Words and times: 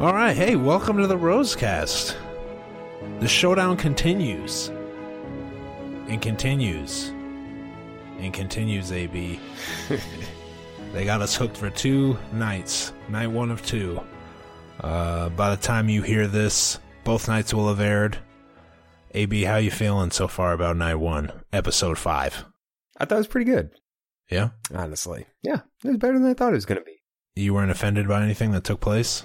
All 0.00 0.14
right, 0.14 0.34
hey, 0.34 0.56
welcome 0.56 0.96
to 0.96 1.06
the 1.06 1.16
Rosecast. 1.16 2.16
The 3.20 3.28
showdown 3.28 3.76
continues 3.76 4.68
and 6.08 6.22
continues 6.22 7.08
and 8.18 8.32
continues. 8.32 8.92
AB, 8.92 9.38
they 10.92 11.04
got 11.04 11.20
us 11.20 11.36
hooked 11.36 11.56
for 11.56 11.68
two 11.68 12.16
nights. 12.32 12.92
Night 13.10 13.26
one 13.26 13.50
of 13.50 13.64
two. 13.64 14.00
Uh, 14.80 15.28
by 15.30 15.54
the 15.54 15.60
time 15.60 15.90
you 15.90 16.00
hear 16.00 16.26
this, 16.26 16.78
both 17.04 17.28
nights 17.28 17.52
will 17.52 17.68
have 17.68 17.80
aired. 17.80 18.16
AB, 19.12 19.42
how 19.44 19.56
you 19.56 19.70
feeling 19.70 20.10
so 20.10 20.28
far 20.28 20.52
about 20.54 20.76
night 20.78 20.94
one, 20.94 21.30
episode 21.52 21.98
five? 21.98 22.44
I 22.96 23.04
thought 23.04 23.16
it 23.16 23.18
was 23.18 23.26
pretty 23.26 23.50
good, 23.50 23.70
Yeah, 24.30 24.50
honestly. 24.74 25.26
Yeah, 25.42 25.60
it 25.84 25.88
was 25.88 25.96
better 25.98 26.18
than 26.18 26.30
I 26.30 26.34
thought 26.34 26.52
it 26.52 26.56
was 26.56 26.64
going 26.66 26.78
to 26.78 26.84
be. 26.84 27.02
you 27.36 27.52
weren't 27.52 27.70
offended 27.70 28.08
by 28.08 28.22
anything 28.22 28.52
that 28.52 28.64
took 28.64 28.80
place? 28.80 29.24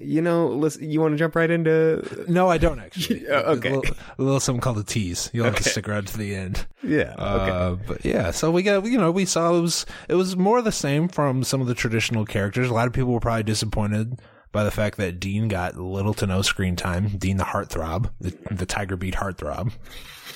You 0.00 0.22
know, 0.22 0.48
listen, 0.48 0.90
you 0.90 1.00
want 1.00 1.12
to 1.12 1.18
jump 1.18 1.34
right 1.34 1.50
into? 1.50 2.24
No, 2.28 2.48
I 2.48 2.58
don't 2.58 2.80
actually. 2.80 3.26
Okay. 3.30 3.70
A 3.70 3.76
little, 3.76 3.96
a 4.18 4.22
little 4.22 4.40
something 4.40 4.60
called 4.60 4.78
a 4.78 4.84
tease. 4.84 5.30
You'll 5.32 5.46
have 5.46 5.56
to 5.56 5.62
stick 5.62 5.88
around 5.88 6.08
to 6.08 6.18
the 6.18 6.34
end. 6.34 6.66
Yeah, 6.82 7.14
okay. 7.18 7.50
Uh, 7.50 7.74
but 7.86 8.04
yeah, 8.04 8.30
so 8.30 8.50
we 8.50 8.62
got 8.62 8.84
you 8.84 8.98
know 8.98 9.10
we 9.10 9.24
saw 9.24 9.54
it 9.56 9.60
was 9.60 9.86
it 10.08 10.14
was 10.14 10.36
more 10.36 10.58
of 10.58 10.64
the 10.64 10.72
same 10.72 11.08
from 11.08 11.42
some 11.44 11.60
of 11.60 11.66
the 11.66 11.74
traditional 11.74 12.24
characters. 12.24 12.68
A 12.70 12.74
lot 12.74 12.86
of 12.86 12.92
people 12.92 13.12
were 13.12 13.20
probably 13.20 13.42
disappointed 13.44 14.20
by 14.52 14.64
the 14.64 14.70
fact 14.70 14.96
that 14.98 15.20
Dean 15.20 15.48
got 15.48 15.76
little 15.76 16.14
to 16.14 16.26
no 16.26 16.42
screen 16.42 16.76
time. 16.76 17.08
Dean 17.16 17.36
the 17.36 17.44
heartthrob, 17.44 18.10
the, 18.20 18.36
the 18.50 18.66
Tiger 18.66 18.96
Beat 18.96 19.14
heartthrob. 19.14 19.72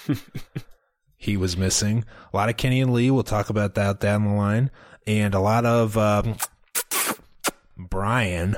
he 1.16 1.36
was 1.36 1.56
missing. 1.56 2.04
A 2.32 2.36
lot 2.36 2.48
of 2.48 2.56
Kenny 2.56 2.80
and 2.80 2.92
Lee. 2.92 3.10
We'll 3.10 3.22
talk 3.22 3.50
about 3.50 3.74
that 3.74 4.00
down 4.00 4.24
the 4.24 4.34
line, 4.34 4.70
and 5.06 5.34
a 5.34 5.40
lot 5.40 5.66
of 5.66 5.96
um, 5.98 6.36
Bryan. 7.76 8.56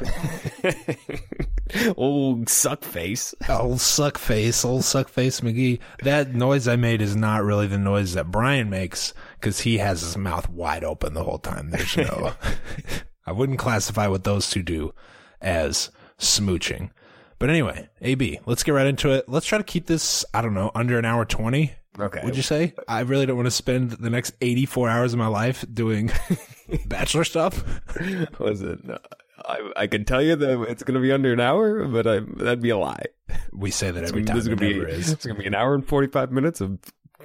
Old 1.96 2.48
suck 2.48 2.84
face. 2.84 3.34
Old 3.48 3.80
suck 3.80 4.18
face, 4.18 4.64
old 4.64 4.84
suck 4.84 5.08
face 5.08 5.40
McGee. 5.40 5.80
That 6.02 6.34
noise 6.34 6.68
I 6.68 6.76
made 6.76 7.02
is 7.02 7.16
not 7.16 7.42
really 7.42 7.66
the 7.66 7.78
noise 7.78 8.14
that 8.14 8.30
Bryan 8.30 8.70
makes 8.70 9.12
because 9.40 9.60
he 9.60 9.78
has 9.78 10.00
his 10.00 10.16
mouth 10.16 10.48
wide 10.48 10.84
open 10.84 11.14
the 11.14 11.24
whole 11.24 11.38
time. 11.38 11.70
There's 11.70 11.96
no, 11.96 12.34
I 13.26 13.32
wouldn't 13.32 13.58
classify 13.58 14.06
what 14.06 14.24
those 14.24 14.48
two 14.48 14.62
do 14.62 14.94
as 15.40 15.90
smooching. 16.18 16.90
But 17.38 17.50
anyway, 17.50 17.88
AB, 18.00 18.40
let's 18.46 18.62
get 18.62 18.72
right 18.72 18.86
into 18.86 19.10
it. 19.10 19.28
Let's 19.28 19.46
try 19.46 19.58
to 19.58 19.64
keep 19.64 19.86
this, 19.86 20.24
I 20.32 20.42
don't 20.42 20.54
know, 20.54 20.70
under 20.74 20.98
an 20.98 21.04
hour 21.04 21.24
20. 21.24 21.72
Okay. 21.98 22.20
Would 22.24 22.36
you 22.36 22.42
say? 22.42 22.74
I 22.88 23.00
really 23.00 23.26
don't 23.26 23.36
want 23.36 23.46
to 23.46 23.50
spend 23.50 23.92
the 23.92 24.10
next 24.10 24.34
84 24.40 24.88
hours 24.88 25.12
of 25.12 25.18
my 25.18 25.26
life 25.26 25.64
doing 25.72 26.10
bachelor 26.86 27.24
stuff. 27.24 27.64
Listen, 28.40 28.96
I, 29.44 29.70
I 29.76 29.86
can 29.86 30.04
tell 30.04 30.22
you 30.22 30.36
that 30.36 30.62
it's 30.68 30.82
going 30.82 30.94
to 30.94 31.00
be 31.00 31.12
under 31.12 31.32
an 31.32 31.40
hour, 31.40 31.86
but 31.86 32.06
I, 32.06 32.20
that'd 32.20 32.62
be 32.62 32.70
a 32.70 32.78
lie. 32.78 33.04
We 33.52 33.70
say 33.70 33.90
that 33.90 34.04
every 34.04 34.22
This 34.22 34.28
time. 34.30 34.38
is 34.38 34.48
gonna 34.48 34.56
be 34.56 34.78
is. 34.78 35.10
it's 35.12 35.24
going 35.26 35.36
to 35.36 35.42
be 35.42 35.46
an 35.48 35.54
hour 35.54 35.74
and 35.74 35.86
forty 35.86 36.06
five 36.08 36.30
minutes 36.32 36.60
of 36.60 36.78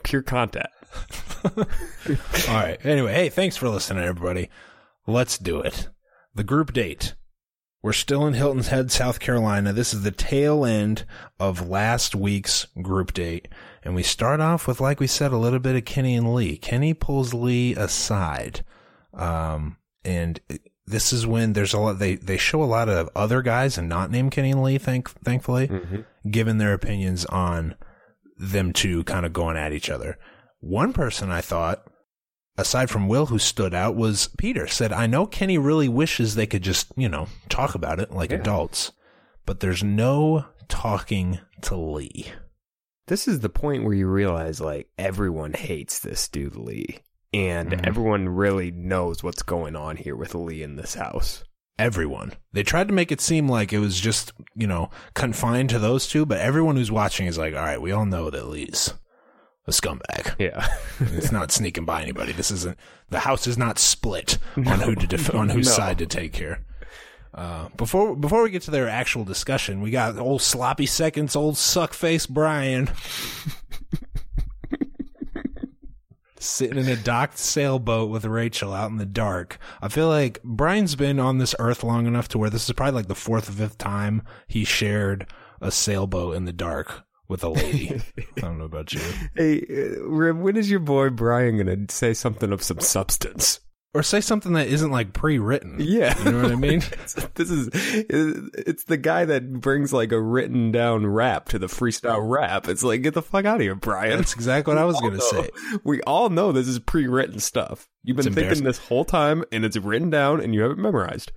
pure 0.04 0.22
content. 0.22 0.68
All 1.58 1.66
right. 2.50 2.78
Anyway, 2.86 3.14
hey, 3.14 3.30
thanks 3.30 3.58
for 3.58 3.70
listening, 3.70 4.04
everybody. 4.04 4.50
Let's 5.08 5.38
do 5.38 5.62
it. 5.62 5.90
The 6.36 6.44
group 6.44 6.74
date. 6.74 7.16
We're 7.84 7.94
still 7.94 8.28
in 8.28 8.36
Hilton's 8.36 8.68
Head, 8.68 8.92
South 8.92 9.20
Carolina. 9.20 9.74
This 9.74 9.92
is 9.92 10.04
the 10.04 10.12
tail 10.12 10.64
end 10.66 11.04
of 11.40 11.68
last 11.68 12.14
week's 12.14 12.68
group 12.80 13.12
date. 13.12 13.48
And 13.84 13.96
we 13.96 14.04
start 14.04 14.40
off 14.40 14.68
with, 14.68 14.80
like 14.80 15.00
we 15.00 15.08
said, 15.08 15.32
a 15.32 15.38
little 15.38 15.58
bit 15.58 15.76
of 15.76 15.84
Kenny 15.86 16.16
and 16.16 16.32
Lee. 16.36 16.58
Kenny 16.58 16.94
pulls 16.94 17.34
Lee 17.34 17.74
aside. 17.74 18.64
Um, 19.14 19.78
and 20.04 20.40
this 20.86 21.14
is 21.14 21.28
when 21.28 21.54
there's 21.54 21.74
a 21.74 21.80
lot, 21.80 22.00
they, 22.00 22.16
they 22.16 22.38
show 22.38 22.64
a 22.64 22.66
lot 22.66 22.90
of 22.90 23.10
other 23.16 23.42
guys 23.42 23.78
and 23.78 23.88
not 23.88 24.12
named 24.12 24.32
Kenny 24.32 24.52
and 24.52 24.64
Lee, 24.64 24.78
thank, 24.78 25.10
thankfully, 25.24 25.70
giving 26.30 26.58
their 26.58 26.74
opinions 26.74 27.26
on 27.26 27.76
them 28.38 28.74
two 28.74 29.04
kind 29.04 29.26
of 29.26 29.34
going 29.34 29.58
at 29.58 29.74
each 29.74 29.90
other. 29.90 30.18
One 30.60 30.94
person 30.94 31.30
I 31.32 31.42
thought, 31.42 31.84
aside 32.58 32.90
from 32.90 33.08
Will, 33.08 33.28
who 33.28 33.40
stood 33.40 33.74
out, 33.74 33.96
was 33.96 34.30
Peter. 34.38 34.68
Said, 34.68 34.92
I 34.92 35.08
know 35.08 35.26
Kenny 35.26 35.58
really 35.58 35.88
wishes 35.90 36.36
they 36.36 36.48
could 36.48 36.64
just, 36.64 36.92
you 36.96 37.10
know, 37.10 37.28
talk 37.50 37.76
about 37.76 38.00
it 38.00 38.12
like 38.12 38.32
Yeah. 38.32 38.38
adults, 38.38 38.92
but 39.46 39.60
there's 39.60 39.84
no 39.84 40.46
talking 40.68 41.40
to 41.62 41.76
Lee. 41.76 42.32
This 43.08 43.28
is 43.28 43.40
the 43.42 43.50
point 43.50 43.84
where 43.84 43.94
you 43.94 44.08
realize 44.08 44.62
like 44.62 44.90
everyone 44.98 45.54
hates 45.54 46.00
this 46.00 46.28
dude 46.28 46.56
Lee, 46.56 47.00
and 47.34 47.72
Mhm. 47.72 47.88
everyone 47.88 48.30
really 48.30 48.72
knows 48.72 49.24
what's 49.24 49.44
going 49.44 49.76
on 49.76 49.98
here 49.98 50.16
with 50.16 50.36
Lee 50.36 50.64
in 50.64 50.76
this 50.76 50.96
house. 50.96 51.44
Everyone. 51.80 52.34
They 52.54 52.64
tried 52.64 52.88
to 52.90 52.94
make 52.94 53.12
it 53.12 53.22
seem 53.22 53.48
like 53.48 53.74
it 53.74 53.80
was 53.80 54.00
just, 54.00 54.34
you 54.56 54.68
know, 54.68 54.90
confined 55.16 55.70
to 55.72 55.80
those 55.80 56.08
two, 56.08 56.26
but 56.26 56.40
everyone 56.40 56.76
who's 56.76 56.92
watching 56.92 57.26
is 57.28 57.38
like, 57.38 57.56
all 57.56 57.62
right, 57.64 57.82
we 57.82 57.92
all 57.92 58.06
know 58.06 58.30
that 58.30 58.48
Lee's 58.50 58.94
a 59.68 59.72
scumbag. 59.72 60.36
Yeah. 60.38 60.68
it's 61.00 61.32
not 61.32 61.52
sneaking 61.52 61.86
by 61.86 62.02
anybody. 62.04 62.34
This 62.34 62.52
isn't 62.52 62.78
the 63.10 63.20
house 63.20 63.48
is 63.48 63.58
not 63.58 63.80
split 63.80 64.38
on 64.58 64.80
who 64.82 64.94
to 64.96 65.08
def- 65.08 65.34
on 65.34 65.50
whose 65.50 65.68
No. 65.68 65.72
side 65.74 65.98
to 66.00 66.06
take 66.06 66.36
here. 66.36 66.66
Uh, 67.34 67.70
before 67.78 68.14
before 68.16 68.44
we 68.44 68.50
get 68.50 68.62
to 68.64 68.72
their 68.72 68.90
actual 68.90 69.24
discussion, 69.24 69.80
we 69.82 69.90
got 69.90 70.18
old 70.20 70.42
sloppy 70.42 70.86
seconds, 70.86 71.34
old 71.36 71.56
suckface 71.56 72.28
Bryan, 72.28 72.90
sitting 76.42 76.78
in 76.78 76.88
a 76.88 76.96
docked 76.96 77.38
sailboat 77.38 78.10
with 78.10 78.26
Rachel 78.26 78.74
out 78.74 78.90
in 78.90 78.98
the 78.98 79.06
dark. 79.06 79.58
I 79.82 79.88
feel 79.88 80.08
like 80.08 80.42
Bryan's 80.44 80.96
been 80.96 81.20
on 81.20 81.38
this 81.38 81.56
earth 81.60 81.84
long 81.84 82.08
enough 82.08 82.28
to 82.30 82.38
where 82.38 82.50
this 82.50 82.68
is 82.68 82.74
probably 82.74 82.94
like 82.94 83.08
the 83.08 83.16
fourth 83.16 83.50
or 83.50 83.54
fifth 83.54 83.78
time 83.78 84.24
he 84.48 84.64
shared 84.64 85.28
a 85.62 85.72
sailboat 85.72 86.36
in 86.36 86.46
the 86.46 86.54
dark 86.54 87.04
with 87.28 87.44
a 87.44 87.50
lady. 87.50 88.02
I 88.38 88.42
don't 88.42 88.58
know 88.58 88.66
about 88.66 88.92
you. 88.94 89.02
Hey, 89.36 89.62
uh, 89.70 90.04
Rim, 90.04 90.42
when 90.42 90.58
is 90.58 90.70
your 90.70 90.80
boy 90.80 91.10
Bryan 91.10 91.58
gonna 91.58 91.86
say 91.90 92.14
something 92.14 92.52
of 92.52 92.64
some 92.64 92.80
substance? 92.80 93.60
Or 93.94 94.04
say 94.04 94.22
something 94.22 94.54
that 94.54 94.68
isn't 94.68 94.90
like 94.90 95.12
pre-written. 95.12 95.76
Yeah, 95.80 96.18
You 96.24 96.32
know 96.32 96.44
what 96.44 96.52
I 96.52 96.56
mean? 96.56 96.80
this 97.36 97.52
is 97.52 97.70
it's 97.74 98.86
the 98.86 98.96
guy 98.96 99.26
that 99.26 99.52
brings 99.60 99.92
like 99.92 100.14
a 100.14 100.22
written 100.22 100.72
down 100.72 101.06
rap 101.06 101.50
to 101.50 101.60
the 101.60 101.68
freestyle 101.68 102.22
rap. 102.30 102.70
It's 102.70 102.84
like 102.84 103.02
get 103.02 103.16
the 103.16 103.22
fuck 103.22 103.44
out 103.44 103.56
of 103.58 103.62
here, 103.62 103.76
Bryan. 103.76 104.18
That's 104.18 104.34
exactly 104.34 104.74
what 104.74 104.82
I 104.82 104.86
was 104.86 105.00
going 105.02 105.14
to 105.16 105.22
say. 105.22 105.50
We 105.84 106.02
all 106.04 106.30
know 106.30 106.54
this 106.54 106.70
is 106.70 106.80
pre-written 106.80 107.40
stuff. 107.40 107.90
You've 108.04 108.16
been 108.16 108.34
thinking 108.34 108.64
this 108.64 108.78
whole 108.78 109.04
time, 109.04 109.44
and 109.52 109.66
it's 109.66 109.78
written 109.78 110.10
down, 110.10 110.40
and 110.40 110.56
you 110.56 110.62
have 110.62 110.72
it 110.72 110.78
memorized. 110.78 111.34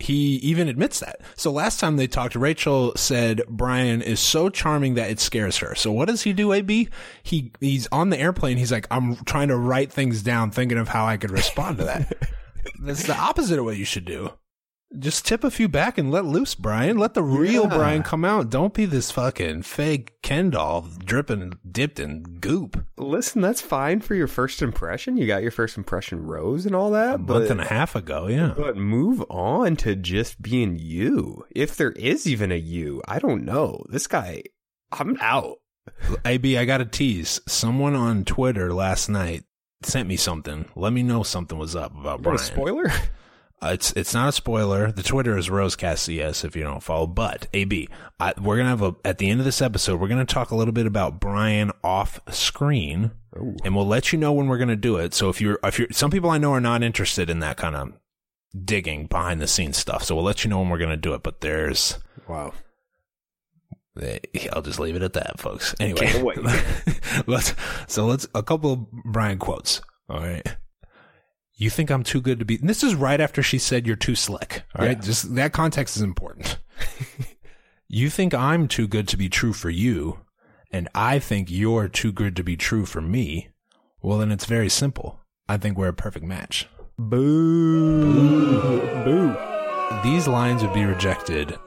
He 0.00 0.36
even 0.36 0.68
admits 0.68 1.00
that. 1.00 1.20
So 1.36 1.50
last 1.50 1.78
time 1.78 1.96
they 1.96 2.06
talked, 2.06 2.34
Rachel 2.34 2.92
said 2.96 3.42
Bryan 3.48 4.00
is 4.00 4.18
so 4.18 4.48
charming 4.48 4.94
that 4.94 5.10
it 5.10 5.20
scares 5.20 5.58
her. 5.58 5.74
So 5.74 5.92
what 5.92 6.08
does 6.08 6.22
he 6.22 6.32
do, 6.32 6.52
AB? 6.52 6.88
He 7.22 7.52
he's 7.60 7.86
on 7.92 8.10
the 8.10 8.18
airplane. 8.18 8.56
He's 8.56 8.72
like, 8.72 8.86
I'm 8.90 9.16
trying 9.24 9.48
to 9.48 9.56
write 9.56 9.92
things 9.92 10.22
down, 10.22 10.50
thinking 10.50 10.78
of 10.78 10.88
how 10.88 11.04
I 11.04 11.16
could 11.16 11.30
respond 11.30 11.78
to 11.78 11.84
that. 11.84 12.30
That's 12.80 13.06
the 13.06 13.16
opposite 13.16 13.58
of 13.58 13.64
what 13.64 13.76
you 13.76 13.84
should 13.84 14.04
do. 14.04 14.30
Just 14.98 15.24
tip 15.24 15.44
a 15.44 15.52
few 15.52 15.68
back 15.68 15.98
and 15.98 16.10
let 16.10 16.24
loose, 16.24 16.56
Bryan. 16.56 16.98
Let 16.98 17.14
the 17.14 17.22
real 17.22 17.62
Yeah. 17.62 17.76
Bryan 17.76 18.02
come 18.02 18.24
out. 18.24 18.50
Don't 18.50 18.74
be 18.74 18.86
this 18.86 19.12
fucking 19.12 19.62
fake 19.62 20.14
Ken 20.20 20.50
doll 20.50 20.88
dripping, 21.04 21.52
dipped 21.70 22.00
in 22.00 22.22
goop. 22.40 22.84
Listen, 22.98 23.40
that's 23.40 23.60
fine 23.60 24.00
for 24.00 24.16
your 24.16 24.26
first 24.26 24.62
impression. 24.62 25.16
You 25.16 25.28
got 25.28 25.42
your 25.42 25.52
first 25.52 25.76
impression 25.76 26.24
rose 26.26 26.66
and 26.66 26.74
all 26.74 26.90
that, 26.90 27.14
A 27.14 27.18
but 27.18 27.38
month 27.38 27.50
and 27.50 27.60
a 27.60 27.66
half 27.66 27.94
ago, 27.94 28.26
yeah. 28.26 28.52
But 28.56 28.76
move 28.76 29.24
on 29.30 29.76
to 29.76 29.94
just 29.94 30.42
being 30.42 30.76
you. 30.76 31.44
If 31.54 31.76
there 31.76 31.92
is 31.92 32.26
even 32.26 32.50
a 32.50 32.56
you, 32.58 33.00
I 33.06 33.20
don't 33.20 33.44
know. 33.44 33.84
This 33.88 34.08
guy, 34.08 34.42
I'm 34.90 35.16
out. 35.20 35.58
AB, 36.24 36.58
I 36.58 36.64
got 36.64 36.80
a 36.80 36.84
tease. 36.84 37.40
Someone 37.46 37.94
on 37.94 38.24
Twitter 38.24 38.72
last 38.74 39.08
night 39.08 39.44
sent 39.84 40.08
me 40.08 40.16
something. 40.16 40.68
Let 40.74 40.92
me 40.92 41.04
know 41.04 41.22
something 41.22 41.58
was 41.58 41.76
up 41.76 41.96
about 41.96 42.22
Bryan. 42.22 42.40
A 42.40 42.42
spoiler? 42.42 42.92
Uh, 43.62 43.72
it's 43.74 43.92
it's 43.92 44.14
not 44.14 44.28
a 44.28 44.32
spoiler. 44.32 44.90
The 44.90 45.02
Twitter 45.02 45.36
is 45.36 45.48
Rosecast 45.50 45.98
CS 45.98 46.44
if 46.44 46.56
you 46.56 46.62
don't 46.62 46.82
follow. 46.82 47.06
But 47.06 47.46
AB, 47.52 47.88
I, 48.18 48.32
we're 48.40 48.56
gonna 48.56 48.70
have 48.70 48.82
a 48.82 48.94
at 49.04 49.18
the 49.18 49.28
end 49.28 49.40
of 49.40 49.44
this 49.44 49.60
episode, 49.60 50.00
we're 50.00 50.08
gonna 50.08 50.24
talk 50.24 50.50
a 50.50 50.56
little 50.56 50.72
bit 50.72 50.86
about 50.86 51.20
Bryan 51.20 51.70
off 51.84 52.20
screen, 52.30 53.10
Ooh. 53.36 53.56
and 53.62 53.76
we'll 53.76 53.86
let 53.86 54.12
you 54.12 54.18
know 54.18 54.32
when 54.32 54.48
we're 54.48 54.58
gonna 54.58 54.76
do 54.76 54.96
it. 54.96 55.12
So 55.12 55.28
if 55.28 55.40
you're 55.42 55.58
if 55.62 55.78
you're 55.78 55.88
some 55.90 56.10
people 56.10 56.30
I 56.30 56.38
know 56.38 56.52
are 56.52 56.60
not 56.60 56.82
interested 56.82 57.28
in 57.28 57.40
that 57.40 57.58
kind 57.58 57.76
of 57.76 57.92
digging 58.64 59.06
behind 59.06 59.42
the 59.42 59.46
scenes 59.46 59.76
stuff, 59.76 60.04
so 60.04 60.14
we'll 60.14 60.24
let 60.24 60.42
you 60.42 60.48
know 60.48 60.60
when 60.60 60.70
we're 60.70 60.78
gonna 60.78 60.96
do 60.96 61.12
it. 61.12 61.22
But 61.22 61.42
there's 61.42 61.98
Wow. 62.26 62.54
I'll 64.52 64.62
just 64.62 64.80
leave 64.80 64.96
it 64.96 65.02
at 65.02 65.12
that, 65.14 65.38
folks. 65.38 65.74
Anyway, 65.78 66.10
let's 67.26 67.54
so 67.88 68.06
let's 68.06 68.26
a 68.34 68.42
couple 68.42 68.72
of 68.72 68.90
Bryan 68.90 69.38
quotes. 69.38 69.82
All 70.08 70.20
right. 70.20 70.56
You 71.60 71.68
think 71.68 71.90
I'm 71.90 72.02
too 72.02 72.22
good 72.22 72.38
to 72.38 72.46
be? 72.46 72.56
And 72.56 72.70
this 72.70 72.82
is 72.82 72.94
right 72.94 73.20
after 73.20 73.42
she 73.42 73.58
said 73.58 73.86
you're 73.86 73.94
too 73.94 74.14
slick. 74.14 74.62
All 74.74 74.86
right, 74.86 74.96
Yeah. 74.96 75.02
just 75.04 75.34
that 75.34 75.52
context 75.52 75.94
is 75.94 76.00
important. 76.02 76.58
you 77.88 78.08
think 78.08 78.32
I'm 78.32 78.66
too 78.66 78.88
good 78.88 79.06
to 79.08 79.18
be 79.18 79.28
true 79.28 79.52
for 79.52 79.68
you, 79.68 80.20
and 80.72 80.88
I 80.94 81.18
think 81.18 81.50
you're 81.50 81.86
too 81.86 82.12
good 82.12 82.34
to 82.36 82.42
be 82.42 82.56
true 82.56 82.86
for 82.86 83.02
me. 83.02 83.50
Well, 84.00 84.16
then 84.16 84.32
it's 84.32 84.46
very 84.46 84.70
simple. 84.70 85.20
I 85.50 85.58
think 85.58 85.76
we're 85.76 85.88
a 85.88 85.92
perfect 85.92 86.24
match. 86.24 86.66
Boo. 86.98 88.10
Boo. 88.10 89.04
Boo. 89.04 89.36
These 90.02 90.26
lines 90.26 90.62
would 90.62 90.72
be 90.72 90.84
rejected 90.86 91.58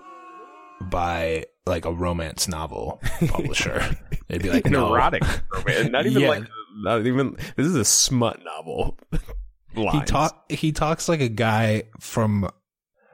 by 0.82 1.46
like 1.68 1.86
a 1.86 1.94
romance 1.94 2.48
novel 2.48 3.00
publisher. 3.28 3.96
They'd 4.28 4.42
be 4.42 4.50
like, 4.50 4.66
An 4.66 4.72
no. 4.72 4.92
erotic 4.96 5.22
romance. 5.54 5.90
Not 5.92 6.08
even 6.08 6.22
Yeah. 6.24 6.30
like, 6.30 6.44
not 6.78 7.06
even, 7.06 7.38
this 7.56 7.68
is 7.68 7.76
a 7.76 7.86
smut 7.86 8.40
novel. 8.44 8.98
He 9.76 10.02
talk 10.02 10.52
he 10.52 10.72
talks 10.72 11.10
like 11.10 11.22
a 11.22 11.30
guy 11.30 11.84
from 12.00 12.50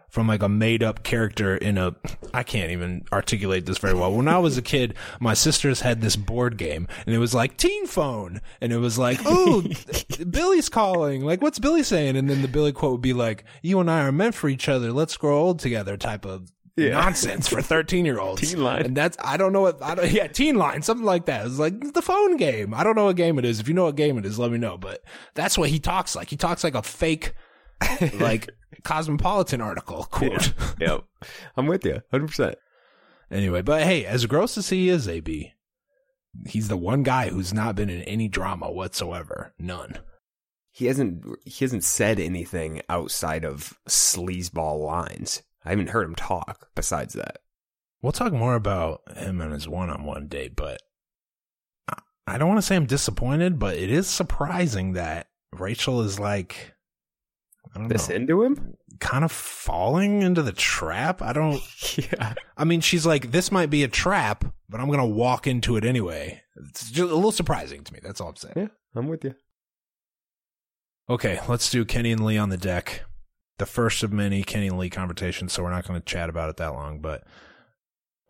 from 0.10 0.28
like 0.28 0.42
a 0.42 0.50
made 0.50 0.82
up 0.82 1.04
character 1.04 1.56
in 1.56 1.78
a 1.78 1.96
I 2.34 2.44
can't 2.44 2.72
even 2.72 3.06
articulate 3.14 3.66
this 3.66 3.78
very 3.78 3.94
well. 3.94 4.12
When 4.12 4.28
I 4.28 4.40
was 4.40 4.58
a 4.58 4.62
kid, 4.62 4.96
my 5.20 5.34
sisters 5.34 5.82
had 5.82 6.02
this 6.02 6.16
board 6.16 6.58
game 6.58 6.88
and 7.06 7.14
it 7.14 7.20
was 7.20 7.34
like 7.34 7.58
teen 7.58 7.86
phone 7.86 8.42
and 8.60 8.74
it 8.74 8.78
was 8.80 8.98
like, 8.98 9.20
"Oh, 9.26 9.64
Billy's 10.30 10.70
calling. 10.70 11.24
Like 11.24 11.42
what's 11.42 11.60
Billy 11.60 11.84
saying?" 11.84 12.18
And 12.18 12.30
then 12.30 12.42
the 12.42 12.48
Billy 12.48 12.72
quote 12.72 12.94
would 12.94 13.02
be 13.02 13.14
like, 13.14 13.44
"You 13.62 13.80
and 13.80 13.90
I 13.90 14.02
are 14.02 14.12
meant 14.12 14.36
for 14.36 14.50
each 14.50 14.68
other. 14.68 14.92
Let's 14.92 15.18
grow 15.18 15.38
old 15.38 15.60
together." 15.60 15.98
type 16.00 16.26
of 16.26 16.52
Yeah. 16.80 16.92
nonsense 16.92 17.48
for 17.48 17.62
13-year-olds. 17.62 18.42
Teen 18.42 18.64
line. 18.64 18.86
And 18.86 18.98
that's 18.98 19.18
I 19.24 19.38
don't 19.38 19.54
know 19.54 19.62
what 19.62 19.82
I 19.82 19.96
don't 19.96 20.12
yeah, 20.12 20.28
teen 20.28 20.56
line, 20.56 20.82
something 20.82 21.06
like 21.06 21.26
that. 21.26 21.46
It's 21.46 21.60
like 21.60 21.94
the 21.94 22.02
phone 22.02 22.38
game. 22.38 22.74
I 22.74 22.84
don't 22.84 22.96
know 22.96 23.06
what 23.06 23.16
game 23.16 23.40
it 23.40 23.46
is. 23.46 23.60
If 23.60 23.68
you 23.68 23.74
know 23.74 23.86
what 23.86 23.96
game 23.96 24.18
it 24.18 24.26
is, 24.26 24.40
let 24.40 24.52
me 24.52 24.58
know, 24.58 24.78
but 24.78 25.04
that's 25.34 25.58
what 25.58 25.70
he 25.70 25.80
talks 25.80 26.16
like. 26.16 26.30
He 26.30 26.38
talks 26.38 26.64
like 26.64 26.76
a 26.76 26.84
fake 26.84 27.34
like 28.20 28.50
cosmopolitan 28.84 29.62
article 29.62 30.04
quote. 30.06 30.54
Yep. 30.80 31.04
I'm 31.58 31.68
with 31.68 31.86
you. 31.86 32.02
100%. 32.14 32.56
Anyway, 33.32 33.62
but 33.62 33.84
hey, 33.84 34.06
as 34.06 34.26
gross 34.26 34.58
as 34.58 34.70
he 34.70 34.90
is, 34.90 35.08
AB, 35.08 35.54
he's 36.48 36.68
the 36.68 36.78
one 36.78 37.04
guy 37.04 37.30
who's 37.30 37.54
not 37.54 37.76
been 37.76 37.90
in 37.90 38.02
any 38.04 38.28
drama 38.28 38.72
whatsoever. 38.72 39.54
None. 39.60 40.00
He 40.72 40.86
hasn't, 40.86 41.26
he 41.46 41.64
hasn't 41.64 41.84
said 41.84 42.20
anything 42.20 42.82
outside 42.90 43.44
of 43.44 43.78
sleazeball 43.88 44.84
lines. 44.84 45.42
I 45.66 45.70
haven't 45.72 45.90
heard 45.90 46.06
him 46.08 46.16
talk 46.16 46.68
besides 46.76 47.14
that. 47.16 47.38
We'll 48.02 48.12
talk 48.14 48.32
more 48.34 48.56
about 48.56 49.02
him 49.18 49.42
and 49.42 49.52
his 49.54 49.68
one-on-one 49.68 50.28
date, 50.28 50.56
but 50.56 50.82
I- 52.28 52.38
don't 52.38 52.48
want 52.48 52.60
to 52.60 52.62
say 52.66 52.76
I'm 52.76 52.86
disappointed, 52.86 53.58
but 53.60 53.76
it 53.76 53.90
is 53.92 54.08
surprising 54.08 54.94
that 54.94 55.28
Rachel 55.52 56.02
is 56.02 56.20
like, 56.20 56.74
I 57.76 57.80
don't 57.80 57.88
This 57.90 58.08
know, 58.10 58.16
into 58.16 58.44
him? 58.44 58.76
kind 59.00 59.24
of 59.26 59.32
falling 59.32 60.22
into 60.22 60.42
the 60.44 60.52
trap. 60.54 61.22
I 61.22 61.34
don't. 61.34 61.62
Yeah. 61.98 62.36
I 62.56 62.64
mean, 62.66 62.82
she's 62.82 63.06
like, 63.06 63.32
this 63.32 63.52
might 63.52 63.70
be 63.72 63.84
a 63.84 63.88
trap, 63.88 64.46
but 64.70 64.80
I'm 64.80 64.90
gonna 64.92 65.06
walk 65.08 65.48
into 65.48 65.76
it 65.76 65.84
anyway. 65.84 66.42
It's 66.70 66.90
just 66.92 67.12
a 67.12 67.16
little 67.16 67.32
surprising 67.32 67.84
to 67.84 67.94
me. 67.94 68.00
That's 68.02 68.22
all 68.22 68.30
I'm 68.30 68.36
saying. 68.36 68.54
Yeah. 68.56 68.68
I'm 68.96 69.08
with 69.08 69.24
you. 69.26 69.34
Okay, 71.10 71.40
let's 71.48 71.70
do 71.72 71.84
Kenny 71.86 72.12
and 72.12 72.24
Lee 72.24 72.38
on 72.38 72.50
the 72.50 72.58
deck. 72.58 73.02
The 73.60 73.66
first 73.66 74.04
of 74.04 74.12
many 74.12 74.42
Kenny 74.44 74.68
and 74.68 74.80
Lee 74.80 74.90
conversations, 74.90 75.54
so 75.54 75.64
we're 75.64 75.70
not 75.70 75.88
going 75.88 76.00
to 76.00 76.06
chat 76.06 76.30
about 76.30 76.50
it 76.50 76.58
that 76.58 76.74
long, 76.74 77.00
but 77.00 77.26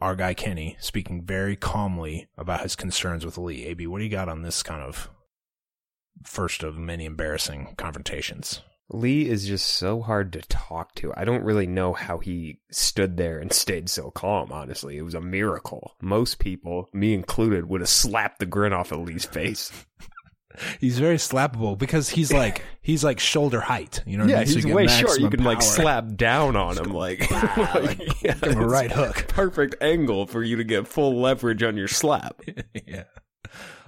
our 0.02 0.16
guy 0.16 0.34
Kenny 0.34 0.76
speaking 0.80 1.24
very 1.24 1.56
calmly 1.56 2.28
about 2.36 2.62
his 2.62 2.76
concerns 2.76 3.24
with 3.24 3.38
Lee. 3.38 3.66
AB, 3.66 3.86
what 3.86 4.00
do 4.00 4.06
you 4.06 4.10
got 4.10 4.28
on 4.28 4.42
this 4.42 4.64
kind 4.64 4.82
of 4.82 5.10
first 6.24 6.64
of 6.64 6.78
many 6.78 7.06
embarrassing 7.06 7.76
confrontations? 7.78 8.62
Lee 8.92 9.30
is 9.30 9.46
just 9.46 9.68
so 9.68 10.02
hard 10.02 10.34
to 10.34 10.42
talk 10.42 10.96
to. 10.96 11.14
I 11.16 11.26
don't 11.26 11.44
really 11.44 11.68
know 11.68 11.94
how 11.94 12.18
he 12.18 12.60
stood 12.72 13.18
there 13.18 13.38
and 13.38 13.54
stayed 13.54 13.88
so 13.88 14.10
calm, 14.10 14.52
honestly. 14.52 14.98
It 14.98 15.04
was 15.04 15.14
a 15.14 15.22
miracle. 15.22 15.96
Most 16.02 16.40
people, 16.40 16.90
me 16.92 17.14
included, 17.14 17.70
would 17.70 17.82
have 17.82 17.90
slapped 17.90 18.40
the 18.40 18.48
grin 18.48 18.74
off 18.74 18.92
of 18.92 19.02
Lee's 19.02 19.26
face. 19.26 19.72
He's 20.80 21.00
very 21.00 21.18
slappable 21.18 21.78
because 21.78 22.10
he's 22.10 22.32
like 22.32 22.64
he's 22.82 23.04
like 23.04 23.20
shoulder 23.20 23.62
height. 23.62 24.04
You 24.06 24.18
know, 24.18 24.26
what 24.26 24.32
I 24.32 24.34
yeah, 24.34 24.40
mean? 24.40 24.48
So 24.48 24.56
he's 24.56 24.66
way 24.66 24.88
short. 24.88 25.20
You 25.20 25.30
can 25.30 25.44
like 25.44 25.62
slap 25.62 26.16
down 26.16 26.56
on 26.56 26.78
him, 26.78 26.92
like, 26.92 27.30
like, 27.58 28.22
yeah, 28.22 28.34
give 28.34 28.44
him 28.44 28.62
a 28.62 28.68
right 28.68 28.92
hook. 28.92 29.28
Perfect 29.28 29.76
angle 29.82 30.26
for 30.26 30.44
you 30.44 30.56
to 30.58 30.64
get 30.64 30.88
full 30.88 31.20
leverage 31.20 31.64
on 31.64 31.78
your 31.78 31.88
slap. 31.88 32.42
yeah, 32.86 33.04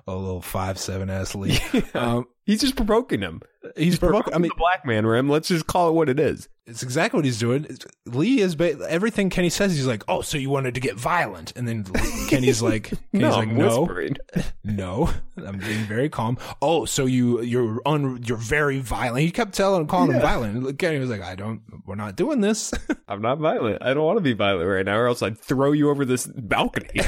a 0.08 0.16
little 0.16 0.42
five 0.42 0.78
seven 0.78 1.10
s 1.10 1.36
Lee. 1.36 1.60
Um, 1.94 2.28
He's 2.44 2.60
just 2.60 2.76
provoking 2.76 3.22
him. 3.22 3.40
he's 3.78 4.00
provoking. 4.00 4.34
I 4.34 4.38
mean, 4.40 4.50
the 4.50 4.56
black 4.58 4.84
man 4.86 5.06
rim. 5.06 5.30
Let's 5.30 5.48
just 5.48 5.68
call 5.68 5.90
it 5.90 5.94
what 5.94 6.10
it 6.10 6.20
is. 6.20 6.50
It's 6.66 6.82
exactly 6.82 7.20
what 7.20 7.24
he's 7.24 7.38
doing. 7.40 7.66
It's- 7.66 7.86
Lee 8.08 8.40
is 8.42 8.56
ba- 8.56 8.78
everything 8.90 9.30
Kenny 9.30 9.50
says. 9.50 9.74
He's 9.76 9.86
like, 9.86 10.04
"Oh, 10.08 10.22
so 10.22 10.38
you 10.40 10.50
wanted 10.50 10.74
to 10.74 10.82
get 10.82 10.96
violent?" 10.96 11.54
And 11.56 11.68
then 11.68 11.84
Kenny's 12.30 12.62
like, 12.64 12.86
Kenny's 12.90 13.00
no, 13.14 13.30
like, 13.30 13.48
I'm 13.48 13.58
"No, 13.58 13.82
whispering. 13.82 14.18
no, 14.64 15.12
I'm 15.38 15.60
being 15.60 15.86
very 15.86 16.10
calm." 16.10 16.40
Oh, 16.64 16.86
so 16.86 17.06
you 17.06 17.42
you're 17.42 17.80
un, 17.86 18.22
you're 18.26 18.38
very 18.38 18.80
violent. 18.80 19.24
He 19.24 19.32
kept 19.32 19.54
telling 19.54 19.82
him, 19.82 19.88
calling 19.88 20.12
him 20.12 20.20
violent. 20.22 20.80
Kenny 20.80 20.98
was 20.98 21.12
like, 21.12 21.22
"I 21.22 21.36
don't. 21.36 21.62
We're 21.86 21.96
not 21.96 22.16
doing 22.16 22.42
this." 22.42 22.74
I'm 23.08 23.22
not 23.22 23.38
violent. 23.38 23.84
I 23.84 23.94
don't 23.94 24.04
want 24.06 24.18
to 24.18 24.24
be 24.24 24.34
violent 24.34 24.68
right 24.68 24.86
now, 24.86 24.98
or 24.98 25.06
else 25.08 25.22
I'd 25.22 25.38
throw 25.40 25.72
you 25.74 25.90
over 25.92 26.06
this 26.06 26.26
balcony. 26.26 27.02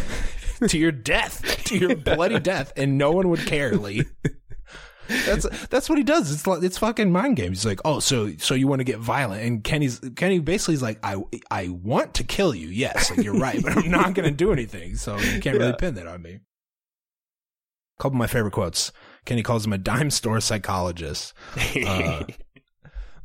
to 0.68 0.78
your 0.78 0.92
death, 0.92 1.64
to 1.66 1.78
your 1.78 1.96
bloody 1.96 2.40
death, 2.40 2.74
and 2.76 2.98
no 2.98 3.12
one 3.12 3.30
would 3.30 3.46
care, 3.46 3.74
Lee. 3.76 4.06
That's 5.08 5.46
that's 5.68 5.90
what 5.90 5.98
he 5.98 6.04
does. 6.04 6.32
It's 6.32 6.48
like 6.48 6.64
it's 6.64 6.78
fucking 6.78 7.12
mind 7.12 7.36
games. 7.36 7.60
He's 7.60 7.66
like, 7.66 7.82
oh, 7.84 8.00
so 8.00 8.32
so 8.38 8.54
you 8.56 8.68
want 8.68 8.80
to 8.80 8.86
get 8.86 9.00
violent? 9.00 9.44
And 9.44 9.62
Kenny's 9.64 10.00
Kenny 10.16 10.40
basically 10.40 10.76
is 10.76 10.82
like, 10.82 10.98
I 11.04 11.18
I 11.52 11.68
want 11.68 12.14
to 12.16 12.24
kill 12.24 12.56
you. 12.56 12.70
Yes, 12.70 13.10
like 13.12 13.24
you're 13.24 13.38
right, 13.38 13.62
but 13.62 13.78
I'm 13.78 13.92
not 13.92 14.14
going 14.14 14.30
to 14.30 14.36
do 14.36 14.54
anything. 14.54 14.96
So 14.96 15.18
you 15.18 15.42
can't 15.42 15.58
really 15.58 15.72
Yeah. 15.72 15.76
pin 15.76 15.96
that 15.96 16.08
on 16.08 16.22
me. 16.22 16.40
A 18.00 18.02
couple 18.02 18.16
of 18.16 18.20
my 18.20 18.28
favorite 18.28 18.52
quotes. 18.54 18.92
Kenny 19.26 19.44
calls 19.44 19.66
him 19.66 19.74
a 19.74 19.78
dime 19.78 20.10
store 20.10 20.40
psychologist. 20.40 21.34
Uh, 21.86 22.24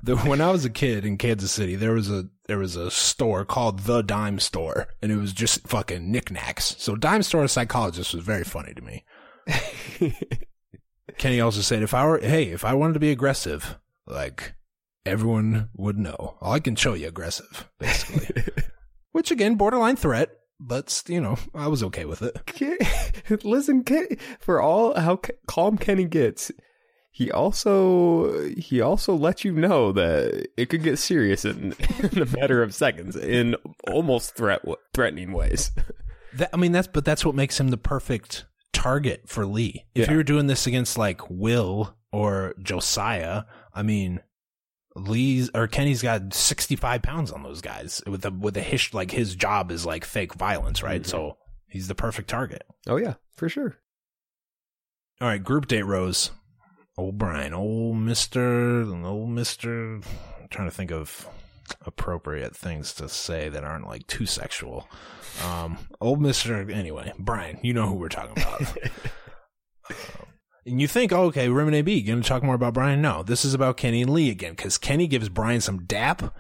the, 0.03 0.17
when 0.17 0.41
I 0.41 0.51
was 0.51 0.65
a 0.65 0.71
kid 0.71 1.05
in 1.05 1.19
Kansas 1.19 1.53
City, 1.53 1.77
there 1.77 1.93
was 1.93 2.11
a 2.11 2.29
there 2.47 2.59
was 2.59 2.77
a 2.77 2.91
store 2.91 3.45
called 3.45 3.81
the 3.81 4.03
Dime 4.03 4.39
Store, 4.39 4.89
and 5.03 5.13
it 5.13 5.17
was 5.17 5.33
just 5.33 5.67
fucking 5.67 6.11
knickknacks. 6.11 6.77
So 6.79 6.97
Dime 6.97 7.23
Store 7.23 7.47
psychologist 7.49 8.15
was 8.15 8.25
very 8.25 8.45
funny 8.45 8.75
to 8.75 8.83
me. 8.83 9.05
Kenny 11.19 11.41
also 11.41 11.61
said, 11.61 11.83
if 11.83 11.95
I 11.95 12.07
were 12.07 12.19
hey, 12.21 12.45
if 12.45 12.65
I 12.65 12.75
wanted 12.75 12.95
to 12.95 13.01
be 13.01 13.11
aggressive, 13.11 13.79
like 14.07 14.55
everyone 15.05 15.71
would 15.75 15.99
know. 15.99 16.37
I 16.41 16.61
can 16.61 16.77
show 16.77 16.95
you 16.95 17.09
aggressive, 17.09 17.69
basically. 17.79 18.45
Which 19.13 19.31
again, 19.31 19.57
borderline 19.57 19.97
threat, 19.97 20.31
but 20.61 21.03
you 21.09 21.21
know, 21.21 21.37
I 21.55 21.67
was 21.69 21.83
okay 21.85 22.05
with 22.05 22.23
it. 22.23 23.05
Listen, 23.45 23.83
Ken, 23.85 24.07
for 24.39 24.61
all 24.61 24.99
how 24.99 25.21
calm 25.47 25.77
Kenny 25.77 26.05
gets, 26.05 26.53
he 27.11 27.31
also 27.31 28.49
he 28.57 28.81
also 28.81 29.15
let 29.15 29.45
you 29.45 29.53
know 29.53 29.93
that 29.93 30.49
it 30.57 30.67
could 30.69 30.83
get 30.83 30.99
serious 30.99 31.45
in, 31.45 31.75
in 32.13 32.23
a 32.23 32.27
matter 32.27 32.63
of 32.63 32.75
seconds 32.75 33.17
in 33.17 33.57
almost 33.91 34.35
threat 34.37 34.63
threatening 34.95 35.33
ways. 35.33 35.71
That, 36.35 36.51
I 36.53 36.57
mean, 36.59 36.73
that's 36.73 36.87
but 36.89 37.05
that's 37.05 37.25
what 37.25 37.35
makes 37.35 37.59
him 37.59 37.69
the 37.69 37.77
perfect 37.79 38.45
target 38.73 39.23
for 39.27 39.47
Lee. 39.47 39.87
If 39.95 40.07
Yeah. 40.07 40.13
you 40.13 40.17
were 40.19 40.23
doing 40.25 40.47
this 40.47 40.67
against 40.67 40.99
like 40.99 41.29
Will 41.31 41.97
or 42.13 42.55
Josiah, 42.63 43.45
I 43.75 43.83
mean, 43.83 44.21
Lee's 44.95 45.51
or 45.55 45.67
Kenny's 45.67 46.03
got 46.03 46.35
sixty 46.35 46.77
five 46.77 47.03
pounds 47.03 47.33
on 47.33 47.43
those 47.43 47.61
guys 47.63 48.03
with 48.07 48.25
a 48.27 48.31
with 48.31 48.57
a 48.57 48.63
hish 48.63 48.93
like 48.95 49.11
his 49.11 49.35
job 49.35 49.73
is 49.73 49.87
like 49.87 50.05
fake 50.05 50.35
violence, 50.35 50.83
right? 50.83 51.01
Mm-hmm. 51.03 51.11
So 51.11 51.39
he's 51.67 51.89
the 51.89 51.95
perfect 51.95 52.29
target. 52.29 52.63
Oh 52.87 52.97
yeah, 52.97 53.15
for 53.35 53.49
sure. 53.49 53.79
All 55.21 55.29
right, 55.29 55.43
group 55.43 55.67
date 55.67 55.83
rose. 55.83 56.31
Old 56.99 57.17
Bryan, 57.17 57.55
old 57.55 57.97
Mister, 57.97 58.83
old 58.83 59.31
Mister. 59.31 60.01
Trying 60.51 60.69
to 60.69 60.75
think 60.75 60.91
of 60.91 61.29
appropriate 61.87 62.57
things 62.57 62.93
to 62.95 63.09
say 63.09 63.49
that 63.49 63.63
aren't 63.63 63.87
like 63.87 64.05
too 64.09 64.27
sexual. 64.27 64.89
Um, 65.45 65.79
old 66.01 66.21
Mister. 66.21 66.69
Anyway, 66.69 67.13
Bryan, 67.17 67.61
you 67.63 67.73
know 67.73 67.87
who 67.87 67.95
we're 67.95 68.09
talking 68.09 68.43
about. 68.43 68.77
and 70.67 70.81
you 70.81 70.89
think, 70.89 71.13
oh, 71.13 71.27
okay, 71.27 71.47
and 71.47 71.75
AB, 71.75 72.03
going 72.03 72.21
to 72.21 72.29
talk 72.29 72.43
more 72.43 72.57
about 72.57 72.75
Bryan? 72.75 73.01
No, 73.01 73.23
this 73.23 73.45
is 73.45 73.55
about 73.55 73.77
Kenny 73.77 74.03
and 74.03 74.13
Lee 74.13 74.29
again 74.29 74.55
because 74.55 74.77
Kenny 74.77 75.07
gives 75.07 75.29
Bryan 75.29 75.61
some 75.61 75.85
dap. 75.85 76.35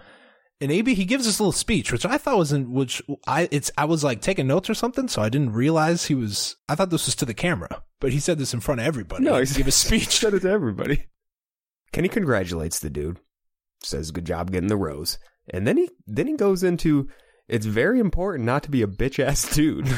And 0.61 0.73
AB, 0.73 0.95
he 0.95 1.05
gives 1.05 1.25
this 1.25 1.38
little 1.38 1.53
speech, 1.53 1.93
which 1.93 2.05
I 2.05 2.19
thought 2.19 2.37
was 2.37 2.53
in, 2.53 2.73
which 2.73 3.00
I, 3.29 3.49
it's, 3.53 3.71
I 3.79 3.85
was 3.85 4.03
like 4.03 4.21
taking 4.21 4.49
notes 4.49 4.69
or 4.69 4.75
something, 4.75 5.07
so 5.07 5.23
I 5.23 5.29
didn't 5.29 5.53
realize 5.53 6.07
he 6.07 6.17
was, 6.17 6.57
I 6.69 6.75
thought 6.75 6.91
this 6.91 7.07
was 7.07 7.15
to 7.17 7.25
the 7.25 7.35
camera, 7.35 7.85
but 8.00 8.12
he 8.12 8.19
said 8.19 8.38
this 8.38 8.53
in 8.53 8.61
front 8.61 8.81
of 8.81 8.87
everybody. 8.87 9.23
No, 9.23 9.38
he 9.38 9.47
he 9.47 9.55
gave 9.55 9.69
a 9.69 9.73
speech. 9.73 10.19
said 10.19 10.35
it 10.35 10.41
to 10.41 10.50
everybody. 10.50 11.07
Kenny 11.93 12.09
congratulates 12.09 12.81
the 12.81 12.91
dude, 12.91 13.21
says 13.83 14.11
good 14.11 14.25
job 14.25 14.50
getting 14.50 14.69
the 14.69 14.77
rose, 14.77 15.19
and 15.49 15.67
then 15.67 15.77
he 15.77 15.88
then 16.07 16.27
he 16.27 16.37
goes 16.37 16.62
into 16.62 17.09
it's 17.49 17.67
very 17.67 17.99
important 17.99 18.45
not 18.45 18.62
to 18.65 18.71
be 18.71 18.83
a 18.83 18.87
bitch 18.87 19.25
ass 19.25 19.55
dude. 19.55 19.87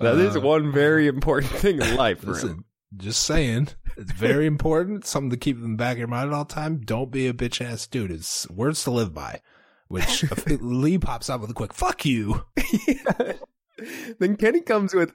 that 0.00 0.18
is 0.18 0.36
uh, 0.36 0.40
one 0.40 0.70
very 0.70 1.06
important 1.06 1.52
thing 1.52 1.80
in 1.80 1.96
life 1.96 2.20
for 2.20 2.36
him. 2.36 2.64
Just 2.96 3.22
saying, 3.22 3.68
it's 3.96 4.12
very 4.12 4.46
important. 4.46 5.06
Something 5.06 5.30
to 5.30 5.36
keep 5.36 5.56
in 5.56 5.72
the 5.72 5.76
back 5.76 5.92
of 5.92 5.98
your 5.98 6.08
mind 6.08 6.30
at 6.30 6.34
all 6.34 6.44
time. 6.44 6.80
Don't 6.84 7.10
be 7.10 7.26
a 7.26 7.32
bitch 7.32 7.64
ass 7.64 7.86
dude. 7.86 8.10
It's 8.10 8.48
words 8.50 8.84
to 8.84 8.90
live 8.90 9.14
by. 9.14 9.40
Which 9.88 10.24
Lee 10.46 10.98
pops 10.98 11.28
out 11.30 11.40
with 11.40 11.50
a 11.50 11.54
quick 11.54 11.72
"fuck 11.74 12.04
you." 12.04 12.44
then 14.18 14.36
Kenny 14.36 14.60
comes 14.60 14.94
with, 14.94 15.12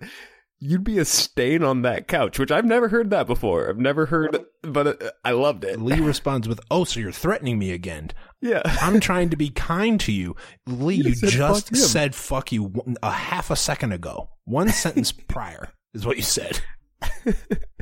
"You'd 0.59 0.83
be 0.83 0.99
a 0.99 1.05
stain 1.05 1.63
on 1.63 1.81
that 1.81 2.07
couch," 2.07 2.37
which 2.37 2.51
I've 2.51 2.65
never 2.65 2.89
heard 2.89 3.09
that 3.09 3.27
before. 3.27 3.69
I've 3.69 3.79
never 3.79 4.07
heard, 4.07 4.45
but 4.61 4.87
uh, 4.87 5.11
I 5.25 5.31
loved 5.31 5.63
it. 5.63 5.79
Lee 5.81 5.99
responds 6.01 6.47
with, 6.47 6.59
"Oh, 6.69 6.83
so 6.83 6.99
you're 6.99 7.11
threatening 7.11 7.57
me 7.57 7.71
again? 7.71 8.11
Yeah, 8.41 8.61
I'm 8.65 8.99
trying 8.99 9.29
to 9.31 9.37
be 9.37 9.49
kind 9.49 9.99
to 10.01 10.11
you, 10.11 10.35
Lee. 10.67 10.95
You 10.95 11.03
You, 11.05 11.15
said 11.15 11.29
just 11.29 11.67
fuck 11.69 11.75
said 11.75 12.15
fuck 12.15 12.51
you 12.51 12.71
a 13.01 13.11
half 13.11 13.49
a 13.49 13.55
second 13.55 13.93
ago. 13.93 14.29
One 14.45 14.69
sentence 14.69 15.11
prior 15.11 15.69
is 15.93 16.05
what 16.05 16.17
you 16.17 16.23
said." 16.23 16.61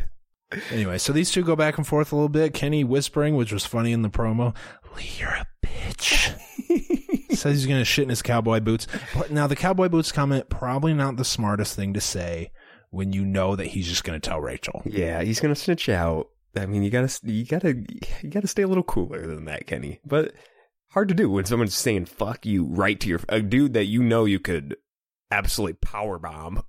Anyway, 0.71 0.97
so 0.97 1.11
these 1.11 1.31
two 1.31 1.43
go 1.43 1.55
back 1.55 1.77
and 1.77 1.85
forth 1.87 2.11
a 2.11 2.15
little 2.15 2.29
bit. 2.29 2.53
Kenny 2.53 2.83
whispering, 2.83 3.35
which 3.35 3.51
was 3.51 3.65
funny 3.65 3.91
in 3.91 4.01
the 4.01 4.09
promo. 4.09 4.55
Lee, 4.95 5.09
you're 5.17 5.29
a 5.29 5.45
bitch. 5.65 6.33
Says 7.35 7.57
he's 7.57 7.65
gonna 7.65 7.83
shit 7.83 8.03
in 8.03 8.09
his 8.09 8.21
cowboy 8.21 8.59
boots. 8.59 8.87
But 9.13 9.31
now 9.31 9.47
the 9.47 9.55
cowboy 9.55 9.89
boots 9.89 10.11
comment 10.11 10.49
probably 10.49 10.93
not 10.93 11.17
the 11.17 11.25
smartest 11.25 11.75
thing 11.75 11.93
to 11.93 12.01
say 12.01 12.51
when 12.91 13.11
you 13.11 13.25
know 13.25 13.55
that 13.55 13.67
he's 13.67 13.87
just 13.87 14.03
gonna 14.03 14.19
tell 14.19 14.39
Rachel. 14.39 14.81
Yeah, 14.85 15.21
he's 15.21 15.39
gonna 15.39 15.55
snitch 15.55 15.89
out. 15.89 16.29
I 16.55 16.65
mean, 16.65 16.83
you 16.83 16.89
gotta, 16.89 17.19
you 17.23 17.45
gotta, 17.45 17.75
you 18.21 18.29
gotta 18.29 18.47
stay 18.47 18.61
a 18.61 18.67
little 18.67 18.83
cooler 18.83 19.27
than 19.27 19.45
that, 19.45 19.67
Kenny. 19.67 19.99
But 20.05 20.33
hard 20.91 21.09
to 21.09 21.13
do 21.13 21.29
when 21.29 21.43
someone's 21.45 21.75
saying 21.75 22.05
"fuck 22.05 22.45
you" 22.45 22.65
right 22.65 22.99
to 23.01 23.09
your 23.09 23.19
a 23.27 23.41
dude 23.41 23.73
that 23.73 23.85
you 23.85 24.01
know 24.01 24.23
you 24.23 24.39
could 24.39 24.77
absolutely 25.31 25.73
power 25.73 26.17
bomb 26.17 26.63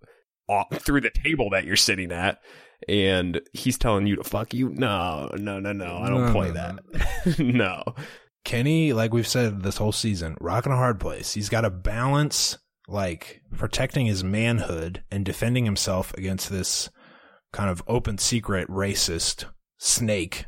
off 0.49 0.69
through 0.83 1.01
the 1.01 1.11
table 1.11 1.51
that 1.51 1.65
you're 1.65 1.77
sitting 1.77 2.13
at, 2.13 2.41
and 2.89 3.41
he's 3.53 3.79
telling 3.79 4.07
you 4.07 4.17
to 4.17 4.25
"fuck 4.25 4.55
you." 4.55 4.69
No, 4.71 5.31
no, 5.37 5.59
no, 5.61 5.73
no. 5.73 5.97
I 5.97 6.09
don't 6.09 6.27
No, 6.27 6.33
play 6.33 6.49
no, 6.49 6.55
that. 6.55 7.39
no. 7.39 7.83
Kenny, 8.45 8.93
like 8.93 9.13
we've 9.13 9.27
said 9.27 9.63
this 9.63 9.77
whole 9.79 9.93
season, 9.93 10.37
rocking 10.41 10.73
a 10.73 10.77
hard 10.77 11.01
place. 11.01 11.35
He's 11.35 11.49
got 11.49 11.63
to 11.63 11.71
balance 11.71 12.59
like 12.89 13.43
protecting 13.57 14.07
his 14.07 14.23
manhood 14.23 15.03
and 15.11 15.25
defending 15.25 15.65
himself 15.65 16.15
against 16.15 16.51
this 16.51 16.89
kind 17.53 17.69
of 17.69 17.83
open 17.89 18.19
secret 18.19 18.69
racist 18.69 19.47
snake. 19.79 20.47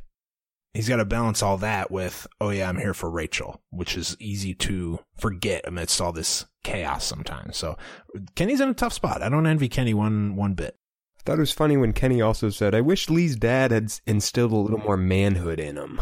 He's 0.74 0.88
got 0.88 0.96
to 0.96 1.04
balance 1.04 1.42
all 1.42 1.56
that 1.58 1.90
with, 1.90 2.26
oh 2.40 2.50
yeah, 2.50 2.68
I'm 2.68 2.76
here 2.78 2.94
for 2.94 3.10
Rachel, 3.10 3.60
which 3.70 3.96
is 3.96 4.16
easy 4.20 4.54
to 4.54 5.00
forget 5.16 5.66
amidst 5.66 6.00
all 6.00 6.12
this 6.12 6.46
chaos 6.62 7.04
sometimes. 7.04 7.56
So 7.56 7.76
Kenny's 8.34 8.60
in 8.60 8.68
a 8.68 8.74
tough 8.74 8.92
spot. 8.92 9.22
I 9.22 9.28
don't 9.28 9.46
envy 9.46 9.68
Kenny 9.68 9.94
one 9.94 10.36
one 10.36 10.54
bit. 10.54 10.76
I 11.18 11.22
thought 11.24 11.38
it 11.38 11.40
was 11.40 11.52
funny 11.52 11.76
when 11.76 11.92
Kenny 11.92 12.20
also 12.20 12.50
said, 12.50 12.74
"I 12.74 12.80
wish 12.80 13.10
Lee's 13.10 13.36
dad 13.36 13.70
had 13.70 13.92
instilled 14.06 14.52
a 14.52 14.56
little 14.56 14.78
more 14.78 14.96
manhood 14.96 15.58
in 15.58 15.76
him." 15.76 16.00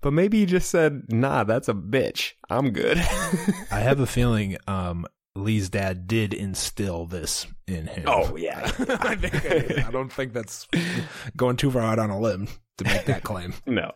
But 0.00 0.12
maybe 0.12 0.38
he 0.40 0.46
just 0.46 0.70
said, 0.70 1.04
"Nah, 1.08 1.44
that's 1.44 1.68
a 1.68 1.74
bitch. 1.74 2.32
I'm 2.48 2.70
good." 2.70 2.98
I 3.70 3.80
have 3.80 4.00
a 4.00 4.06
feeling 4.06 4.56
um, 4.66 5.06
Lee's 5.36 5.68
dad 5.68 6.06
did 6.06 6.32
instill 6.32 7.06
this 7.06 7.46
in 7.66 7.86
him. 7.86 8.04
Oh, 8.06 8.36
yeah. 8.36 8.60
I 9.00 9.14
think 9.14 9.84
I 9.86 9.90
don't 9.90 10.12
think 10.12 10.32
that's 10.32 10.66
going 11.36 11.56
too 11.56 11.70
far 11.70 11.82
out 11.82 11.98
on 11.98 12.10
a 12.10 12.18
limb 12.18 12.48
to 12.78 12.84
make 12.84 13.04
that 13.06 13.22
claim. 13.22 13.54
no. 13.66 13.92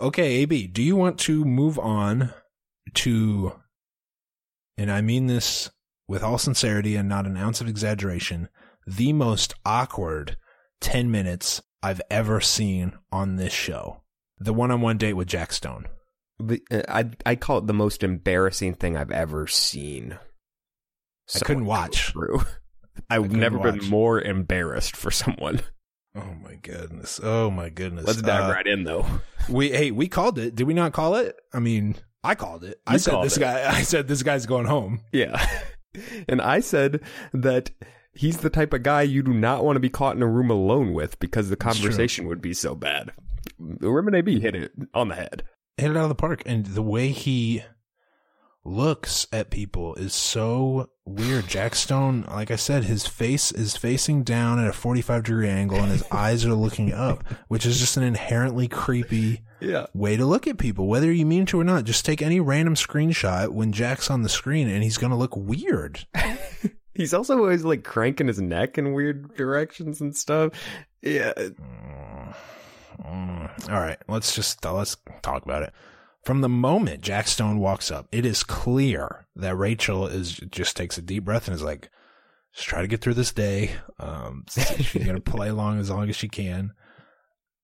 Okay, 0.00 0.36
AB, 0.36 0.68
do 0.68 0.82
you 0.82 0.96
want 0.96 1.18
to 1.20 1.44
move 1.44 1.78
on 1.78 2.32
to, 2.94 3.52
and 4.76 4.90
I 4.90 5.00
mean 5.00 5.26
this 5.26 5.70
with 6.08 6.22
all 6.22 6.38
sincerity 6.38 6.96
and 6.96 7.08
not 7.08 7.26
an 7.26 7.36
ounce 7.36 7.60
of 7.60 7.68
exaggeration, 7.68 8.48
the 8.86 9.12
most 9.12 9.54
awkward 9.64 10.36
10 10.80 11.10
minutes 11.10 11.62
I've 11.82 12.00
ever 12.10 12.40
seen 12.40 12.94
on 13.10 13.36
this 13.36 13.52
show? 13.52 14.02
The 14.38 14.52
one 14.52 14.70
on 14.70 14.80
one 14.80 14.98
date 14.98 15.12
with 15.12 15.28
Jack 15.28 15.52
Stone. 15.52 15.86
The, 16.40 16.60
uh, 16.70 16.82
I 16.88 17.10
I 17.24 17.36
call 17.36 17.58
it 17.58 17.68
the 17.68 17.72
most 17.72 18.02
embarrassing 18.02 18.74
thing 18.74 18.96
I've 18.96 19.12
ever 19.12 19.46
seen. 19.46 20.18
I 21.36 21.38
couldn't 21.38 21.66
watch. 21.66 22.10
through. 22.10 22.42
I've 23.10 23.30
never 23.30 23.58
watch. 23.58 23.78
been 23.78 23.88
more 23.88 24.20
embarrassed 24.20 24.96
for 24.96 25.10
someone. 25.10 25.60
Oh 26.14 26.34
my 26.42 26.56
goodness. 26.62 27.20
Oh 27.22 27.50
my 27.50 27.68
goodness. 27.70 28.06
Let's 28.06 28.22
dive 28.22 28.50
Uh, 28.50 28.52
right 28.52 28.66
in 28.66 28.84
though. 28.84 29.06
We 29.48 29.70
hey, 29.70 29.90
we 29.90 30.06
called 30.06 30.38
it. 30.38 30.54
Did 30.54 30.68
we 30.68 30.74
not 30.74 30.92
call 30.92 31.16
it? 31.16 31.34
I 31.52 31.58
mean, 31.58 31.96
I 32.22 32.36
called 32.36 32.62
it. 32.62 32.80
I 32.86 32.96
said 32.98 33.22
this 33.24 33.36
it. 33.36 33.40
guy. 33.40 33.68
I 33.68 33.82
said 33.82 34.06
this 34.06 34.22
guy's 34.22 34.46
going 34.46 34.66
home. 34.66 35.00
Yeah. 35.12 35.44
And 36.26 36.40
I 36.40 36.60
said 36.60 37.02
that 37.34 37.70
he's 38.14 38.38
the 38.38 38.48
type 38.48 38.72
of 38.72 38.82
guy 38.82 39.02
you 39.02 39.22
do 39.22 39.34
not 39.34 39.62
want 39.62 39.76
to 39.76 39.80
be 39.80 39.90
caught 39.90 40.16
in 40.16 40.22
a 40.22 40.26
room 40.26 40.48
alone 40.48 40.94
with 40.94 41.18
because 41.20 41.50
the 41.50 41.56
conversation 41.56 42.26
would 42.28 42.40
be 42.40 42.54
so 42.54 42.74
bad. 42.74 43.10
Rim 43.58 44.14
AB 44.14 44.40
hit 44.40 44.54
it 44.54 44.72
on 44.94 45.08
the 45.08 45.16
head. 45.16 45.42
Hit 45.76 45.90
it 45.90 45.96
out 45.98 46.04
of 46.04 46.08
the 46.08 46.14
park, 46.14 46.42
and 46.46 46.64
the 46.64 46.80
way 46.80 47.08
he 47.08 47.62
looks 48.64 49.26
at 49.32 49.50
people 49.50 49.94
is 49.96 50.14
so 50.14 50.90
weird. 51.04 51.48
Jack 51.48 51.74
Stone, 51.74 52.24
like 52.28 52.50
I 52.50 52.56
said, 52.56 52.84
his 52.84 53.06
face 53.06 53.52
is 53.52 53.76
facing 53.76 54.22
down 54.22 54.58
at 54.58 54.68
a 54.68 54.72
forty-five 54.72 55.24
degree 55.24 55.48
angle, 55.48 55.78
and 55.78 55.90
his 55.90 56.04
eyes 56.12 56.44
are 56.44 56.54
looking 56.54 56.92
up, 56.92 57.24
which 57.48 57.66
is 57.66 57.78
just 57.78 57.96
an 57.96 58.02
inherently 58.02 58.68
creepy. 58.68 59.40
Yeah. 59.60 59.86
way 59.94 60.16
to 60.16 60.26
look 60.26 60.48
at 60.48 60.58
people, 60.58 60.88
whether 60.88 61.12
you 61.12 61.24
mean 61.24 61.46
to 61.46 61.60
or 61.60 61.64
not. 61.64 61.84
Just 61.84 62.04
take 62.04 62.20
any 62.20 62.40
random 62.40 62.74
screenshot 62.74 63.50
when 63.50 63.70
Jack's 63.70 64.10
on 64.10 64.22
the 64.22 64.28
screen, 64.28 64.68
and 64.68 64.82
he's 64.82 64.98
going 64.98 65.12
to 65.12 65.16
look 65.16 65.36
weird. 65.36 66.04
He's 66.94 67.14
also 67.14 67.38
always 67.38 67.64
like 67.64 67.84
cranking 67.84 68.26
his 68.26 68.40
neck 68.40 68.76
in 68.76 68.92
weird 68.92 69.34
directions 69.34 70.00
and 70.02 70.14
stuff. 70.14 70.52
Yeah. 71.00 71.32
Mm, 71.36 72.34
mm. 73.00 73.70
All 73.72 73.80
right, 73.80 73.98
let's 74.08 74.34
just 74.34 74.62
let's 74.64 74.96
talk 75.22 75.42
about 75.42 75.62
it. 75.62 75.72
From 76.24 76.40
the 76.40 76.48
moment 76.48 77.02
Jack 77.02 77.26
Stone 77.26 77.58
walks 77.58 77.90
up, 77.90 78.06
it 78.12 78.24
is 78.24 78.44
clear 78.44 79.26
that 79.34 79.56
Rachel 79.56 80.06
is 80.06 80.36
just 80.50 80.76
takes 80.76 80.96
a 80.96 81.02
deep 81.02 81.24
breath 81.24 81.48
and 81.48 81.54
is 81.54 81.62
like, 81.62 81.90
"Just 82.54 82.68
try 82.68 82.80
to 82.80 82.88
get 82.88 83.00
through 83.00 83.14
this 83.14 83.32
day." 83.32 83.72
Um, 83.98 84.44
she's 84.50 85.04
gonna 85.04 85.20
play 85.20 85.48
along 85.48 85.80
as 85.80 85.90
long 85.90 86.08
as 86.08 86.16
she 86.16 86.28
can. 86.28 86.72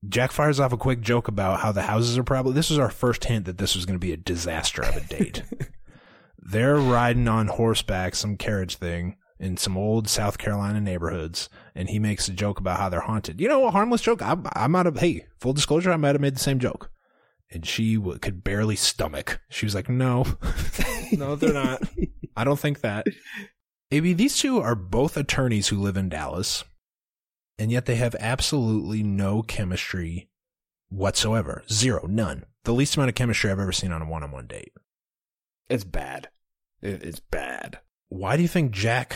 Jack 0.08 0.30
fires 0.30 0.60
off 0.60 0.72
a 0.72 0.76
quick 0.76 1.00
joke 1.00 1.28
about 1.28 1.60
how 1.60 1.72
the 1.72 1.82
houses 1.82 2.16
are 2.16 2.24
probably. 2.24 2.52
This 2.52 2.70
was 2.70 2.78
our 2.78 2.90
first 2.90 3.24
hint 3.24 3.46
that 3.46 3.58
this 3.58 3.74
was 3.74 3.84
going 3.84 3.96
to 3.96 4.06
be 4.06 4.12
a 4.12 4.16
disaster 4.16 4.82
of 4.82 4.96
a 4.96 5.00
date. 5.00 5.42
They're 6.38 6.76
riding 6.76 7.26
on 7.26 7.48
horseback, 7.48 8.14
some 8.14 8.36
carriage 8.36 8.76
thing, 8.76 9.16
in 9.40 9.56
some 9.56 9.76
old 9.76 10.08
South 10.08 10.38
Carolina 10.38 10.80
neighborhoods, 10.80 11.48
and 11.74 11.90
he 11.90 11.98
makes 11.98 12.28
a 12.28 12.32
joke 12.32 12.60
about 12.60 12.78
how 12.78 12.88
they're 12.88 13.00
haunted. 13.00 13.40
You 13.40 13.48
know, 13.48 13.66
a 13.66 13.70
harmless 13.70 14.00
joke. 14.00 14.22
I, 14.22 14.36
I 14.54 14.66
might 14.68 14.86
have, 14.86 14.98
hey, 14.98 15.26
full 15.40 15.52
disclosure, 15.52 15.90
I 15.90 15.96
might 15.96 16.14
have 16.14 16.20
made 16.20 16.36
the 16.36 16.40
same 16.40 16.58
joke. 16.60 16.90
And 17.50 17.64
she 17.66 17.96
w- 17.96 18.18
could 18.18 18.44
barely 18.44 18.76
stomach. 18.76 19.40
She 19.48 19.64
was 19.66 19.74
like, 19.74 19.88
no, 19.88 20.24
no, 21.12 21.34
they're 21.36 21.52
not. 21.54 21.82
I 22.36 22.44
don't 22.44 22.58
think 22.58 22.80
that. 22.82 23.06
Maybe 23.90 24.12
these 24.12 24.36
two 24.36 24.58
are 24.60 24.74
both 24.74 25.16
attorneys 25.16 25.68
who 25.68 25.78
live 25.80 25.96
in 25.96 26.08
Dallas. 26.10 26.64
and 27.58 27.72
yet 27.72 27.86
they 27.86 27.96
have 27.96 28.14
absolutely 28.20 29.02
no 29.02 29.42
chemistry 29.42 30.28
whatsoever. 30.90 31.62
Zero, 31.70 32.06
none. 32.06 32.44
The 32.64 32.74
least 32.74 32.96
amount 32.96 33.08
of 33.08 33.14
chemistry 33.14 33.50
I've 33.50 33.58
ever 33.58 33.72
seen 33.72 33.92
on 33.92 34.02
a 34.02 34.06
one-on-one 34.08 34.46
date. 34.46 34.72
It's 35.70 35.84
bad. 35.84 36.28
It's 36.82 37.20
bad. 37.20 37.78
Why 38.10 38.36
do 38.36 38.42
you 38.42 38.48
think 38.48 38.72
Jack 38.72 39.14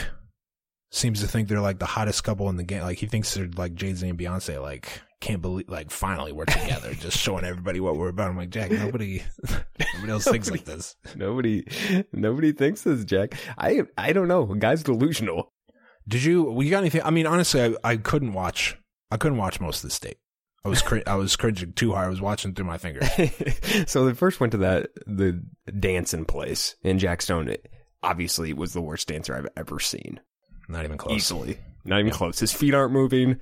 seems 0.90 1.20
to 1.20 1.28
think 1.28 1.48
they're 1.48 1.60
like 1.60 1.78
the 1.78 1.86
hottest 1.86 2.24
couple 2.24 2.48
in 2.48 2.56
the 2.56 2.64
game? 2.64 2.82
Like 2.82 2.98
he 2.98 3.06
thinks 3.06 3.34
they're 3.34 3.48
like 3.56 3.74
Jay 3.74 3.92
Z 3.92 4.08
and 4.08 4.18
Beyonce. 4.18 4.60
Like 4.60 5.02
can't 5.22 5.40
believe 5.40 5.68
like 5.68 5.90
finally 5.90 6.32
we're 6.32 6.44
together, 6.44 6.92
just 7.00 7.16
showing 7.16 7.44
everybody 7.44 7.80
what 7.80 7.96
we're 7.96 8.08
about. 8.08 8.28
I'm 8.28 8.36
like 8.36 8.50
Jack, 8.50 8.70
nobody, 8.70 9.22
nobody 9.94 10.12
else 10.12 10.24
thinks 10.24 10.50
like 10.50 10.64
this. 10.64 10.96
Nobody, 11.14 11.64
nobody 12.12 12.52
thinks 12.52 12.82
this, 12.82 13.04
Jack. 13.04 13.34
I, 13.56 13.82
I 13.96 14.12
don't 14.12 14.28
know. 14.28 14.44
Guy's 14.46 14.82
delusional. 14.82 15.52
Did 16.06 16.24
you? 16.24 16.42
Well, 16.42 16.62
you 16.62 16.70
got 16.70 16.80
anything? 16.80 17.02
I 17.04 17.10
mean, 17.10 17.26
honestly, 17.26 17.62
I, 17.62 17.74
I 17.84 17.96
couldn't 17.96 18.32
watch. 18.32 18.76
I 19.10 19.16
couldn't 19.16 19.38
watch 19.38 19.60
most 19.60 19.84
of 19.84 19.90
the 19.90 19.94
state. 19.94 20.18
I 20.64 20.68
was 20.68 20.82
cr- 20.82 20.98
I 21.06 21.14
was 21.14 21.36
cringing 21.36 21.72
too 21.72 21.92
hard. 21.92 22.06
I 22.06 22.10
was 22.10 22.20
watching 22.20 22.54
through 22.54 22.66
my 22.66 22.78
fingers. 22.78 23.08
so 23.90 24.04
they 24.04 24.14
first 24.14 24.40
went 24.40 24.50
to 24.52 24.58
that 24.58 24.90
the 25.06 25.40
dancing 25.78 26.24
place, 26.24 26.74
and 26.82 26.98
Jack 26.98 27.22
Stone 27.22 27.48
it 27.48 27.68
obviously 28.02 28.52
was 28.52 28.72
the 28.72 28.80
worst 28.80 29.06
dancer 29.06 29.36
I've 29.36 29.48
ever 29.56 29.78
seen. 29.78 30.20
Not 30.68 30.84
even 30.84 30.98
close. 30.98 31.16
Easily, 31.16 31.58
not 31.84 32.00
even 32.00 32.12
close. 32.12 32.40
His 32.40 32.52
feet 32.52 32.74
aren't 32.74 32.92
moving. 32.92 33.40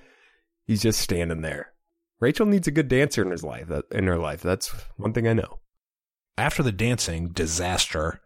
He's 0.70 0.82
just 0.82 1.00
standing 1.00 1.40
there. 1.40 1.72
Rachel 2.20 2.46
needs 2.46 2.68
a 2.68 2.70
good 2.70 2.86
dancer 2.86 3.22
in 3.22 3.32
his 3.32 3.42
life. 3.42 3.72
In 3.90 4.06
her 4.06 4.18
life, 4.18 4.40
that's 4.40 4.68
one 4.96 5.12
thing 5.12 5.26
I 5.26 5.32
know. 5.32 5.58
After 6.38 6.62
the 6.62 6.70
dancing 6.70 7.30
disaster, 7.30 8.20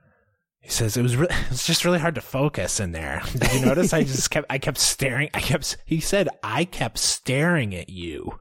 he 0.60 0.68
says 0.68 0.94
it 0.94 1.00
was 1.00 1.16
re- 1.16 1.26
it 1.30 1.48
was 1.48 1.66
just 1.66 1.86
really 1.86 2.00
hard 2.00 2.16
to 2.16 2.20
focus 2.20 2.80
in 2.80 2.92
there. 2.92 3.22
Did 3.32 3.50
you 3.54 3.64
notice? 3.64 3.94
I 3.94 4.02
just 4.02 4.30
kept 4.30 4.46
I 4.50 4.58
kept 4.58 4.76
staring. 4.76 5.30
I 5.32 5.40
kept. 5.40 5.78
He 5.86 6.00
said 6.00 6.28
I 6.42 6.66
kept 6.66 6.98
staring 6.98 7.74
at 7.74 7.88
you. 7.88 8.40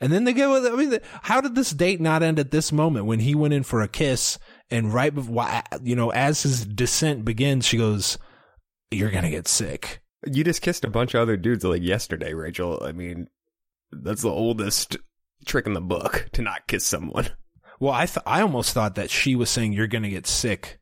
And 0.00 0.12
then 0.12 0.22
they 0.22 0.32
go. 0.32 0.72
I 0.72 0.76
mean, 0.76 0.96
how 1.22 1.40
did 1.40 1.56
this 1.56 1.72
date 1.72 2.00
not 2.00 2.22
end 2.22 2.38
at 2.38 2.52
this 2.52 2.70
moment 2.70 3.06
when 3.06 3.18
he 3.18 3.34
went 3.34 3.54
in 3.54 3.64
for 3.64 3.82
a 3.82 3.88
kiss 3.88 4.38
and 4.70 4.94
right 4.94 5.12
before 5.12 5.50
you 5.82 5.96
know 5.96 6.10
as 6.10 6.44
his 6.44 6.64
descent 6.64 7.24
begins, 7.24 7.66
she 7.66 7.76
goes, 7.76 8.18
"You're 8.92 9.10
gonna 9.10 9.30
get 9.30 9.48
sick." 9.48 9.99
You 10.26 10.44
just 10.44 10.62
kissed 10.62 10.84
a 10.84 10.90
bunch 10.90 11.14
of 11.14 11.20
other 11.20 11.36
dudes 11.36 11.64
like 11.64 11.82
yesterday, 11.82 12.34
Rachel. 12.34 12.82
I 12.82 12.92
mean, 12.92 13.28
that's 13.90 14.22
the 14.22 14.30
oldest 14.30 14.96
trick 15.46 15.66
in 15.66 15.72
the 15.72 15.80
book 15.80 16.28
to 16.32 16.42
not 16.42 16.66
kiss 16.66 16.86
someone. 16.86 17.28
Well, 17.78 17.94
I 17.94 18.04
th- 18.04 18.24
I 18.26 18.42
almost 18.42 18.74
thought 18.74 18.96
that 18.96 19.10
she 19.10 19.34
was 19.34 19.48
saying 19.48 19.72
you're 19.72 19.86
gonna 19.86 20.10
get 20.10 20.26
sick 20.26 20.78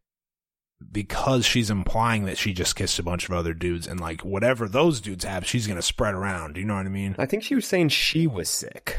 because 0.90 1.47
she's 1.47 1.71
implying 1.71 2.25
that 2.25 2.38
she 2.38 2.52
just 2.52 2.75
kissed 2.75 2.99
a 2.99 3.04
bunch 3.04 3.28
of 3.28 3.35
other 3.35 3.54
dudes 3.54 3.87
and 3.87 4.00
like 4.00 4.25
whatever 4.25 4.68
those 4.68 5.00
dudes 5.00 5.25
have, 5.25 5.47
she's 5.47 5.68
gonna 5.68 5.80
spread 5.80 6.14
around. 6.14 6.54
Do 6.54 6.61
you 6.61 6.66
know 6.66 6.75
what 6.75 6.87
I 6.87 6.90
mean? 6.90 7.14
I 7.16 7.26
think 7.26 7.45
she 7.45 7.54
was 7.54 7.66
saying 7.66 7.90
she 7.90 8.26
was 8.26 8.49
sick. 8.49 8.99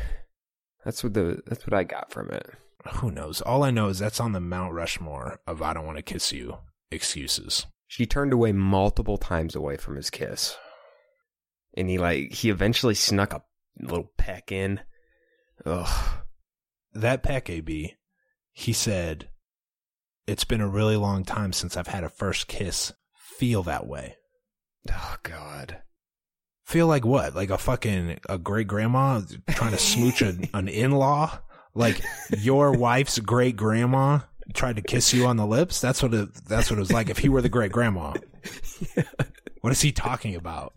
That's 0.86 1.04
what 1.04 1.14
the 1.14 1.42
that's 1.46 1.68
what 1.68 1.74
I 1.74 1.84
got 1.84 2.12
from 2.12 2.30
it. 2.30 2.50
Who 2.96 3.12
knows? 3.12 3.42
All 3.42 3.64
I 3.64 3.72
know 3.72 3.90
is 3.90 4.00
that's 4.00 4.22
on 4.22 4.32
the 4.32 4.40
Mount 4.40 4.74
Rushmore 4.74 5.40
of 5.46 5.62
I 5.62 5.74
don't 5.74 5.86
want 5.86 5.98
to 5.98 6.02
kiss 6.02 6.32
you 6.32 6.58
excuses. 6.92 7.66
She 7.90 8.06
turned 8.06 8.34
away 8.34 8.52
multiple 8.52 9.18
times 9.18 9.56
away 9.56 9.76
from 9.76 9.96
his 9.96 10.12
kiss. 10.12 10.56
And 11.76 11.90
he 11.90 11.98
like 11.98 12.32
he 12.32 12.52
eventually 12.52 12.94
snuck 12.94 13.34
a 13.34 13.42
little 13.80 14.12
peck 14.16 14.52
in. 14.52 14.82
Ugh. 15.66 16.22
That 16.94 17.24
peck 17.24 17.50
AB, 17.50 17.96
he 18.52 18.74
said, 18.74 19.30
It's 20.28 20.44
been 20.44 20.62
a 20.62 20.68
really 20.68 20.98
long 20.98 21.24
time 21.26 21.52
since 21.52 21.76
I've 21.76 21.88
had 21.88 22.04
a 22.04 22.10
first 22.10 22.48
kiss. 22.48 22.94
Feel 23.16 23.64
that 23.64 23.88
way. 23.88 24.18
Oh 24.92 25.16
God. 25.24 25.80
Feel 26.66 26.86
like 26.86 27.04
what? 27.04 27.34
Like 27.34 27.50
a 27.50 27.58
fucking 27.58 28.20
a 28.30 28.38
great 28.38 28.68
grandma 28.68 29.22
trying 29.50 29.72
to 29.72 29.80
smooch 29.80 30.22
a, 30.22 30.38
an 30.54 30.68
in 30.68 30.92
law? 30.92 31.40
Like 31.74 32.04
your 32.38 32.72
wife's 32.72 33.18
great 33.18 33.56
grandma 33.56 34.20
tried 34.54 34.76
to 34.78 34.82
kiss 34.82 35.14
you 35.14 35.26
on 35.26 35.38
the 35.38 35.46
lips? 35.46 35.82
That's 35.82 36.02
what 36.02 36.14
it 36.14 36.34
that's 36.46 36.70
what 36.70 36.78
it 36.78 36.82
was 36.82 36.92
like 36.92 37.10
if 37.10 37.20
he 37.20 37.30
were 37.30 37.42
the 37.42 37.50
great 37.50 37.72
grandma. 37.72 38.14
Yeah. 38.96 39.04
What 39.60 39.74
is 39.74 39.82
he 39.82 39.92
talking 39.92 40.36
about? 40.36 40.74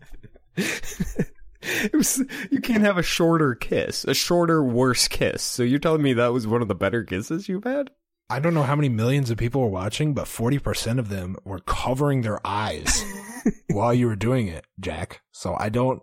it 0.57 1.93
was 1.93 2.21
you 2.51 2.59
can't 2.59 2.83
have 2.83 2.97
a 2.97 3.03
shorter 3.03 3.55
kiss, 3.55 4.03
a 4.03 4.13
shorter, 4.13 4.61
worse 4.61 5.07
kiss. 5.07 5.41
So 5.41 5.63
you're 5.63 5.79
telling 5.79 6.01
me 6.01 6.11
that 6.13 6.33
was 6.33 6.45
one 6.45 6.61
of 6.61 6.67
the 6.67 6.75
better 6.75 7.03
kisses 7.03 7.47
you've 7.47 7.63
had? 7.63 7.91
I 8.29 8.39
don't 8.39 8.53
know 8.53 8.63
how 8.63 8.75
many 8.75 8.89
millions 8.89 9.29
of 9.29 9.37
people 9.37 9.61
were 9.61 9.67
watching, 9.67 10.13
but 10.13 10.25
40% 10.25 10.97
of 10.97 11.09
them 11.09 11.35
were 11.43 11.59
covering 11.59 12.21
their 12.21 12.45
eyes 12.45 13.03
while 13.69 13.93
you 13.93 14.07
were 14.07 14.15
doing 14.15 14.47
it, 14.47 14.65
Jack. 14.79 15.21
So 15.31 15.55
I 15.59 15.69
don't, 15.69 16.01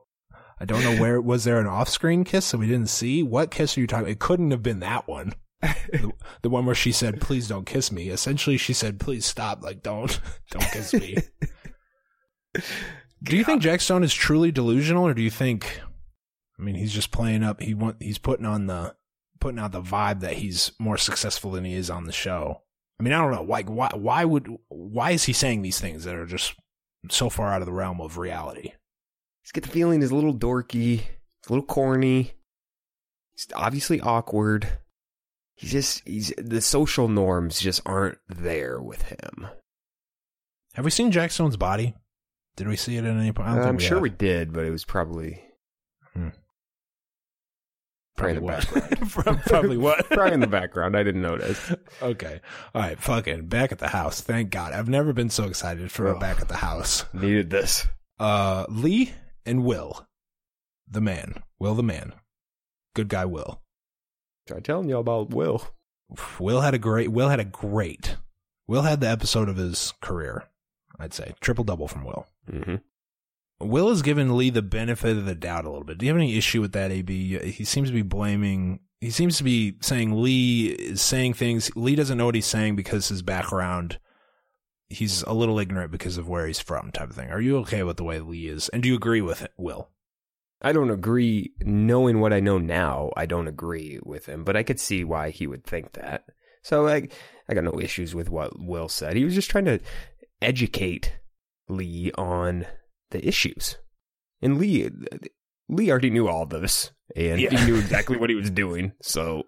I 0.61 0.65
don't 0.65 0.85
know 0.85 0.97
where, 1.01 1.21
was 1.21 1.45
there 1.45 1.59
an 1.59 1.67
off-screen 1.67 2.25
kiss 2.25 2.51
that 2.51 2.59
we 2.59 2.67
didn't 2.67 2.89
see? 2.89 3.23
What 3.23 3.51
kiss 3.51 3.77
are 3.77 3.81
you 3.81 3.87
talking? 3.87 4.09
It 4.09 4.21
couldn't 4.21 4.51
have 4.51 4.63
been 4.63 4.81
that 4.81 5.09
one. 5.09 5.35
The, 5.63 6.13
the 6.43 6.51
one 6.51 6.67
where 6.67 6.75
she 6.75 6.93
said, 6.93 7.21
please 7.21 7.49
don't 7.49 7.67
kiss 7.67 7.93
me. 7.93 8.09
Essentially, 8.09 8.57
she 8.57 8.73
said, 8.73 9.01
please 9.01 9.27
stop. 9.27 9.63
Like, 9.63 9.83
don't, 9.83 10.21
don't 10.51 10.71
kiss 10.73 10.95
me. 10.95 11.19
do 13.23 13.37
you 13.37 13.45
think 13.45 13.63
Jack 13.63 13.81
Stone 13.81 14.05
is 14.05 14.15
truly 14.15 14.51
delusional 14.51 15.07
or 15.07 15.15
do 15.15 15.23
you 15.23 15.31
think, 15.31 15.81
I 16.59 16.63
mean, 16.63 16.75
he's 16.75 16.93
just 16.93 17.11
playing 17.11 17.43
up, 17.43 17.61
he 17.61 17.75
want, 17.75 17.97
he's 18.01 18.19
putting 18.19 18.47
on 18.47 18.67
the, 18.67 18.95
putting 19.39 19.59
out 19.59 19.73
the 19.73 19.83
vibe 19.83 20.21
that 20.21 20.35
he's 20.35 20.73
more 20.79 20.99
successful 20.99 21.51
than 21.51 21.65
he 21.65 21.75
is 21.75 21.91
on 21.91 22.05
the 22.05 22.13
show. 22.13 22.63
I 22.99 23.03
mean, 23.03 23.13
I 23.13 23.19
don't 23.19 23.33
know. 23.33 23.43
Like, 23.43 23.69
why, 23.69 23.91
why 23.95 24.25
would, 24.25 24.49
why 24.69 25.13
is 25.13 25.25
he 25.25 25.33
saying 25.33 25.63
these 25.63 25.81
things 25.81 26.05
that 26.05 26.15
are 26.15 26.27
just 26.27 26.55
so 27.11 27.31
far 27.31 27.53
out 27.53 27.63
of 27.63 27.67
the 27.67 27.73
realm 27.73 28.01
of 28.01 28.19
reality? 28.19 28.73
Just 29.43 29.55
get 29.55 29.65
the 29.65 29.71
feeling 29.71 30.01
he's 30.01 30.11
a 30.11 30.15
little 30.15 30.35
dorky, 30.35 30.99
he's 30.99 31.49
a 31.49 31.53
little 31.53 31.65
corny, 31.65 32.33
he's 33.33 33.47
obviously 33.55 34.01
awkward. 34.01 34.69
He's 35.61 35.73
just, 35.73 36.09
he's, 36.09 36.33
the 36.39 36.63
social 36.63 37.07
norms 37.07 37.61
just 37.61 37.83
aren't 37.85 38.17
there 38.29 38.81
with 38.81 39.03
him. 39.03 39.47
Have 40.73 40.87
we 40.87 40.91
seen 40.91 41.11
Jack 41.11 41.31
Stone's 41.33 41.59
body? 41.59 41.95
Did 42.57 42.67
we 42.67 42.77
see 42.77 42.97
it 42.97 43.05
at 43.05 43.15
any 43.15 43.31
point? 43.33 43.49
Uh, 43.51 43.61
I'm 43.63 43.77
we 43.77 43.83
sure 43.83 43.97
have. 43.97 44.03
we 44.03 44.09
did, 44.09 44.53
but 44.55 44.65
it 44.65 44.71
was 44.71 44.85
probably. 44.87 45.43
Hmm. 46.15 46.29
Probably, 48.17 48.37
Probably 48.37 48.37
in 48.37 48.41
the 48.41 48.43
what? 48.43 48.75
background. 49.15 49.43
Probably 49.47 49.77
what? 49.77 50.07
Probably 50.11 50.35
in 50.35 50.41
the 50.41 50.47
background. 50.47 50.97
I 50.97 51.03
didn't 51.03 51.23
notice. 51.23 51.73
Okay. 52.03 52.41
All 52.75 52.83
right. 52.83 52.99
Fucking 52.99 53.47
back 53.47 53.73
at 53.73 53.79
the 53.79 53.89
house. 53.89 54.21
Thank 54.21 54.51
God. 54.51 54.73
I've 54.73 54.89
never 54.89 55.13
been 55.13 55.31
so 55.31 55.45
excited 55.45 55.91
for 55.91 56.07
a 56.09 56.17
Oh. 56.17 56.19
back 56.19 56.41
at 56.41 56.49
the 56.49 56.57
house. 56.57 57.05
Needed 57.15 57.51
this. 57.51 57.87
Uh, 58.19 58.67
Lee 58.69 59.13
and 59.47 59.65
Will, 59.65 60.07
the 60.89 61.01
man. 61.01 61.43
Will 61.59 61.75
the 61.75 61.83
man. 61.83 62.13
Good 62.95 63.09
guy. 63.09 63.25
Will. 63.25 63.63
Try 64.51 64.59
telling 64.59 64.89
you 64.89 64.99
about 64.99 65.31
Will. 65.31 65.63
Will 66.41 66.61
had 66.61 66.75
a 66.75 66.79
great. 66.79 67.13
Will 67.13 67.29
had 67.29 67.39
a 67.39 67.45
great. 67.45 68.17
Will 68.67 68.83
had 68.83 69.01
the 69.01 69.09
episode 69.09 69.49
of 69.49 69.57
his 69.57 69.95
career. 70.01 70.45
I'd 70.99 71.15
say 71.15 71.35
triple 71.41 71.63
double 71.63 71.87
from 71.87 72.05
Will. 72.05 72.27
Mm-hmm. 72.51 72.77
Will 73.61 73.91
has 73.91 74.03
given 74.03 74.37
Lee 74.37 74.51
the 74.51 74.61
benefit 74.61 75.17
of 75.17 75.25
the 75.25 75.37
doubt 75.37 75.67
a 75.67 75.71
little 75.71 75.85
bit. 75.85 75.99
Do 75.99 76.07
you 76.07 76.11
have 76.11 76.21
any 76.21 76.37
issue 76.37 76.61
with 76.61 76.73
that, 76.73 76.91
AB? 76.91 77.51
He 77.51 77.65
seems 77.65 77.91
to 77.91 77.95
be 77.95 78.03
blaming. 78.03 78.81
He 79.01 79.11
seems 79.11 79.39
to 79.39 79.45
be 79.45 79.77
saying 79.83 80.21
Lee 80.21 80.67
is 80.67 81.01
saying 81.01 81.35
things. 81.35 81.71
Lee 81.77 81.95
doesn't 81.95 82.19
know 82.19 82.27
what 82.27 82.35
he's 82.35 82.47
saying 82.47 82.75
because 82.75 83.09
his 83.09 83.23
background. 83.23 84.01
He's 84.89 85.23
a 85.23 85.33
little 85.33 85.61
ignorant 85.61 85.93
because 85.93 86.19
of 86.19 86.29
where 86.29 86.49
he's 86.49 86.59
from, 86.59 86.91
type 86.91 87.11
of 87.11 87.15
thing. 87.15 87.31
Are 87.31 87.41
you 87.41 87.59
okay 87.59 87.85
with 87.85 87.99
the 87.99 88.05
way 88.05 88.19
Lee 88.19 88.49
is? 88.49 88.69
And 88.71 88.83
do 88.83 88.89
you 88.89 88.97
agree 88.97 89.21
with 89.21 89.43
it, 89.43 89.53
Will? 89.57 89.91
I 90.63 90.73
don't 90.73 90.91
agree. 90.91 91.53
Knowing 91.61 92.21
what 92.21 92.33
I 92.33 92.41
know 92.41 92.59
now, 92.59 93.11
I 93.17 93.27
don't 93.27 93.49
agree 93.49 93.99
with 94.05 94.27
him, 94.27 94.45
but 94.45 94.57
I 94.57 94.63
could 94.63 94.79
see 94.81 95.05
why 95.05 95.31
he 95.31 95.47
would 95.47 95.65
think 95.65 95.93
that. 95.93 96.25
So 96.63 96.87
I, 96.89 97.09
I 97.49 97.55
got 97.55 97.65
no 97.65 97.81
issues 97.81 98.15
with 98.15 98.29
what 98.29 98.53
Will 98.59 98.89
said. 98.89 99.17
He 99.17 99.25
was 99.25 99.35
just 99.35 99.51
trying 99.51 99.65
to 99.65 99.81
educate 100.43 101.15
Lee 101.69 102.11
on 102.17 102.67
the 103.11 103.27
issues, 103.27 103.77
and 104.43 104.59
Lee, 104.59 104.91
Lee 105.69 105.91
already 105.91 106.11
knew 106.11 106.29
all 106.29 106.47
this, 106.47 106.91
and 107.17 107.41
Yeah. 107.41 107.51
he 107.51 107.65
knew 107.67 107.79
exactly 107.79 108.17
what 108.17 108.31
he 108.31 108.37
was 108.37 108.51
doing. 108.51 108.93
So 109.03 109.45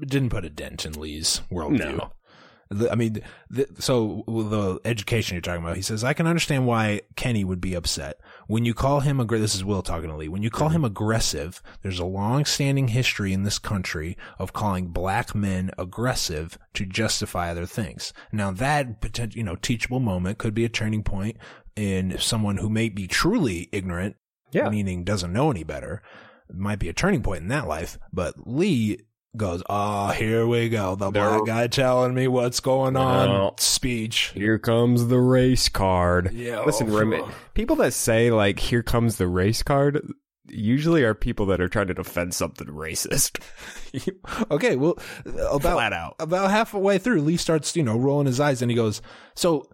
It 0.00 0.08
didn't 0.08 0.30
put 0.30 0.44
a 0.44 0.50
dent 0.50 0.86
in 0.86 0.92
Lee's 0.92 1.42
worldview. 1.50 1.96
No. 1.98 2.12
The- 2.70 2.90
I 2.90 2.94
mean, 2.94 3.20
the, 3.50 3.66
so 3.78 4.24
the 4.26 4.80
education 4.84 5.34
you're 5.34 5.42
talking 5.42 5.62
about, 5.62 5.76
he 5.76 5.82
says, 5.82 6.04
I 6.04 6.12
can 6.12 6.26
understand 6.26 6.66
why 6.66 7.02
Kenny 7.16 7.44
would 7.44 7.60
be 7.60 7.74
upset. 7.74 8.20
When 8.46 8.64
you 8.64 8.74
call 8.74 9.00
him 9.00 9.20
aggressive, 9.20 9.42
this 9.42 9.54
is 9.54 9.64
Will 9.64 9.82
talking 9.82 10.10
to 10.10 10.16
Lee. 10.16 10.28
When 10.28 10.42
you 10.42 10.50
call 10.50 10.68
him 10.68 10.84
aggressive, 10.84 11.62
there's 11.82 11.98
a 11.98 12.04
long 12.04 12.44
standing 12.44 12.88
history 12.88 13.32
in 13.32 13.42
this 13.42 13.58
country 13.58 14.16
of 14.38 14.52
calling 14.52 14.88
black 14.88 15.34
men 15.34 15.70
aggressive 15.78 16.58
to 16.74 16.84
justify 16.84 17.50
other 17.50 17.66
things. 17.66 18.12
Now 18.32 18.50
that 18.52 19.00
potential, 19.00 19.38
you 19.38 19.44
know, 19.44 19.56
teachable 19.56 20.00
moment 20.00 20.38
could 20.38 20.54
be 20.54 20.64
a 20.64 20.68
turning 20.68 21.02
point 21.02 21.36
in 21.76 22.18
someone 22.18 22.56
who 22.56 22.68
may 22.68 22.88
be 22.88 23.06
truly 23.06 23.68
ignorant 23.72 24.16
yeah, 24.50 24.68
meaning 24.68 25.04
doesn't 25.04 25.32
know 25.32 25.50
any 25.50 25.62
better, 25.64 26.02
might 26.52 26.78
be 26.78 26.88
a 26.88 26.94
turning 26.94 27.22
point 27.22 27.42
in 27.42 27.48
that 27.48 27.68
life. 27.68 27.98
But 28.12 28.34
Lee 28.46 29.00
goes, 29.36 29.62
"Oh, 29.68 30.08
here 30.08 30.46
we 30.46 30.68
go, 30.68 30.94
the 30.96 31.10
black 31.10 31.46
guy 31.46 31.66
telling 31.66 32.14
me 32.14 32.28
what's 32.28 32.60
going 32.60 32.96
on." 32.96 33.28
No. 33.28 33.54
Speech. 33.58 34.32
here 34.34 34.58
comes 34.58 35.06
the 35.08 35.20
race 35.20 35.68
card. 35.68 36.32
Yeah. 36.32 36.62
Listen, 36.64 36.92
rem- 36.92 37.30
people 37.54 37.76
that 37.76 37.92
say 37.92 38.30
like 38.30 38.58
"Here 38.58 38.82
comes 38.82 39.16
the 39.16 39.28
race 39.28 39.62
card," 39.62 40.00
usually 40.46 41.04
are 41.04 41.14
people 41.14 41.46
that 41.46 41.60
are 41.60 41.68
trying 41.68 41.88
to 41.88 41.94
defend 41.94 42.34
something 42.34 42.66
racist. 42.68 43.40
okay, 44.50 44.76
well, 44.76 44.98
about 45.26 45.60
Flat 45.74 45.92
out. 45.92 46.16
about 46.18 46.50
halfway 46.50 46.98
through, 46.98 47.20
Lee 47.22 47.36
starts, 47.36 47.76
you 47.76 47.82
know, 47.82 47.98
rolling 47.98 48.26
his 48.26 48.40
eyes, 48.40 48.62
and 48.62 48.70
he 48.70 48.76
goes, 48.76 49.02
"So." 49.34 49.68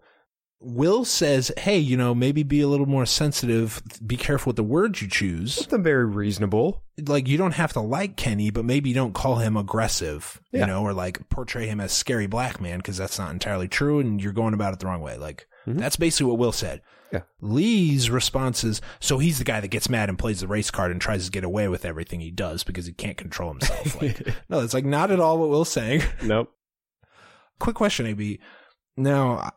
Will 0.65 1.05
says, 1.05 1.53
"Hey, 1.59 1.79
you 1.79 1.97
know, 1.97 2.15
maybe 2.15 2.43
be 2.43 2.61
a 2.61 2.69
little 2.69 2.87
more 2.87 3.07
sensitive. 3.07 3.83
Be 4.07 4.17
careful 4.17 4.51
with 4.51 4.57
the 4.57 4.63
words 4.65 5.03
you 5.03 5.09
choose. 5.09 5.55
Something 5.55 5.83
very 5.83 6.07
reasonable. 6.07 6.83
Like 7.07 7.29
you 7.29 7.37
don't 7.37 7.53
have 7.55 7.73
to 7.75 7.81
like 7.81 8.17
Kenny, 8.17 8.51
but 8.51 8.65
maybe 8.65 8.89
you 8.89 8.95
don't 8.95 9.15
call 9.15 9.37
him 9.37 9.57
aggressive, 9.57 10.41
Yeah. 10.53 10.61
you 10.61 10.67
know, 10.67 10.83
or 10.83 10.93
like 10.93 11.29
portray 11.29 11.67
him 11.67 11.81
as 11.81 11.93
scary 11.93 12.27
black 12.27 12.61
man 12.61 12.79
because 12.79 12.97
that's 12.97 13.19
not 13.19 13.31
entirely 13.33 13.69
true, 13.69 14.01
and 14.01 14.23
you're 14.23 14.33
going 14.33 14.55
about 14.55 14.73
it 14.73 14.79
the 14.81 14.87
wrong 14.87 15.01
way. 15.03 15.17
Like 15.19 15.47
Mhm. 15.67 15.79
that's 15.79 15.97
basically 15.97 16.27
what 16.31 16.39
Will 16.39 16.53
said. 16.53 16.81
Yeah. 17.13 17.21
Lee's 17.41 18.11
response 18.11 18.65
is, 18.65 18.81
so 18.99 19.19
he's 19.19 19.39
the 19.39 19.45
guy 19.45 19.61
that 19.61 19.69
gets 19.69 19.89
mad 19.89 20.09
and 20.09 20.19
plays 20.19 20.41
the 20.41 20.49
race 20.49 20.71
card 20.71 20.91
and 20.91 21.01
tries 21.01 21.27
to 21.27 21.31
get 21.31 21.45
away 21.45 21.69
with 21.69 21.85
everything 21.85 22.21
he 22.21 22.31
does 22.33 22.65
because 22.65 22.87
he 22.87 22.93
can't 22.93 23.17
control 23.17 23.51
himself. 23.51 23.95
Like, 24.03 24.27
no, 24.49 24.61
that's 24.61 24.75
like 24.75 24.85
not 24.85 25.11
at 25.13 25.21
all 25.21 25.39
what 25.39 25.51
Will's 25.51 25.69
saying. 25.71 26.03
Nope. 26.23 26.51
Quick 27.61 27.77
question, 27.77 28.07
AB. 28.07 28.41
Now, 28.97 29.51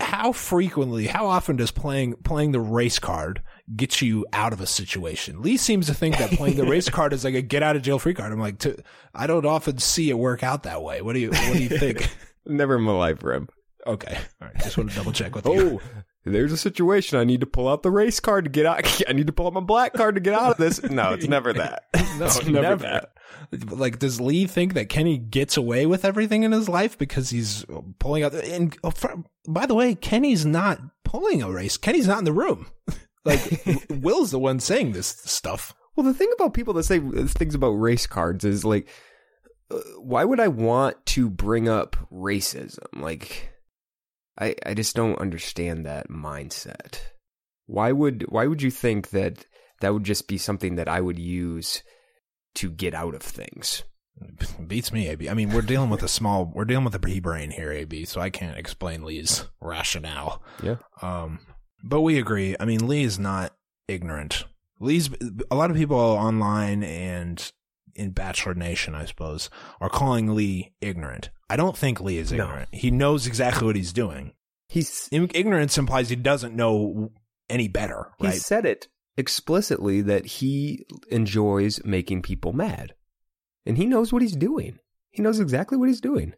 how 0.00 0.32
frequently, 0.32 1.06
how 1.06 1.26
often 1.26 1.56
does 1.56 1.70
playing 1.70 2.14
playing 2.24 2.52
the 2.52 2.60
race 2.60 2.98
card 2.98 3.42
get 3.74 4.02
you 4.02 4.26
out 4.32 4.52
of 4.52 4.60
a 4.60 4.66
situation? 4.66 5.40
Lee 5.42 5.56
seems 5.56 5.86
to 5.86 5.94
think 5.94 6.18
that 6.18 6.30
playing 6.32 6.56
the 6.56 6.64
race 6.66 6.88
card 6.90 7.12
is 7.12 7.24
like 7.24 7.34
a 7.34 7.42
get 7.42 7.62
out 7.62 7.76
of 7.76 7.82
jail 7.82 7.98
free 7.98 8.14
card. 8.14 8.32
I'm 8.32 8.40
like, 8.40 8.58
to, 8.60 8.76
I 9.14 9.26
don't 9.26 9.46
often 9.46 9.78
see 9.78 10.10
it 10.10 10.18
work 10.18 10.42
out 10.42 10.64
that 10.64 10.82
way. 10.82 11.00
What 11.02 11.14
do 11.14 11.20
you 11.20 11.30
What 11.30 11.52
do 11.54 11.62
you 11.62 11.68
think? 11.68 12.08
Never 12.46 12.76
in 12.76 12.82
my 12.82 12.92
life, 12.92 13.22
Rem. 13.22 13.48
okay, 13.86 14.18
all 14.42 14.48
right. 14.48 14.56
Just 14.62 14.76
want 14.76 14.90
to 14.90 14.96
double 14.96 15.12
check 15.12 15.34
with 15.34 15.46
you. 15.46 15.80
Oh, 15.82 16.02
there's 16.32 16.52
a 16.52 16.56
situation. 16.56 17.18
I 17.18 17.24
need 17.24 17.40
to 17.40 17.46
pull 17.46 17.68
out 17.68 17.82
the 17.82 17.90
race 17.90 18.20
card 18.20 18.44
to 18.44 18.50
get 18.50 18.66
out. 18.66 19.02
I 19.08 19.12
need 19.12 19.26
to 19.26 19.32
pull 19.32 19.46
out 19.46 19.52
my 19.52 19.60
black 19.60 19.92
card 19.92 20.14
to 20.14 20.20
get 20.20 20.34
out 20.34 20.52
of 20.52 20.56
this. 20.56 20.82
No, 20.82 21.12
it's 21.12 21.28
never 21.28 21.52
that. 21.54 21.84
No, 21.94 22.00
it's 22.26 22.46
never. 22.46 22.76
that. 22.76 23.12
Like, 23.70 23.98
does 23.98 24.20
Lee 24.20 24.46
think 24.46 24.74
that 24.74 24.88
Kenny 24.88 25.18
gets 25.18 25.56
away 25.56 25.86
with 25.86 26.04
everything 26.04 26.42
in 26.42 26.52
his 26.52 26.68
life 26.68 26.96
because 26.96 27.30
he's 27.30 27.64
pulling 27.98 28.22
out? 28.22 28.34
And 28.34 28.76
oh, 28.82 28.90
fr- 28.90 29.12
by 29.46 29.66
the 29.66 29.74
way, 29.74 29.94
Kenny's 29.94 30.46
not 30.46 30.80
pulling 31.04 31.42
a 31.42 31.50
race. 31.50 31.76
Kenny's 31.76 32.08
not 32.08 32.18
in 32.18 32.24
the 32.24 32.32
room. 32.32 32.66
Like, 33.24 33.40
Will's 33.88 34.30
the 34.30 34.38
one 34.38 34.60
saying 34.60 34.92
this 34.92 35.06
stuff. 35.06 35.74
Well, 35.96 36.04
the 36.04 36.14
thing 36.14 36.30
about 36.34 36.54
people 36.54 36.74
that 36.74 36.84
say 36.84 36.98
things 36.98 37.54
about 37.54 37.70
race 37.70 38.06
cards 38.06 38.44
is 38.44 38.64
like, 38.64 38.88
uh, 39.70 39.78
why 39.98 40.24
would 40.24 40.40
I 40.40 40.48
want 40.48 41.04
to 41.06 41.30
bring 41.30 41.68
up 41.68 41.96
racism? 42.12 43.00
Like, 43.00 43.53
I 44.38 44.54
I 44.64 44.74
just 44.74 44.96
don't 44.96 45.18
understand 45.18 45.86
that 45.86 46.08
mindset. 46.08 47.00
Why 47.66 47.92
would 47.92 48.26
why 48.28 48.46
would 48.46 48.62
you 48.62 48.70
think 48.70 49.10
that 49.10 49.46
that 49.80 49.92
would 49.92 50.04
just 50.04 50.28
be 50.28 50.38
something 50.38 50.76
that 50.76 50.88
I 50.88 51.00
would 51.00 51.18
use 51.18 51.82
to 52.56 52.70
get 52.70 52.94
out 52.94 53.14
of 53.14 53.22
things? 53.22 53.82
Beats 54.66 54.92
me, 54.92 55.08
AB. 55.08 55.28
I 55.28 55.34
mean, 55.34 55.50
we're 55.50 55.62
dealing 55.62 55.90
with 55.90 56.02
a 56.02 56.08
small, 56.08 56.50
we're 56.54 56.64
dealing 56.64 56.84
with 56.84 56.94
a 56.94 57.00
pea 57.00 57.20
brain 57.20 57.50
here, 57.50 57.72
AB. 57.72 58.04
So 58.04 58.20
I 58.20 58.30
can't 58.30 58.56
explain 58.56 59.04
Lee's 59.04 59.46
rationale. 59.60 60.42
Yeah. 60.62 60.76
Um, 61.02 61.40
but 61.82 62.02
we 62.02 62.18
agree. 62.18 62.56
I 62.58 62.64
mean, 62.64 62.86
Lee 62.86 63.02
is 63.02 63.18
not 63.18 63.54
ignorant. 63.88 64.44
Lee's 64.80 65.10
a 65.50 65.54
lot 65.54 65.70
of 65.70 65.76
people 65.76 65.98
online 65.98 66.82
and 66.82 67.52
in 67.96 68.10
Bachelor 68.10 68.54
Nation, 68.54 68.94
I 68.94 69.04
suppose, 69.04 69.50
are 69.80 69.88
calling 69.88 70.34
Lee 70.34 70.72
ignorant. 70.80 71.30
I 71.48 71.56
don't 71.56 71.76
think 71.76 72.00
Lee 72.00 72.18
is 72.18 72.32
No. 72.32 72.44
ignorant. 72.44 72.68
He 72.72 72.90
knows 72.90 73.26
exactly 73.26 73.66
what 73.66 73.76
he's 73.76 73.92
doing. 73.92 74.32
He's 74.68 75.08
Ignorance 75.12 75.76
implies 75.78 76.08
he 76.08 76.16
doesn't 76.16 76.56
know 76.56 77.12
any 77.48 77.68
better, 77.68 78.12
he 78.18 78.26
right? 78.28 78.36
said 78.40 78.64
it 78.66 78.88
explicitly 79.16 80.00
that 80.00 80.26
he 80.26 80.84
enjoys 81.10 81.84
making 81.84 82.22
people 82.22 82.52
mad. 82.52 82.94
And 83.66 83.76
he 83.78 83.86
knows 83.86 84.12
what 84.12 84.22
he's 84.22 84.34
doing. 84.36 84.78
He 85.10 85.22
knows 85.22 85.38
exactly 85.38 85.78
what 85.78 85.88
he's 85.88 86.00
doing. 86.00 86.34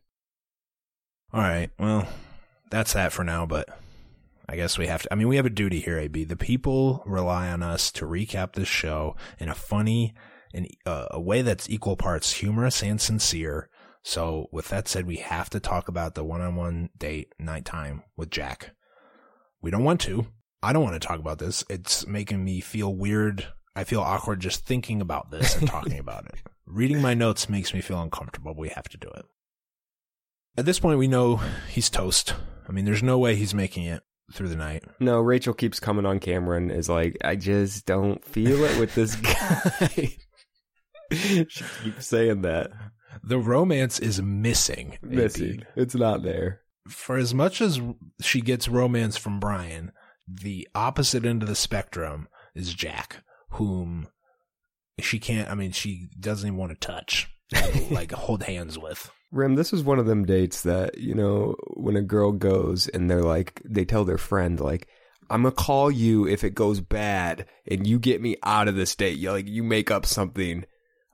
All 1.32 1.40
right. 1.40 1.70
Well, 1.78 2.06
that's 2.70 2.92
that 2.92 3.12
for 3.12 3.24
now, 3.24 3.46
but 3.46 3.68
I 4.48 4.56
guess 4.56 4.78
we 4.78 4.86
have 4.86 5.02
to. 5.02 5.12
I 5.12 5.16
mean, 5.16 5.28
we 5.28 5.36
have 5.36 5.46
a 5.46 5.50
duty 5.50 5.80
here, 5.80 5.98
AB. 5.98 6.24
The 6.24 6.36
people 6.36 7.02
rely 7.06 7.48
on 7.50 7.62
us 7.62 7.90
to 7.92 8.04
recap 8.06 8.52
this 8.52 8.68
show 8.68 9.16
in 9.38 9.48
a 9.48 9.54
funny 9.54 10.14
and 10.54 10.68
uh, 10.84 11.06
a 11.10 11.20
way 11.20 11.42
that's 11.42 11.68
equal 11.68 11.96
parts 11.96 12.32
humorous 12.32 12.82
and 12.82 13.00
sincere. 13.00 13.68
So, 14.02 14.48
with 14.52 14.68
that 14.68 14.86
said, 14.86 15.06
we 15.06 15.16
have 15.16 15.50
to 15.50 15.60
talk 15.60 15.88
about 15.88 16.14
the 16.14 16.24
one-on-one 16.24 16.90
date 16.96 17.32
nighttime 17.38 18.04
with 18.16 18.30
Jack. 18.30 18.70
We 19.60 19.70
don't 19.70 19.84
want 19.84 20.00
to. 20.02 20.26
I 20.62 20.72
don't 20.72 20.84
want 20.84 21.00
to 21.00 21.06
talk 21.06 21.18
about 21.18 21.38
this. 21.38 21.64
It's 21.68 22.06
making 22.06 22.44
me 22.44 22.60
feel 22.60 22.94
weird. 22.94 23.46
I 23.74 23.84
feel 23.84 24.00
awkward 24.00 24.40
just 24.40 24.64
thinking 24.64 25.00
about 25.00 25.30
this 25.30 25.56
and 25.56 25.68
talking 25.68 25.98
about 25.98 26.26
it. 26.26 26.34
Reading 26.66 27.02
my 27.02 27.14
notes 27.14 27.48
makes 27.48 27.74
me 27.74 27.80
feel 27.80 28.00
uncomfortable. 28.00 28.54
We 28.56 28.68
have 28.70 28.88
to 28.88 28.96
do 28.96 29.08
it. 29.08 29.24
At 30.56 30.64
this 30.64 30.80
point, 30.80 30.98
we 30.98 31.08
know 31.08 31.40
he's 31.68 31.90
toast. 31.90 32.34
I 32.68 32.72
mean, 32.72 32.84
there's 32.84 33.02
no 33.02 33.18
way 33.18 33.36
he's 33.36 33.54
making 33.54 33.84
it 33.84 34.02
through 34.32 34.48
the 34.48 34.56
night. 34.56 34.84
No, 34.98 35.20
Rachel 35.20 35.54
keeps 35.54 35.78
coming 35.78 36.06
on 36.06 36.18
camera 36.18 36.56
and 36.56 36.72
is 36.72 36.88
like, 36.88 37.16
I 37.22 37.36
just 37.36 37.86
don't 37.86 38.24
feel 38.24 38.64
it 38.64 38.78
with 38.78 38.94
this 38.94 39.14
guy. 39.16 40.16
she 41.12 41.64
keeps 41.82 42.06
saying 42.06 42.42
that. 42.42 42.70
The 43.22 43.38
romance 43.38 43.98
is 43.98 44.20
missing. 44.20 44.98
Missing. 45.02 45.64
It's 45.74 45.94
not 45.94 46.22
there. 46.22 46.60
For 46.88 47.16
as 47.16 47.34
much 47.34 47.60
as 47.60 47.80
she 48.20 48.40
gets 48.40 48.68
romance 48.68 49.16
from 49.16 49.40
Bryan, 49.40 49.92
the 50.28 50.68
opposite 50.74 51.24
end 51.24 51.42
of 51.42 51.48
the 51.48 51.56
spectrum 51.56 52.28
is 52.54 52.74
Jack, 52.74 53.18
whom 53.50 54.08
she 55.00 55.18
can't, 55.18 55.50
I 55.50 55.54
mean, 55.54 55.72
she 55.72 56.08
doesn't 56.18 56.46
even 56.46 56.58
want 56.58 56.72
to 56.72 56.86
touch, 56.86 57.28
like 57.90 58.12
hold 58.12 58.42
hands 58.44 58.78
with. 58.78 59.10
Rim, 59.32 59.54
this 59.54 59.72
is 59.72 59.82
one 59.82 59.98
of 59.98 60.06
them 60.06 60.24
dates 60.24 60.62
that, 60.62 60.98
you 60.98 61.14
know, 61.14 61.56
when 61.74 61.96
a 61.96 62.02
girl 62.02 62.32
goes 62.32 62.88
and 62.88 63.10
they're 63.10 63.22
like, 63.22 63.60
they 63.64 63.84
tell 63.84 64.04
their 64.04 64.18
friend, 64.18 64.60
like, 64.60 64.88
I'm 65.28 65.42
gonna 65.42 65.52
call 65.52 65.90
you 65.90 66.26
if 66.26 66.44
it 66.44 66.54
goes 66.54 66.80
bad 66.80 67.46
and 67.68 67.86
you 67.86 67.98
get 67.98 68.22
me 68.22 68.36
out 68.44 68.68
of 68.68 68.76
this 68.76 68.94
date. 68.94 69.18
You 69.18 69.32
like, 69.32 69.48
you 69.48 69.64
make 69.64 69.90
up 69.90 70.06
something, 70.06 70.64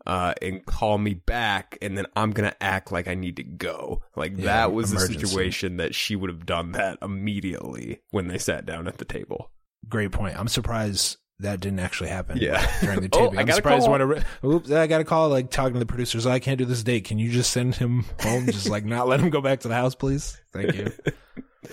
uh, 0.07 0.35
and 0.43 0.65
call 0.67 0.99
me 0.99 1.15
back 1.15 1.79
and 1.83 1.97
then 1.97 2.07
I'm 2.17 2.33
gonna 2.33 2.55
act 2.61 2.91
like 2.93 3.09
I 3.09 3.15
need 3.15 3.37
to 3.37 3.43
go. 3.45 4.03
Like, 4.17 4.33
Yeah, 4.37 4.45
that 4.47 4.73
was 4.73 4.93
emergency. 4.93 5.21
the 5.21 5.27
situation 5.27 5.77
that 5.79 5.95
she 5.95 6.17
would 6.17 6.31
have 6.31 6.47
done 6.47 6.73
that 6.73 6.99
immediately 7.03 8.01
when 8.11 8.29
they 8.29 8.38
sat 8.38 8.67
down 8.67 8.88
at 8.88 8.99
the 8.99 9.05
table. 9.05 9.51
Great 9.88 10.12
point. 10.12 10.38
I'm 10.38 10.49
surprised 10.49 11.19
that 11.38 11.59
didn't 11.61 11.81
actually 11.81 12.09
happen. 12.11 12.38
Yeah. 12.41 12.65
during 12.81 13.01
the 13.01 13.09
Oh, 13.12 13.25
taping. 13.27 13.38
I 13.38 13.43
I'm 13.43 13.51
surprised 13.53 13.87
call. 13.87 13.99
when 13.99 14.01
a, 14.43 14.47
oops, 14.47 14.71
I 14.71 14.87
got 14.87 15.01
a 15.01 15.05
call 15.05 15.29
like 15.29 15.51
talking 15.51 15.73
to 15.75 15.79
the 15.81 15.87
producers. 15.87 16.25
I 16.27 16.38
can't 16.38 16.59
do 16.59 16.65
this 16.65 16.83
date. 16.85 17.05
Can 17.05 17.19
you 17.19 17.31
just 17.31 17.51
send 17.51 17.75
him 17.75 18.05
home? 18.21 18.47
just 18.47 18.69
like 18.69 18.85
not 18.85 19.09
let 19.09 19.19
him 19.21 19.31
go 19.31 19.41
back 19.41 19.61
to 19.61 19.69
the 19.69 19.75
house, 19.75 19.95
please. 19.97 20.41
Thank 20.53 20.75
you. 20.75 20.93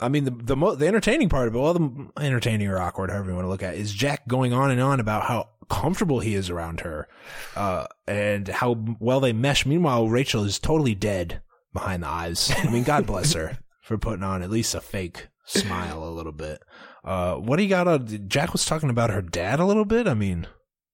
I 0.00 0.08
mean, 0.08 0.24
the 0.24 0.30
the, 0.30 0.56
mo- 0.56 0.74
the 0.74 0.86
entertaining 0.86 1.28
part 1.28 1.48
of 1.48 1.54
it, 1.54 1.58
well, 1.58 1.74
the 1.74 2.10
entertaining 2.18 2.68
or 2.68 2.78
awkward, 2.78 3.10
however 3.10 3.30
you 3.30 3.34
want 3.34 3.44
to 3.44 3.50
look 3.50 3.62
at, 3.62 3.74
it, 3.74 3.80
is 3.80 3.92
Jack 3.92 4.26
going 4.26 4.52
on 4.52 4.70
and 4.70 4.80
on 4.80 5.00
about 5.00 5.24
how 5.24 5.48
comfortable 5.68 6.20
he 6.20 6.34
is 6.34 6.50
around 6.50 6.80
her, 6.80 7.08
uh, 7.56 7.86
and 8.06 8.48
how 8.48 8.76
well 8.98 9.20
they 9.20 9.32
mesh. 9.32 9.66
Meanwhile, 9.66 10.08
Rachel 10.08 10.44
is 10.44 10.58
totally 10.58 10.94
dead 10.94 11.42
behind 11.72 12.02
the 12.02 12.08
eyes. 12.08 12.52
I 12.56 12.70
mean, 12.70 12.82
God 12.84 13.06
bless 13.06 13.32
her 13.34 13.58
for 13.82 13.98
putting 13.98 14.24
on 14.24 14.42
at 14.42 14.50
least 14.50 14.74
a 14.74 14.80
fake 14.80 15.28
smile 15.44 16.02
a 16.02 16.10
little 16.10 16.32
bit. 16.32 16.62
Uh, 17.04 17.36
what 17.36 17.56
do 17.56 17.62
you 17.62 17.68
got 17.68 17.88
on? 17.88 18.28
Jack 18.28 18.52
was 18.52 18.64
talking 18.64 18.90
about 18.90 19.10
her 19.10 19.22
dad 19.22 19.60
a 19.60 19.64
little 19.64 19.84
bit. 19.84 20.06
I 20.06 20.14
mean, 20.14 20.46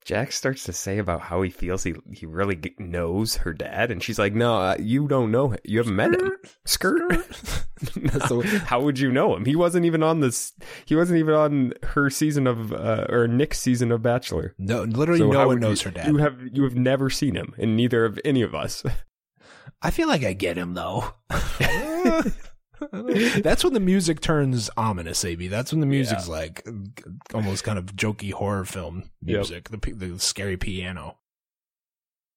Jack 0.07 0.31
starts 0.31 0.63
to 0.63 0.73
say 0.73 0.99
about 0.99 1.21
how 1.21 1.43
he 1.43 1.51
feels 1.51 1.83
he 1.83 1.97
he 2.13 2.27
really 2.27 2.57
knows 2.79 3.35
her 3.39 3.53
dad, 3.53 3.91
and 3.91 4.01
she's 4.01 4.21
like, 4.21 4.35
"No, 4.35 4.55
uh, 4.55 4.77
you 4.79 5.09
don't 5.09 5.33
know 5.33 5.49
him. 5.49 5.59
You 5.65 5.79
haven't 5.79 5.97
met 5.97 6.15
him." 6.15 6.33
Skirt. 6.65 7.03
The- 7.77 8.63
how 8.65 8.81
would 8.81 8.99
you 8.99 9.13
know 9.13 9.37
him? 9.37 9.45
He 9.45 9.55
wasn't 9.55 9.85
even 9.85 10.03
on 10.03 10.21
this. 10.21 10.55
He 10.87 10.95
wasn't 10.95 11.19
even 11.19 11.35
on 11.35 11.73
her 11.83 12.09
season 12.09 12.47
of 12.47 12.73
uh, 12.73 13.05
or 13.11 13.29
Nick's 13.29 13.59
season 13.59 13.93
of 13.93 14.01
Bachelor. 14.01 14.55
no, 14.59 14.85
literally 14.85 15.19
So 15.19 15.31
no 15.31 15.49
one 15.49 15.61
knows 15.61 15.85
you, 15.85 15.91
her 15.91 15.95
dad. 15.95 16.07
You 16.07 16.17
have 16.19 16.41
you 16.53 16.63
have 16.63 16.75
never 16.77 17.11
seen 17.11 17.35
him, 17.35 17.53
and 17.59 17.77
neither 17.77 18.07
of 18.07 18.19
any 18.25 18.41
of 18.41 18.55
us. 18.55 18.83
I 19.83 19.91
feel 19.91 20.09
like 20.09 20.25
I 20.25 20.33
get 20.33 20.57
him 20.57 20.73
though. 20.75 21.13
That's 23.43 23.65
when 23.65 23.73
the 23.73 23.81
music 23.81 24.21
turns 24.21 24.69
ominous, 24.77 25.25
AB. 25.25 25.49
That's 25.49 25.73
when 25.73 25.81
the 25.81 25.87
music's 25.87 26.29
like 26.29 26.67
almost 27.35 27.65
kind 27.65 27.79
of 27.79 27.87
jokey 27.97 28.33
horror 28.33 28.65
film 28.65 29.11
Yep. 29.23 29.37
music, 29.37 29.69
the 29.71 29.93
the 29.93 30.19
scary 30.19 30.57
piano. 30.57 31.17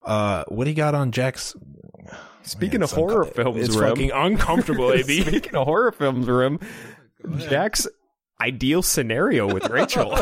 Uh, 0.03 0.43
what 0.47 0.63
do 0.63 0.69
you 0.69 0.75
got 0.77 0.95
on 0.95 1.11
Jack's? 1.11 1.55
Speaking 2.43 2.79
Man, 2.79 2.83
of 2.83 2.89
it's 2.91 2.97
unco- 2.97 3.09
horror 3.11 3.25
films, 3.25 3.67
it's 3.67 3.75
Rem. 3.77 3.89
fucking 3.89 4.11
uncomfortable, 4.11 4.91
AB. 4.93 5.21
Speaking 5.21 5.55
of 5.55 5.65
horror 5.67 5.91
films, 5.91 6.25
Rim, 6.27 6.57
Jack's 7.37 7.85
ideal 8.41 8.81
scenario 8.81 9.51
with 9.53 9.65
Rachel. 9.69 10.15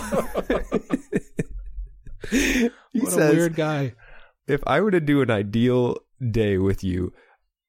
he 2.32 2.70
what 2.94 3.12
says, 3.12 3.34
a 3.34 3.36
weird 3.36 3.56
guy. 3.56 3.94
if 4.48 4.62
I 4.66 4.82
were 4.82 4.92
to 4.92 5.00
do 5.00 5.22
an 5.22 5.30
ideal 5.32 5.98
day 6.32 6.58
with 6.58 6.84
you, 6.84 7.14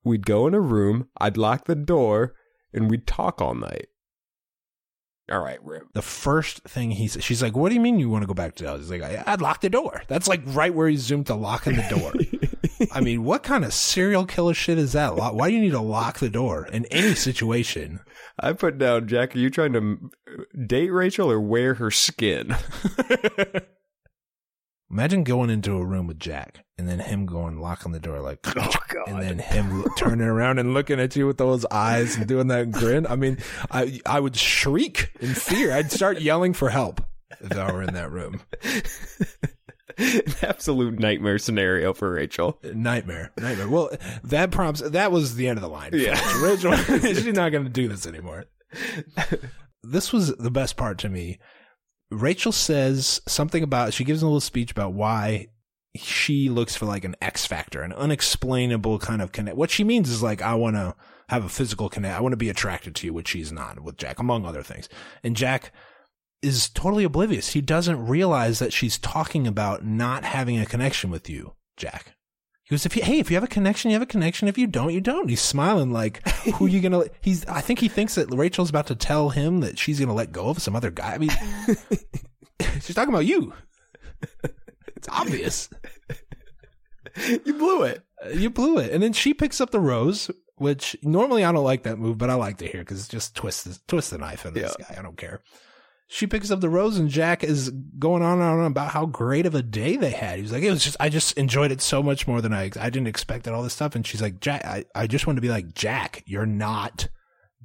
we'd 0.05 0.27
go 0.27 0.47
in 0.47 0.55
a 0.55 0.61
room, 0.61 1.09
I'd 1.19 1.37
lock 1.37 1.67
the 1.67 1.75
door, 1.75 2.35
and 2.79 2.91
we'd 2.91 3.07
talk 3.07 3.41
all 3.43 3.55
night. 3.55 3.89
All 5.31 5.41
right, 5.41 5.63
Rip. 5.63 5.83
The 5.93 6.01
first 6.01 6.63
thing 6.65 6.91
he 6.93 7.07
says, 7.07 7.23
she's 7.23 7.43
like, 7.43 7.55
"What 7.55 7.69
do 7.69 7.75
you 7.75 7.83
mean 7.83 7.99
you 7.99 8.09
want 8.09 8.23
to 8.23 8.27
go 8.27 8.33
back 8.33 8.55
to 8.57 8.65
the 8.65 8.71
house?" 8.71 8.81
He's 8.81 8.91
like, 8.91 9.03
I- 9.03 9.23
"I'd 9.27 9.43
lock 9.43 9.61
the 9.61 9.69
door." 9.69 10.03
That's 10.09 10.27
like 10.27 10.41
right 10.47 10.73
where 10.75 10.89
he 10.89 10.97
zoomed 10.97 11.27
to 11.27 11.35
locking 11.35 11.77
the 11.77 11.83
door. 11.91 12.89
I 12.93 13.01
mean, 13.03 13.25
what 13.25 13.43
kind 13.43 13.65
of 13.65 13.75
serial 13.75 14.25
killer 14.25 14.55
shit 14.55 14.79
is 14.79 14.93
that? 14.93 15.17
Why 15.17 15.49
do 15.51 15.55
you 15.55 15.61
need 15.61 15.73
to 15.73 15.81
lock 15.81 16.19
the 16.21 16.31
door 16.31 16.67
in 16.73 16.87
any 16.87 17.15
situation? 17.15 18.01
I 18.41 18.53
put 18.55 18.79
down, 18.79 19.07
Jack, 19.09 19.35
are 19.35 19.39
you 19.39 19.51
trying 19.51 19.73
to 19.75 20.11
date 20.67 20.91
Rachel 20.91 21.31
or 21.31 21.41
wear 21.41 21.75
her 21.75 21.91
skin? 21.91 22.57
Imagine 24.91 25.23
going 25.23 25.51
into 25.51 25.73
a 25.77 25.85
room 25.85 26.07
with 26.07 26.19
Jack 26.19 26.65
and 26.79 26.89
then 26.89 26.99
him 26.99 27.27
going 27.27 27.61
locking 27.61 27.93
the 27.93 28.01
door 28.01 28.21
like, 28.21 28.39
Oh, 28.57 28.71
and 29.07 29.21
then 29.21 29.39
him 29.39 29.85
turning 29.99 30.27
around 30.27 30.59
and 30.59 30.73
looking 30.73 30.99
at 30.99 31.15
you 31.15 31.27
with 31.27 31.37
those 31.37 31.67
eyes 31.67 32.17
and 32.17 32.27
doing 32.27 32.49
that 32.49 32.71
grin. 32.71 33.07
I 33.07 33.17
mean, 33.17 33.39
I 33.71 34.01
I 34.07 34.19
would 34.21 34.37
shriek 34.37 35.11
in 35.21 35.35
fear. 35.35 35.73
I'd 35.73 35.93
start 35.93 36.21
yelling 36.21 36.55
for 36.55 36.71
help 36.71 37.03
if 37.41 37.57
I 37.57 37.71
were 37.71 37.83
in 37.83 37.93
that 37.95 38.11
room. 38.11 38.41
An 39.99 40.23
absolute 40.43 40.99
nightmare 40.99 41.39
scenario 41.39 41.93
for 41.93 42.11
Rachel. 42.13 42.59
Nightmare, 42.63 43.33
nightmare. 43.37 43.69
Well, 43.69 43.91
that 44.25 44.51
prompts. 44.53 44.81
That 44.81 45.13
was 45.13 45.35
the 45.35 45.49
end 45.49 45.59
of 45.59 45.63
the 45.63 45.69
line. 45.69 45.91
Yeah. 45.93 46.19
Rachel, 46.43 46.75
she's 47.01 47.27
not 47.27 47.51
going 47.53 47.65
to 47.65 47.71
do 47.71 47.89
this 47.89 48.07
anymore. 48.07 48.47
This 49.83 50.13
was 50.13 50.35
the 50.37 50.51
best 50.51 50.77
part 50.77 50.99
to 50.99 51.09
me. 51.09 51.39
Rachel 52.11 52.53
says 52.53 53.21
something 53.27 53.63
about. 53.63 53.93
She 53.93 54.05
gives 54.05 54.23
a 54.23 54.27
little 54.27 54.41
speech 54.41 54.71
about 54.71 54.95
why 54.95 55.49
she 55.97 56.49
looks 56.49 56.77
for 56.77 56.87
like 56.87 57.05
an 57.05 57.17
X 57.21 57.47
factor, 57.47 57.83
an 57.83 57.93
unexplainable 57.93 58.99
kind 58.99 59.21
of 59.21 59.33
connect. 59.33 59.57
What 59.57 59.71
she 59.71 59.85
means 59.85 60.11
is 60.11 60.23
like, 60.23 60.43
I 60.43 60.55
want 60.55 60.77
to 60.77 60.95
have 61.29 61.45
a 61.45 61.49
physical 61.49 61.89
connect. 61.89 62.17
I 62.17 62.21
want 62.21 62.33
to 62.33 62.39
be 62.39 62.49
attracted 62.49 62.95
to 62.97 63.07
you, 63.07 63.13
which 63.13 63.29
she's 63.29 63.53
not 63.53 63.81
with 63.81 63.97
Jack, 63.97 64.19
among 64.19 64.47
other 64.47 64.63
things. 64.63 64.89
And 65.23 65.37
Jack 65.37 65.73
is 66.41 66.69
totally 66.71 67.05
oblivious. 67.05 67.53
He 67.53 67.61
doesn't 67.61 68.07
realize 68.07 68.59
that 68.61 68.73
she's 68.73 68.99
talking 68.99 69.47
about 69.47 69.85
not 69.85 70.25
having 70.25 70.59
a 70.59 70.67
connection 70.67 71.11
with 71.11 71.29
you, 71.29 71.55
Jack. 71.77 72.15
He 72.69 72.75
goes, 72.75 72.85
if 72.85 72.95
you, 72.97 73.03
hey, 73.03 73.19
if 73.19 73.31
you 73.31 73.37
have 73.37 73.45
a 73.45 73.49
connection, 73.49 73.91
you 73.91 73.95
have 73.95 74.03
a 74.03 74.07
connection. 74.07 74.47
If 74.47 74.59
you 74.59 74.67
don't, 74.67 74.93
you 74.93 75.01
don't. 75.01 75.29
He's 75.31 75.41
smiling 75.41 75.91
like, 75.91 76.27
who 76.57 76.67
are 76.67 76.69
you 76.69 76.81
going 76.83 76.93
to, 76.93 77.11
he's, 77.23 77.47
I 77.47 77.63
think 77.63 77.79
he 77.79 77.89
thinks 77.89 78.15
that 78.17 78.31
Rachel's 78.31 78.69
about 78.69 78.87
to 78.89 78.95
tell 78.95 79.31
him 79.31 79.61
that 79.61 79.79
she's 79.79 79.99
going 79.99 80.09
to 80.09 80.15
let 80.15 80.33
go 80.33 80.49
of 80.51 80.61
some 80.61 80.77
other 80.77 80.91
guy. 80.91 81.15
I 81.15 81.19
mean, 81.19 81.31
she's 82.81 82.95
talking 82.95 83.13
about 83.15 83.25
you. 83.25 83.55
It's 84.97 85.09
obvious. 85.09 85.71
You 87.45 87.55
blew 87.55 87.85
it. 87.85 88.03
Uh, 88.25 88.29
You 88.31 88.51
blew 88.51 88.79
it. 88.79 88.93
And 88.93 89.03
then 89.03 89.13
she 89.13 89.33
picks 89.33 89.61
up 89.61 89.71
the 89.71 89.81
rose, 89.81 90.31
which 90.57 90.95
normally 91.03 91.45
I 91.45 91.53
don't 91.53 91.65
like 91.65 91.85
that 91.85 91.99
move, 91.99 92.19
but 92.19 92.29
I 92.31 92.35
like 92.35 92.59
to 92.59 92.67
hear 92.67 92.81
because 92.83 92.99
it's 93.01 93.09
just 93.09 93.35
twist 93.35 93.65
the, 93.65 93.79
twist 93.89 94.11
the 94.11 94.19
knife 94.19 94.45
into 94.45 94.61
this 94.61 94.77
Yeah. 94.79 94.87
guy. 94.95 94.99
I 94.99 95.03
don't 95.03 95.17
care. 95.17 95.41
She 96.11 96.27
picks 96.27 96.51
up 96.51 96.61
the 96.61 96.71
rose 96.71 96.97
and 96.97 97.11
Jack 97.11 97.45
is 97.45 97.69
going 97.99 98.23
on 98.23 98.41
and 98.41 98.61
on 98.61 98.65
about 98.65 98.93
how 98.93 99.05
great 99.05 99.45
of 99.45 99.55
a 99.55 99.63
day 99.63 99.97
they 99.97 100.11
had. 100.11 100.37
He 100.37 100.43
was 100.43 100.53
like, 100.53 100.63
it 100.63 100.71
was 100.71 100.83
just, 100.83 100.97
I 100.99 101.11
just 101.11 101.37
enjoyed 101.37 101.71
it 101.71 101.83
so 101.83 102.03
much 102.03 102.27
more 102.27 102.41
than 102.41 102.55
I, 102.55 102.71
I 102.81 102.89
didn't 102.89 103.09
expect 103.09 103.47
it, 103.47 103.53
all 103.53 103.63
this 103.63 103.75
stuff. 103.75 103.95
And 103.95 104.07
she's 104.07 104.23
like, 104.23 104.41
Jack, 104.41 104.65
I, 104.65 104.87
I 104.95 105.07
just 105.07 105.27
want 105.27 105.37
to 105.37 105.43
be 105.43 105.51
like, 105.51 105.75
Jack, 105.75 106.23
you're 106.27 106.47
not 106.47 107.09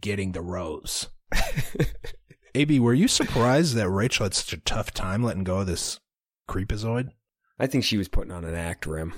getting 0.02 0.34
the 0.34 0.42
rose. 0.42 1.08
AB, 2.56 2.80
were 2.80 2.94
you 2.94 3.08
surprised 3.08 3.76
that 3.76 3.90
Rachel 3.90 4.26
had 4.26 4.34
such 4.34 4.54
a 4.54 4.62
tough 4.62 4.92
time 4.94 5.24
letting 5.24 5.44
go 5.46 5.60
of 5.60 5.68
this 5.68 6.00
creepazoid? 6.50 7.10
I 7.60 7.68
think 7.68 7.84
she 7.84 7.98
was 7.98 8.10
putting 8.10 8.32
on 8.32 8.44
an 8.46 8.56
act, 8.56 8.86
Rim. 8.86 9.14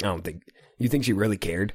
I 0.00 0.06
don't 0.06 0.24
think. 0.24 0.42
You 0.78 0.88
think 0.88 1.04
she 1.04 1.12
really 1.12 1.36
cared? 1.36 1.74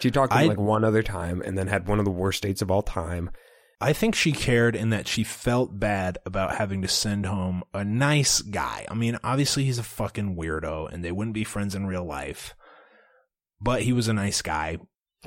She 0.00 0.10
talked 0.10 0.32
to 0.32 0.38
him 0.38 0.44
I- 0.44 0.48
like 0.48 0.58
one 0.58 0.84
other 0.84 1.02
time 1.02 1.40
and 1.42 1.56
then 1.56 1.68
had 1.68 1.86
one 1.86 1.98
of 2.00 2.04
the 2.04 2.10
worst 2.10 2.42
dates 2.42 2.60
of 2.60 2.70
all 2.70 2.82
time. 2.82 3.30
I 3.84 3.92
think 3.92 4.14
she 4.14 4.32
cared 4.32 4.74
in 4.74 4.88
that 4.90 5.06
she 5.06 5.24
felt 5.24 5.78
bad 5.78 6.16
about 6.24 6.56
having 6.56 6.80
to 6.80 6.88
send 6.88 7.26
home 7.26 7.62
a 7.74 7.84
nice 7.84 8.40
guy. 8.40 8.86
I 8.88 8.94
mean, 8.94 9.18
obviously 9.22 9.64
he's 9.64 9.78
a 9.78 9.82
fucking 9.82 10.36
weirdo 10.36 10.90
and 10.90 11.04
they 11.04 11.12
wouldn't 11.12 11.34
be 11.34 11.44
friends 11.44 11.74
in 11.74 11.86
real 11.86 12.02
life. 12.02 12.54
But 13.60 13.82
he 13.82 13.92
was 13.92 14.08
a 14.08 14.14
nice 14.14 14.40
guy, 14.40 14.78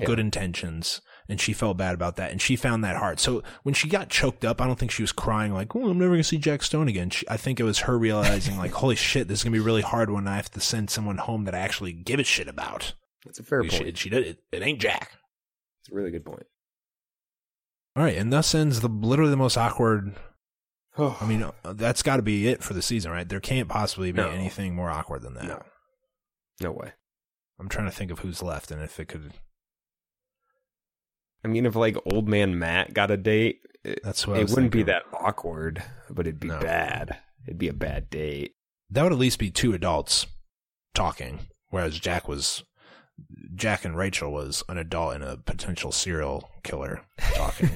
good 0.04 0.18
intentions, 0.18 1.02
and 1.30 1.40
she 1.40 1.54
felt 1.54 1.78
bad 1.78 1.94
about 1.94 2.16
that 2.16 2.32
and 2.32 2.42
she 2.42 2.56
found 2.56 2.84
that 2.84 2.98
hard. 2.98 3.20
So 3.20 3.44
when 3.62 3.76
she 3.76 3.88
got 3.88 4.10
choked 4.10 4.44
up, 4.44 4.60
I 4.60 4.66
don't 4.66 4.80
think 4.80 4.90
she 4.90 5.04
was 5.04 5.12
crying 5.12 5.54
like, 5.54 5.76
"Oh, 5.76 5.92
I'm 5.92 6.00
never 6.00 6.14
going 6.14 6.22
to 6.22 6.24
see 6.24 6.40
Jack 6.40 6.64
Stone 6.64 6.88
again." 6.88 7.12
She, 7.12 7.30
I 7.30 7.38
think 7.38 7.60
it 7.60 7.64
was 7.64 7.82
her 7.82 7.96
realizing 7.96 8.58
like, 8.58 8.72
"Holy 8.82 8.96
shit, 8.96 9.28
this 9.28 9.40
is 9.40 9.44
going 9.44 9.54
to 9.54 9.60
be 9.60 9.64
really 9.64 9.84
hard 9.84 10.10
when 10.10 10.28
I 10.28 10.36
have 10.36 10.50
to 10.52 10.60
send 10.60 10.90
someone 10.90 11.18
home 11.18 11.46
that 11.46 11.54
I 11.54 11.60
actually 11.60 11.94
give 11.94 12.20
a 12.20 12.24
shit 12.24 12.48
about." 12.48 12.96
That's 13.24 13.38
a 13.40 13.44
fair 13.44 13.64
She, 13.70 13.84
point. 13.84 13.98
she 14.00 14.10
did 14.10 14.26
it. 14.26 14.40
It 14.52 14.64
ain't 14.64 14.82
Jack. 14.82 15.12
It's 15.82 15.92
a 15.92 15.96
really 15.96 16.10
good 16.10 16.26
point. 16.26 16.48
All 17.98 18.04
right, 18.04 18.16
and 18.16 18.32
thus 18.32 18.54
ends 18.54 18.82
the 18.82 18.88
literally 18.88 19.32
the 19.32 19.38
most 19.38 19.58
awkward 19.58 20.16
I 20.98 21.26
mean, 21.26 21.44
uh, 21.44 21.74
that's 21.74 22.02
got 22.02 22.16
to 22.18 22.22
be 22.24 22.48
it 22.48 22.64
for 22.64 22.74
the 22.74 22.82
season, 22.82 23.12
right? 23.12 23.28
There 23.28 23.40
can't 23.40 23.70
possibly 23.70 24.12
be 24.12 24.22
No. 24.22 24.30
anything 24.30 24.76
more 24.76 24.90
awkward 24.90 25.22
than 25.22 25.36
that. 25.36 25.46
No. 25.46 25.62
no 26.62 26.72
way. 26.72 26.94
I'm 27.60 27.70
trying 27.70 27.86
to 27.86 27.92
think 27.96 28.10
of 28.12 28.20
who's 28.20 28.42
left 28.42 28.72
and 28.72 28.82
if 28.82 29.00
it 29.00 29.08
could. 29.08 29.34
I 31.44 31.48
mean, 31.48 31.66
if 31.66 31.76
like 31.76 31.98
old 32.12 32.28
man 32.28 32.58
Matt 32.58 32.94
got 32.94 33.12
a 33.12 33.18
date, 33.18 33.60
it, 33.84 34.00
That's 34.04 34.26
what 34.28 34.40
it 34.40 34.50
wouldn't 34.50 34.72
be 34.72 34.84
that 34.84 35.04
awkward, 35.14 35.84
but 36.10 36.26
it'd 36.28 36.40
be 36.40 36.48
No. 36.48 36.60
bad. 36.60 37.20
It'd 37.46 37.60
be 37.60 37.68
a 37.68 37.74
bad 37.74 38.10
date. 38.10 38.56
That 38.90 39.04
would 39.04 39.12
at 39.14 39.20
least 39.20 39.40
be 39.40 39.52
two 39.52 39.74
adults 39.74 40.26
talking, 40.94 41.48
whereas 41.70 42.00
Jack 42.00 42.28
was. 42.28 42.64
Jack 43.56 43.86
and 43.86 43.98
Rachel 43.98 44.32
was 44.32 44.64
an 44.70 44.78
adult 44.78 45.16
and 45.16 45.24
a 45.24 45.38
potential 45.38 45.92
serial 45.92 46.50
killer 46.64 47.02
talking. 47.36 47.72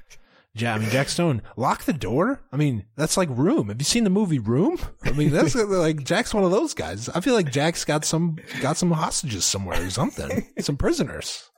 yeah, 0.54 0.74
I 0.74 0.78
mean 0.78 0.90
Jack 0.90 1.08
Stone, 1.08 1.42
lock 1.56 1.84
the 1.84 1.92
door. 1.92 2.40
I 2.52 2.56
mean 2.56 2.86
that's 2.96 3.16
like 3.16 3.28
Room. 3.30 3.68
Have 3.68 3.80
you 3.80 3.84
seen 3.84 4.04
the 4.04 4.10
movie 4.10 4.38
Room? 4.38 4.78
I 5.04 5.12
mean 5.12 5.30
that's 5.30 5.54
like 5.54 6.04
Jack's 6.04 6.32
one 6.32 6.44
of 6.44 6.50
those 6.50 6.74
guys. 6.74 7.08
I 7.10 7.20
feel 7.20 7.34
like 7.34 7.52
Jack's 7.52 7.84
got 7.84 8.04
some 8.04 8.38
got 8.60 8.76
some 8.76 8.90
hostages 8.90 9.44
somewhere 9.44 9.84
or 9.84 9.90
something, 9.90 10.46
some 10.60 10.76
prisoners. 10.76 11.50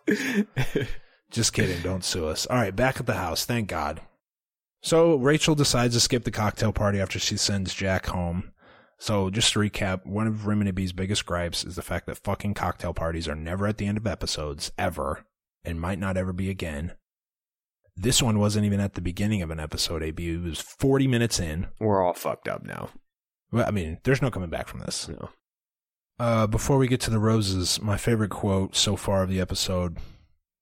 Just 1.30 1.52
kidding. 1.52 1.82
Don't 1.82 2.04
sue 2.04 2.26
us. 2.26 2.46
All 2.46 2.56
right, 2.56 2.74
back 2.74 2.98
at 3.00 3.06
the 3.06 3.14
house. 3.14 3.44
Thank 3.44 3.68
God. 3.68 4.00
So 4.82 5.16
Rachel 5.16 5.54
decides 5.54 5.94
to 5.94 6.00
skip 6.00 6.24
the 6.24 6.30
cocktail 6.30 6.72
party 6.72 7.00
after 7.00 7.18
she 7.18 7.36
sends 7.36 7.74
Jack 7.74 8.06
home. 8.06 8.52
So 8.98 9.30
just 9.30 9.52
to 9.52 9.60
recap, 9.60 10.04
one 10.04 10.26
of 10.26 10.46
Riminiby's 10.46 10.92
biggest 10.92 11.24
gripes 11.24 11.64
is 11.64 11.76
the 11.76 11.82
fact 11.82 12.06
that 12.06 12.18
fucking 12.18 12.54
cocktail 12.54 12.92
parties 12.92 13.28
are 13.28 13.36
never 13.36 13.66
at 13.66 13.78
the 13.78 13.86
end 13.86 13.96
of 13.96 14.06
episodes, 14.06 14.72
ever, 14.76 15.24
and 15.64 15.80
might 15.80 16.00
not 16.00 16.16
ever 16.16 16.32
be 16.32 16.50
again. 16.50 16.92
This 17.96 18.22
one 18.22 18.38
wasn't 18.38 18.66
even 18.66 18.80
at 18.80 18.94
the 18.94 19.00
beginning 19.00 19.42
of 19.42 19.50
an 19.50 19.60
episode, 19.60 20.02
AB. 20.02 20.34
It 20.34 20.42
was 20.42 20.60
40 20.60 21.06
minutes 21.06 21.40
in. 21.40 21.68
We're 21.80 22.02
all 22.04 22.14
fucked 22.14 22.48
up 22.48 22.64
now. 22.64 22.90
Well, 23.50 23.66
I 23.66 23.70
mean, 23.70 23.98
there's 24.04 24.22
no 24.22 24.30
coming 24.30 24.50
back 24.50 24.68
from 24.68 24.80
this. 24.80 25.08
No. 25.08 25.30
Uh, 26.18 26.46
before 26.46 26.78
we 26.78 26.88
get 26.88 27.00
to 27.02 27.10
the 27.10 27.18
roses, 27.18 27.80
my 27.80 27.96
favorite 27.96 28.30
quote 28.30 28.76
so 28.76 28.96
far 28.96 29.22
of 29.22 29.30
the 29.30 29.40
episode 29.40 29.98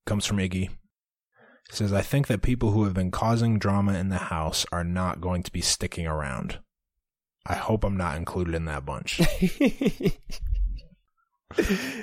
comes 0.05 0.27
from 0.27 0.37
Iggy. 0.37 0.68
He 0.68 1.72
says, 1.72 1.92
I 1.92 2.03
think 2.03 2.27
that 2.27 2.42
people 2.42 2.70
who 2.70 2.85
have 2.85 2.94
been 2.94 3.11
causing 3.11 3.59
drama 3.59 3.94
in 3.94 4.09
the 4.09 4.18
house 4.18 4.66
are 4.70 4.85
not 4.85 5.20
going 5.20 5.42
to 5.42 5.53
be 5.53 5.61
sticking 5.61 6.07
around. 6.07 6.59
I 7.48 7.54
hope 7.54 7.85
I'm 7.85 7.96
not 7.96 8.16
included 8.16 8.54
in 8.54 8.64
that 8.64 8.85
bunch. 8.85 9.20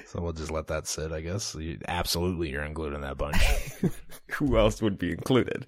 so 0.05 0.21
we'll 0.21 0.33
just 0.33 0.51
let 0.51 0.67
that 0.67 0.87
sit, 0.87 1.11
I 1.11 1.21
guess. 1.21 1.53
You, 1.55 1.79
absolutely, 1.87 2.49
you're 2.51 2.63
included 2.63 2.95
in 2.95 3.01
that 3.01 3.17
bunch. 3.17 3.37
Who 4.35 4.57
else 4.57 4.81
would 4.81 4.97
be 4.97 5.11
included? 5.11 5.67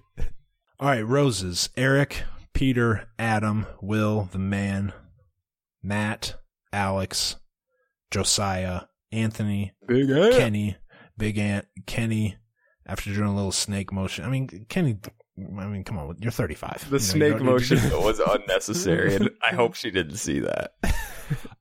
All 0.80 0.88
right, 0.88 1.06
roses. 1.06 1.68
Eric, 1.76 2.22
Peter, 2.54 3.08
Adam, 3.18 3.66
Will, 3.82 4.28
the 4.32 4.38
man, 4.38 4.92
Matt, 5.82 6.36
Alex, 6.72 7.36
Josiah, 8.10 8.82
Anthony, 9.12 9.72
Big 9.86 10.10
Ant, 10.10 10.34
Kenny, 10.34 10.76
Big 11.18 11.38
Ant, 11.38 11.66
Kenny. 11.86 12.36
After 12.88 13.12
doing 13.12 13.26
a 13.26 13.34
little 13.34 13.52
snake 13.52 13.92
motion, 13.92 14.24
I 14.24 14.28
mean, 14.28 14.66
Kenny. 14.68 14.98
I 15.38 15.66
mean, 15.66 15.84
come 15.84 15.98
on, 15.98 16.16
you're 16.20 16.30
35. 16.30 16.80
The 16.80 16.86
You 16.86 16.90
know, 16.92 16.98
snake 16.98 17.40
motion 17.42 17.78
was 18.02 18.20
unnecessary, 18.20 19.14
and 19.16 19.30
I 19.42 19.54
hope 19.54 19.74
she 19.74 19.90
didn't 19.90 20.16
see 20.16 20.40
that. 20.40 20.72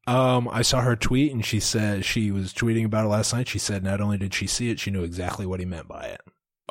Um, 0.07 0.47
I 0.51 0.61
saw 0.61 0.81
her 0.81 0.95
tweet, 0.95 1.31
and 1.33 1.43
she 1.43 1.59
said 1.59 2.05
she 2.05 2.29
was 2.29 2.53
tweeting 2.53 2.85
about 2.85 3.05
it 3.05 3.09
last 3.09 3.33
night. 3.33 3.47
She 3.47 3.57
said 3.57 3.83
not 3.83 3.99
only 3.99 4.19
did 4.19 4.35
she 4.35 4.45
see 4.45 4.69
it, 4.69 4.79
she 4.79 4.91
knew 4.91 5.01
exactly 5.03 5.47
what 5.47 5.59
he 5.59 5.65
meant 5.65 5.87
by 5.87 6.03
it. 6.03 6.21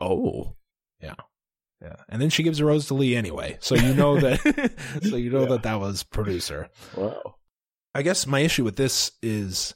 Oh, 0.00 0.54
Yeah, 1.02 1.16
yeah. 1.82 1.96
and 2.08 2.22
then 2.22 2.30
she 2.30 2.44
gives 2.44 2.60
a 2.60 2.64
rose 2.64 2.86
to 2.86 2.94
Lee 2.94 3.16
anyway, 3.16 3.58
so 3.60 3.74
you 3.74 3.92
know 3.94 4.20
that. 4.20 4.70
so 5.02 5.16
you 5.16 5.30
know 5.30 5.44
that 5.46 5.64
that 5.64 5.80
was 5.80 6.04
producer. 6.04 6.68
wow. 6.96 7.34
I 7.96 8.02
guess 8.02 8.28
my 8.28 8.38
issue 8.38 8.62
with 8.62 8.76
this 8.76 9.10
is 9.20 9.74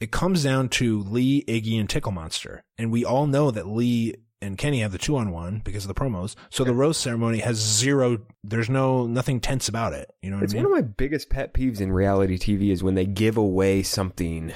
it 0.00 0.10
comes 0.10 0.42
down 0.42 0.70
to 0.70 1.00
Lee, 1.02 1.44
Iggy, 1.46 1.78
and 1.78 1.90
Tickle 1.90 2.12
Monster. 2.12 2.64
And 2.78 2.90
we 2.90 3.04
all 3.04 3.26
know 3.26 3.50
that 3.50 3.66
Lee 3.66 4.14
and 4.40 4.56
Kenny 4.56 4.80
have 4.80 4.92
the 4.92 4.98
two 4.98 5.16
on 5.16 5.30
one 5.30 5.60
because 5.64 5.84
of 5.84 5.88
the 5.88 5.94
promos. 6.00 6.34
So 6.50 6.64
the 6.64 6.74
rose 6.74 6.96
ceremony 6.96 7.38
has 7.38 7.56
zero, 7.56 8.18
there's 8.44 8.70
no, 8.70 9.06
nothing 9.06 9.40
tense 9.40 9.68
about 9.68 9.92
it. 9.92 10.10
You 10.22 10.30
know 10.30 10.36
what 10.36 10.44
It's 10.44 10.52
I 10.54 10.56
mean? 10.56 10.64
one 10.70 10.78
of 10.78 10.84
my 10.84 10.92
biggest 10.96 11.28
pet 11.30 11.52
peeves 11.54 11.80
in 11.80 11.90
reality 11.92 12.38
TV 12.38 12.70
is 12.70 12.82
when 12.82 12.94
they 12.94 13.06
give 13.06 13.36
away 13.36 13.82
something 13.82 14.52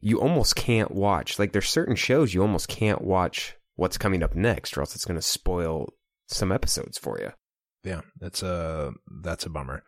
you 0.00 0.18
almost 0.20 0.56
can't 0.56 0.90
watch. 0.90 1.38
Like 1.38 1.52
there's 1.52 1.68
certain 1.68 1.96
shows 1.96 2.32
you 2.32 2.40
almost 2.40 2.68
can't 2.68 3.02
watch 3.02 3.56
what's 3.76 3.98
coming 3.98 4.22
up 4.22 4.34
next, 4.34 4.76
or 4.76 4.80
else 4.80 4.94
it's 4.94 5.04
going 5.04 5.18
to 5.18 5.22
spoil 5.26 5.92
some 6.28 6.50
episodes 6.52 6.96
for 6.96 7.18
you. 7.20 7.30
Yeah, 7.84 8.00
that's 8.18 8.42
a 8.42 8.92
that's 9.22 9.44
a 9.44 9.50
bummer. 9.50 9.82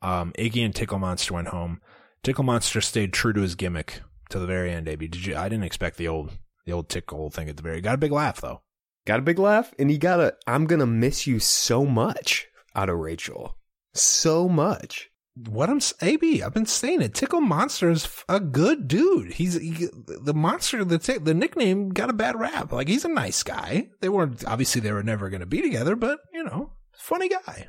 Um, 0.00 0.32
Iggy 0.38 0.64
and 0.64 0.74
Tickle 0.74 0.98
Monster 0.98 1.34
went 1.34 1.48
home. 1.48 1.80
Tickle 2.22 2.44
Monster 2.44 2.80
stayed 2.80 3.12
true 3.12 3.32
to 3.34 3.40
his 3.42 3.54
gimmick 3.54 4.00
to 4.30 4.38
the 4.38 4.46
very 4.46 4.70
end. 4.72 4.88
AB, 4.88 5.06
did 5.08 5.26
you? 5.26 5.36
I 5.36 5.48
didn't 5.50 5.64
expect 5.64 5.96
the 5.98 6.08
old 6.08 6.30
the 6.64 6.72
old 6.72 6.88
tickle 6.88 7.28
thing 7.30 7.48
at 7.48 7.56
the 7.56 7.62
very. 7.62 7.80
Got 7.80 7.94
a 7.94 7.98
big 7.98 8.12
laugh 8.12 8.40
though. 8.40 8.62
Got 9.08 9.20
a 9.20 9.22
big 9.22 9.38
laugh, 9.38 9.72
and 9.78 9.88
he 9.88 9.96
got 9.96 10.20
a 10.20 10.36
"I'm 10.46 10.66
gonna 10.66 10.84
miss 10.84 11.26
you 11.26 11.38
so 11.38 11.86
much" 11.86 12.46
out 12.76 12.90
of 12.90 12.98
Rachel. 12.98 13.56
So 13.94 14.50
much. 14.50 15.08
What 15.34 15.70
I'm 15.70 15.80
AB, 16.02 16.42
I've 16.42 16.52
been 16.52 16.66
saying 16.66 17.00
it. 17.00 17.14
Tickle 17.14 17.40
Monster 17.40 17.88
is 17.88 18.06
a 18.28 18.38
good 18.38 18.86
dude. 18.86 19.32
He's 19.32 19.54
he, 19.54 19.88
the 20.06 20.34
monster. 20.34 20.84
The 20.84 20.98
tick, 20.98 21.24
the 21.24 21.32
nickname 21.32 21.88
got 21.88 22.10
a 22.10 22.12
bad 22.12 22.38
rap. 22.38 22.70
Like 22.70 22.88
he's 22.88 23.06
a 23.06 23.08
nice 23.08 23.42
guy. 23.42 23.88
They 24.02 24.10
weren't 24.10 24.44
obviously 24.44 24.82
they 24.82 24.92
were 24.92 25.02
never 25.02 25.30
going 25.30 25.40
to 25.40 25.46
be 25.46 25.62
together, 25.62 25.96
but 25.96 26.18
you 26.34 26.44
know, 26.44 26.72
funny 27.08 27.28
guy. 27.28 27.66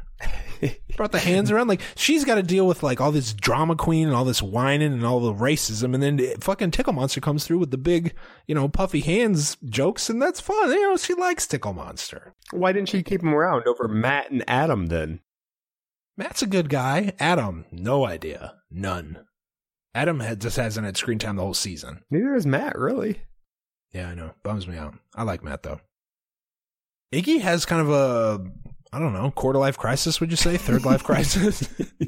Brought 0.97 1.13
the 1.13 1.19
hands 1.19 1.49
around. 1.49 1.69
Like 1.69 1.81
she's 1.95 2.25
got 2.25 2.35
to 2.35 2.43
deal 2.43 2.67
with 2.67 2.83
like 2.83 2.99
all 2.99 3.13
this 3.13 3.33
drama 3.33 3.77
queen 3.77 4.07
and 4.07 4.15
all 4.15 4.25
this 4.25 4.41
whining 4.41 4.91
and 4.91 5.05
all 5.05 5.21
the 5.21 5.33
racism, 5.33 5.93
and 5.93 6.03
then 6.03 6.19
fucking 6.41 6.71
Tickle 6.71 6.93
Monster 6.93 7.21
comes 7.21 7.45
through 7.45 7.59
with 7.59 7.71
the 7.71 7.77
big, 7.77 8.13
you 8.45 8.53
know, 8.53 8.67
puffy 8.67 8.99
hands 8.99 9.55
jokes, 9.65 10.09
and 10.09 10.21
that's 10.21 10.41
fun. 10.41 10.69
You 10.69 10.89
know, 10.89 10.97
she 10.97 11.13
likes 11.13 11.47
Tickle 11.47 11.73
Monster. 11.73 12.35
Why 12.51 12.73
didn't 12.73 12.89
she 12.89 13.01
keep 13.01 13.23
him 13.23 13.33
around 13.33 13.65
over 13.65 13.87
Matt 13.87 14.29
and 14.29 14.43
Adam 14.47 14.87
then? 14.87 15.21
Matt's 16.17 16.41
a 16.41 16.47
good 16.47 16.69
guy. 16.69 17.13
Adam, 17.17 17.65
no 17.71 18.05
idea, 18.05 18.55
none. 18.69 19.25
Adam 19.95 20.19
had 20.19 20.41
just 20.41 20.57
hasn't 20.57 20.85
had 20.85 20.97
screen 20.97 21.17
time 21.17 21.37
the 21.37 21.41
whole 21.41 21.53
season. 21.53 22.03
Neither 22.11 22.33
has 22.33 22.45
Matt, 22.45 22.77
really. 22.77 23.21
Yeah, 23.93 24.09
I 24.09 24.15
know. 24.15 24.33
Bums 24.43 24.67
me 24.67 24.77
out. 24.77 24.95
I 25.15 25.23
like 25.23 25.43
Matt 25.43 25.63
though. 25.63 25.79
Iggy 27.13 27.39
has 27.39 27.65
kind 27.65 27.81
of 27.81 27.89
a 27.89 28.51
I 28.91 28.99
don't 28.99 29.13
know, 29.13 29.31
quarter 29.31 29.59
life 29.59 29.77
crisis, 29.77 30.19
would 30.19 30.31
you 30.31 30.37
say? 30.37 30.57
Third 30.57 30.83
life 30.83 31.03
crisis? 31.03 31.67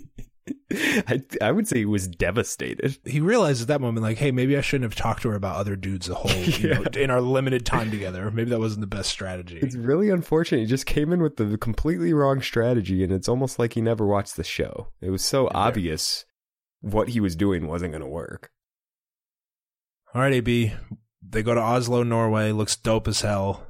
I, 0.73 1.21
I 1.41 1.51
would 1.51 1.67
say 1.67 1.79
he 1.79 1.85
was 1.85 2.07
devastated. 2.07 2.97
he 3.05 3.19
realized 3.19 3.61
at 3.61 3.67
that 3.67 3.81
moment, 3.81 4.03
like, 4.03 4.17
hey, 4.17 4.31
maybe 4.31 4.57
I 4.57 4.61
shouldn't 4.61 4.91
have 4.91 4.95
talked 4.95 5.21
to 5.23 5.29
her 5.29 5.35
about 5.35 5.57
other 5.57 5.75
dudes 5.75 6.07
the 6.07 6.15
whole 6.15 6.31
you 6.31 6.73
know, 6.73 6.83
in 6.93 7.11
our 7.11 7.21
limited 7.21 7.65
time 7.65 7.91
together. 7.91 8.31
Maybe 8.31 8.49
that 8.49 8.59
wasn't 8.59 8.81
the 8.81 8.87
best 8.87 9.09
strategy. 9.09 9.59
It's 9.61 9.75
really 9.75 10.09
unfortunate. 10.09 10.61
He 10.61 10.65
just 10.67 10.85
came 10.85 11.11
in 11.11 11.21
with 11.21 11.35
the 11.37 11.57
completely 11.57 12.13
wrong 12.13 12.41
strategy, 12.41 13.03
and 13.03 13.11
it's 13.11 13.29
almost 13.29 13.59
like 13.59 13.73
he 13.73 13.81
never 13.81 14.05
watched 14.05 14.37
the 14.37 14.43
show. 14.43 14.87
It 15.01 15.09
was 15.09 15.23
so 15.23 15.49
obvious 15.53 16.25
what 16.79 17.09
he 17.09 17.19
was 17.19 17.35
doing 17.35 17.67
wasn't 17.67 17.91
going 17.91 18.01
to 18.01 18.07
work. 18.07 18.51
All 20.13 20.21
right, 20.21 20.33
AB. 20.33 20.73
They 21.27 21.43
go 21.43 21.53
to 21.53 21.61
Oslo, 21.61 22.03
Norway. 22.03 22.51
Looks 22.51 22.75
dope 22.75 23.07
as 23.07 23.21
hell. 23.21 23.67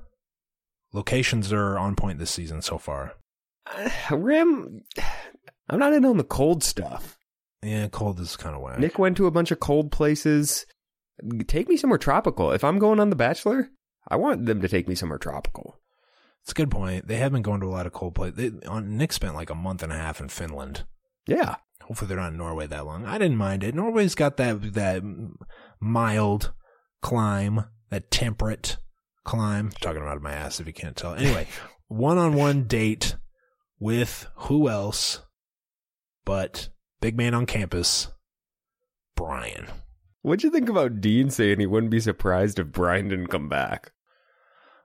Locations 0.94 1.52
are 1.54 1.78
on 1.78 1.96
point 1.96 2.20
this 2.20 2.32
season 2.32 2.62
so 2.62 2.78
far. 2.78 3.14
Uh, 3.66 4.16
Rim, 4.16 4.84
I'm 5.70 5.80
not 5.80 5.94
in 5.94 6.06
on 6.06 6.18
the 6.18 6.24
cold 6.24 6.64
stuff. 6.64 7.18
Yeah, 7.64 7.88
cold 7.88 8.20
is 8.20 8.36
kind 8.36 8.56
of 8.56 8.62
whack. 8.62 8.80
Nick 8.80 9.00
went 9.00 9.18
to 9.18 9.28
a 9.28 9.32
bunch 9.32 9.52
of 9.52 9.60
cold 9.60 9.92
places. 9.92 10.66
Take 11.48 11.70
me 11.70 11.78
somewhere 11.78 12.00
tropical. 12.00 12.52
If 12.52 12.64
I'm 12.64 12.80
going 12.80 13.00
on 13.00 13.10
The 13.10 13.16
Bachelor, 13.16 13.70
I 14.08 14.16
want 14.16 14.46
them 14.46 14.62
to 14.62 14.68
take 14.68 14.88
me 14.88 14.96
somewhere 14.96 15.20
tropical. 15.20 15.80
It's 16.42 16.52
a 16.52 16.56
good 16.56 16.72
point. 16.72 17.08
They 17.08 17.18
have 17.18 17.32
been 17.32 17.44
going 17.44 17.62
to 17.62 17.68
a 17.68 17.70
lot 17.70 17.86
of 17.86 17.94
cold 17.94 18.16
places. 18.16 18.54
Nick 18.84 19.14
spent 19.14 19.36
like 19.36 19.52
a 19.52 19.56
month 19.56 19.84
and 19.84 19.94
a 19.94 19.98
half 19.98 20.20
in 20.20 20.30
Finland. 20.30 20.86
Yeah. 21.28 21.58
Hopefully 21.84 22.10
they're 22.10 22.18
not 22.18 22.32
in 22.32 22.38
Norway 22.38 22.66
that 22.68 22.86
long. 22.86 23.06
I 23.06 23.18
didn't 23.18 23.38
mind 23.38 23.64
it. 23.64 23.76
Norway's 23.76 24.16
got 24.16 24.38
that 24.38 24.74
that 24.74 25.04
mild 25.80 26.52
climb, 27.02 27.66
that 27.90 28.10
temperate 28.10 28.78
climb. 29.24 29.68
I'm 29.68 29.72
talking 29.72 30.02
about 30.02 30.22
my 30.22 30.32
ass 30.34 30.60
if 30.60 30.68
you 30.68 30.74
can't 30.74 30.96
tell. 30.96 31.14
Anyway, 31.16 31.48
one 31.88 32.18
on 32.18 32.34
one 32.36 32.64
date 32.64 33.16
with 33.80 34.28
who 34.36 34.70
else 34.70 35.22
but 36.26 36.70
big 37.02 37.18
man 37.18 37.34
on 37.34 37.46
campus, 37.46 38.08
Bryan. 39.16 39.68
What'd 40.22 40.44
you 40.44 40.52
think 40.52 40.70
about 40.70 41.02
Dean 41.02 41.30
saying 41.32 41.60
he 41.60 41.66
wouldn't 41.66 41.92
be 41.92 42.00
surprised 42.00 42.60
if 42.60 42.68
Bryan 42.68 43.08
didn't 43.08 43.28
come 43.28 43.50
back? 43.50 43.92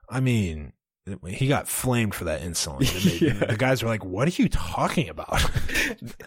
I 0.09 0.19
mean, 0.19 0.73
he 1.27 1.47
got 1.47 1.67
flamed 1.67 2.15
for 2.15 2.23
that 2.25 2.41
made- 2.41 3.21
Yeah. 3.21 3.33
The 3.45 3.55
guys 3.57 3.83
were 3.83 3.89
like, 3.89 4.03
"What 4.03 4.27
are 4.27 4.41
you 4.41 4.49
talking 4.49 5.09
about?" 5.09 5.41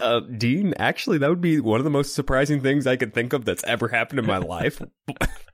Uh, 0.00 0.20
Dean, 0.20 0.72
actually, 0.78 1.18
that 1.18 1.28
would 1.28 1.42
be 1.42 1.60
one 1.60 1.78
of 1.78 1.84
the 1.84 1.90
most 1.90 2.14
surprising 2.14 2.62
things 2.62 2.86
I 2.86 2.96
could 2.96 3.12
think 3.12 3.34
of 3.34 3.44
that's 3.44 3.62
ever 3.64 3.88
happened 3.88 4.18
in 4.20 4.26
my 4.26 4.38
life. 4.38 4.80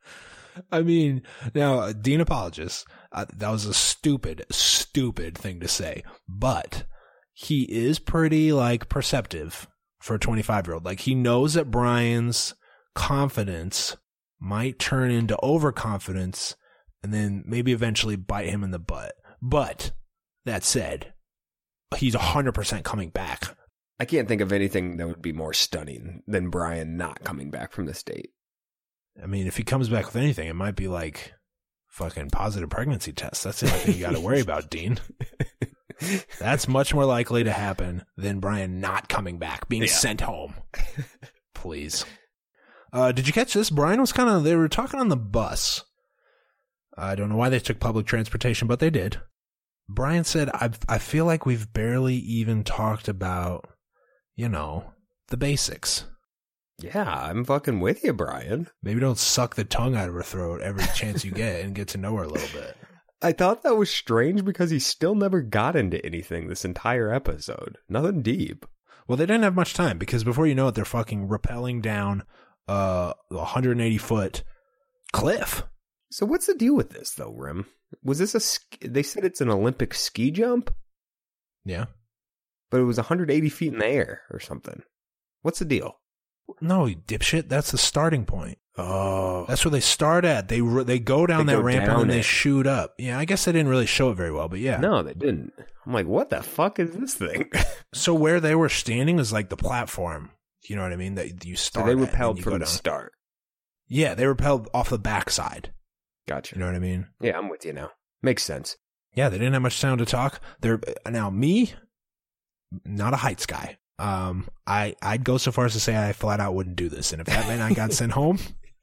I 0.70 0.82
mean, 0.82 1.22
now 1.54 1.80
uh, 1.80 1.92
Dean 1.92 2.20
apologist. 2.20 2.86
Uh, 3.12 3.26
that 3.36 3.50
was 3.50 3.64
a 3.66 3.74
stupid, 3.74 4.44
stupid 4.50 5.36
thing 5.36 5.60
to 5.60 5.68
say, 5.68 6.02
but 6.28 6.84
he 7.32 7.62
is 7.64 7.98
pretty 7.98 8.52
like 8.52 8.88
perceptive 8.88 9.66
for 10.00 10.14
a 10.14 10.18
25 10.18 10.66
year 10.66 10.74
old. 10.74 10.84
Like 10.84 11.00
he 11.00 11.14
knows 11.14 11.54
that 11.54 11.70
Bryan's 11.70 12.54
confidence 12.94 13.96
might 14.40 14.78
turn 14.78 15.10
into 15.10 15.38
overconfidence 15.42 16.56
and 17.02 17.12
then 17.12 17.44
maybe 17.46 17.72
eventually 17.72 18.16
bite 18.16 18.48
him 18.48 18.64
in 18.64 18.70
the 18.70 18.78
butt. 18.78 19.14
But 19.40 19.92
that 20.44 20.64
said, 20.64 21.12
he's 21.96 22.14
100% 22.14 22.84
coming 22.84 23.10
back. 23.10 23.56
I 23.98 24.04
can't 24.04 24.28
think 24.28 24.40
of 24.40 24.52
anything 24.52 24.96
that 24.96 25.06
would 25.06 25.22
be 25.22 25.32
more 25.32 25.52
stunning 25.52 26.22
than 26.26 26.50
Bryan 26.50 26.96
not 26.96 27.24
coming 27.24 27.50
back 27.50 27.72
from 27.72 27.86
this 27.86 28.02
date. 28.02 28.30
I 29.22 29.26
mean, 29.26 29.46
if 29.46 29.56
he 29.56 29.62
comes 29.64 29.88
back 29.88 30.06
with 30.06 30.16
anything, 30.16 30.48
it 30.48 30.54
might 30.56 30.76
be 30.76 30.88
like 30.88 31.32
fucking 31.88 32.30
positive 32.30 32.68
pregnancy 32.70 33.12
test. 33.12 33.44
That's 33.44 33.60
the 33.60 33.66
only 33.68 33.78
thing 33.80 33.94
you 33.96 34.00
got 34.00 34.12
to 34.14 34.20
worry 34.20 34.40
about, 34.40 34.70
Dean. 34.70 34.98
That's 36.38 36.68
much 36.68 36.92
more 36.92 37.06
likely 37.06 37.44
to 37.44 37.52
happen 37.52 38.04
than 38.16 38.40
Bryan 38.40 38.80
not 38.80 39.08
coming 39.08 39.38
back, 39.38 39.68
being 39.68 39.82
Yeah. 39.82 39.88
sent 39.88 40.20
home. 40.20 40.54
Please. 41.54 42.04
Uh, 42.92 43.12
did 43.12 43.26
you 43.26 43.32
catch 43.32 43.54
this? 43.54 43.70
Bryan 43.70 44.00
was 44.00 44.12
kind 44.12 44.28
of, 44.28 44.44
they 44.44 44.54
were 44.56 44.68
talking 44.68 45.00
on 45.00 45.08
the 45.08 45.16
bus. 45.16 45.84
I 46.98 47.14
don't 47.14 47.30
know 47.30 47.36
why 47.36 47.48
they 47.48 47.58
took 47.58 47.80
public 47.80 48.06
transportation, 48.06 48.68
but 48.68 48.78
they 48.78 48.90
did. 48.90 49.20
Bryan 49.88 50.24
said, 50.24 50.50
I, 50.52 50.70
I 50.88 50.98
feel 50.98 51.24
like 51.24 51.46
we've 51.46 51.72
barely 51.72 52.16
even 52.16 52.62
talked 52.64 53.08
about, 53.08 53.68
you 54.34 54.48
know, 54.48 54.92
the 55.28 55.36
basics. 55.36 56.04
Yeah, 56.78 57.08
I'm 57.10 57.44
fucking 57.44 57.80
with 57.80 58.04
you, 58.04 58.12
Bryan. 58.12 58.68
Maybe 58.82 59.00
don't 59.00 59.18
suck 59.18 59.54
the 59.54 59.64
tongue 59.64 59.96
out 59.96 60.08
of 60.08 60.14
her 60.14 60.22
throat 60.22 60.60
every 60.60 60.84
chance 60.94 61.24
you 61.24 61.30
get 61.30 61.64
and 61.64 61.74
get 61.74 61.88
to 61.88 61.98
know 61.98 62.16
her 62.16 62.24
a 62.24 62.28
little 62.28 62.60
bit. 62.60 62.76
I 63.22 63.32
thought 63.32 63.62
that 63.62 63.76
was 63.76 63.88
strange 63.88 64.44
because 64.44 64.70
he 64.70 64.78
still 64.78 65.14
never 65.14 65.40
got 65.40 65.74
into 65.74 66.04
anything 66.04 66.48
this 66.48 66.66
entire 66.66 67.10
episode. 67.12 67.78
Nothing 67.88 68.20
deep. 68.20 68.66
Well, 69.08 69.16
they 69.16 69.24
didn't 69.24 69.44
have 69.44 69.54
much 69.54 69.72
time 69.72 69.96
because 69.96 70.22
before 70.22 70.46
you 70.46 70.54
know 70.54 70.68
it, 70.68 70.74
they're 70.74 70.84
fucking 70.84 71.28
rappelling 71.28 71.80
down 71.80 72.24
uh, 72.68 73.14
a 73.30 73.34
180 73.36 73.96
foot 73.98 74.42
cliff. 75.12 75.62
So 76.10 76.26
what's 76.26 76.46
the 76.46 76.54
deal 76.54 76.74
with 76.76 76.90
this, 76.90 77.12
though, 77.12 77.32
Rim? 77.32 77.64
Was 78.02 78.18
this 78.18 78.34
a? 78.34 78.40
sk- 78.40 78.80
They 78.82 79.02
said 79.02 79.24
it's 79.24 79.40
an 79.40 79.48
Olympic 79.50 79.94
ski 79.94 80.30
jump, 80.30 80.74
Yeah. 81.64 81.86
but 82.70 82.80
it 82.80 82.84
was 82.84 82.96
180 82.98 83.48
feet 83.48 83.72
in 83.72 83.78
the 83.78 83.86
air 83.86 84.22
or 84.30 84.40
something. 84.40 84.82
What's 85.42 85.58
the 85.60 85.64
deal? 85.64 85.98
No, 86.60 86.86
you 86.86 86.96
dipshit. 86.96 87.48
That's 87.48 87.70
the 87.70 87.78
starting 87.78 88.24
point. 88.24 88.58
Oh, 88.78 89.46
That's 89.48 89.64
where 89.64 89.72
they 89.72 89.80
start 89.80 90.24
at. 90.26 90.48
They 90.48 90.60
they 90.60 90.98
go 90.98 91.26
down 91.26 91.46
They 91.46 91.54
that 91.54 91.58
go 91.60 91.64
ramp 91.64 91.88
and 91.88 92.00
then 92.02 92.08
they 92.08 92.18
it. 92.18 92.24
shoot 92.26 92.66
up. 92.66 92.94
Yeah, 92.98 93.18
I 93.18 93.24
guess 93.24 93.44
they 93.46 93.52
didn't 93.52 93.68
really 93.68 93.86
show 93.86 94.10
it 94.10 94.16
very 94.16 94.30
well, 94.30 94.48
but 94.48 94.58
yeah. 94.60 94.76
no, 94.76 95.02
they 95.02 95.14
didn't. 95.14 95.52
I'm 95.86 95.94
like, 95.94 96.06
what 96.06 96.28
the 96.28 96.42
fuck 96.42 96.78
is 96.78 96.90
this 96.92 97.14
thing? 97.14 97.50
So 97.94 98.12
where 98.14 98.40
they 98.40 98.54
were 98.54 98.68
standing 98.68 99.18
is 99.18 99.32
like 99.32 99.48
the 99.48 99.56
platform. 99.56 100.30
You 100.68 100.76
know 100.76 100.82
what 100.82 100.92
I 100.92 100.96
mean? 100.96 101.14
That 101.14 101.46
you 101.46 101.56
so 101.56 101.60
start. 101.68 101.86
they 101.86 101.92
and 101.92 102.02
then 102.02 102.06
repelled 102.08 102.42
from 102.42 102.58
the 102.58 102.66
start. 102.66 103.12
Yeah, 103.88 104.14
they 104.14 104.26
repelled 104.26 104.68
off 104.74 104.90
the 104.90 104.98
backside. 104.98 105.72
Gotcha. 106.28 106.54
You 106.56 106.60
know 106.60 106.66
what 106.66 106.74
I 106.74 106.80
mean? 106.80 107.06
Yeah, 107.20 107.38
I'm 107.38 107.48
with 107.48 107.64
you 107.64 107.72
now. 107.72 107.92
Makes 108.22 108.42
sense. 108.42 108.76
Yeah, 109.14 109.30
they 109.30 109.38
didn't 109.38 109.54
have 109.54 109.62
much 109.62 109.80
time 109.80 109.96
to 109.96 110.04
talk. 110.04 110.40
They're 110.60 110.80
now 111.08 111.30
me, 111.30 111.72
not 112.84 113.14
a 113.14 113.18
heights 113.18 113.46
guy. 113.46 113.78
Um, 113.98 114.48
I 114.66 114.94
I'd 115.00 115.24
go 115.24 115.38
so 115.38 115.52
far 115.52 115.66
as 115.66 115.72
to 115.72 115.80
say 115.80 115.96
I 115.96 116.12
flat 116.12 116.40
out 116.40 116.54
wouldn't 116.54 116.76
do 116.76 116.88
this, 116.88 117.12
and 117.12 117.20
if 117.20 117.26
that 117.26 117.48
meant 117.48 117.62
I 117.62 117.72
got 117.72 117.92
sent 117.92 118.12
home, 118.12 118.38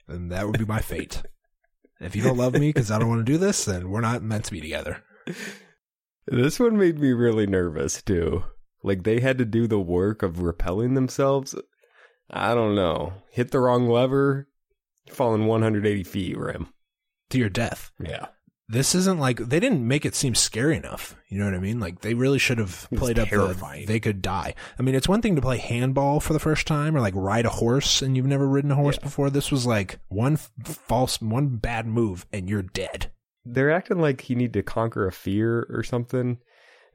then 0.08 0.30
that 0.30 0.48
would 0.48 0.58
be 0.58 0.66
my 0.66 0.80
fate. 0.80 1.22
If 2.00 2.16
you 2.16 2.24
don't 2.24 2.38
love 2.38 2.54
me 2.54 2.70
because 2.70 2.92
I 2.92 3.00
don't 3.00 3.10
want 3.10 3.26
to 3.26 3.32
do 3.32 3.38
this, 3.38 3.66
then 3.66 3.90
we're 3.90 4.02
not 4.02 4.24
meant 4.24 4.46
to 4.46 4.52
be 4.52 4.62
together. 4.62 5.04
This 6.26 6.60
one 6.60 6.78
made 6.78 7.00
me 7.00 7.12
really 7.12 7.46
nervous 7.46 8.02
too. 8.02 8.44
Like 8.84 9.04
they 9.04 9.20
had 9.20 9.38
to 9.38 9.46
do 9.46 9.68
the 9.68 9.80
work 9.80 10.24
of 10.24 10.42
repelling 10.42 10.94
themselves. 10.94 11.56
I 12.30 12.54
don't 12.54 12.76
know. 12.76 13.14
Hit 13.30 13.52
the 13.52 13.60
wrong 13.60 13.88
lever, 13.88 14.48
falling 15.10 15.46
180 15.46 16.04
feet, 16.04 16.38
Rim. 16.38 16.68
To 17.30 17.38
your 17.38 17.50
death. 17.50 17.92
Yeah. 18.04 18.28
This 18.74 18.96
isn't 18.96 19.20
like 19.20 19.38
they 19.38 19.60
didn't 19.60 19.88
make 19.88 20.04
it 20.06 20.16
seem 20.16 20.34
scary 20.36 20.76
enough. 20.76 21.16
You 21.30 21.38
know 21.40 21.46
what 21.46 21.54
I 21.54 21.60
mean? 21.60 21.80
Like 21.80 22.02
they 22.02 22.14
really 22.16 22.40
should 22.40 22.58
have 22.58 22.88
played 22.96 23.20
up 23.20 23.30
the 23.30 23.84
they 23.88 24.00
could 24.00 24.22
die. 24.22 24.56
I 24.80 24.82
mean, 24.82 24.96
it's 24.96 25.08
one 25.08 25.22
thing 25.22 25.36
to 25.36 25.42
play 25.42 25.58
handball 25.58 26.20
for 26.20 26.34
the 26.34 26.40
first 26.40 26.66
time 26.68 26.96
or 26.96 27.00
like 27.02 27.14
ride 27.16 27.46
a 27.46 27.50
horse 27.50 28.02
and 28.02 28.18
you've 28.18 28.26
never 28.26 28.48
ridden 28.48 28.72
a 28.72 28.76
horse 28.76 28.98
Yeah. 29.00 29.04
before. 29.06 29.30
This 29.30 29.52
was 29.52 29.66
like 29.66 30.00
one 30.10 30.34
f- 30.34 30.52
false, 30.66 31.22
one 31.22 31.58
bad 31.58 31.86
move 31.86 32.26
and 32.34 32.50
you're 32.50 32.62
dead. 32.64 33.12
They're 33.46 33.72
acting 33.72 34.00
like 34.00 34.22
he 34.22 34.36
need 34.36 34.54
to 34.54 34.64
conquer 34.64 35.06
a 35.08 35.12
fear 35.12 35.68
or 35.70 35.84
something. 35.84 36.40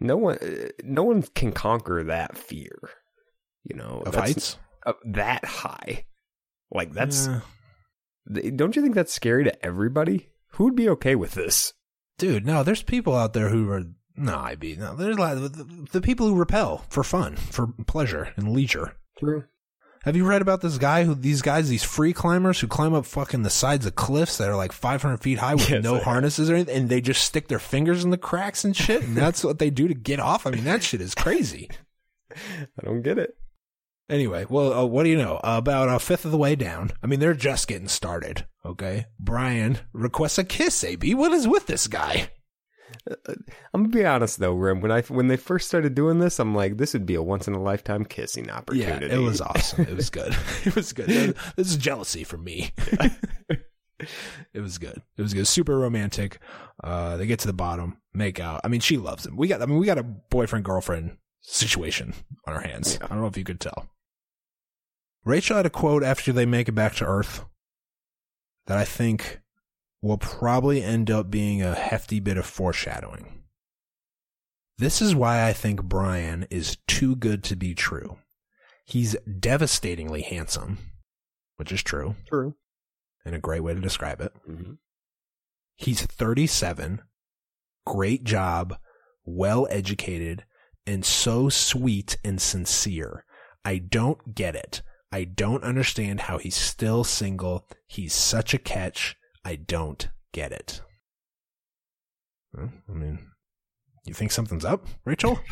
no 0.01 0.17
one, 0.17 0.39
no 0.83 1.03
one 1.05 1.23
can 1.35 1.53
conquer 1.53 2.03
that 2.05 2.37
fear. 2.37 2.77
You 3.65 3.77
know, 3.77 4.03
Of 4.07 4.15
heights? 4.15 4.57
uh, 4.87 4.95
that 5.05 5.45
high. 5.45 6.07
Like 6.71 6.93
that's. 6.93 7.27
Yeah. 7.27 8.51
Don't 8.57 8.77
you 8.77 8.83
think 8.83 8.95
that's 8.95 9.13
scary 9.13 9.45
to 9.45 9.65
everybody? 9.65 10.29
Who 10.59 10.65
would 10.65 10.75
be 10.75 10.89
okay 10.89 11.15
with 11.15 11.35
this? 11.35 11.73
Dude, 12.19 12.45
no, 12.45 12.65
there's 12.65 12.83
people 12.83 13.15
out 13.15 13.33
there 13.33 13.49
who 13.49 13.71
are 13.71 13.85
no, 14.17 14.37
I'd 14.37 14.59
be 14.59 14.75
no. 14.75 14.97
There's 14.97 15.17
a 15.17 15.21
lot 15.21 15.37
of 15.37 15.57
the, 15.57 15.87
the 15.93 16.01
people 16.01 16.27
who 16.27 16.35
repel 16.35 16.85
for 16.89 17.05
fun, 17.05 17.37
for 17.37 17.69
pleasure 17.87 18.33
and 18.37 18.53
leisure. 18.53 18.97
True. 19.17 19.45
Have 20.03 20.17
you 20.17 20.27
read 20.27 20.43
about 20.43 20.61
this 20.61 20.77
guy 20.77 21.05
who 21.05 21.15
these 21.15 21.43
guys, 21.43 21.69
these 21.69 21.85
free 21.85 22.13
climbers 22.13 22.59
who 22.59 22.67
climb 22.67 22.93
up 22.93 23.07
fucking 23.07 23.45
the 23.45 23.51
sides 23.51 23.87
of 23.87 23.95
cliffs 23.95 24.39
that 24.39 24.49
are 24.49 24.57
like 24.57 24.73
500 24.73 25.19
feet 25.19 25.39
high 25.39 25.55
with 25.55 25.71
Yes, 25.71 25.85
no 25.85 26.01
harnesses 26.01 26.51
or 26.51 26.57
anything, 26.57 26.77
and 26.77 26.89
they 26.89 27.01
just 27.01 27.23
stick 27.23 27.47
their 27.47 27.61
fingers 27.61 28.03
in 28.03 28.11
the 28.11 28.19
cracks 28.19 28.65
and 28.65 28.77
shit, 28.77 29.05
and 29.05 29.17
that's 29.17 29.45
what 29.45 29.61
they 29.61 29.71
do 29.71 29.87
to 29.87 29.95
get 29.95 30.19
off? 30.19 30.45
I 30.45 30.51
mean, 30.51 30.65
that 30.65 30.83
shit 30.83 31.01
is 31.01 31.15
crazy. 31.15 31.71
I 32.33 32.85
don't 32.85 33.03
get 33.03 33.19
it. 33.19 33.37
Anyway, 34.11 34.45
well, 34.49 34.73
uh, 34.73 34.85
what 34.85 35.05
do 35.05 35.11
you 35.11 35.19
know? 35.19 35.39
about 35.45 35.89
a 35.89 36.01
fifth 36.01 36.25
of 36.25 36.33
the 36.33 36.39
way 36.39 36.57
down. 36.57 36.91
I 37.01 37.07
mean, 37.07 37.21
they're 37.21 37.35
just 37.35 37.69
getting 37.69 37.89
started. 37.89 38.45
Okay, 38.69 39.07
Bryan 39.19 39.79
requests 39.95 40.37
a 40.37 40.45
kiss. 40.45 40.85
AB, 40.85 41.15
what 41.15 41.33
is 41.33 41.49
with 41.49 41.67
this 41.67 41.87
guy? 41.87 42.31
I'm 43.73 43.85
gonna 43.85 43.89
be 43.89 44.05
honest 44.05 44.39
though, 44.39 44.53
Rim. 44.53 44.83
When 44.83 44.93
I 44.93 45.01
when 45.03 45.29
they 45.29 45.39
first 45.39 45.69
started 45.69 45.95
doing 45.95 46.19
this, 46.19 46.39
I'm 46.39 46.55
like, 46.55 46.77
this 46.77 46.93
would 46.93 47.07
be 47.07 47.15
a 47.15 47.23
once 47.23 47.49
in 47.49 47.55
a 47.55 47.63
lifetime 47.63 48.05
kissing 48.05 48.51
opportunity. 48.51 49.07
Yeah, 49.07 49.15
it 49.15 49.19
was 49.19 49.41
awesome. 49.41 49.87
It 49.87 49.97
was 49.97 50.11
good. 50.11 50.37
it 50.67 50.75
was 50.75 50.93
good. 50.93 51.35
This 51.57 51.71
is 51.71 51.79
jealousy 51.79 52.25
for 52.25 52.37
me. 52.37 52.73
it 53.99 54.61
was 54.61 54.77
good. 54.77 55.01
It 55.17 55.23
was 55.23 55.33
good. 55.33 55.47
Super 55.47 55.79
romantic. 55.79 56.39
Uh, 56.85 57.17
they 57.17 57.27
get 57.27 57.39
to 57.41 57.47
the 57.47 57.55
bottom, 57.55 57.97
make 58.13 58.39
out. 58.39 58.61
I 58.65 58.69
mean, 58.69 58.81
she 58.81 58.99
loves 58.99 59.25
him. 59.25 59.37
We 59.37 59.49
got. 59.49 59.63
I 59.63 59.67
mean, 59.67 59.79
we 59.79 59.87
got 59.87 59.99
a 59.99 60.03
boyfriend 60.03 60.67
girlfriend 60.67 61.17
situation 61.41 62.13
on 62.47 62.53
our 62.53 62.61
hands. 62.61 62.99
I 63.01 63.07
don't 63.07 63.21
know 63.21 63.27
if 63.27 63.39
you 63.39 63.45
could 63.45 63.61
tell. 63.61 63.89
Rachel 65.25 65.57
had 65.57 65.67
a 65.67 65.71
quote 65.71 66.03
after 66.03 66.33
they 66.33 66.47
make 66.47 66.69
it 66.69 66.73
back 66.73 66.95
to 66.97 67.07
Earth 67.07 67.45
that 68.69 68.79
I 68.79 68.85
think 68.85 69.41
will 70.01 70.19
probably 70.19 70.83
end 70.83 71.11
up 71.11 71.31
being 71.31 71.63
a 71.63 71.75
hefty 71.75 72.21
bit 72.21 72.37
of 72.37 72.47
foreshadowing. 72.47 73.43
This 74.77 75.03
is 75.03 75.15
why 75.15 75.49
I 75.49 75.53
think 75.53 75.83
Bryan 75.83 76.47
is 76.51 76.77
too 76.87 77.17
good 77.17 77.43
to 77.45 77.57
be 77.57 77.75
true. 77.75 78.19
He's 78.85 79.17
devastatingly 79.41 80.23
handsome, 80.23 80.79
which 81.57 81.73
is 81.73 81.83
true, 81.83 82.15
True. 82.29 82.55
and 83.25 83.35
a 83.35 83.41
great 83.41 83.63
way 83.65 83.75
to 83.75 83.81
describe 83.81 84.21
it. 84.21 84.33
Mm-hmm. 84.49 84.75
He's 85.77 86.03
37, 86.03 87.03
great 87.87 88.23
job, 88.23 88.79
well 89.25 89.67
educated, 89.71 90.45
and 90.87 91.05
so 91.05 91.49
sweet 91.49 92.19
and 92.23 92.41
sincere. 92.41 93.25
I 93.65 93.79
don't 93.79 94.35
get 94.35 94.55
it. 94.55 94.83
I 95.11 95.25
don't 95.25 95.65
understand 95.65 96.21
how 96.23 96.39
he's 96.39 96.57
still 96.57 97.05
single. 97.05 97.67
He's 97.87 98.13
such 98.13 98.53
a 98.53 98.59
catch. 98.59 99.17
I 99.45 99.57
don't 99.57 100.09
get 100.33 100.53
it. 100.53 100.83
Well, 102.53 102.71
I 102.89 102.93
mean, 102.93 103.19
you 104.05 104.15
think 104.15 104.33
something's 104.33 104.65
up, 104.65 104.87
Rachel? 105.05 105.41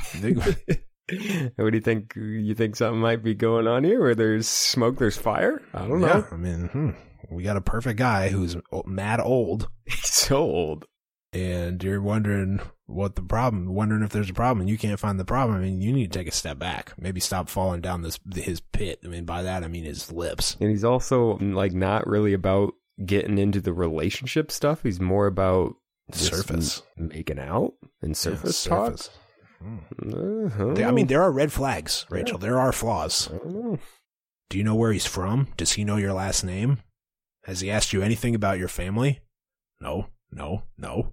What 1.08 1.70
do 1.70 1.76
you 1.76 1.80
think? 1.80 2.14
You 2.16 2.54
think 2.56 2.74
something 2.74 3.00
might 3.00 3.22
be 3.22 3.32
going 3.32 3.68
on 3.68 3.84
here? 3.84 4.00
Where 4.00 4.16
there's 4.16 4.48
smoke, 4.48 4.98
there's 4.98 5.16
fire. 5.16 5.62
I 5.72 5.86
don't 5.86 6.00
know. 6.00 6.08
Yeah, 6.08 6.24
I 6.32 6.36
mean, 6.36 6.66
hmm, 6.66 6.90
we 7.30 7.44
got 7.44 7.56
a 7.56 7.60
perfect 7.60 7.96
guy 7.96 8.28
who's 8.28 8.56
mad 8.86 9.20
old, 9.20 9.68
He's 9.84 10.04
so 10.12 10.38
old. 10.38 10.84
And 11.36 11.82
you're 11.82 12.00
wondering 12.00 12.60
what 12.86 13.14
the 13.16 13.22
problem, 13.22 13.66
wondering 13.74 14.02
if 14.02 14.10
there's 14.10 14.30
a 14.30 14.34
problem, 14.34 14.60
and 14.60 14.70
you 14.70 14.78
can't 14.78 14.98
find 15.00 15.18
the 15.20 15.24
problem. 15.24 15.58
I 15.58 15.60
mean, 15.60 15.80
you 15.80 15.92
need 15.92 16.12
to 16.12 16.18
take 16.18 16.28
a 16.28 16.32
step 16.32 16.58
back. 16.58 16.92
Maybe 16.98 17.20
stop 17.20 17.48
falling 17.48 17.80
down 17.80 18.02
this 18.02 18.18
his 18.34 18.60
pit. 18.60 19.00
I 19.04 19.08
mean, 19.08 19.24
by 19.24 19.42
that 19.42 19.62
I 19.64 19.68
mean 19.68 19.84
his 19.84 20.10
lips. 20.12 20.56
And 20.60 20.70
he's 20.70 20.84
also 20.84 21.36
like 21.38 21.72
not 21.72 22.06
really 22.06 22.32
about 22.32 22.72
getting 23.04 23.38
into 23.38 23.60
the 23.60 23.72
relationship 23.72 24.50
stuff. 24.50 24.82
He's 24.82 25.00
more 25.00 25.26
about 25.26 25.74
Surface. 26.12 26.82
making 26.96 27.38
out 27.40 27.74
and 28.00 28.16
surface 28.16 28.64
Yeah, 28.66 28.70
talk. 28.76 28.86
surface. 28.98 29.10
Hmm. 29.60 29.78
Uh, 30.12 30.70
I, 30.70 30.74
They- 30.74 30.84
I 30.84 30.90
mean, 30.92 31.06
there 31.08 31.22
are 31.22 31.32
red 31.32 31.52
flags, 31.52 32.06
Rachel. 32.10 32.38
There 32.38 32.58
are 32.58 32.72
flaws. 32.72 33.28
Know. 33.44 33.78
Do 34.48 34.58
you 34.58 34.64
know 34.64 34.76
where 34.76 34.92
he's 34.92 35.06
from? 35.06 35.48
Does 35.56 35.72
he 35.72 35.84
know 35.84 35.96
your 35.96 36.12
last 36.12 36.44
name? 36.44 36.78
Has 37.44 37.60
he 37.60 37.70
asked 37.70 37.92
you 37.92 38.00
anything 38.02 38.34
about 38.34 38.58
your 38.58 38.68
family? 38.68 39.20
No, 39.80 40.08
no, 40.30 40.62
no. 40.78 41.12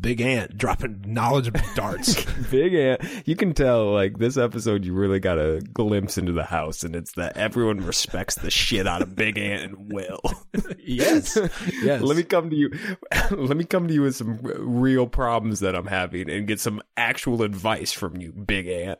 Big 0.00 0.20
Ant 0.20 0.58
dropping 0.58 1.04
knowledge 1.06 1.50
darts. 1.74 2.24
Big 2.50 2.74
ant. 2.74 3.00
You 3.26 3.36
can 3.36 3.54
tell, 3.54 3.92
like, 3.92 4.18
this 4.18 4.36
episode, 4.36 4.84
you 4.84 4.92
really 4.92 5.20
got 5.20 5.38
a 5.38 5.60
glimpse 5.72 6.18
into 6.18 6.32
the 6.32 6.44
house, 6.44 6.82
and 6.82 6.96
it's 6.96 7.12
that 7.12 7.36
everyone 7.36 7.78
respects 7.78 8.34
the 8.34 8.50
shit 8.50 8.86
out 8.86 9.02
of 9.02 9.14
Big 9.14 9.38
Ant 9.38 9.62
and 9.62 9.92
Will. 9.92 10.20
yes. 10.78 11.38
Yes. 11.82 12.02
Let 12.02 12.16
me 12.16 12.22
come 12.24 12.50
to 12.50 12.56
you. 12.56 12.70
Let 13.30 13.56
me 13.56 13.64
come 13.64 13.86
to 13.88 13.94
you 13.94 14.02
with 14.02 14.16
some 14.16 14.40
real 14.42 15.06
problems 15.06 15.60
that 15.60 15.74
I'm 15.74 15.86
having 15.86 16.28
and 16.28 16.46
get 16.46 16.60
some 16.60 16.82
actual 16.96 17.42
advice 17.42 17.92
from 17.92 18.16
you, 18.16 18.32
Big 18.32 18.66
Ant. 18.66 18.98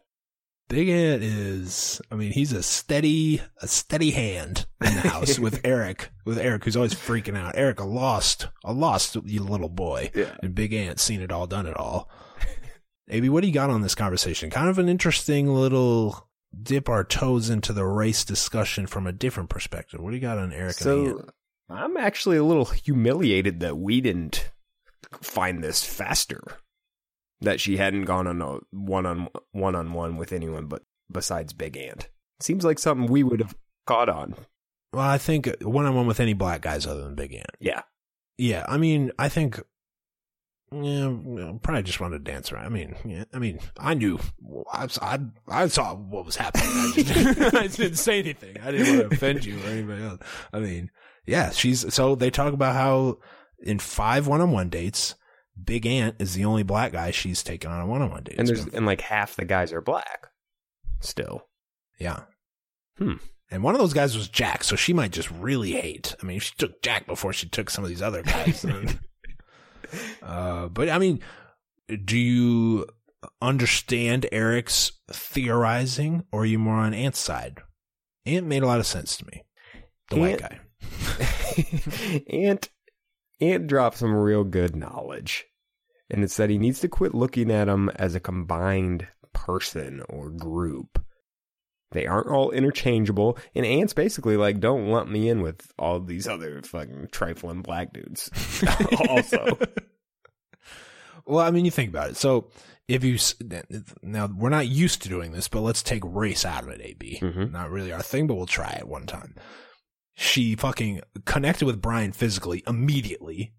Big 0.68 0.88
Ant 0.88 1.22
is, 1.22 2.00
I 2.10 2.14
mean, 2.14 2.32
he's 2.32 2.52
a 2.52 2.62
steady, 2.62 3.42
a 3.60 3.68
steady 3.68 4.10
hand 4.12 4.66
in 4.82 4.94
the 4.94 5.02
house 5.02 5.38
with 5.38 5.60
Eric, 5.64 6.10
with 6.24 6.38
Eric, 6.38 6.64
who's 6.64 6.76
always 6.76 6.94
freaking 6.94 7.36
out. 7.36 7.54
Eric, 7.56 7.80
a 7.80 7.84
lost, 7.84 8.48
a 8.64 8.72
lost 8.72 9.14
little 9.16 9.68
boy. 9.68 10.10
Yeah. 10.14 10.34
And 10.42 10.54
Big 10.54 10.72
Ant 10.72 10.98
seen 10.98 11.20
it 11.20 11.30
all, 11.30 11.46
done 11.46 11.66
it 11.66 11.76
all. 11.76 12.10
Maybe 13.06 13.28
what 13.28 13.42
do 13.42 13.48
you 13.48 13.52
got 13.52 13.68
on 13.68 13.82
this 13.82 13.94
conversation? 13.94 14.48
Kind 14.48 14.70
of 14.70 14.78
an 14.78 14.88
interesting 14.88 15.48
little 15.48 16.28
dip 16.62 16.88
our 16.88 17.04
toes 17.04 17.50
into 17.50 17.72
the 17.72 17.84
race 17.84 18.24
discussion 18.24 18.86
from 18.86 19.06
a 19.06 19.12
different 19.12 19.50
perspective. 19.50 20.00
What 20.00 20.10
do 20.10 20.16
you 20.16 20.22
got 20.22 20.38
on 20.38 20.52
Eric? 20.52 20.74
So 20.74 21.28
I'm 21.68 21.96
actually 21.98 22.38
a 22.38 22.44
little 22.44 22.64
humiliated 22.64 23.60
that 23.60 23.76
we 23.76 24.00
didn't 24.00 24.50
find 25.20 25.62
this 25.62 25.84
faster. 25.84 26.42
That 27.40 27.60
she 27.60 27.76
hadn't 27.76 28.04
gone 28.04 28.26
on 28.26 28.40
a 28.40 28.58
one 28.70 29.06
on 29.06 29.28
one 29.52 29.74
on 29.74 29.92
one 29.92 30.16
with 30.16 30.32
anyone 30.32 30.66
but 30.66 30.82
besides 31.10 31.52
Big 31.52 31.76
Ant. 31.76 32.08
Seems 32.40 32.64
like 32.64 32.78
something 32.78 33.06
we 33.10 33.22
would 33.22 33.40
have 33.40 33.54
caught 33.86 34.08
on. 34.08 34.34
Well, 34.92 35.04
I 35.04 35.18
think 35.18 35.50
one 35.60 35.86
on 35.86 35.94
one 35.94 36.06
with 36.06 36.20
any 36.20 36.32
black 36.34 36.62
guys 36.62 36.86
other 36.86 37.02
than 37.02 37.14
Big 37.14 37.34
Ant. 37.34 37.50
Yeah. 37.60 37.82
Yeah, 38.36 38.64
I 38.68 38.78
mean, 38.78 39.12
I 39.18 39.28
think, 39.28 39.60
yeah, 40.72 41.12
probably 41.62 41.82
just 41.84 42.00
wanted 42.00 42.24
to 42.24 42.32
dance 42.32 42.50
around. 42.50 42.66
I 42.66 42.68
mean, 42.68 42.96
yeah, 43.04 43.24
I 43.32 43.38
mean, 43.38 43.60
I 43.78 43.94
knew, 43.94 44.18
I, 44.72 44.88
I, 45.00 45.18
I 45.46 45.68
saw 45.68 45.94
what 45.94 46.24
was 46.24 46.36
happening. 46.36 46.66
I, 46.66 46.92
just, 46.96 47.54
I 47.54 47.66
didn't 47.68 47.96
say 47.96 48.18
anything. 48.18 48.56
I 48.60 48.72
didn't 48.72 48.98
want 48.98 49.10
to 49.10 49.16
offend 49.16 49.44
you 49.44 49.56
or 49.58 49.68
anybody 49.68 50.02
else. 50.02 50.20
I 50.52 50.58
mean, 50.58 50.90
yeah, 51.26 51.50
she's 51.50 51.92
so 51.94 52.16
they 52.16 52.30
talk 52.30 52.52
about 52.52 52.74
how 52.74 53.18
in 53.62 53.78
five 53.78 54.26
one-on-one 54.26 54.68
dates, 54.68 55.14
Big 55.62 55.86
Ant 55.86 56.16
is 56.18 56.34
the 56.34 56.44
only 56.44 56.62
black 56.62 56.92
guy 56.92 57.10
she's 57.10 57.42
taken 57.42 57.70
on 57.70 57.80
a 57.80 57.86
one-on-one 57.86 58.24
date. 58.24 58.38
And 58.38 58.50
It's 58.50 58.64
and 58.74 58.86
like 58.86 59.00
half 59.00 59.36
the 59.36 59.44
guys 59.44 59.72
are 59.72 59.80
black. 59.80 60.28
Still. 61.00 61.46
Yeah. 61.98 62.22
Hmm. 62.98 63.14
And 63.50 63.62
one 63.62 63.74
of 63.74 63.80
those 63.80 63.92
guys 63.92 64.16
was 64.16 64.28
Jack, 64.28 64.64
so 64.64 64.74
she 64.74 64.92
might 64.92 65.12
just 65.12 65.30
really 65.30 65.72
hate. 65.72 66.16
I 66.20 66.26
mean, 66.26 66.40
she 66.40 66.54
took 66.56 66.82
Jack 66.82 67.06
before 67.06 67.32
she 67.32 67.48
took 67.48 67.70
some 67.70 67.84
of 67.84 67.90
these 67.90 68.02
other 68.02 68.22
guys. 68.22 68.64
uh, 70.22 70.68
but 70.68 70.88
I 70.88 70.98
mean, 70.98 71.20
do 72.04 72.18
you 72.18 72.86
understand 73.40 74.26
Eric's 74.32 74.92
theorizing, 75.12 76.24
or 76.32 76.42
are 76.42 76.46
you 76.46 76.58
more 76.58 76.76
on 76.76 76.94
Ant's 76.94 77.18
side? 77.18 77.58
Ant 78.26 78.46
made 78.46 78.62
a 78.62 78.66
lot 78.66 78.80
of 78.80 78.86
sense 78.86 79.16
to 79.18 79.26
me. 79.26 79.44
The 80.10 80.16
white 80.16 80.40
guy. 80.40 80.60
Ant 82.30 82.68
Ant 83.40 83.66
dropped 83.66 83.98
some 83.98 84.14
real 84.14 84.44
good 84.44 84.74
knowledge. 84.76 85.44
And 86.10 86.22
it's 86.22 86.36
that 86.36 86.50
he 86.50 86.58
needs 86.58 86.80
to 86.80 86.88
quit 86.88 87.14
looking 87.14 87.50
at 87.50 87.64
them 87.64 87.90
as 87.96 88.14
a 88.14 88.20
combined 88.20 89.08
person 89.32 90.02
or 90.08 90.30
group. 90.30 91.02
They 91.92 92.06
aren't 92.06 92.28
all 92.28 92.50
interchangeable, 92.50 93.38
and 93.54 93.64
Ant's 93.64 93.94
basically 93.94 94.36
like, 94.36 94.58
don't 94.60 94.88
lump 94.88 95.08
me 95.08 95.28
in 95.28 95.42
with 95.42 95.72
all 95.78 96.00
these 96.00 96.26
other 96.26 96.60
fucking 96.62 97.08
trifling 97.12 97.62
black 97.62 97.92
dudes. 97.92 98.30
also, 99.08 99.58
Well, 101.26 101.38
I 101.44 101.50
mean, 101.50 101.64
you 101.64 101.70
think 101.70 101.88
about 101.90 102.10
it. 102.10 102.16
So 102.16 102.50
if 102.88 103.02
you 103.04 103.14
s- 103.14 103.34
now 104.02 104.26
we're 104.26 104.50
not 104.50 104.68
used 104.68 105.02
to 105.02 105.08
doing 105.08 105.32
this, 105.32 105.48
but 105.48 105.60
let's 105.60 105.82
take 105.82 106.02
race 106.04 106.44
out 106.44 106.64
of 106.64 106.68
it. 106.68 106.80
AB, 106.82 107.18
Mhm. 107.22 107.50
not 107.52 107.70
really 107.70 107.92
our 107.92 108.02
thing, 108.02 108.26
but 108.26 108.34
we'll 108.34 108.46
try 108.46 108.72
it 108.72 108.86
one 108.88 109.06
time. 109.06 109.34
She 110.14 110.54
fucking 110.54 111.00
connected 111.24 111.66
with 111.66 111.82
Bryan 111.82 112.12
physically 112.12 112.62
immediately. 112.66 113.54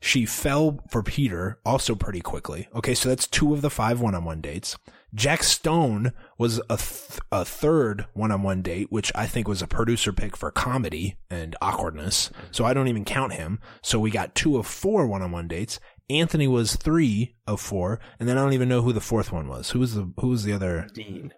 She 0.00 0.26
fell 0.26 0.78
for 0.88 1.02
Peter 1.02 1.58
also 1.66 1.94
pretty 1.96 2.20
quickly. 2.20 2.68
Okay, 2.74 2.94
so 2.94 3.08
that's 3.08 3.26
two 3.26 3.52
of 3.52 3.62
the 3.62 3.70
five 3.70 4.00
one-on-one 4.00 4.40
dates. 4.40 4.76
Jack 5.12 5.42
Stone 5.42 6.12
was 6.38 6.58
a 6.70 6.76
th- 6.76 7.18
a 7.32 7.44
third 7.44 8.06
one-on-one 8.12 8.62
date, 8.62 8.92
which 8.92 9.10
I 9.14 9.26
think 9.26 9.48
was 9.48 9.60
a 9.60 9.66
producer 9.66 10.12
pick 10.12 10.36
for 10.36 10.50
comedy 10.52 11.16
and 11.30 11.56
awkwardness. 11.60 12.30
So 12.52 12.64
I 12.64 12.74
don't 12.74 12.88
even 12.88 13.04
count 13.04 13.32
him. 13.32 13.58
So 13.82 13.98
we 13.98 14.10
got 14.10 14.34
two 14.34 14.56
of 14.56 14.66
four 14.66 15.06
one-on-one 15.06 15.48
dates. 15.48 15.80
Anthony 16.08 16.46
was 16.46 16.76
three 16.76 17.34
of 17.46 17.60
four, 17.60 17.98
and 18.20 18.28
then 18.28 18.38
I 18.38 18.42
don't 18.42 18.52
even 18.52 18.68
know 18.68 18.82
who 18.82 18.92
the 18.92 19.00
fourth 19.00 19.32
one 19.32 19.48
was. 19.48 19.70
Who 19.70 19.80
was 19.80 19.94
the 19.94 20.12
who 20.20 20.28
was 20.28 20.44
the 20.44 20.52
other? 20.52 20.86
Dean. 20.92 21.34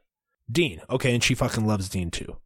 Dean. 0.51 0.83
Okay, 0.91 1.15
and 1.15 1.25
she 1.25 1.35
fucking 1.35 1.67
loves 1.67 1.89
Dean 1.89 2.11
too. 2.11 2.37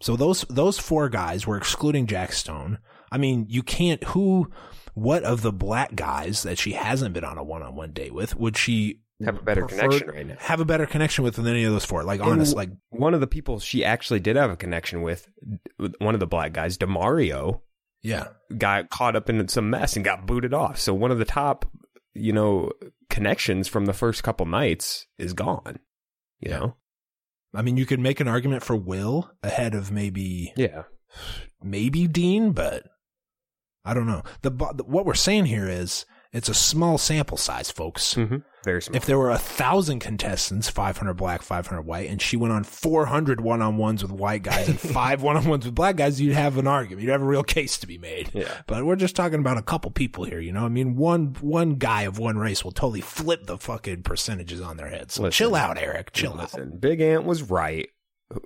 So 0.00 0.16
those 0.16 0.42
those 0.48 0.78
four 0.78 1.08
guys 1.08 1.46
were 1.46 1.56
excluding 1.56 2.06
Jack 2.06 2.32
Stone. 2.32 2.78
I 3.10 3.18
mean, 3.18 3.46
you 3.48 3.62
can't 3.62 4.02
who 4.04 4.50
what 4.94 5.22
of 5.24 5.42
the 5.42 5.52
black 5.52 5.94
guys 5.94 6.42
that 6.42 6.58
she 6.58 6.72
hasn't 6.72 7.14
been 7.14 7.24
on 7.24 7.38
a 7.38 7.44
one-on-one 7.44 7.92
date 7.92 8.14
with 8.14 8.34
would 8.36 8.56
she 8.56 9.00
Have 9.24 9.38
a 9.38 9.42
better 9.42 9.66
prefer- 9.66 9.82
connection 9.82 10.08
right 10.08 10.26
now. 10.26 10.36
Have 10.38 10.60
a 10.60 10.64
better 10.64 10.86
connection 10.86 11.22
with 11.24 11.36
than 11.36 11.46
any 11.46 11.64
of 11.64 11.72
those 11.72 11.84
four. 11.84 12.02
Like 12.02 12.20
And 12.20 12.30
honest, 12.30 12.56
like 12.56 12.70
one 12.90 13.14
of 13.14 13.20
the 13.20 13.26
people 13.26 13.58
she 13.60 13.84
actually 13.84 14.20
did 14.20 14.36
have 14.36 14.50
a 14.50 14.56
connection 14.56 15.02
with, 15.02 15.28
with 15.78 15.94
one 15.98 16.14
of 16.14 16.20
the 16.20 16.26
black 16.26 16.52
guys, 16.52 16.76
Demario, 16.78 17.60
yeah. 18.02 18.28
got 18.56 18.90
caught 18.90 19.16
up 19.16 19.28
in 19.30 19.46
some 19.48 19.70
mess 19.70 19.96
and 19.96 20.04
got 20.04 20.26
booted 20.26 20.52
off. 20.54 20.78
So 20.78 20.92
one 20.94 21.10
of 21.10 21.18
the 21.18 21.24
top, 21.24 21.66
you 22.14 22.32
know, 22.32 22.70
connections 23.10 23.68
from 23.68 23.86
the 23.86 23.92
first 23.92 24.22
couple 24.22 24.46
nights 24.46 25.06
is 25.18 25.32
gone. 25.32 25.78
You 26.40 26.50
Yeah. 26.50 26.58
know? 26.58 26.76
I 27.56 27.62
mean, 27.62 27.76
you 27.76 27.86
could 27.86 28.00
make 28.00 28.20
an 28.20 28.28
argument 28.28 28.62
for 28.62 28.76
Will 28.76 29.30
ahead 29.42 29.74
of 29.74 29.90
maybe 29.90 30.52
Yeah. 30.56 30.82
maybe 31.62 32.06
Dean, 32.06 32.52
but 32.52 32.84
I 33.84 33.94
don't 33.94 34.06
know. 34.06 34.22
The, 34.42 34.50
what 34.84 35.06
we're 35.06 35.14
saying 35.14 35.46
here 35.46 35.68
is 35.68 36.04
it's 36.36 36.48
a 36.48 36.54
small 36.54 36.98
sample 36.98 37.36
size, 37.36 37.70
folks. 37.70 38.14
Mm-hmm. 38.14 38.36
Very 38.64 38.82
small. 38.82 38.96
If 38.96 39.06
there 39.06 39.18
were 39.18 39.30
a 39.30 39.38
thousand 39.38 40.00
contestants, 40.00 40.68
500 40.68 41.14
black, 41.14 41.42
500 41.42 41.82
white, 41.82 42.10
and 42.10 42.20
she 42.20 42.36
went 42.36 42.52
on 42.52 42.64
400 42.64 43.40
one-on-ones 43.40 44.02
with 44.02 44.12
white 44.12 44.42
guys 44.42 44.68
and 44.68 44.78
five 44.94 45.22
one-on-ones 45.22 45.64
with 45.64 45.74
black 45.74 45.96
guys, 45.96 46.20
you'd 46.20 46.34
have 46.34 46.58
an 46.58 46.66
argument. 46.66 47.02
You'd 47.02 47.12
have 47.12 47.22
a 47.22 47.26
real 47.26 47.42
case 47.42 47.78
to 47.78 47.86
be 47.86 47.96
made. 47.96 48.30
Yeah. 48.34 48.52
But 48.66 48.84
we're 48.84 48.96
just 48.96 49.16
talking 49.16 49.38
about 49.38 49.56
a 49.56 49.62
couple 49.62 49.90
people 49.90 50.24
here, 50.24 50.40
you 50.40 50.52
know? 50.52 50.64
I 50.64 50.68
mean, 50.68 50.96
one, 50.96 51.36
one 51.40 51.76
guy 51.76 52.02
of 52.02 52.18
one 52.18 52.36
race 52.38 52.64
will 52.64 52.72
totally 52.72 53.00
flip 53.00 53.46
the 53.46 53.56
fucking 53.56 54.02
percentages 54.02 54.60
on 54.60 54.76
their 54.76 54.88
heads. 54.88 55.14
So 55.14 55.22
Listen. 55.22 55.32
chill 55.32 55.54
out, 55.54 55.78
Eric. 55.78 56.12
Chill 56.12 56.32
out. 56.32 56.52
Listen, 56.54 56.78
Big 56.78 57.00
Ant 57.00 57.24
was 57.24 57.42
right. 57.42 57.88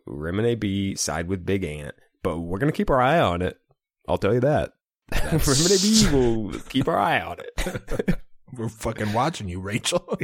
Rim 0.07 0.39
and 0.39 0.47
AB 0.47 0.95
side 0.97 1.29
with 1.29 1.45
Big 1.45 1.65
Ant, 1.65 1.95
but 2.23 2.39
we're 2.39 2.59
gonna 2.59 2.71
keep 2.71 2.91
our 2.91 3.01
eye 3.01 3.19
on 3.19 3.41
it. 3.41 3.59
I'll 4.07 4.19
tell 4.19 4.35
you 4.35 4.41
that. 4.41 4.75
AB 5.13 6.13
will 6.13 6.53
keep 6.69 6.89
our 6.89 6.99
eye 6.99 7.21
on 7.21 7.39
it. 7.41 8.19
We're 8.53 8.69
fucking 8.69 9.13
watching 9.13 9.49
you, 9.49 9.61
Rachel. 9.61 10.19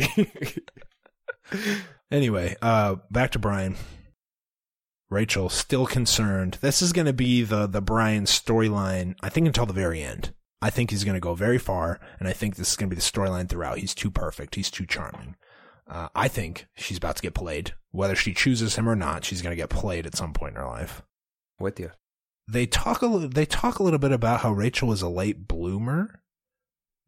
anyway, 2.10 2.56
uh, 2.60 2.96
back 3.10 3.32
to 3.32 3.38
Bryan. 3.38 3.76
Rachel 5.08 5.48
still 5.48 5.86
concerned. 5.86 6.58
This 6.60 6.82
is 6.82 6.92
going 6.92 7.06
to 7.06 7.12
be 7.12 7.42
the 7.42 7.66
the 7.66 7.80
Bryan 7.80 8.24
storyline. 8.24 9.14
I 9.22 9.28
think 9.28 9.46
until 9.46 9.66
the 9.66 9.72
very 9.72 10.02
end. 10.02 10.34
I 10.60 10.70
think 10.70 10.90
he's 10.90 11.04
going 11.04 11.14
to 11.14 11.20
go 11.20 11.34
very 11.34 11.58
far, 11.58 12.00
and 12.18 12.26
I 12.26 12.32
think 12.32 12.56
this 12.56 12.70
is 12.70 12.76
going 12.76 12.88
to 12.88 12.96
be 12.96 13.00
the 13.00 13.06
storyline 13.06 13.48
throughout. 13.48 13.78
He's 13.78 13.94
too 13.94 14.10
perfect. 14.10 14.54
He's 14.54 14.70
too 14.70 14.86
charming. 14.86 15.36
Uh, 15.88 16.08
I 16.14 16.28
think 16.28 16.66
she's 16.74 16.96
about 16.96 17.16
to 17.16 17.22
get 17.22 17.34
played. 17.34 17.74
Whether 17.90 18.16
she 18.16 18.34
chooses 18.34 18.74
him 18.74 18.88
or 18.88 18.96
not, 18.96 19.24
she's 19.24 19.42
going 19.42 19.52
to 19.52 19.62
get 19.62 19.70
played 19.70 20.06
at 20.06 20.16
some 20.16 20.32
point 20.32 20.56
in 20.56 20.60
her 20.60 20.66
life. 20.66 21.02
with 21.60 21.78
you. 21.78 21.90
They 22.48 22.66
talk 22.66 23.02
a 23.02 23.08
they 23.08 23.46
talk 23.46 23.78
a 23.78 23.82
little 23.82 23.98
bit 23.98 24.12
about 24.12 24.40
how 24.40 24.52
Rachel 24.52 24.88
was 24.88 25.02
a 25.02 25.08
late 25.08 25.48
bloomer, 25.48 26.20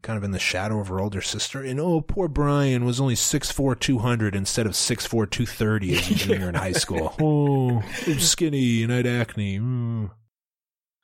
kind 0.03 0.17
of 0.17 0.25
in 0.25 0.33
the 0.33 0.39
shadow 0.39 0.81
of 0.81 0.89
her 0.89 1.01
older 1.01 1.21
sister. 1.21 1.63
And 1.63 1.79
oh, 1.79 2.01
poor 2.01 2.29
Bryan 2.29 2.85
was 2.85 3.01
only 3.01 3.15
6'4", 3.15 3.79
200 3.79 4.35
instead 4.35 4.67
of 4.67 4.73
6'4", 4.73 5.09
230 5.09 5.97
as 5.97 6.11
a 6.11 6.15
junior 6.15 6.49
in 6.49 6.55
high 6.55 6.73
school. 6.73 7.15
Oh, 7.21 7.83
I'm 8.07 8.19
skinny 8.19 8.83
and 8.83 8.93
I 8.93 8.97
had 8.97 9.07
acne. 9.07 9.59
Mm. 9.61 10.11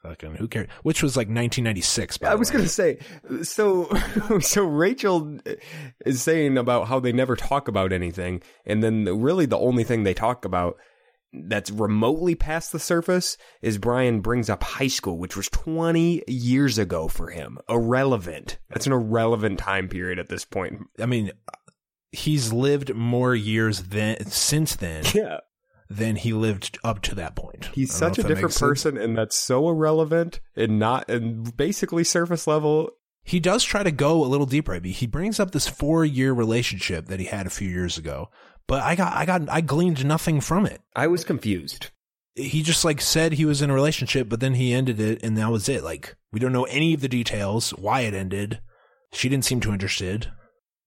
Fucking 0.03 0.35
who 0.35 0.49
cares? 0.49 0.69
Which 0.83 1.03
was 1.03 1.17
like 1.17 1.29
1996. 1.29 2.19
By 2.19 2.31
I 2.31 2.35
was 2.35 2.51
gonna 2.51 2.69
say, 2.69 2.99
so 3.43 3.89
so 4.41 4.65
Rachel 4.65 5.39
is 6.05 6.23
saying 6.23 6.59
about 6.59 6.89
how 6.89 7.01
they 7.01 7.13
never 7.13 7.37
talk 7.37 7.69
about 7.69 7.93
anything, 7.93 8.43
and 8.67 8.83
then 8.83 9.05
really 9.05 9.47
the 9.47 9.59
only 9.59 9.83
thing 9.83 10.03
they 10.03 10.13
talk 10.13 10.45
about 10.45 10.77
that's 11.47 11.71
remotely 11.71 12.35
past 12.35 12.73
the 12.73 12.79
surface 12.79 13.37
is 13.63 13.79
Bryan 13.79 14.21
brings 14.21 14.49
up 14.49 14.63
high 14.63 14.87
school, 14.89 15.19
which 15.19 15.37
was 15.37 15.49
20 15.49 16.23
years 16.29 16.79
ago 16.79 17.09
for 17.09 17.31
him. 17.31 17.59
Irrelevant. 17.69 18.59
That's 18.71 18.87
an 18.87 18.93
irrelevant 18.93 19.59
time 19.59 19.89
period 19.89 20.19
at 20.19 20.29
this 20.29 20.45
point. 20.45 20.81
I 21.01 21.07
mean, 21.07 21.33
he's 22.13 22.53
lived 22.53 22.95
more 22.95 23.35
years 23.35 23.83
than 23.85 24.25
since 24.27 24.77
then 24.77 25.05
Yeah. 25.15 25.39
than 25.91 26.17
he 26.17 26.33
lived 26.33 26.79
up 26.85 27.03
to 27.03 27.15
that 27.17 27.35
point. 27.37 27.67
He's 27.75 27.93
such 27.93 28.19
a 28.19 28.23
know 28.23 28.23
if 28.23 28.29
that 28.29 28.29
different 28.35 28.53
sense. 28.55 28.61
person, 28.85 28.97
and 28.97 29.17
that's 29.19 29.37
so 29.37 29.69
irrelevant 29.69 30.41
and 30.57 30.79
not, 30.79 31.09
and 31.11 31.57
basically 31.57 32.05
surface 32.05 32.47
level. 32.47 32.91
he 33.25 33.41
does 33.41 33.65
try 33.65 33.83
to 33.83 33.91
go 33.91 34.23
a 34.25 34.27
little 34.27 34.47
deeper. 34.47 34.73
Maybe 34.73 34.93
he 34.93 35.07
brings 35.07 35.41
up 35.41 35.51
this 35.51 35.67
four 35.69 36.05
year 36.05 36.33
relationship 36.33 37.07
that 37.07 37.21
he 37.21 37.27
had 37.27 37.47
a 37.47 37.51
few 37.51 37.69
years 37.69 37.99
ago, 37.99 38.29
but 38.67 38.83
I 38.83 38.95
got, 38.95 39.13
I 39.15 39.27
got, 39.27 39.49
I 39.49 39.61
gleaned 39.61 40.05
nothing 40.05 40.41
from 40.41 40.67
it. 40.67 40.81
I 40.97 41.07
was 41.07 41.25
confused. 41.25 41.91
He 42.35 42.63
just 42.63 42.85
like 42.85 43.01
said 43.01 43.33
he 43.33 43.45
was 43.45 43.63
in 43.63 43.71
a 43.71 43.75
relationship, 43.75 44.29
but 44.29 44.41
then 44.41 44.55
he 44.55 44.73
ended 44.73 45.01
it, 45.01 45.23
and 45.23 45.39
that 45.39 45.51
was 45.51 45.69
it. 45.69 45.85
Like 45.85 46.17
we 46.33 46.41
don't 46.41 46.53
know 46.53 46.65
any 46.65 46.95
of 46.95 47.01
the 47.01 47.09
details, 47.09 47.71
why 47.71 48.01
it 48.01 48.15
ended. 48.15 48.61
She 49.13 49.29
didn't 49.29 49.45
seem 49.45 49.61
too 49.61 49.73
interested. 49.73 50.33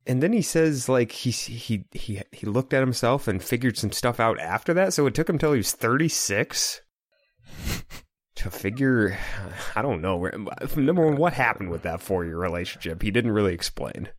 And 0.05 0.23
then 0.23 0.33
he 0.33 0.41
says 0.41 0.89
like 0.89 1.11
he 1.11 1.31
he 1.31 1.85
he 1.91 2.21
he 2.31 2.47
looked 2.47 2.73
at 2.73 2.81
himself 2.81 3.27
and 3.27 3.43
figured 3.43 3.77
some 3.77 3.91
stuff 3.91 4.19
out 4.19 4.39
after 4.39 4.73
that. 4.73 4.93
So 4.93 5.05
it 5.05 5.13
took 5.13 5.29
him 5.29 5.37
till 5.37 5.53
he 5.53 5.57
was 5.57 5.71
thirty 5.71 6.09
six 6.09 6.81
to 8.35 8.51
figure. 8.51 9.17
I 9.75 9.81
don't 9.81 10.01
know. 10.01 10.29
Number 10.75 11.05
one, 11.05 11.17
what 11.17 11.33
happened 11.33 11.69
with 11.69 11.83
that 11.83 12.01
four 12.01 12.25
year 12.25 12.37
relationship? 12.37 13.01
He 13.01 13.11
didn't 13.11 13.31
really 13.31 13.53
explain. 13.53 14.09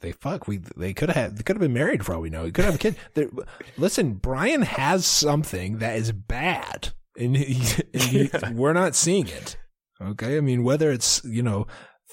They 0.00 0.12
fuck. 0.12 0.48
We 0.48 0.58
they 0.76 0.94
could 0.94 1.10
have 1.10 1.36
they 1.36 1.42
could 1.42 1.56
have 1.56 1.60
been 1.60 1.74
married 1.74 2.04
for 2.04 2.14
all 2.14 2.22
we 2.22 2.30
know. 2.30 2.44
He 2.44 2.52
could 2.52 2.64
have 2.64 2.76
a 2.76 2.78
kid. 2.78 2.96
There- 3.14 3.30
listen, 3.76 4.14
Bryan 4.14 4.62
has 4.62 5.04
something 5.04 5.78
that 5.78 5.96
is 5.96 6.12
bad, 6.12 6.90
and, 7.18 7.36
he, 7.36 7.82
and 7.94 8.02
he, 8.02 8.30
we're 8.52 8.72
not 8.72 8.94
seeing 8.94 9.28
it. 9.28 9.56
Okay, 10.00 10.38
I 10.38 10.40
mean 10.40 10.64
whether 10.64 10.90
it's 10.90 11.22
you 11.24 11.42
know 11.42 11.66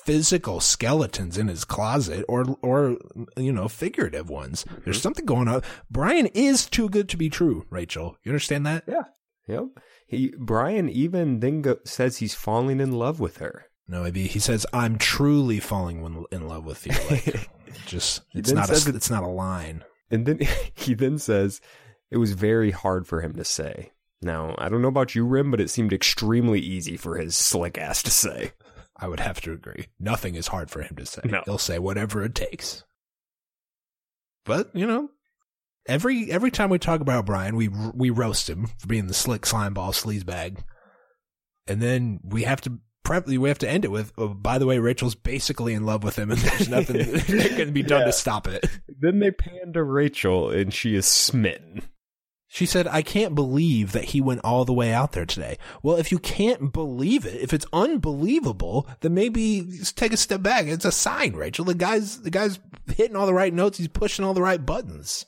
physical 0.03 0.59
skeletons 0.59 1.37
in 1.37 1.47
his 1.47 1.63
closet 1.63 2.25
or 2.27 2.57
or 2.61 2.97
you 3.37 3.53
know 3.53 3.69
figurative 3.69 4.29
ones. 4.29 4.65
There's 4.83 4.97
mm-hmm. 4.97 5.03
something 5.03 5.25
going 5.25 5.47
on. 5.47 5.63
Bryan 5.89 6.27
is 6.27 6.65
too 6.65 6.89
good 6.89 7.07
to 7.09 7.17
be 7.17 7.29
true. 7.29 7.65
Rachel, 7.69 8.17
you 8.23 8.31
understand 8.31 8.65
that? 8.65 8.83
Yeah. 8.87 9.03
Yep. 9.47 9.63
He 10.07 10.33
Bryan 10.37 10.89
even 10.89 11.39
then 11.39 11.61
go, 11.61 11.77
says 11.85 12.17
he's 12.17 12.35
falling 12.35 12.79
in 12.81 12.91
love 12.91 13.19
with 13.19 13.37
her. 13.37 13.65
No, 13.87 14.03
maybe 14.03 14.27
he 14.27 14.39
says 14.39 14.65
I'm 14.73 14.97
truly 14.97 15.59
falling 15.59 16.03
in- 16.03 16.25
in 16.31 16.47
love 16.47 16.65
with 16.65 16.85
you. 16.85 16.93
Like, 17.09 17.49
just 17.85 18.21
it's 18.33 18.51
not 18.51 18.69
a 18.69 18.73
it- 18.73 18.95
it's 18.95 19.09
not 19.09 19.23
a 19.23 19.27
line. 19.27 19.83
And 20.11 20.25
then 20.25 20.39
he 20.73 20.93
then 20.93 21.17
says 21.19 21.61
it 22.11 22.17
was 22.17 22.33
very 22.33 22.71
hard 22.71 23.07
for 23.07 23.21
him 23.21 23.33
to 23.33 23.43
say. 23.45 23.91
Now, 24.21 24.55
I 24.57 24.67
don't 24.69 24.81
know 24.81 24.87
about 24.87 25.13
you, 25.15 25.25
Rim, 25.25 25.51
but 25.51 25.61
it 25.61 25.69
seemed 25.69 25.93
extremely 25.93 26.59
easy 26.59 26.97
for 26.97 27.17
his 27.17 27.35
slick 27.35 27.77
ass 27.77 28.01
to 28.03 28.11
say. 28.11 28.53
I 28.99 29.07
would 29.07 29.19
have 29.19 29.39
to 29.41 29.51
agree. 29.53 29.87
Nothing 29.99 30.33
is 30.35 30.47
hard 30.47 30.71
for 30.71 30.81
him 30.81 30.95
to 30.95 31.05
say. 31.05 31.21
No. 31.25 31.43
He'll 31.45 31.59
say 31.59 31.77
whatever 31.77 32.23
it 32.23 32.33
takes. 32.33 32.83
But, 34.45 34.75
you 34.75 34.87
know, 34.87 35.09
Every 35.89 36.29
every 36.29 36.51
time 36.51 36.69
we 36.69 36.79
talk 36.79 36.99
about 36.99 37.25
Bryan, 37.25 37.55
we 37.55 37.69
we 37.69 38.09
roast 38.09 38.49
him 38.49 38.67
for 38.77 38.87
being 38.87 39.07
the 39.07 39.13
slick 39.13 39.45
slime 39.45 39.73
ball 39.73 39.93
sleaze 39.93 40.25
bag, 40.25 40.61
and 41.65 41.81
then 41.81 42.19
we 42.23 42.43
have 42.43 42.59
to 42.61 42.79
prep. 43.03 43.27
We 43.27 43.47
have 43.49 43.59
to 43.59 43.69
end 43.69 43.85
it 43.85 43.91
with, 43.91 44.11
oh, 44.17 44.29
by 44.29 44.57
the 44.57 44.65
way, 44.65 44.79
Rachel's 44.79 45.15
basically 45.15 45.73
in 45.73 45.85
love 45.85 46.03
with 46.03 46.17
him, 46.17 46.31
and 46.31 46.39
there's 46.39 46.69
nothing 46.69 46.97
that 47.11 47.53
can 47.55 47.73
be 47.73 47.83
done 47.83 48.01
Yeah. 48.01 48.05
to 48.07 48.13
stop 48.13 48.47
it. 48.47 48.65
Then 48.99 49.19
they 49.19 49.31
pan 49.31 49.73
to 49.73 49.83
Rachel, 49.83 50.49
and 50.49 50.73
she 50.73 50.95
is 50.95 51.05
smitten. 51.05 51.83
She 52.49 52.65
said, 52.65 52.87
I 52.87 53.01
can't 53.01 53.35
believe 53.35 53.91
that 53.91 54.05
he 54.05 54.21
went 54.21 54.39
all 54.43 54.63
the 54.63 54.73
way 54.73 54.93
out 54.93 55.11
there 55.11 55.25
today. 55.25 55.57
Well, 55.83 55.97
if 55.97 56.13
you 56.13 56.17
can't 56.19 56.71
believe 56.71 57.25
it, 57.25 57.41
if 57.41 57.53
it's 57.53 57.65
unbelievable, 57.73 58.87
then 59.01 59.13
maybe 59.13 59.61
just 59.61 59.97
take 59.97 60.13
a 60.13 60.17
step 60.17 60.41
back. 60.41 60.65
It's 60.65 60.85
a 60.85 60.91
sign, 60.91 61.33
Rachel. 61.33 61.65
The 61.65 61.73
guy's, 61.75 62.21
the 62.21 62.29
guy's 62.29 62.57
hitting 62.95 63.17
all 63.17 63.25
the 63.25 63.33
right 63.33 63.53
notes. 63.53 63.77
He's 63.77 63.89
pushing 63.89 64.23
all 64.23 64.33
the 64.33 64.41
right 64.41 64.65
buttons. 64.65 65.25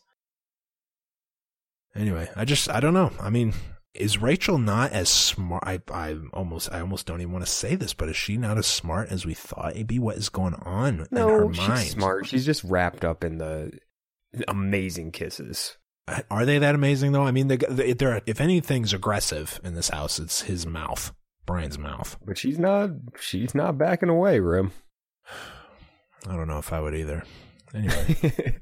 Anyway, 1.96 2.30
I 2.36 2.46
just, 2.46 2.70
I 2.70 2.80
don't 2.80 2.94
know. 2.94 3.12
I 3.20 3.30
mean, 3.30 3.54
is 3.94 4.22
Rachel 4.22 4.58
not 4.58 4.92
as 4.92 5.10
smart? 5.10 5.64
I, 5.66 5.80
I 5.92 6.18
almost, 6.34 6.72
I 6.72 6.80
almost 6.82 7.06
don't 7.06 7.22
even 7.22 7.34
want 7.34 7.46
to 7.46 7.52
say 7.52 7.76
this, 7.76 7.94
but 7.94 8.10
is 8.10 8.16
she 8.16 8.38
not 8.38 8.58
as 8.58 8.68
smart 8.68 9.10
as 9.10 9.26
we 9.26 9.34
thought? 9.34 9.76
Maybe 9.76 10.00
what 10.00 10.18
is 10.18 10.30
going 10.30 10.54
on 10.56 10.88
in 10.94 11.00
her 11.00 11.08
No, 11.12 11.50
mind? 11.50 11.82
she's 11.82 11.92
smart. 11.92 12.26
She's 12.28 12.46
just 12.46 12.64
wrapped 12.64 13.04
up 13.04 13.24
in 13.24 13.38
the 13.40 13.78
amazing 14.48 15.12
kisses. 15.12 15.78
Uh, 16.08 16.22
are 16.30 16.46
they 16.46 16.60
that 16.60 16.76
amazing 16.76 17.12
though? 17.12 17.24
I 17.24 17.32
mean, 17.32 17.48
they, 17.48 17.58
they're, 17.58 18.22
if 18.26 18.40
anything's 18.42 18.94
aggressive 18.94 19.60
in 19.64 19.74
this 19.74 19.90
house, 19.90 20.20
it's 20.20 20.42
his 20.42 20.66
mouth, 20.66 21.12
Bryan's 21.46 21.78
mouth. 21.78 22.18
But 22.26 22.38
she's 22.38 22.60
not. 22.60 22.92
She's 23.20 23.54
not 23.56 23.78
backing 23.78 24.10
away, 24.10 24.40
Rim. 24.40 24.72
I 26.28 26.36
don't 26.36 26.48
know 26.48 26.58
if 26.60 26.72
I 26.74 26.80
would 26.80 26.96
either. 26.96 27.24
Anyway, 27.72 28.60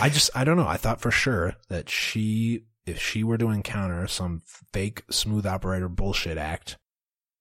I 0.00 0.08
just, 0.08 0.30
I 0.32 0.44
don't 0.44 0.56
know. 0.56 0.68
I 0.68 0.76
thought 0.76 1.00
for 1.00 1.10
sure 1.10 1.56
that 1.70 1.90
she, 1.90 2.66
if 2.86 3.00
she 3.00 3.24
were 3.24 3.38
to 3.38 3.50
encounter 3.50 4.06
some 4.06 4.42
fake 4.72 5.02
smooth 5.10 5.46
operator 5.46 5.88
bullshit 5.88 6.38
act, 6.38 6.76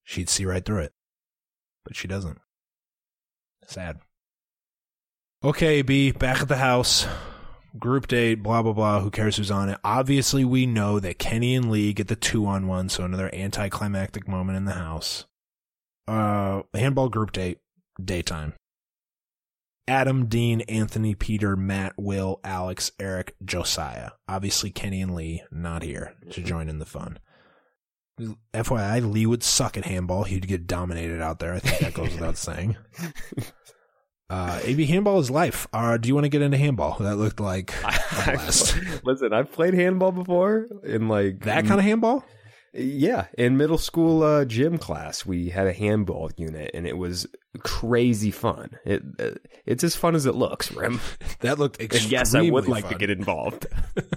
she'd 0.03 0.29
see 0.29 0.45
right 0.45 0.63
through 0.63 0.79
it. 0.79 0.93
But 1.83 1.95
she 1.95 2.07
doesn't. 2.07 2.39
Sad. 3.67 3.99
Okay, 5.43 5.81
B, 5.81 6.11
back 6.11 6.41
at 6.41 6.47
the 6.47 6.57
house. 6.57 7.05
Group 7.77 8.07
date, 8.07 8.35
blah, 8.35 8.61
blah, 8.61 8.71
blah. 8.71 9.01
Who 9.01 9.09
cares 9.09 9.37
who's 9.37 9.51
on 9.51 9.69
it? 9.69 9.79
Obviously, 9.83 10.45
we 10.45 10.65
know 10.65 10.99
that 10.99 11.19
Kenny 11.19 11.55
and 11.55 11.71
Lee 11.71 11.91
get 11.91 12.07
the 12.07 12.15
two 12.15 12.45
on 12.45 12.67
one, 12.67 12.87
so 12.87 13.03
another 13.03 13.33
anticlimactic 13.33 14.27
moment 14.27 14.57
in 14.57 14.65
the 14.65 14.73
house. 14.73 15.25
Uh, 16.07 16.61
handball 16.73 17.09
group 17.09 17.31
date, 17.31 17.59
daytime. 18.03 18.53
Adam, 19.87 20.27
Dean, 20.27 20.61
Anthony, 20.61 21.13
Peter, 21.13 21.55
Matt, 21.55 21.93
Will, 21.97 22.39
Alex, 22.43 22.91
Eric, 22.99 23.35
Josiah. 23.43 24.11
Obviously, 24.27 24.71
Kenny 24.71 25.01
and 25.01 25.13
Lee 25.13 25.43
not 25.51 25.83
here 25.83 26.13
to 26.31 26.41
join 26.41 26.69
in 26.69 26.79
the 26.79 26.85
fun. 26.85 27.19
FYI, 28.53 29.11
Lee 29.11 29.25
would 29.25 29.43
suck 29.43 29.75
at 29.75 29.85
handball. 29.85 30.23
He'd 30.23 30.47
get 30.47 30.67
dominated 30.67 31.21
out 31.21 31.39
there. 31.39 31.53
I 31.53 31.59
think 31.59 31.79
that 31.79 31.93
goes 31.93 32.13
without 32.13 32.37
saying. 32.37 32.77
Uh, 34.29 34.59
AB 34.63 34.85
handball 34.85 35.19
is 35.19 35.29
life. 35.29 35.67
Uh, 35.73 35.97
do 35.97 36.07
you 36.07 36.15
want 36.15 36.25
to 36.25 36.29
get 36.29 36.41
into 36.41 36.57
handball? 36.57 36.97
That 36.99 37.17
looked 37.17 37.39
like 37.39 37.73
a 37.83 37.91
blast. 38.23 38.77
Listen, 39.03 39.33
I've 39.33 39.51
played 39.51 39.73
handball 39.73 40.11
before 40.11 40.67
in 40.83 41.07
like 41.07 41.41
that 41.41 41.65
kind 41.65 41.79
of 41.79 41.85
handball? 41.85 42.23
Yeah, 42.73 43.27
in 43.37 43.55
middle 43.57 43.77
school 43.77 44.23
uh, 44.23 44.45
gym 44.45 44.79
class, 44.79 45.25
we 45.25 45.49
had 45.49 45.67
a 45.67 45.73
handball 45.73 46.31
unit, 46.37 46.71
and 46.73 46.87
it 46.87 46.97
was 46.97 47.27
crazy 47.59 48.31
fun. 48.31 48.71
It 48.83 49.03
uh, 49.19 49.31
it's 49.65 49.83
as 49.83 49.95
fun 49.95 50.15
as 50.15 50.25
it 50.25 50.33
looks, 50.35 50.71
Rim. 50.71 50.99
That 51.41 51.59
looked 51.59 51.77
And 51.79 51.85
extremely 51.91 52.11
yes, 52.11 52.33
I 52.33 52.49
would 52.49 52.67
like 52.67 52.85
fun. 52.85 52.93
to 52.93 52.97
get 52.99 53.09
involved. 53.09 53.67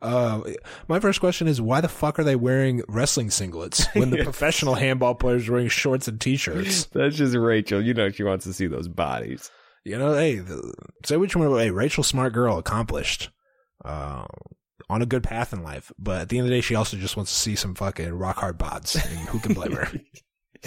Uh, 0.00 0.40
my 0.88 0.98
first 0.98 1.20
question 1.20 1.46
is 1.46 1.60
why 1.60 1.80
the 1.80 1.88
fuck 1.88 2.18
are 2.18 2.24
they 2.24 2.34
wearing 2.34 2.82
wrestling 2.88 3.28
singlets 3.28 3.86
when 3.94 4.10
the 4.10 4.24
professional 4.24 4.74
handball 4.74 5.14
players 5.14 5.48
are 5.48 5.52
wearing 5.52 5.68
shorts 5.68 6.08
and 6.08 6.20
t-shirts? 6.20 6.86
That's 6.86 7.14
just 7.14 7.36
Rachel. 7.36 7.80
You 7.80 7.94
know 7.94 8.10
she 8.10 8.24
wants 8.24 8.44
to 8.46 8.52
see 8.52 8.66
those 8.66 8.88
bodies. 8.88 9.48
You 9.84 9.96
know, 9.98 10.14
hey, 10.14 10.36
the, 10.40 10.74
say 11.04 11.16
which 11.16 11.36
one. 11.36 11.56
Hey, 11.56 11.70
Rachel, 11.70 12.02
smart 12.02 12.32
girl, 12.32 12.58
accomplished, 12.58 13.30
uh, 13.84 14.24
on 14.92 15.02
a 15.02 15.06
good 15.06 15.22
path 15.22 15.52
in 15.52 15.62
life. 15.62 15.90
But 15.98 16.22
at 16.22 16.28
the 16.28 16.38
end 16.38 16.46
of 16.46 16.50
the 16.50 16.56
day, 16.56 16.60
she 16.60 16.74
also 16.74 16.96
just 16.96 17.16
wants 17.16 17.32
to 17.32 17.38
see 17.38 17.56
some 17.56 17.74
fucking 17.74 18.12
rock 18.12 18.36
hard 18.36 18.58
bods. 18.58 18.94
And 18.94 19.28
who 19.28 19.38
can 19.40 19.54
blame 19.54 19.72
her? 19.72 19.90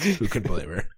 who 0.18 0.28
can 0.28 0.42
blame 0.42 0.68
her? 0.68 0.88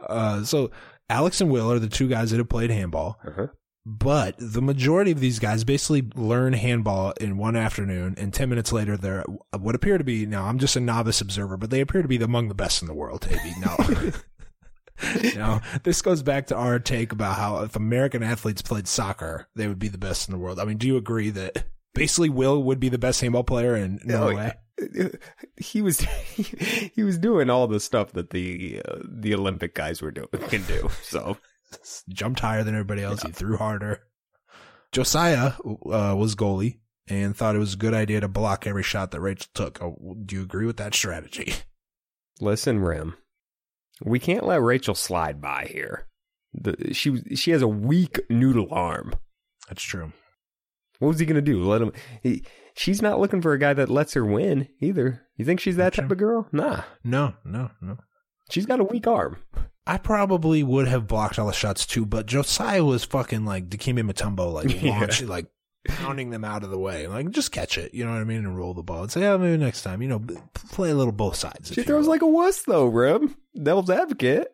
Uh, 0.00 0.44
so 0.44 0.70
Alex 1.08 1.40
and 1.40 1.50
Will 1.50 1.70
are 1.70 1.78
the 1.78 1.88
two 1.88 2.08
guys 2.08 2.30
that 2.30 2.38
have 2.38 2.48
played 2.48 2.70
handball. 2.70 3.18
Uh-huh. 3.26 3.48
But 3.86 4.36
the 4.38 4.62
majority 4.62 5.10
of 5.10 5.20
these 5.20 5.38
guys 5.38 5.62
basically 5.62 6.08
learn 6.14 6.54
handball 6.54 7.12
in 7.20 7.36
one 7.36 7.54
afternoon, 7.54 8.14
and 8.16 8.32
10 8.32 8.48
minutes 8.48 8.72
later, 8.72 8.96
they're 8.96 9.24
what 9.58 9.74
appear 9.74 9.98
to 9.98 10.04
be 10.04 10.24
now, 10.24 10.46
I'm 10.46 10.58
just 10.58 10.74
a 10.76 10.80
novice 10.80 11.20
observer, 11.20 11.58
but 11.58 11.68
they 11.68 11.82
appear 11.82 12.00
to 12.00 12.08
be 12.08 12.16
among 12.16 12.48
the 12.48 12.54
best 12.54 12.80
in 12.80 12.88
the 12.88 12.94
world, 12.94 13.28
AB. 13.30 13.52
No. 13.60 14.12
now, 15.36 15.60
this 15.82 16.02
goes 16.02 16.22
back 16.22 16.46
to 16.46 16.56
our 16.56 16.78
take 16.78 17.12
about 17.12 17.36
how 17.36 17.62
if 17.62 17.76
American 17.76 18.22
athletes 18.22 18.62
played 18.62 18.86
soccer, 18.86 19.48
they 19.54 19.66
would 19.66 19.78
be 19.78 19.88
the 19.88 19.98
best 19.98 20.28
in 20.28 20.32
the 20.32 20.38
world. 20.38 20.58
I 20.58 20.64
mean, 20.64 20.78
do 20.78 20.86
you 20.86 20.96
agree 20.96 21.30
that 21.30 21.64
basically 21.94 22.28
Will 22.28 22.62
would 22.62 22.80
be 22.80 22.88
the 22.88 22.98
best 22.98 23.20
handball 23.20 23.44
player 23.44 23.76
in 23.76 24.00
Norway? 24.04 24.52
He 25.56 25.82
was 25.82 26.00
he, 26.00 26.42
he 26.94 27.04
was 27.04 27.16
doing 27.16 27.48
all 27.48 27.68
the 27.68 27.78
stuff 27.78 28.10
that 28.12 28.30
the 28.30 28.82
uh, 28.84 28.98
the 29.08 29.32
Olympic 29.32 29.72
guys 29.72 30.02
were 30.02 30.10
doing 30.10 30.28
can 30.48 30.64
do. 30.64 30.90
So 31.02 31.38
jumped 32.08 32.40
higher 32.40 32.64
than 32.64 32.74
everybody 32.74 33.02
else. 33.02 33.22
He 33.22 33.30
threw 33.30 33.56
harder. 33.56 34.02
Josiah 34.90 35.52
uh, 35.64 36.16
was 36.16 36.34
goalie 36.34 36.80
and 37.06 37.36
thought 37.36 37.54
it 37.54 37.60
was 37.60 37.74
a 37.74 37.78
good 37.78 37.94
idea 37.94 38.20
to 38.20 38.28
block 38.28 38.66
every 38.66 38.82
shot 38.82 39.12
that 39.12 39.20
Rachel 39.20 39.48
took. 39.54 39.80
Oh, 39.80 40.16
do 40.24 40.34
you 40.34 40.42
agree 40.42 40.66
with 40.66 40.78
that 40.78 40.92
strategy? 40.92 41.54
listen, 42.40 42.80
Rim, 42.80 43.14
we 44.02 44.18
can't 44.18 44.46
let 44.46 44.60
Rachel 44.60 44.94
slide 44.94 45.40
by 45.40 45.68
here. 45.72 46.06
The, 46.52 46.94
she 46.94 47.22
she 47.34 47.52
has 47.52 47.62
a 47.62 47.68
weak 47.68 48.20
noodle 48.28 48.68
arm. 48.70 49.14
That's 49.68 49.82
true. 49.82 50.12
What 50.98 51.08
was 51.08 51.18
he 51.18 51.26
going 51.26 51.34
to 51.36 51.42
do? 51.42 51.62
Let 51.64 51.82
him? 51.82 51.92
He, 52.22 52.44
she's 52.76 53.02
not 53.02 53.18
looking 53.20 53.42
for 53.42 53.52
a 53.52 53.58
guy 53.58 53.74
that 53.74 53.88
lets 53.90 54.14
her 54.14 54.24
win 54.24 54.68
either. 54.80 55.22
You 55.36 55.44
think 55.44 55.60
she's 55.60 55.76
that 55.76 55.94
type 55.94 56.10
of 56.10 56.18
girl? 56.18 56.48
Nah, 56.52 56.82
No, 57.02 57.34
no, 57.44 57.70
no. 57.80 57.98
she's 58.50 58.66
got 58.66 58.80
a 58.80 58.84
weak 58.84 59.06
arm. 59.06 59.38
I 59.86 59.98
probably 59.98 60.62
would 60.62 60.88
have 60.88 61.06
blocked 61.06 61.38
all 61.38 61.48
the 61.48 61.52
shots 61.52 61.84
too, 61.84 62.06
but 62.06 62.26
Josiah 62.26 62.84
was 62.84 63.04
fucking 63.04 63.44
like 63.44 63.68
Dikembe 63.68 64.08
Mutombo, 64.10 64.52
like 64.52 64.70
Yeah. 64.82 64.98
launching, 65.00 65.28
like 65.28 65.46
pounding 65.86 66.30
them 66.30 66.44
out 66.44 66.62
of 66.64 66.70
the 66.70 66.78
way. 66.78 67.06
Like, 67.06 67.28
just 67.30 67.52
catch 67.52 67.76
it, 67.76 67.92
you 67.92 68.04
know 68.04 68.12
what 68.12 68.20
I 68.20 68.24
mean, 68.24 68.38
and 68.38 68.56
roll 68.56 68.72
the 68.72 68.82
ball 68.82 69.02
and 69.02 69.12
say, 69.12 69.20
yeah, 69.20 69.36
maybe 69.36 69.58
next 69.62 69.82
time, 69.82 70.00
you 70.00 70.08
know, 70.08 70.20
play 70.54 70.90
a 70.90 70.94
little 70.94 71.12
both 71.12 71.36
sides. 71.36 71.72
She 71.74 71.82
throws 71.82 72.06
like 72.06 72.22
a 72.22 72.26
wuss 72.26 72.62
though, 72.62 72.86
Rim. 72.86 73.36
Devil's 73.60 73.90
advocate. 73.90 74.48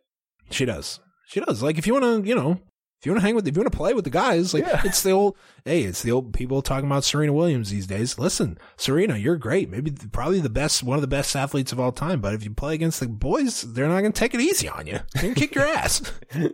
She 0.50 0.64
does. 0.64 0.98
She 1.28 1.38
does. 1.38 1.62
Like 1.62 1.78
if 1.78 1.86
you 1.86 1.92
want 1.92 2.24
to, 2.24 2.28
you 2.28 2.34
know, 2.34 2.58
if 3.00 3.06
you 3.06 3.12
want 3.12 3.22
to 3.22 3.26
hang 3.26 3.34
with, 3.34 3.48
if 3.48 3.56
you 3.56 3.62
want 3.62 3.72
to 3.72 3.76
play 3.78 3.94
with 3.94 4.04
the 4.04 4.10
guys, 4.10 4.52
like 4.52 4.62
Yeah. 4.66 4.82
it's 4.84 5.02
the 5.02 5.10
old, 5.10 5.34
hey, 5.64 5.84
it's 5.84 6.02
the 6.02 6.12
old 6.12 6.34
people 6.34 6.60
talking 6.60 6.86
about 6.86 7.02
Serena 7.02 7.32
Williams 7.32 7.70
these 7.70 7.86
days. 7.86 8.18
Listen, 8.18 8.58
Serena, 8.76 9.16
you're 9.16 9.38
great. 9.38 9.70
Maybe 9.70 9.90
probably 10.12 10.40
the 10.40 10.50
best, 10.50 10.82
one 10.82 10.98
of 10.98 11.00
the 11.02 11.08
best 11.08 11.34
athletes 11.34 11.72
of 11.72 11.80
all 11.80 11.92
time. 11.92 12.20
But 12.20 12.34
if 12.34 12.44
you 12.44 12.50
play 12.50 12.74
against 12.74 13.00
the 13.00 13.08
boys, 13.08 13.62
they're 13.62 13.88
not 13.88 14.00
going 14.00 14.12
to 14.12 14.18
take 14.18 14.34
it 14.34 14.40
easy 14.42 14.68
on 14.68 14.86
you. 14.86 14.98
They're 15.14 15.22
going 15.22 15.34
to 15.34 15.40
kick 15.40 15.54
your 15.54 15.64
ass. 15.66 16.02
A 16.34 16.50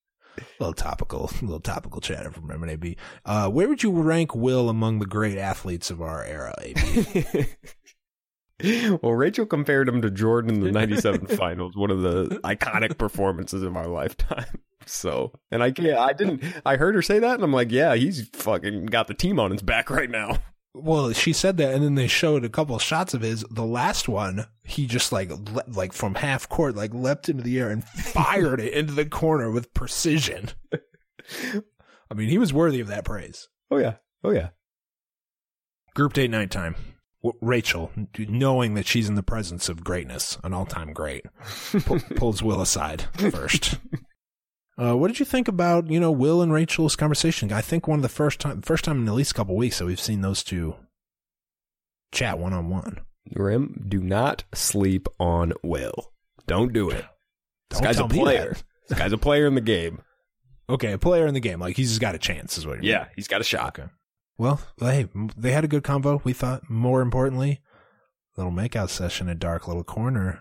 little 0.58 0.72
topical, 0.72 1.30
a 1.30 1.44
little 1.44 1.60
topical 1.60 2.00
chatter 2.00 2.30
from 2.30 2.46
Remen 2.46 2.70
AB. 2.70 2.96
Uh, 3.26 3.50
where 3.50 3.68
would 3.68 3.82
you 3.82 3.90
rank 3.90 4.34
Will 4.34 4.70
among 4.70 4.98
the 4.98 5.04
great 5.06 5.36
athletes 5.36 5.90
of 5.90 6.00
our 6.00 6.24
era, 6.24 6.54
AB? 6.62 7.46
well, 9.02 9.12
Rachel 9.12 9.46
compared 9.46 9.88
him 9.88 10.02
to 10.02 10.10
Jordan 10.10 10.54
in 10.54 10.60
the 10.60 10.72
97 10.72 11.26
finals, 11.36 11.76
one 11.76 11.90
of 11.90 12.02
the 12.02 12.40
iconic 12.44 12.98
performances 12.98 13.62
of 13.62 13.76
our 13.76 13.88
lifetime. 13.88 14.46
So, 14.84 15.30
and 15.52 15.62
I 15.62 15.70
can't, 15.70 15.96
I 15.96 16.12
didn't, 16.12 16.42
I 16.66 16.74
heard 16.74 16.96
her 16.96 17.02
say 17.02 17.20
that 17.20 17.34
and 17.36 17.44
I'm 17.44 17.52
like, 17.52 17.70
yeah, 17.70 17.94
he's 17.94 18.28
fucking 18.32 18.86
got 18.86 19.06
the 19.06 19.14
team 19.14 19.38
on 19.38 19.52
his 19.52 19.62
back 19.62 19.90
right 19.90 20.10
now. 20.10 20.38
Well, 20.74 21.12
she 21.12 21.32
said 21.32 21.56
that, 21.58 21.72
and 21.72 21.84
then 21.84 21.94
they 21.94 22.08
showed 22.08 22.44
a 22.44 22.48
couple 22.48 22.74
of 22.74 22.82
shots 22.82 23.14
of 23.14 23.20
his. 23.20 23.44
The 23.48 23.64
last 23.64 24.08
one, 24.08 24.46
he 24.64 24.86
just 24.88 25.12
like 25.12 25.30
le- 25.30 25.64
like 25.68 25.92
from 25.92 26.16
half 26.16 26.48
court, 26.48 26.74
like 26.74 26.92
leapt 26.92 27.28
into 27.28 27.44
the 27.44 27.60
air 27.60 27.70
and 27.70 27.84
fired 27.84 28.58
it 28.58 28.72
into 28.72 28.92
the 28.92 29.04
corner 29.06 29.52
with 29.52 29.72
precision. 29.72 30.48
I 32.10 32.14
mean, 32.14 32.28
he 32.28 32.38
was 32.38 32.52
worthy 32.52 32.80
of 32.80 32.88
that 32.88 33.04
praise. 33.04 33.48
Oh, 33.70 33.78
yeah. 33.78 33.96
Oh, 34.24 34.32
yeah. 34.32 34.48
Group 35.94 36.14
date 36.14 36.30
nighttime. 36.30 36.74
W- 36.74 36.91
Rachel, 37.40 37.92
knowing 38.18 38.74
that 38.74 38.86
she's 38.86 39.08
in 39.08 39.14
the 39.14 39.22
presence 39.22 39.68
of 39.68 39.84
greatness, 39.84 40.38
an 40.42 40.52
all-time 40.52 40.92
great, 40.92 41.24
pu- 41.84 42.00
pulls 42.16 42.42
Will 42.42 42.60
aside 42.60 43.02
first. 43.30 43.78
Uh, 44.76 44.96
what 44.96 45.08
did 45.08 45.20
you 45.20 45.26
think 45.26 45.48
about 45.48 45.90
you 45.90 46.00
know 46.00 46.10
Will 46.10 46.42
and 46.42 46.52
Rachel's 46.52 46.96
conversation? 46.96 47.52
I 47.52 47.60
think 47.60 47.86
one 47.86 47.98
of 47.98 48.02
the 48.02 48.08
first 48.08 48.40
time, 48.40 48.62
first 48.62 48.84
time 48.84 49.02
in 49.02 49.08
at 49.08 49.14
least 49.14 49.32
a 49.32 49.34
couple 49.34 49.54
weeks 49.54 49.78
that 49.78 49.84
we've 49.84 50.00
seen 50.00 50.22
those 50.22 50.42
two 50.42 50.74
chat 52.10 52.38
one 52.38 52.52
on 52.52 52.68
one. 52.70 53.00
Grim, 53.32 53.84
do 53.88 54.00
not 54.00 54.44
sleep 54.54 55.06
on 55.20 55.52
Will. 55.62 56.12
Don't 56.46 56.72
do 56.72 56.90
it. 56.90 57.04
This 57.70 57.78
Don't 57.80 57.84
guy's 57.84 57.98
a 57.98 58.08
player. 58.08 58.56
This 58.88 58.98
guy's 58.98 59.12
a 59.12 59.18
player 59.18 59.46
in 59.46 59.54
the 59.54 59.60
game. 59.60 60.02
Okay, 60.68 60.92
a 60.92 60.98
player 60.98 61.26
in 61.26 61.34
the 61.34 61.40
game, 61.40 61.60
like 61.60 61.76
he's 61.76 61.98
got 61.98 62.14
a 62.14 62.18
chance, 62.18 62.58
is 62.58 62.66
what 62.66 62.82
you're 62.82 62.92
Yeah, 62.92 63.06
he's 63.14 63.28
got 63.28 63.40
a 63.40 63.44
shot. 63.44 63.78
Okay. 63.78 63.88
Well, 64.38 64.60
hey, 64.80 65.08
they 65.36 65.52
had 65.52 65.64
a 65.64 65.68
good 65.68 65.82
convo. 65.84 66.24
We 66.24 66.32
thought, 66.32 66.68
more 66.68 67.00
importantly, 67.02 67.60
little 68.36 68.52
makeout 68.52 68.88
session 68.90 69.28
in 69.28 69.38
dark 69.38 69.68
little 69.68 69.84
corner. 69.84 70.40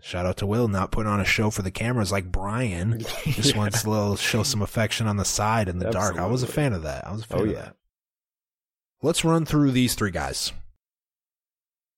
Shout 0.00 0.26
out 0.26 0.36
to 0.36 0.46
Will, 0.46 0.68
not 0.68 0.92
putting 0.92 1.10
on 1.10 1.18
a 1.20 1.24
show 1.24 1.50
for 1.50 1.62
the 1.62 1.72
cameras 1.72 2.12
like 2.12 2.30
Bryan. 2.30 3.00
Just 3.24 3.52
Yeah. 3.52 3.58
wants 3.58 3.82
a 3.84 3.90
little 3.90 4.14
show 4.16 4.44
some 4.44 4.62
affection 4.62 5.08
on 5.08 5.16
the 5.16 5.24
side 5.24 5.68
in 5.68 5.78
the 5.80 5.90
dark. 5.90 6.16
I 6.18 6.26
was 6.26 6.44
a 6.44 6.46
fan 6.46 6.72
of 6.72 6.82
that. 6.82 7.04
I 7.06 7.10
was 7.10 7.22
a 7.22 7.26
fan 7.26 7.40
Oh, 7.40 7.44
of 7.44 7.50
yeah. 7.50 7.54
that. 7.62 7.76
Let's 9.02 9.24
run 9.24 9.44
through 9.44 9.72
these 9.72 9.94
three 9.94 10.10
guys. 10.12 10.52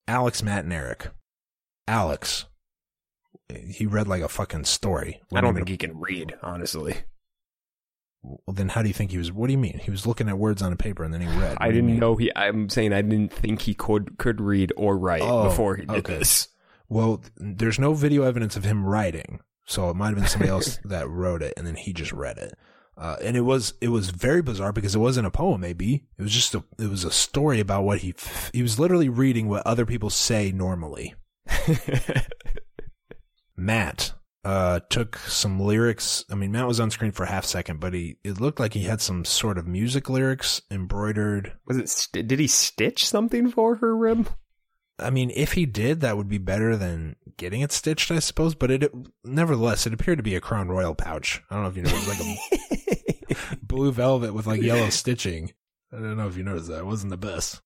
Alex, 0.09 0.43
Matt, 0.43 0.65
and 0.65 0.73
Eric. 0.73 1.09
Alex, 1.87 2.47
he 3.49 3.85
read 3.87 4.09
like 4.09 4.23
a 4.23 4.29
fucking 4.29 4.65
story. 4.65 5.21
I 5.35 5.41
don't 5.41 5.55
think 5.55 5.69
he 5.69 5.77
can 5.77 5.99
read, 6.01 6.35
honestly. 6.43 6.97
Well, 8.23 8.55
then 8.55 8.69
how 8.69 8.83
do 8.83 8.89
you 8.89 8.95
think 8.95 9.11
he 9.13 9.19
was? 9.19 9.33
What 9.33 9.47
do 9.47 9.53
you 9.53 9.59
mean? 9.59 9.79
He 9.83 9.91
was 9.91 10.07
looking 10.07 10.29
at 10.29 10.37
words 10.39 10.61
on 10.61 10.73
a 10.73 10.77
paper 10.77 11.05
and 11.05 11.13
then 11.15 11.23
he 11.23 11.27
read. 11.29 11.53
What 11.53 11.63
I 11.63 11.71
didn't 11.73 11.99
know 11.99 12.17
he. 12.17 12.31
I'm 12.37 12.69
saying 12.69 12.93
I 12.93 13.01
didn't 13.03 13.33
think 13.33 13.63
he 13.63 13.73
could 13.75 14.19
could 14.19 14.41
read 14.41 14.73
or 14.77 14.99
write 14.99 15.23
Oh, 15.23 15.45
before 15.45 15.77
he 15.77 15.87
did 15.87 15.97
okay. 15.99 16.19
this. 16.19 16.49
Well, 16.89 17.23
there's 17.37 17.79
no 17.79 17.95
video 17.95 18.25
evidence 18.25 18.57
of 18.57 18.65
him 18.65 18.85
writing, 18.85 19.41
so 19.65 19.89
it 19.91 19.95
might 19.97 20.09
have 20.09 20.17
been 20.17 20.27
somebody 20.27 20.51
else 20.51 20.79
that 20.85 21.09
wrote 21.09 21.43
it 21.43 21.55
and 21.57 21.67
then 21.67 21.77
he 21.77 21.93
just 21.93 22.13
read 22.13 22.37
it. 22.37 22.53
Uh, 22.99 23.17
and 23.23 23.35
it 23.39 23.41
was 23.43 23.73
it 23.81 23.89
was 23.89 24.11
very 24.11 24.43
bizarre 24.43 24.73
because 24.73 24.95
it 24.95 24.99
wasn't 24.99 25.27
a 25.27 25.31
poem. 25.31 25.63
Maybe 25.63 26.05
it 26.19 26.23
was 26.23 26.33
just 26.33 26.55
a 26.55 26.63
it 26.79 26.91
was 26.91 27.05
a 27.05 27.11
story 27.11 27.59
about 27.59 27.85
what 27.85 28.01
he 28.01 28.11
f- 28.11 28.51
he 28.53 28.61
was 28.61 28.79
literally 28.79 29.09
reading 29.09 29.49
what 29.49 29.67
other 29.67 29.87
people 29.87 30.11
say 30.11 30.53
normally. 30.53 31.15
Matt 33.57 34.13
uh, 34.45 34.81
took 34.89 35.19
some 35.19 35.61
lyrics. 35.61 36.25
I 36.31 36.35
mean, 36.35 36.53
Matt 36.53 36.67
was 36.67 36.81
on 36.81 36.91
screen 36.91 37.13
for 37.13 37.25
a 37.25 37.31
half 37.31 37.45
second, 37.45 37.81
but 37.81 37.95
he 37.95 38.17
it 38.25 38.41
looked 38.41 38.61
like 38.61 38.75
he 38.75 38.85
had 38.85 39.01
some 39.01 39.25
sort 39.25 39.59
of 39.59 39.67
music 39.67 40.09
lyrics 40.09 40.63
embroidered. 40.71 41.53
Was 41.67 41.77
it? 41.77 41.89
St- 41.89 42.27
did 42.27 42.39
he 42.39 42.47
stitch 42.47 43.07
something 43.07 43.51
for 43.51 43.77
her, 43.77 43.97
Rim? 43.97 44.27
I 44.99 45.11
mean, 45.11 45.31
if 45.35 45.53
he 45.53 45.67
did, 45.67 46.01
that 46.01 46.17
would 46.17 46.29
be 46.29 46.39
better 46.39 46.77
than 46.77 47.17
getting 47.39 47.63
it 47.63 47.73
stitched, 47.73 48.11
I 48.11 48.19
suppose. 48.19 48.55
But 48.55 48.71
it, 48.71 48.93
nevertheless, 49.25 49.87
it 49.87 49.95
appeared 49.95 50.19
to 50.19 50.23
be 50.23 50.35
a 50.35 50.41
Crown 50.41 50.69
Royal 50.69 50.95
pouch. 50.95 51.43
I 51.51 51.55
don't 51.55 51.65
know 51.65 51.71
if 51.71 51.77
you 51.77 51.83
know, 51.83 51.91
it 51.91 51.95
was 51.95 52.09
like 52.09 53.41
a 53.51 53.57
blue 53.63 53.93
velvet 53.93 54.35
with 54.35 54.47
like 54.47 54.63
yellow 54.63 54.91
stitching. 54.91 55.53
I 55.93 55.97
don't 55.97 56.17
know 56.17 56.29
if 56.29 56.37
you 56.37 56.45
noticed 56.45 56.69
that. 56.69 56.81
It 56.81 56.87
wasn't 56.87 57.11
the 57.11 57.17
best. 57.17 57.61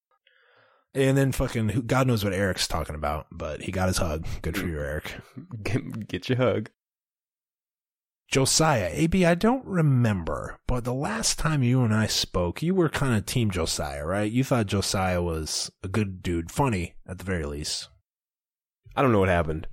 And 0.95 1.19
then 1.19 1.33
fucking, 1.33 1.85
God 1.87 2.07
knows 2.07 2.23
what 2.23 2.33
Eric's 2.33 2.69
talking 2.69 2.95
about, 2.95 3.27
but 3.33 3.63
he 3.63 3.73
got 3.73 3.89
his 3.89 3.99
hug. 3.99 4.27
Good 4.43 4.57
for 4.57 4.67
you, 4.67 4.79
Eric. 4.79 5.15
Get, 5.63 6.07
get 6.07 6.29
your 6.29 6.39
hug. 6.39 6.71
Josiah, 8.29 8.91
AB, 8.93 9.25
I 9.25 9.35
don't 9.35 9.65
remember, 9.65 10.59
but 10.67 10.85
the 10.85 10.95
last 10.95 11.39
time 11.39 11.63
you 11.63 11.83
and 11.83 11.95
I 11.95 12.07
spoke, 12.07 12.63
you 12.63 12.75
were 12.75 12.89
kind 12.89 13.15
of 13.15 13.27
team 13.27 13.51
Josiah, 13.51 14.05
right? 14.05 14.31
You 14.31 14.43
thought 14.43 14.67
Josiah 14.67 15.23
was 15.23 15.71
a 15.83 15.89
good 15.89 16.23
dude, 16.23 16.51
funny 16.51 16.95
at 17.07 17.19
the 17.19 17.25
very 17.25 17.45
least. 17.45 17.89
I 18.97 19.03
don't 19.03 19.13
know 19.13 19.21
what 19.21 19.29
happened. 19.29 19.67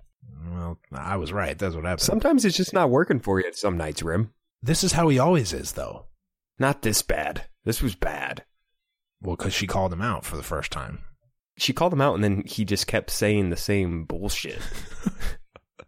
Well, 0.52 0.80
I 0.92 1.18
was 1.18 1.32
right. 1.32 1.58
That's 1.58 1.76
what 1.76 1.86
happened. 1.86 2.02
Sometimes 2.02 2.46
it's 2.46 2.58
just 2.58 2.74
not 2.74 2.90
working 2.90 3.20
for 3.20 3.40
you. 3.40 3.48
At 3.48 3.56
some 3.56 3.78
nights, 3.78 4.04
Rim. 4.04 4.34
This 4.62 4.84
is 4.84 4.94
how 4.94 5.08
he 5.08 5.18
always 5.18 5.54
is, 5.54 5.74
though. 5.74 6.08
Not 6.60 6.82
this 6.82 7.02
bad. 7.02 7.46
This 7.64 7.82
was 7.82 7.96
bad. 7.96 8.44
Well, 9.22 9.36
because 9.36 9.54
she 9.54 9.68
called 9.68 9.94
him 9.94 10.02
out 10.02 10.26
for 10.26 10.36
the 10.36 10.44
first 10.44 10.72
time. 10.72 11.00
She 11.58 11.74
called 11.74 11.94
him 11.94 12.02
out, 12.02 12.16
and 12.16 12.24
then 12.24 12.44
he 12.46 12.66
just 12.66 12.88
kept 12.88 13.10
saying 13.10 13.50
the 13.50 13.58
same 13.58 14.06
bullshit. 14.06 14.60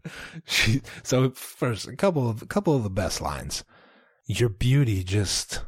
She 0.45 0.81
so 1.03 1.31
first 1.31 1.87
a 1.87 1.95
couple 1.95 2.29
of 2.29 2.41
a 2.41 2.45
couple 2.45 2.75
of 2.75 2.83
the 2.83 2.89
best 2.89 3.21
lines. 3.21 3.63
Your 4.25 4.49
beauty 4.49 5.03
just 5.03 5.63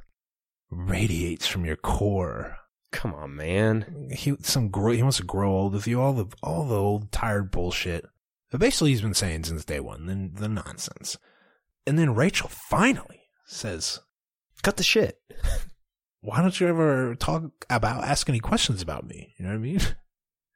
radiates 0.70 1.48
from 1.48 1.66
your 1.66 1.76
core. 1.76 2.58
Come 2.92 3.14
on, 3.14 3.36
man. 3.36 4.10
He 4.12 4.36
some 4.42 4.70
grow, 4.70 4.94
he 4.94 5.02
wants 5.02 5.18
to 5.18 5.24
grow 5.24 5.52
old 5.52 5.74
with 5.74 5.88
you. 5.88 6.02
All 6.02 6.14
the 6.14 6.26
all 6.42 6.66
the 6.66 6.76
old 6.76 7.12
tired 7.12 7.52
bullshit. 7.52 8.06
But 8.52 8.60
basically, 8.60 8.92
he's 8.92 9.02
been 9.02 9.14
saying 9.14 9.46
since 9.46 9.66
day 9.66 9.80
one 9.80 10.06
the 10.06 10.42
the 10.42 10.50
nonsense. 10.50 11.18
And 11.88 12.00
then 12.00 12.16
Rachel 12.16 12.50
finally 12.50 13.24
says, 13.46 14.00
Cut 14.64 14.78
the 14.78 14.84
shit. 14.84 15.20
"Why 16.26 16.42
don't 16.42 16.60
you 16.60 16.68
ever 16.68 17.16
talk 17.16 17.44
about 17.70 18.04
ask 18.04 18.28
any 18.30 18.40
questions 18.40 18.82
about 18.82 19.08
me?" 19.08 19.34
You 19.38 19.46
know 19.46 19.52
what 19.52 19.58
I 19.58 19.60
mean? 19.60 19.80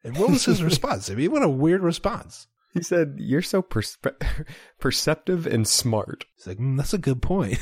And 0.02 0.18
what 0.18 0.30
was 0.30 0.46
his 0.46 0.64
response? 0.72 1.10
I 1.10 1.16
mean, 1.16 1.30
what 1.30 1.44
a 1.44 1.50
weird 1.50 1.84
response. 1.84 2.48
He 2.74 2.82
said, 2.82 3.16
"You're 3.18 3.42
so 3.42 3.62
perspe- 3.62 4.46
perceptive 4.80 5.46
and 5.46 5.68
smart." 5.68 6.24
He's 6.38 6.48
like, 6.48 6.58
mm, 6.58 6.78
"That's 6.78 6.94
a 6.94 6.98
good 6.98 7.22
point." 7.22 7.60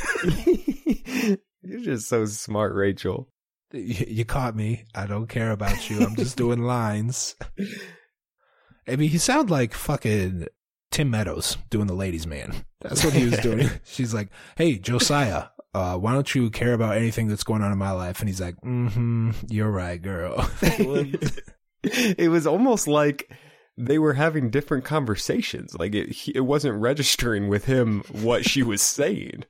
You're 1.64 1.82
just 1.82 2.08
so 2.08 2.26
smart, 2.26 2.76
Rachel. 2.76 3.30
You, 3.72 4.06
you 4.08 4.24
caught 4.26 4.56
me. 4.56 4.86
I 4.94 5.08
don't 5.08 5.28
care 5.28 5.50
about 5.52 5.90
you. 5.90 6.02
I'm 6.02 6.16
just 6.16 6.38
doing 6.38 6.62
lines. 6.62 7.36
I 8.88 8.96
mean, 8.96 9.10
he 9.10 9.18
sounded 9.18 9.52
like 9.52 9.74
fucking 9.74 10.48
Tim 10.92 11.10
Meadows 11.10 11.58
doing 11.70 11.88
the 11.88 11.94
ladies' 11.96 12.28
man. 12.28 12.54
That's 12.82 13.04
what 13.04 13.14
he 13.14 13.26
was 13.26 13.40
doing. 13.40 13.70
She's 13.84 14.14
like, 14.14 14.30
"Hey, 14.56 14.78
Josiah, 14.78 15.46
uh, 15.78 15.98
why 15.98 16.14
don't 16.14 16.34
you 16.36 16.50
care 16.50 16.74
about 16.74 16.98
anything 16.98 17.28
that's 17.28 17.44
going 17.44 17.62
on 17.62 17.72
in 17.72 17.78
my 17.78 17.92
life?" 17.92 18.20
And 18.20 18.28
he's 18.30 18.42
like, 18.42 18.56
"Mm-hmm, 18.62 19.32
you're 19.50 19.72
right, 19.72 20.02
girl." 20.02 20.50
it 21.84 22.30
was 22.32 22.48
almost 22.48 22.88
like 22.88 23.32
they 23.78 24.00
were 24.00 24.14
having 24.14 24.50
different 24.50 24.84
conversations. 24.86 25.76
Like 25.78 25.94
it, 25.96 26.10
he- 26.10 26.34
it 26.36 26.42
wasn't 26.42 26.82
registering 26.82 27.48
with 27.48 27.66
him 27.66 28.04
what 28.12 28.44
she 28.46 28.64
was 28.64 28.82
saying. 28.82 29.44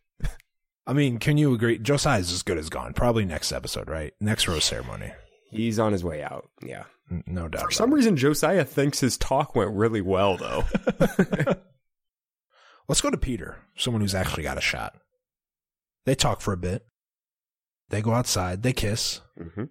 I 0.86 0.94
mean, 0.94 1.18
can 1.18 1.38
you 1.38 1.54
agree? 1.54 1.78
Josiah's 1.80 2.32
as 2.32 2.44
good 2.44 2.58
as 2.58 2.70
gone. 2.70 2.94
Probably 2.94 3.26
next 3.26 3.52
episode, 3.52 3.90
right? 3.90 4.14
Next 4.22 4.48
rose 4.48 4.64
ceremony. 4.64 5.12
He's 5.52 5.80
on 5.80 5.92
his 5.92 6.04
way 6.04 6.24
out. 6.24 6.50
Yeah. 6.62 6.84
No 7.26 7.48
doubt. 7.48 7.64
For 7.64 7.72
some 7.72 7.92
it. 7.92 7.96
reason, 7.96 8.16
Josiah 8.18 8.64
thinks 8.66 9.00
his 9.02 9.18
talk 9.18 9.56
went 9.56 9.72
really 9.72 10.02
well, 10.02 10.38
though. 10.38 10.64
Let's 12.88 13.02
go 13.02 13.10
to 13.10 13.18
Peter, 13.18 13.58
someone 13.76 14.02
who's 14.02 14.16
actually 14.16 14.44
got 14.44 14.58
a 14.58 14.62
shot. 14.62 14.96
They 16.08 16.16
talk 16.16 16.40
for 16.40 16.54
a 16.54 16.58
bit. 16.58 16.86
They 17.90 18.02
go 18.02 18.14
outside. 18.14 18.64
They 18.64 18.72
kiss. 18.72 19.20
mm-hmm. 19.38 19.66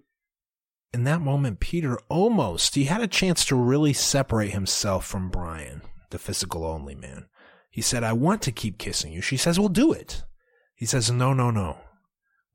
in 0.93 1.03
that 1.03 1.19
moment, 1.19 1.59
Peter 1.59 1.97
almost, 2.09 2.75
he 2.75 2.83
had 2.83 3.01
a 3.01 3.07
chance 3.07 3.43
to 3.45 3.55
really 3.55 3.91
separate 3.91 4.51
himself 4.51 5.03
from 5.03 5.29
Bryan, 5.31 5.81
the 6.11 6.19
physical 6.19 6.63
only 6.63 6.93
man. 6.93 7.25
He 7.71 7.81
said, 7.81 8.03
I 8.03 8.13
want 8.13 8.43
to 8.43 8.51
keep 8.51 8.77
kissing 8.77 9.11
you. 9.11 9.19
She 9.21 9.35
says, 9.35 9.57
Well, 9.59 9.67
do 9.67 9.91
it. 9.91 10.21
He 10.75 10.85
says, 10.85 11.09
No, 11.09 11.33
no, 11.33 11.49
no. 11.49 11.79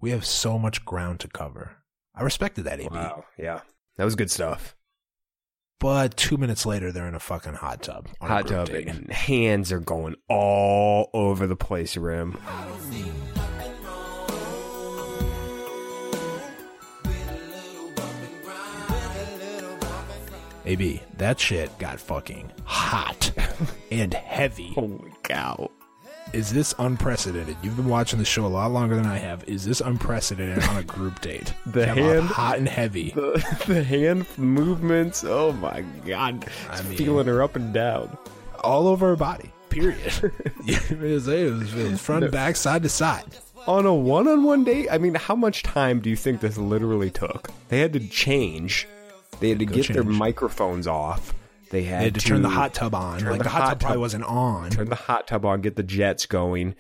We 0.01 0.11
have 0.11 0.25
so 0.25 0.61
much 0.61 0.85
ground 0.85 1.19
to 1.21 1.29
cover. 1.29 1.79
I 2.15 2.23
respected 2.23 2.63
that, 2.67 2.79
AB. 2.79 2.95
Wow. 2.95 3.25
Yeah. 3.37 3.63
That 3.97 4.05
was 4.05 4.15
good 4.15 4.31
stuff. 4.31 4.77
But 5.81 6.17
two 6.17 6.37
minutes 6.37 6.65
later, 6.65 6.93
they're 6.93 7.09
in 7.09 7.17
a 7.17 7.21
fucking 7.21 7.55
hot 7.55 7.83
tub. 7.83 8.09
on 8.21 8.29
Hot 8.29 8.47
tub 8.47 8.69
date. 8.69 8.87
and 8.87 9.11
hands 9.11 9.73
are 9.73 9.81
going 9.81 10.15
all 10.29 11.11
over 11.13 11.49
the 11.49 11.57
place, 11.57 11.97
Rim. 11.97 12.39
AB, 20.65 21.03
that 21.19 21.41
shit 21.41 21.77
got 21.79 21.99
fucking 22.01 22.51
hot 22.65 23.33
and 23.91 24.15
heavy. 24.15 24.73
Holy 24.75 25.13
cow. 25.23 25.71
Is 26.33 26.53
this 26.53 26.75
unprecedented? 26.79 27.57
You've 27.63 27.77
been 27.77 27.89
watching 27.89 28.19
the 28.19 28.25
show 28.25 28.47
a 28.47 28.49
lot 28.49 28.71
longer 28.71 28.95
than 28.97 29.05
I 29.07 29.19
have. 29.19 29.45
Is 29.47 29.65
this 29.67 29.81
unprecedented 29.83 30.63
on 30.65 30.79
a 30.79 30.83
group 30.83 31.21
date? 31.21 31.53
The 31.67 31.85
Come 31.87 31.97
hand- 31.99 32.27
hot 32.27 32.59
and 32.59 32.69
heavy. 32.69 33.11
The, 33.11 33.65
the 33.67 33.85
hand 33.85 34.27
movements, 34.39 35.25
oh 35.25 35.53
my 35.53 35.83
god. 36.07 36.47
I 36.71 36.79
It's 36.79 36.89
mean- 36.89 36.97
feeling 36.99 37.27
her 37.27 37.43
up 37.43 37.57
and 37.57 37.75
down. 37.75 38.17
all 38.65 38.87
over 38.89 39.09
her 39.09 39.17
body. 39.17 39.51
Period. 39.69 40.33
it, 40.67 40.99
was, 41.01 41.29
it, 41.29 41.51
was, 41.53 42.01
front, 42.01 42.31
back, 42.31 42.57
side 42.57 42.83
to 42.85 42.89
side. 42.89 43.25
On 43.67 43.87
a 43.87 43.95
one 43.95 44.29
on 44.29 44.43
one 44.45 44.65
date, 44.65 44.89
I 44.91 44.99
mean, 44.99 45.15
how 45.15 45.35
much 45.35 45.63
time 45.63 46.01
do 46.01 46.11
you 46.11 46.17
think 46.17 46.41
this 46.41 46.59
literally 46.59 47.11
took? 47.11 47.51
They 47.69 47.79
had 47.81 47.93
to 47.95 48.01
change. 48.09 48.87
They 49.41 49.51
had 49.51 49.59
to 49.59 49.67
Go 49.67 49.75
get 49.75 49.89
their 49.93 50.05
microphones 50.05 50.87
off. 50.87 51.35
They 51.71 51.85
had, 51.85 52.01
They 52.01 52.05
had 52.05 52.15
to, 52.17 52.21
turn 52.21 52.43
the 52.43 52.51
hot 52.51 52.75
tub 52.75 52.95
on. 52.95 53.25
Like 53.25 53.39
the 53.39 53.45
the 53.45 53.51
hot, 53.51 53.63
hot 53.63 53.69
tub 53.71 53.81
probably 53.81 53.99
wasn't 53.99 54.25
on. 54.25 54.71
turn 54.71 54.89
the 54.89 54.95
hot 54.95 55.27
tub 55.27 55.47
on, 55.47 55.63
get 55.63 55.77
the 55.77 55.83
jets 55.83 56.27
going. 56.27 56.75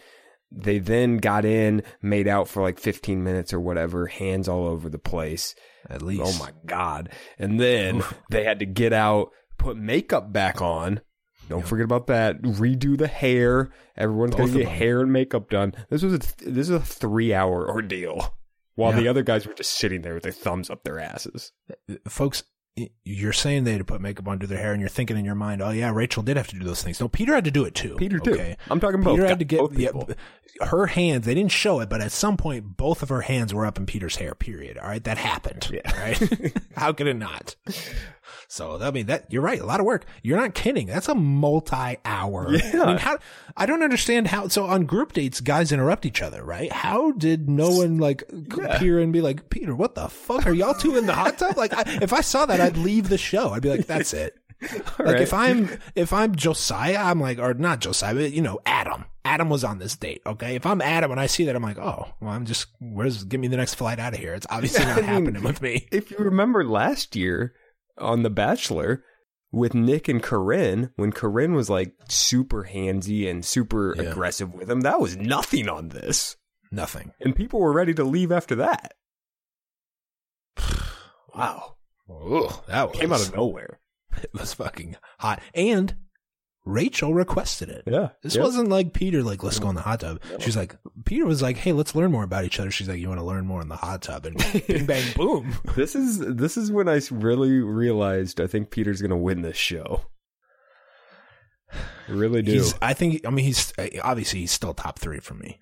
They 0.51 0.79
then 0.79 1.17
got 1.17 1.47
in, 1.47 1.83
made 2.03 2.29
out 2.29 2.47
for 2.47 2.63
like 2.63 2.79
15 2.79 3.25
minutes 3.25 3.55
or 3.55 3.61
whatever, 3.61 4.07
hands 4.07 4.49
all 4.49 4.67
over 4.67 4.91
the 4.91 4.99
place. 4.99 5.55
At 5.89 6.03
least. 6.03 6.23
Oh 6.25 6.39
my 6.39 6.53
god. 6.67 7.09
And 7.39 7.59
then 7.59 8.03
they 8.31 8.45
had 8.45 8.59
to 8.59 8.67
get 8.67 8.93
out, 8.93 9.31
put 9.57 9.77
makeup 9.77 10.33
back 10.33 10.61
on. 10.61 11.01
Don't 11.49 11.67
forget 11.67 11.85
about 11.85 12.07
that. 12.07 12.41
Redo 12.43 12.97
the 12.97 13.09
hair. 13.09 13.71
Everyone's 13.97 14.35
going 14.35 14.53
to 14.53 14.59
get 14.59 14.69
hair 14.69 15.01
and 15.01 15.13
makeup 15.13 15.51
done. 15.51 15.75
This 15.91 16.03
was 16.03 16.15
a 16.15 16.19
this 16.19 16.69
is 16.69 16.71
a 16.71 16.79
3-hour 16.79 17.69
ordeal. 17.69 18.35
While 18.75 18.93
Yeah. 18.93 19.01
the 19.01 19.09
other 19.09 19.23
guys 19.23 19.47
were 19.47 19.55
just 19.55 19.75
sitting 19.75 20.03
there 20.03 20.14
with 20.14 20.23
their 20.23 20.33
thumbs 20.33 20.70
up 20.70 20.83
their 20.85 20.99
asses. 20.99 21.53
Folks, 22.09 22.45
you're 23.05 23.35
saying 23.35 23.64
they 23.64 23.73
had 23.73 23.79
to 23.81 23.85
put 23.85 24.01
makeup 24.01 24.39
do 24.39 24.47
their 24.47 24.59
hair, 24.59 24.73
and 24.73 24.81
you're 24.81 24.89
thinking 24.89 25.18
in 25.18 25.27
your 25.27 25.35
mind, 25.35 25.61
oh 25.61 25.70
yeah, 25.70 25.91
Rachel 25.93 26.23
did 26.23 26.39
have 26.39 26.49
to 26.49 26.59
do 26.59 26.64
those 26.64 26.83
things. 26.83 27.01
No, 27.01 27.09
Peter 27.09 27.35
had 27.35 27.45
to 27.45 27.51
do 27.51 27.64
it 27.64 27.75
too. 27.75 27.97
Peter 27.97 28.18
too. 28.18 28.33
Okay? 28.33 28.57
I'm 28.70 28.81
talking 28.81 29.03
both. 29.03 29.16
Peter 29.16 29.29
had 29.29 29.39
to 29.41 29.45
get 29.45 29.61
yeah, 29.73 29.91
her 30.62 30.87
hands. 30.87 31.27
They 31.27 31.35
didn't 31.35 31.53
show 31.53 31.81
it, 31.81 31.91
but 31.91 32.01
at 32.01 32.12
some 32.12 32.39
point, 32.39 32.79
both 32.79 33.03
of 33.03 33.11
her 33.11 33.20
hands 33.20 33.53
were 33.53 33.66
up 33.66 33.77
in 33.77 33.85
Peter's 33.85 34.16
hair. 34.16 34.35
Period. 34.35 34.79
All 34.79 34.89
right, 34.89 35.05
that 35.05 35.18
happened. 35.18 35.68
Yeah. 35.70 35.81
All 35.85 36.01
right. 36.01 36.57
How 36.77 36.93
could 36.95 37.09
it 37.09 37.18
not? 37.18 37.57
So 38.53 38.79
I 38.83 38.91
mean 38.91 39.07
that 39.07 39.33
you're 39.33 39.41
right. 39.41 39.59
A 39.59 39.65
lot 39.65 39.81
of 39.81 39.87
work. 39.87 40.05
You're 40.23 40.37
not 40.37 40.53
kidding. 40.53 40.87
That's 40.87 41.09
a 41.09 41.15
multi-hour. 41.15 42.55
Yeah. 42.55 42.83
I 42.83 42.87
mean, 42.87 42.99
how? 42.99 43.17
I 43.57 43.65
don't 43.65 43.83
understand 43.83 44.27
how. 44.27 44.49
So 44.49 44.67
on 44.67 44.85
group 44.85 45.15
dates, 45.15 45.41
guys 45.41 45.73
interrupt 45.73 46.05
each 46.05 46.21
other, 46.21 46.45
right? 46.45 46.71
How 46.71 47.13
did 47.13 47.49
no 47.49 47.71
one 47.71 47.97
like 47.97 48.25
appear 48.31 49.01
and 49.01 49.11
be 49.11 49.23
like, 49.23 49.49
Peter, 49.49 49.75
what 49.75 49.95
the 49.95 50.07
fuck 50.09 50.45
are 50.47 50.53
y'all 50.53 50.75
two 50.75 50.99
in 50.99 51.07
the 51.07 51.15
hot 51.15 51.39
tub? 51.39 51.57
Like, 51.57 51.73
I, 51.73 52.01
if 52.03 52.13
I 52.13 52.21
saw 52.21 52.45
that, 52.45 52.61
I'd 52.61 52.77
leave 52.77 53.09
the 53.09 53.17
show. 53.17 53.51
I'd 53.53 53.63
be 53.63 53.71
like, 53.71 53.87
that's 53.87 54.13
it. 54.13 54.37
like 54.73 54.99
right. 54.99 55.21
if 55.23 55.33
I'm 55.33 55.71
if 55.95 56.13
I'm 56.13 56.37
Josiah, 56.37 56.99
I'm 56.99 57.21
like, 57.21 57.39
or 57.39 57.55
not 57.55 57.81
Josiah, 57.81 58.15
but 58.15 58.33
you 58.33 58.43
know, 58.43 58.61
Adam. 58.67 59.07
Adam 59.25 59.49
was 59.49 59.65
on 59.65 59.79
this 59.79 59.97
date. 59.97 60.21
Okay, 60.27 60.57
if 60.57 60.67
I'm 60.67 60.83
Adam 60.83 61.11
and 61.11 61.19
I 61.19 61.27
see 61.27 61.47
that, 61.47 61.57
I'm 61.57 61.63
like, 61.63 61.79
oh, 61.79 62.13
well, 62.21 62.31
I'm 62.31 62.45
just 62.45 62.67
where's 62.81 63.25
give 63.25 63.41
me 63.41 63.49
the 63.49 63.57
next 63.57 63.77
flight 63.77 63.99
out 63.99 64.13
of 64.13 64.19
here. 64.19 64.35
It's 64.35 64.47
obviously 64.51 64.85
not 64.85 64.99
I 64.99 65.01
mean, 65.01 65.05
happening 65.07 65.43
with 65.43 65.63
me. 65.63 65.89
If 65.91 66.11
you 66.11 66.19
remember 66.19 66.67
last 66.67 67.17
year 67.17 67.55
on 67.99 68.22
The 68.22 68.30
Bachelor 68.30 69.05
with 69.51 69.74
Nick 69.74 70.09
and 70.09 70.22
Corinne, 70.22 70.90
when 70.97 71.12
Corinne 71.12 71.55
was 71.55 71.68
like 71.68 71.95
super 72.09 72.64
handsy 72.72 73.28
and 73.30 73.45
super 73.45 73.95
Yeah. 73.97 74.05
aggressive 74.11 74.55
with 74.55 74.70
him, 74.70 74.80
that 74.82 75.01
was 75.01 75.16
nothing 75.16 75.68
on 75.68 75.90
this. 75.90 76.36
Nothing. 76.70 77.12
And 77.20 77.36
people 77.36 77.61
were 77.61 77.72
ready 77.72 77.93
to 77.95 78.05
leave 78.05 78.32
after 78.32 78.55
that. 78.57 78.95
Wow. 81.34 81.76
Ugh, 82.11 82.62
that 82.68 82.90
was, 82.90 82.99
Came 83.01 83.12
out 83.12 83.22
of 83.26 83.34
nowhere. 83.34 83.80
It 84.22 84.30
was 84.34 84.53
fucking 84.53 84.97
hot, 85.18 85.40
and 85.55 85.95
Rachel 86.65 87.13
requested 87.13 87.69
it. 87.69 87.83
Yeah. 87.87 88.11
This 88.23 88.37
Yep. 88.37 88.45
wasn't 88.45 88.69
like 88.69 88.93
Peter, 88.93 89.23
like, 89.23 89.43
let's 89.43 89.59
go 89.59 89.69
in 89.69 89.75
the 89.75 89.81
hot 89.83 90.01
tub. 90.01 90.21
She's 90.39 90.57
like, 90.57 90.77
Peter 91.05 91.27
was 91.27 91.43
like, 91.43 91.57
hey, 91.57 91.73
let's 91.73 91.95
learn 91.97 92.13
more 92.13 92.23
about 92.23 92.45
each 92.45 92.61
other. 92.61 92.71
She's 92.71 92.89
like, 92.89 93.01
you 93.01 93.09
want 93.09 93.21
to 93.21 93.25
learn 93.27 93.47
more 93.47 93.61
in 93.61 93.69
the 93.69 93.77
hot 93.77 94.03
tub? 94.03 94.27
And 94.27 94.37
bing, 94.69 94.87
bang, 94.87 95.13
boom. 95.17 95.57
This 95.75 95.97
is 95.97 96.19
this 96.21 96.57
is 96.57 96.71
when 96.71 96.89
I 96.89 97.01
really 97.11 97.51
realized 97.61 98.41
I 98.41 98.47
think 98.47 98.71
Peter's 98.71 99.03
gonna 99.03 99.17
win 99.17 99.43
this 99.43 99.57
show. 99.57 100.03
I 102.09 102.13
really 102.13 102.43
do. 102.43 102.53
He's, 102.53 102.75
I 102.83 102.93
think, 102.95 103.27
I 103.27 103.31
mean, 103.31 103.45
he's 103.45 103.73
eh, 103.79 103.99
obviously 104.03 104.41
he's 104.41 104.53
still 104.53 104.75
top 104.75 104.99
three 104.99 105.21
for 105.21 105.35
me. 105.35 105.59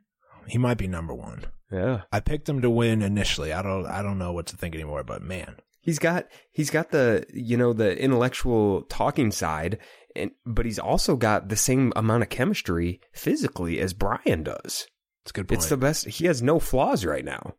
He 0.47 0.59
might 0.59 0.79
be 0.79 0.89
number 0.89 1.15
one. 1.15 1.45
yeah. 1.71 2.03
I 2.13 2.19
picked 2.21 2.49
him 2.49 2.61
to 2.63 2.71
win 2.71 3.03
initially. 3.03 3.53
I 3.53 3.63
don't, 3.63 3.87
I 3.87 4.03
don't 4.03 4.19
know 4.19 4.33
what 4.33 4.47
to 4.49 4.57
think 4.57 4.75
anymore, 4.75 5.05
but 5.05 5.23
man, 5.23 5.57
He's 5.81 5.99
got 5.99 6.27
he's 6.53 6.71
got 6.71 6.91
the 6.91 7.25
you 7.33 7.57
know 7.57 7.73
the 7.73 7.99
intellectual 7.99 8.83
talking 8.83 9.31
side 9.31 9.79
and 10.17 10.31
but 10.45 10.67
he's 10.67 10.79
also 10.79 11.17
got 11.17 11.49
the 11.49 11.57
same 11.57 11.93
amount 11.97 12.23
of 12.23 12.29
chemistry 12.29 13.01
physically 13.13 13.81
as 13.81 13.93
Bryan 13.93 14.43
does. 14.43 14.87
it's 15.23 15.31
a 15.31 15.33
good 15.33 15.49
point. 15.49 15.61
It's 15.61 15.69
the 15.69 15.77
best. 15.77 16.07
He 16.07 16.27
has 16.27 16.43
no 16.43 16.59
flaws 16.59 17.05
right 17.05 17.25
now. 17.25 17.55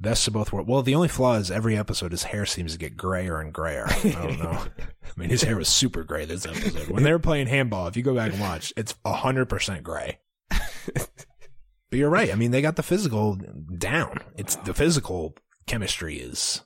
Best 0.00 0.26
of 0.26 0.34
both 0.34 0.52
worlds. 0.52 0.68
Well, 0.68 0.82
the 0.82 0.96
only 0.96 1.08
flaw 1.08 1.36
is 1.36 1.50
every 1.50 1.76
episode 1.76 2.10
his 2.10 2.24
hair 2.24 2.46
seems 2.46 2.72
to 2.72 2.78
get 2.78 2.96
grayer 2.96 3.40
and 3.40 3.52
grayer. 3.52 3.86
I 3.86 4.10
don't 4.10 4.38
know. 4.38 4.50
I 4.80 5.12
mean, 5.16 5.30
his 5.30 5.42
hair 5.42 5.56
was 5.56 5.68
super 5.68 6.02
gray 6.02 6.24
this 6.24 6.46
episode. 6.46 6.88
When 6.88 7.04
they 7.04 7.12
were 7.12 7.20
playing 7.20 7.46
handball, 7.46 7.86
if 7.86 7.96
you 7.96 8.02
go 8.02 8.14
back 8.14 8.32
and 8.32 8.40
watch, 8.40 8.72
it's 8.76 8.94
hundred 9.06 9.46
percent 9.46 9.84
gray. 9.84 10.18
but 10.50 11.08
you're 11.92 12.10
right. 12.10 12.32
I 12.32 12.34
mean, 12.34 12.50
they 12.50 12.60
got 12.60 12.76
the 12.76 12.82
physical 12.82 13.38
down. 13.78 14.18
It's 14.36 14.56
the 14.56 14.74
physical 14.74 15.36
chemistry 15.66 16.16
is. 16.16 16.62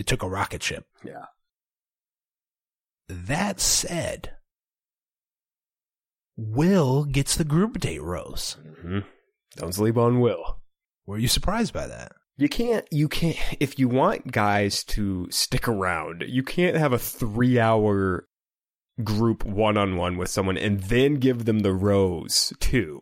It 0.00 0.06
took 0.06 0.22
a 0.22 0.28
rocket 0.30 0.62
ship. 0.62 0.86
Yeah. 1.04 1.26
That 3.06 3.60
said, 3.60 4.30
Will 6.38 7.04
gets 7.04 7.36
the 7.36 7.44
group 7.44 7.78
date 7.78 8.00
rose. 8.02 8.56
hmm 8.80 9.00
Don't 9.56 9.74
sleep 9.74 9.98
on 9.98 10.20
Will. 10.20 10.62
Were 11.04 11.18
you 11.18 11.28
surprised 11.28 11.74
by 11.74 11.86
that? 11.86 12.12
You 12.38 12.48
can't. 12.48 12.86
You 12.90 13.08
can't. 13.10 13.36
If 13.60 13.78
you 13.78 13.88
want 13.88 14.32
guys 14.32 14.84
to 14.84 15.28
stick 15.30 15.68
around, 15.68 16.24
you 16.26 16.42
can't 16.42 16.78
have 16.78 16.94
a 16.94 16.98
three-hour 16.98 18.26
group 19.04 19.44
one-on-one 19.44 20.16
with 20.16 20.30
someone 20.30 20.56
and 20.56 20.80
then 20.84 21.16
give 21.16 21.44
them 21.44 21.58
the 21.58 21.74
rose 21.74 22.54
too. 22.58 23.00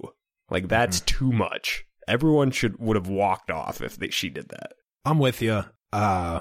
Like 0.50 0.66
that's 0.66 0.98
too 1.02 1.30
much. 1.30 1.84
Everyone 2.08 2.50
should 2.50 2.80
would 2.80 2.96
have 2.96 3.06
walked 3.06 3.52
off 3.52 3.80
if 3.80 3.96
they, 3.98 4.10
she 4.10 4.30
did 4.30 4.48
that. 4.48 4.72
I'm 5.04 5.20
with 5.20 5.40
you. 5.40 5.64
Uh, 5.92 6.40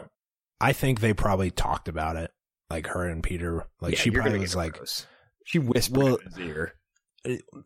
I 0.59 0.73
think 0.73 0.99
they 0.99 1.13
probably 1.13 1.51
talked 1.51 1.87
about 1.87 2.15
it, 2.15 2.31
like 2.69 2.87
her 2.87 3.05
and 3.07 3.21
Peter. 3.23 3.65
Like 3.81 3.93
Yeah, 3.93 3.99
she 3.99 4.11
probably 4.11 4.39
was 4.39 4.55
like, 4.55 4.77
rose. 4.77 5.05
she 5.45 5.59
whispered 5.59 5.97
Well- 5.97 6.15
in 6.15 6.25
his 6.25 6.39
ear. 6.39 6.73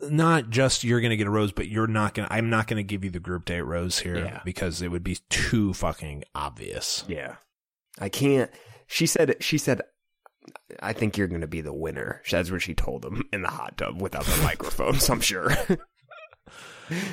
not 0.01 0.49
just 0.49 0.83
you're 0.83 1.01
gonna 1.01 1.15
get 1.17 1.27
a 1.27 1.31
rose, 1.31 1.51
but 1.51 1.67
you're 1.67 1.87
not 1.87 2.13
gonna. 2.15 2.27
I'm 2.31 2.49
not 2.49 2.67
gonna 2.67 2.83
give 2.83 3.03
you 3.03 3.11
the 3.11 3.19
group 3.19 3.45
date 3.45 3.61
rose 3.61 3.99
here 3.99 4.17
Yeah. 4.17 4.41
because 4.43 4.81
it 4.81 4.89
would 4.89 5.03
be 5.03 5.17
too 5.29 5.73
fucking 5.73 6.23
obvious. 6.35 7.03
Yeah. 7.07 7.35
I 7.99 8.09
can't. 8.09 8.49
She 8.87 9.05
said, 9.05 9.35
she 9.41 9.57
said, 9.57 9.81
I 10.81 10.93
think 10.93 11.17
you're 11.17 11.27
going 11.27 11.41
to 11.41 11.47
be 11.47 11.61
the 11.61 11.73
winner. 11.73 12.21
That's 12.31 12.49
what 12.49 12.61
she 12.61 12.73
told 12.73 13.05
him 13.05 13.23
in 13.31 13.41
the 13.41 13.49
hot 13.49 13.77
tub 13.77 14.01
without 14.01 14.23
the 14.25 14.37
microphones, 14.43 15.09
I'm 15.09 15.21
sure. 15.21 15.51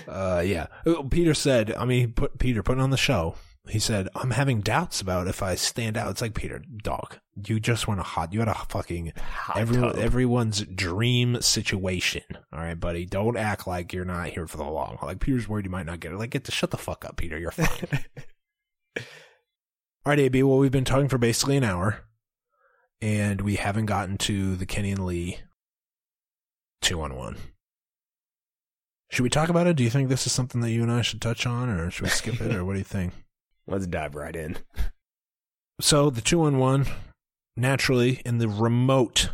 Uh, 0.09 0.43
yeah. 0.45 0.67
Peter 1.11 1.35
said. 1.35 1.73
I 1.75 1.85
mean, 1.85 2.13
put 2.13 2.39
Peter 2.39 2.63
putting 2.63 2.83
on 2.83 2.91
the 2.91 2.97
show. 2.97 3.35
He 3.69 3.79
said, 3.79 4.09
"I'm 4.15 4.31
having 4.31 4.61
doubts 4.61 5.01
about 5.01 5.29
if 5.29 5.43
I 5.43 5.55
stand 5.55 5.97
out." 5.97 6.11
It's 6.11 6.21
like 6.23 6.35
Peter, 6.35 6.63
dog. 6.83 7.19
You 7.47 7.61
just 7.61 7.87
want 7.87 8.01
a 8.01 8.05
hot. 8.05 8.33
You 8.33 8.41
had 8.41 8.49
a 8.49 8.55
fucking 8.55 9.13
Hot 9.17 9.59
everyone, 9.59 9.93
tub. 9.93 9.99
everyone's 10.01 10.63
dream 10.65 11.41
situation. 11.43 12.23
All 12.53 12.61
right, 12.61 12.79
buddy. 12.79 13.05
Don't 13.07 13.37
act 13.37 13.67
like 13.67 13.93
you're 13.93 14.05
not 14.05 14.29
here 14.31 14.47
for 14.47 14.57
the 14.57 14.65
long 14.65 14.97
haul. 14.97 15.09
Like 15.09 15.21
Peter's 15.21 15.49
worried 15.49 15.67
you 15.67 15.71
might 15.71 15.87
not 15.87 16.01
get 16.01 16.13
it. 16.13 16.17
Like, 16.19 16.31
get 16.31 16.45
the 16.45 16.53
shut 16.53 16.71
the 16.71 16.77
fuck 16.79 17.05
up, 17.05 17.17
Peter. 17.17 17.39
You're 17.39 17.51
fine. 17.51 18.01
All 18.97 19.03
right, 20.13 20.19
AB. 20.19 20.43
Well, 20.43 20.59
we've 20.59 20.71
been 20.73 20.85
talking 20.85 21.09
for 21.09 21.19
basically 21.19 21.57
an 21.59 21.65
hour, 21.65 22.01
and 23.03 23.41
we 23.43 23.57
haven't 23.57 23.87
gotten 23.87 24.17
to 24.19 24.57
the 24.57 24.67
Kenny 24.67 24.91
and 24.93 25.05
Lee 25.05 25.39
two 26.81 27.01
on 27.03 27.15
one. 27.17 27.37
Should 29.11 29.23
we 29.23 29.31
talk 29.31 29.49
about 29.49 29.67
it? 29.67 29.77
Do 29.77 29.85
you 29.85 29.91
think 29.91 30.09
this 30.09 30.27
is 30.27 30.33
something 30.33 30.61
that 30.61 30.71
you 30.71 30.83
and 30.83 30.93
I 30.93 31.03
should 31.03 31.21
touch 31.21 31.47
on, 31.47 31.69
or 31.69 31.91
should 31.91 32.05
we 32.05 32.09
skip 32.11 32.41
it, 32.41 32.55
or 32.55 32.65
what 32.65 32.73
do 32.75 32.79
you 32.79 32.85
think? 32.85 33.13
Let's 33.69 33.87
dive 33.87 34.15
right 34.15 34.35
in. 34.35 34.57
So 35.81 36.09
the 36.09 36.23
two 36.23 36.43
on 36.43 36.59
one, 36.59 36.87
naturally, 37.55 38.23
in 38.25 38.39
the 38.39 38.49
remote 38.49 39.31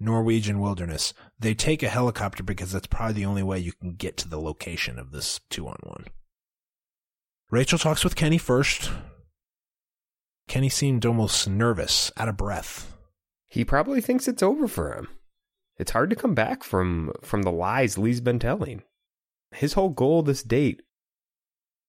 Norwegian 0.00 0.58
wilderness, 0.58 1.14
they 1.38 1.54
take 1.54 1.82
a 1.82 1.88
helicopter 1.88 2.42
because 2.42 2.72
that's 2.72 2.88
probably 2.88 3.14
the 3.14 3.24
only 3.24 3.44
way 3.44 3.58
you 3.60 3.72
can 3.72 3.94
get 3.94 4.16
to 4.18 4.28
the 4.28 4.40
location 4.40 4.98
of 4.98 5.12
this 5.12 5.40
two 5.48 5.68
on 5.68 5.78
one. 5.84 6.06
Rachel 7.50 7.78
talks 7.78 8.02
with 8.02 8.16
Kenny 8.16 8.38
first. 8.38 8.90
Kenny 10.48 10.68
seemed 10.68 11.06
almost 11.06 11.48
nervous, 11.48 12.10
out 12.16 12.28
of 12.28 12.36
breath. 12.36 12.96
He 13.46 13.64
probably 13.64 14.00
thinks 14.00 14.26
it's 14.26 14.42
over 14.42 14.66
for 14.66 14.92
him. 14.92 15.08
It's 15.78 15.92
hard 15.92 16.10
to 16.10 16.16
come 16.16 16.34
back 16.34 16.64
from 16.64 17.12
from 17.22 17.42
the 17.42 17.52
lies 17.52 17.96
Lee's 17.96 18.20
been 18.20 18.40
telling. 18.40 18.82
His 19.52 19.74
whole 19.74 19.90
goal 19.90 20.22
this 20.22 20.42
date, 20.42 20.82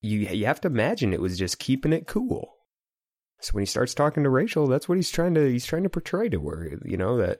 you 0.01 0.19
you 0.19 0.45
have 0.45 0.61
to 0.61 0.67
imagine 0.67 1.13
it 1.13 1.21
was 1.21 1.37
just 1.37 1.59
keeping 1.59 1.93
it 1.93 2.07
cool. 2.07 2.53
So 3.39 3.51
when 3.51 3.61
he 3.61 3.67
starts 3.67 3.93
talking 3.93 4.23
to 4.23 4.29
Rachel, 4.29 4.67
that's 4.67 4.89
what 4.89 4.97
he's 4.97 5.11
trying 5.11 5.33
to 5.35 5.49
he's 5.49 5.65
trying 5.65 5.83
to 5.83 5.89
portray 5.89 6.29
to 6.29 6.47
her, 6.49 6.79
you 6.85 6.97
know, 6.97 7.17
that 7.17 7.39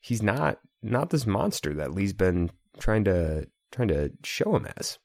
he's 0.00 0.22
not 0.22 0.58
not 0.82 1.10
this 1.10 1.26
monster 1.26 1.74
that 1.74 1.92
Lee's 1.92 2.12
been 2.12 2.50
trying 2.78 3.04
to 3.04 3.46
trying 3.70 3.88
to 3.88 4.12
show 4.24 4.56
him 4.56 4.66
as. 4.76 4.98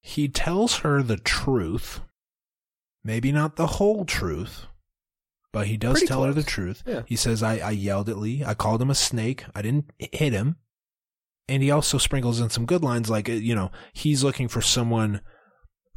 He 0.00 0.28
tells 0.28 0.78
her 0.78 1.02
the 1.02 1.16
truth. 1.16 2.00
Maybe 3.04 3.32
not 3.32 3.56
the 3.56 3.66
whole 3.66 4.04
truth, 4.04 4.66
but 5.52 5.66
he 5.66 5.76
does 5.76 5.94
Pretty 5.94 6.06
tell 6.08 6.24
her 6.24 6.32
the 6.32 6.42
truth. 6.42 6.82
Yeah. 6.84 7.02
He 7.06 7.16
says, 7.16 7.42
I, 7.42 7.58
I 7.58 7.70
yelled 7.70 8.08
at 8.08 8.18
Lee. 8.18 8.44
I 8.44 8.54
called 8.54 8.82
him 8.82 8.90
a 8.90 8.94
snake. 8.94 9.44
I 9.54 9.62
didn't 9.62 9.90
hit 9.98 10.32
him. 10.32 10.56
And 11.48 11.62
he 11.62 11.70
also 11.70 11.96
sprinkles 11.96 12.40
in 12.40 12.50
some 12.50 12.66
good 12.66 12.82
lines 12.82 13.08
like, 13.08 13.28
uh, 13.28 13.32
you 13.32 13.54
know, 13.54 13.70
he's 13.94 14.22
looking 14.22 14.48
for 14.48 14.60
someone 14.60 15.22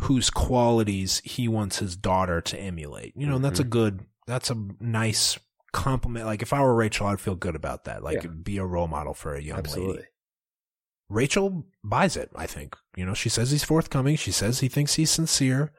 whose 0.04 0.30
qualities 0.30 1.22
he 1.24 1.48
wants 1.48 1.80
his 1.80 1.96
daughter 1.96 2.42
to 2.42 2.60
emulate. 2.60 3.14
You 3.16 3.28
know, 3.28 3.36
and 3.36 3.46
that's 3.46 3.60
a 3.60 3.64
Mhm. 3.64 3.70
good, 3.70 4.06
that's 4.28 4.50
a 4.50 4.56
nice 4.80 5.38
compliment. 5.74 6.26
Like 6.26 6.42
if 6.42 6.54
I 6.54 6.62
were 6.62 6.74
Rachel, 6.76 7.08
I'd 7.08 7.20
feel 7.20 7.36
good 7.36 7.56
about 7.56 7.86
that. 7.86 8.04
Like 8.04 8.24
Yeah. 8.24 8.30
be 8.30 8.58
a 8.58 8.66
role 8.66 8.88
model 8.88 9.14
for 9.14 9.36
a 9.36 9.42
young 9.42 9.60
Absolutely. 9.60 9.96
lady. 9.98 10.08
Rachel 11.10 11.66
buys 11.84 12.16
it, 12.18 12.32
I 12.36 12.48
think. 12.48 12.76
You 12.96 13.06
know, 13.06 13.14
she 13.14 13.30
says 13.30 13.52
he's 13.52 13.64
forthcoming. 13.64 14.16
She 14.16 14.32
says 14.32 14.60
he 14.62 14.68
thinks 14.70 14.96
he's 14.96 15.12
sincere, 15.12 15.72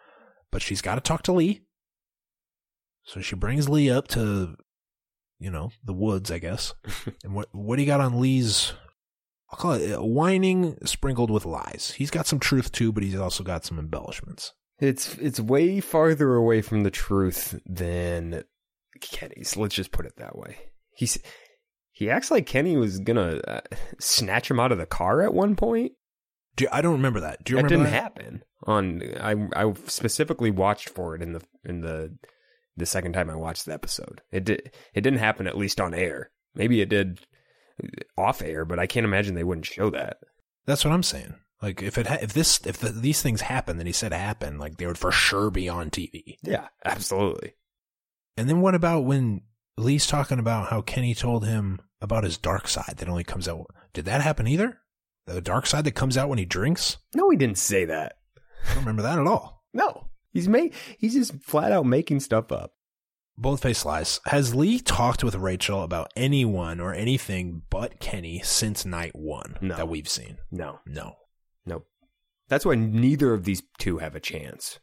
but 0.51 0.63
she's 0.63 0.83
got 0.83 0.95
to 0.97 1.01
talk 1.01 1.23
to 1.25 1.33
Lee. 1.33 1.63
So 3.05 3.21
she 3.21 3.35
brings 3.35 3.69
Lee 3.69 3.91
up 3.91 4.09
to, 4.09 4.57
you 5.39 5.51
know, 5.51 5.73
the 5.83 5.95
woods, 5.95 6.31
I 6.31 6.39
guess. 6.39 6.75
and 7.25 7.35
what 7.35 7.49
what 7.53 7.77
do 7.77 7.83
you 7.83 7.87
got 7.87 8.01
on 8.01 8.21
Lee's? 8.21 8.75
I'll 9.53 9.59
call 9.59 9.73
it 9.73 9.93
uh, 9.93 10.03
whining 10.03 10.79
sprinkled 10.85 11.31
with 11.31 11.45
lies. 11.45 11.95
He's 11.97 12.11
got 12.11 12.27
some 12.27 12.41
truth 12.41 12.73
too, 12.73 12.91
but 12.93 13.03
he's 13.03 13.15
also 13.19 13.45
got 13.45 13.65
some 13.65 13.79
embellishments. 13.79 14.53
It's 14.79 15.17
it's 15.19 15.39
way 15.39 15.81
farther 15.81 16.35
away 16.35 16.63
from 16.63 16.83
the 16.83 16.91
truth 16.91 17.61
than 17.67 18.45
Kenny's. 19.01 19.57
Let's 19.57 19.75
just 19.75 19.93
put 19.93 20.07
it 20.07 20.15
that 20.17 20.37
way. 20.37 20.57
He's 20.95 21.19
he 21.91 22.11
acts 22.11 22.31
like 22.31 22.47
Kenny 22.47 22.77
was 22.77 22.99
gonna 22.99 23.41
uh, 23.47 23.61
snatch 24.01 24.51
him 24.51 24.59
out 24.59 24.73
of 24.73 24.79
the 24.79 24.87
car 24.87 25.23
at 25.23 25.35
one 25.35 25.55
point. 25.55 25.93
Do 26.57 26.65
you- 26.65 26.71
I 26.73 26.81
don't 26.81 26.93
remember 26.95 27.21
that. 27.21 27.45
Do 27.45 27.53
you 27.53 27.57
remember 27.59 27.85
that 27.85 27.85
remember 27.85 27.91
didn't 27.91 27.93
that? 27.93 28.03
happen. 28.03 28.43
On 28.65 29.51
I 29.55 29.67
I 29.69 29.73
specifically 29.87 30.51
watched 30.51 30.89
for 30.89 31.15
it 31.15 31.23
in 31.23 31.33
the 31.33 31.43
in 31.65 31.81
the 31.83 32.17
the 32.77 32.87
second 32.87 33.13
time 33.13 33.29
I 33.29 33.37
watched 33.37 33.67
the 33.67 33.75
episode. 33.75 34.23
It 34.33 34.45
did 34.45 34.73
it 34.95 35.03
didn't 35.03 35.19
happen 35.19 35.47
at 35.47 35.59
least 35.59 35.81
on 35.81 35.93
air. 35.95 36.31
Maybe 36.55 36.81
it 36.81 36.89
did 36.89 37.21
off 38.17 38.43
air, 38.43 38.65
but 38.65 38.79
I 38.79 38.87
can't 38.87 39.07
imagine 39.07 39.35
they 39.35 39.45
wouldn't 39.45 39.67
show 39.67 39.91
that. 39.91 40.19
That's 40.67 40.85
what 40.85 40.93
I'm 40.93 41.03
saying. 41.03 41.35
Like 41.61 41.81
if 41.81 41.97
it 41.97 42.09
ha- 42.09 42.19
if 42.21 42.33
this 42.33 42.61
if 42.67 42.79
the, 42.79 42.91
these 42.91 43.23
things 43.23 43.41
happen 43.41 43.79
that 43.79 43.87
he 43.87 43.93
said 43.93 44.13
happen, 44.13 44.59
like 44.59 44.77
they 44.77 44.87
would 44.87 44.99
for 44.99 45.13
sure 45.13 45.51
be 45.51 45.69
on 45.69 45.91
TV. 45.91 46.37
Yeah, 46.43 46.69
absolutely. 46.85 47.55
And 48.37 48.49
then 48.49 48.61
what 48.61 48.75
about 48.75 49.05
when 49.05 49.43
Lee's 49.77 50.07
talking 50.07 50.41
about 50.41 50.71
how 50.71 50.81
Kenny 50.81 51.15
told 51.15 51.47
him 51.47 51.81
about 52.01 52.25
his 52.25 52.37
dark 52.37 52.67
side 52.67 52.97
that 52.97 53.09
only 53.09 53.23
comes 53.25 53.47
out? 53.47 53.67
Did 53.93 54.07
that 54.07 54.23
happen 54.23 54.49
either? 54.49 54.79
The 55.27 55.41
dark 55.41 55.67
side 55.67 55.85
that 55.85 55.95
comes 55.95 56.17
out 56.17 56.29
when 56.29 56.39
he 56.39 56.45
drinks? 56.45 56.99
No, 57.15 57.31
he 57.31 57.37
didn't 57.37 57.59
say 57.59 57.85
that. 57.85 58.17
I 58.69 58.75
don't 58.75 58.83
remember 58.83 59.03
that 59.03 59.19
at 59.19 59.27
all. 59.27 59.65
No, 59.73 60.09
he's 60.33 60.49
made 60.49 60.75
he's 60.99 61.15
just 61.15 61.35
flat 61.43 61.71
out 61.71 61.87
making 61.87 62.21
stuff 62.21 62.51
up. 62.51 62.75
Both 63.39 63.63
face 63.63 63.85
lies. 63.85 64.21
Has 64.27 64.55
Lee 64.55 64.79
talked 64.79 65.25
with 65.25 65.35
Rachel 65.35 65.83
about 65.83 66.13
anyone 66.17 66.81
or 66.81 66.93
anything 66.95 67.63
but 67.71 67.99
Kenny 67.99 68.41
since 68.45 68.85
night 68.85 69.13
one 69.15 69.57
No. 69.61 69.77
that 69.77 69.89
we've 69.89 70.09
seen? 70.09 70.39
No, 70.51 70.81
No. 70.87 71.15
no. 71.65 71.85
That's 72.49 72.67
why 72.67 72.75
neither 72.75 73.33
of 73.33 73.45
these 73.45 73.63
two 73.79 73.99
have 73.99 74.15
a 74.15 74.21
chance. 74.21 74.79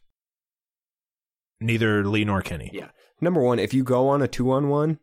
Neither 1.60 2.04
Lee 2.04 2.24
nor 2.24 2.42
Kenny. 2.42 2.70
Yeah. 2.72 2.90
Number 3.20 3.40
one, 3.42 3.58
if 3.58 3.72
you 3.74 3.84
go 3.84 4.08
on 4.08 4.22
a 4.22 4.28
two 4.28 4.50
on 4.50 4.68
one, 4.68 4.98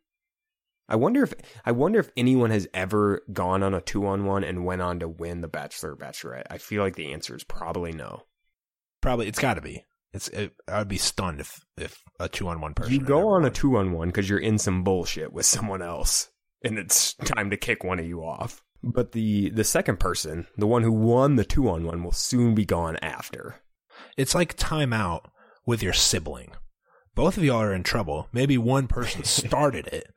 I 0.90 0.96
wonder 0.96 1.24
if 1.24 1.34
I 1.66 1.72
wonder 1.72 2.00
if 2.00 2.10
anyone 2.18 2.50
has 2.50 2.68
ever 2.74 3.22
gone 3.32 3.62
on 3.62 3.74
a 3.74 3.82
two 3.82 4.06
on 4.08 4.26
one 4.26 4.44
and 4.44 4.66
went 4.66 4.82
on 4.82 5.00
to 5.00 5.08
win 5.08 5.42
the 5.42 5.48
Bachelor 5.48 5.92
or 5.94 5.98
Bachelorette. 5.98 6.48
I 6.50 6.58
feel 6.58 6.82
like 6.82 6.96
the 6.96 7.14
answer 7.14 7.36
is 7.36 7.44
probably 7.44 7.92
no. 7.92 8.24
Probably 9.02 9.28
it's 9.28 9.40
got 9.40 9.54
to 9.56 9.62
be. 9.62 9.86
It's. 10.14 10.28
It, 10.30 10.54
I 10.68 10.80
would 10.80 10.88
be 10.88 10.98
stunned 10.98 11.40
if 11.40 11.60
if 11.78 12.02
a 12.20 12.30
two 12.30 12.48
on 12.48 12.62
one 12.62 12.74
person. 12.74 12.94
you 12.94 13.00
go 13.00 13.30
on 13.30 13.46
a 13.46 13.50
two 13.50 13.78
on 13.78 13.92
one 13.92 14.10
because 14.10 14.30
you're 14.30 14.40
in 14.40 14.58
some 14.58 14.84
bullshit 14.84 15.34
with 15.34 15.46
someone 15.46 15.82
else, 15.82 16.30
and 16.64 16.78
it's 16.80 17.14
time 17.16 17.50
to 17.50 17.58
kick 17.58 17.84
one 17.84 18.00
of 18.00 18.08
you 18.08 18.24
off. 18.24 18.64
But 18.84 19.12
the 19.12 19.50
the 19.50 19.64
second 19.64 20.00
person, 20.00 20.48
the 20.58 20.68
one 20.68 20.84
who 20.84 20.92
won 20.94 21.36
the 21.36 21.46
two 21.46 21.70
on 21.70 21.84
one, 21.84 22.04
will 22.04 22.12
soon 22.12 22.56
be 22.56 22.66
gone 22.66 22.98
after. 23.02 23.56
It's 24.16 24.36
like 24.36 24.56
timeout 24.58 25.26
with 25.66 25.84
your 25.84 25.94
sibling. 25.94 26.52
Both 27.16 27.38
of 27.38 27.44
y'all 27.44 27.62
are 27.62 27.74
in 27.74 27.84
trouble. 27.84 28.28
Maybe 28.32 28.58
one 28.58 28.88
person 28.88 29.24
started 29.26 29.88
it, 29.88 30.14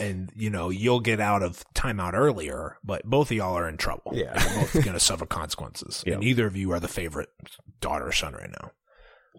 and 0.00 0.30
you 0.34 0.48
know 0.50 0.70
you'll 0.70 1.00
get 1.00 1.20
out 1.20 1.42
of 1.42 1.64
timeout 1.74 2.14
earlier. 2.14 2.78
But 2.82 3.04
both 3.04 3.30
of 3.30 3.36
y'all 3.36 3.56
are 3.56 3.68
in 3.68 3.76
trouble. 3.76 4.12
Yeah. 4.14 4.32
You're 4.42 4.60
both 4.62 4.72
going 4.72 4.94
to 4.94 5.00
suffer 5.00 5.26
consequences. 5.26 6.02
Yeah. 6.06 6.14
And 6.14 6.22
neither 6.22 6.46
of 6.46 6.56
you 6.56 6.72
are 6.72 6.80
the 6.80 6.88
favorite 6.88 7.28
daughter 7.80 8.06
or 8.08 8.12
son 8.12 8.32
right 8.32 8.50
now. 8.50 8.72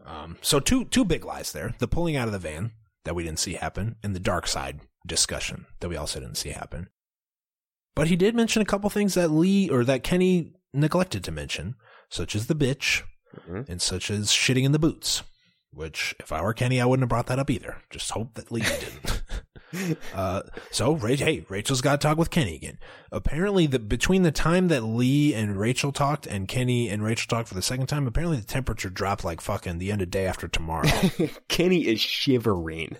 Um, 0.06 0.38
so 0.42 0.60
two 0.60 0.86
two 0.86 1.06
big 1.06 1.24
lies 1.26 1.52
there: 1.52 1.74
the 1.80 1.88
pulling 1.88 2.16
out 2.16 2.28
of 2.28 2.34
the 2.34 2.40
van 2.40 2.72
that 3.06 3.16
we 3.16 3.24
didn't 3.24 3.40
see 3.40 3.54
happen, 3.54 3.96
and 4.04 4.16
the 4.16 4.20
dark 4.20 4.48
side 4.48 4.82
discussion 5.06 5.66
that 5.82 5.90
we 5.90 5.96
also 5.98 6.20
didn't 6.20 6.38
see 6.38 6.50
happen. 6.50 6.90
But 7.96 8.08
he 8.08 8.16
did 8.16 8.36
mention 8.36 8.62
a 8.62 8.66
couple 8.66 8.90
things 8.90 9.14
that 9.14 9.30
Lee 9.30 9.70
or 9.70 9.84
that 9.86 10.04
Kenny 10.04 10.54
neglected 10.74 11.24
to 11.26 11.32
mention, 11.32 11.76
such 12.10 12.36
as 12.36 12.48
the 12.48 12.56
bitch 12.56 13.04
Mhm. 13.48 13.68
and 13.70 13.82
such 13.82 14.10
as 14.10 14.30
shitting 14.32 14.64
in 14.64 14.72
the 14.72 14.80
boots. 14.80 15.24
Which, 15.72 16.14
if 16.20 16.32
I 16.32 16.42
were 16.42 16.54
Kenny, 16.54 16.80
I 16.80 16.86
wouldn't 16.86 17.04
have 17.04 17.10
brought 17.10 17.26
that 17.28 17.40
up 17.40 17.50
either. 17.50 17.82
Just 17.90 18.12
hope 18.12 18.36
that 18.36 18.52
Lee 18.52 18.62
didn't. 18.62 19.24
uh, 20.14 20.42
so, 20.72 20.96
hey, 20.96 21.46
Rachel's 21.50 21.82
got 21.82 22.00
to 22.00 22.08
talk 22.08 22.18
with 22.18 22.30
Kenny 22.30 22.56
again. 22.56 22.78
Apparently, 23.12 23.68
the 23.68 23.80
between 23.80 24.24
the 24.24 24.32
time 24.32 24.68
that 24.70 24.84
Lee 24.84 25.34
and 25.34 25.58
Rachel 25.58 25.92
talked 25.92 26.28
and 26.28 26.48
Kenny 26.48 26.90
and 26.90 27.04
Rachel 27.04 27.28
talked 27.30 27.48
for 27.48 27.56
the 27.56 27.62
second 27.62 27.88
time, 27.88 28.08
apparently 28.08 28.38
the 28.38 28.46
temperature 28.46 28.90
dropped 28.90 29.24
like 29.24 29.42
fucking 29.42 29.80
the 29.80 29.92
end 29.92 30.02
of 30.02 30.12
day 30.12 30.26
after 30.26 30.48
tomorrow. 30.48 30.90
Kenny 31.48 31.88
is 31.88 32.00
shivering. 32.00 32.98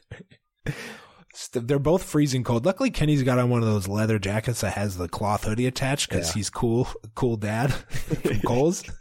They're 1.52 1.80
both 1.80 2.04
freezing 2.04 2.44
cold. 2.44 2.66
Luckily, 2.66 2.92
Kenny's 2.92 3.24
got 3.24 3.40
on 3.40 3.50
one 3.50 3.62
of 3.62 3.68
those 3.68 3.88
leather 3.88 4.20
jackets 4.20 4.62
that 4.62 4.74
has 4.74 4.98
the 4.98 5.10
cloth 5.10 5.46
hoodie 5.46 5.66
attached 5.66 6.10
because 6.10 6.30
Yeah. 6.30 6.34
he's 6.36 6.50
cool, 6.52 6.88
cool 7.16 7.38
dad 7.38 7.74
from 8.24 8.40
Coles. 8.42 8.84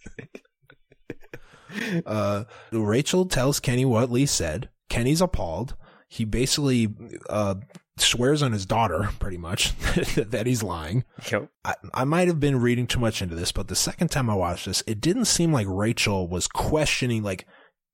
uh, 2.06 2.44
Rachel 2.70 3.26
tells 3.26 3.60
Kenny 3.60 3.84
what 3.84 4.10
Lee 4.10 4.26
said. 4.26 4.70
Kenny's 4.88 5.20
appalled. 5.20 5.74
He 6.12 6.26
basically 6.26 6.94
uh, 7.30 7.54
swears 7.96 8.42
on 8.42 8.52
his 8.52 8.66
daughter, 8.66 9.08
pretty 9.18 9.38
much, 9.38 9.74
that 10.16 10.44
he's 10.46 10.62
lying. 10.62 11.04
Yep. 11.30 11.48
I, 11.64 11.74
I 11.94 12.04
might 12.04 12.28
have 12.28 12.38
been 12.38 12.60
reading 12.60 12.86
too 12.86 13.00
much 13.00 13.22
into 13.22 13.34
this, 13.34 13.50
but 13.50 13.68
the 13.68 13.74
second 13.74 14.08
time 14.10 14.28
I 14.28 14.34
watched 14.34 14.66
this, 14.66 14.82
it 14.86 15.00
didn't 15.00 15.24
seem 15.24 15.54
like 15.54 15.66
Rachel 15.66 16.28
was 16.28 16.46
questioning, 16.46 17.22
like, 17.22 17.46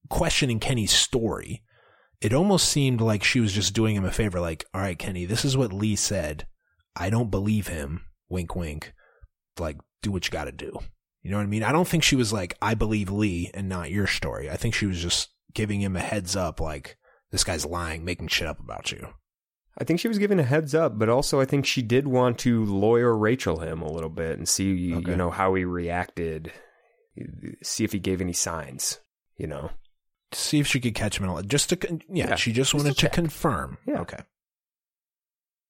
questioning 0.08 0.58
Kenny's 0.58 0.90
story. 0.90 1.62
It 2.20 2.32
almost 2.32 2.68
seemed 2.68 3.00
like 3.00 3.22
she 3.22 3.38
was 3.38 3.52
just 3.52 3.72
doing 3.72 3.94
him 3.94 4.04
a 4.04 4.10
favor, 4.10 4.40
like, 4.40 4.64
all 4.74 4.80
right, 4.80 4.98
Kenny, 4.98 5.24
this 5.24 5.44
is 5.44 5.56
what 5.56 5.72
Lee 5.72 5.94
said. 5.94 6.48
I 6.96 7.10
don't 7.10 7.30
believe 7.30 7.68
him. 7.68 8.02
Wink, 8.28 8.56
wink. 8.56 8.94
Like, 9.60 9.76
do 10.02 10.10
what 10.10 10.26
you 10.26 10.32
got 10.32 10.46
to 10.46 10.52
do. 10.52 10.76
You 11.22 11.30
know 11.30 11.36
what 11.36 11.44
I 11.44 11.46
mean? 11.46 11.62
I 11.62 11.70
don't 11.70 11.86
think 11.86 12.02
she 12.02 12.16
was 12.16 12.32
like, 12.32 12.56
I 12.60 12.74
believe 12.74 13.10
Lee 13.12 13.52
and 13.54 13.68
not 13.68 13.92
your 13.92 14.08
story. 14.08 14.50
I 14.50 14.56
think 14.56 14.74
she 14.74 14.86
was 14.86 15.00
just 15.00 15.28
giving 15.54 15.80
him 15.80 15.94
a 15.94 16.00
heads 16.00 16.34
up, 16.34 16.58
like, 16.58 16.97
this 17.30 17.44
guy's 17.44 17.66
lying, 17.66 18.04
making 18.04 18.28
shit 18.28 18.46
up 18.48 18.58
about 18.60 18.90
you. 18.92 19.08
I 19.80 19.84
think 19.84 20.00
she 20.00 20.08
was 20.08 20.18
giving 20.18 20.40
a 20.40 20.44
heads 20.44 20.74
up, 20.74 20.98
but 20.98 21.08
also 21.08 21.40
I 21.40 21.44
think 21.44 21.64
she 21.66 21.82
did 21.82 22.08
want 22.08 22.38
to 22.40 22.64
lawyer 22.64 23.16
Rachel 23.16 23.60
him 23.60 23.80
a 23.82 23.90
little 23.92 24.10
bit 24.10 24.36
and 24.38 24.48
see, 24.48 24.94
Okay. 24.94 25.10
you 25.10 25.16
know, 25.16 25.30
how 25.30 25.54
he 25.54 25.64
reacted, 25.64 26.52
see 27.62 27.84
if 27.84 27.92
he 27.92 27.98
gave 28.00 28.20
any 28.20 28.32
signs, 28.32 28.98
you 29.36 29.46
know. 29.46 29.70
see 30.32 30.58
if 30.58 30.66
she 30.66 30.80
could 30.80 30.94
catch 30.94 31.18
him 31.18 31.24
in 31.24 31.30
a 31.30 31.42
just 31.42 31.68
to 31.70 31.76
con- 31.76 32.02
yeah, 32.08 32.30
Yeah, 32.30 32.34
she 32.34 32.52
just 32.52 32.72
just 32.72 32.74
wanted 32.74 32.96
to 32.98 33.06
to 33.06 33.08
confirm 33.08 33.78
Yeah. 33.86 34.00
okay 34.00 34.18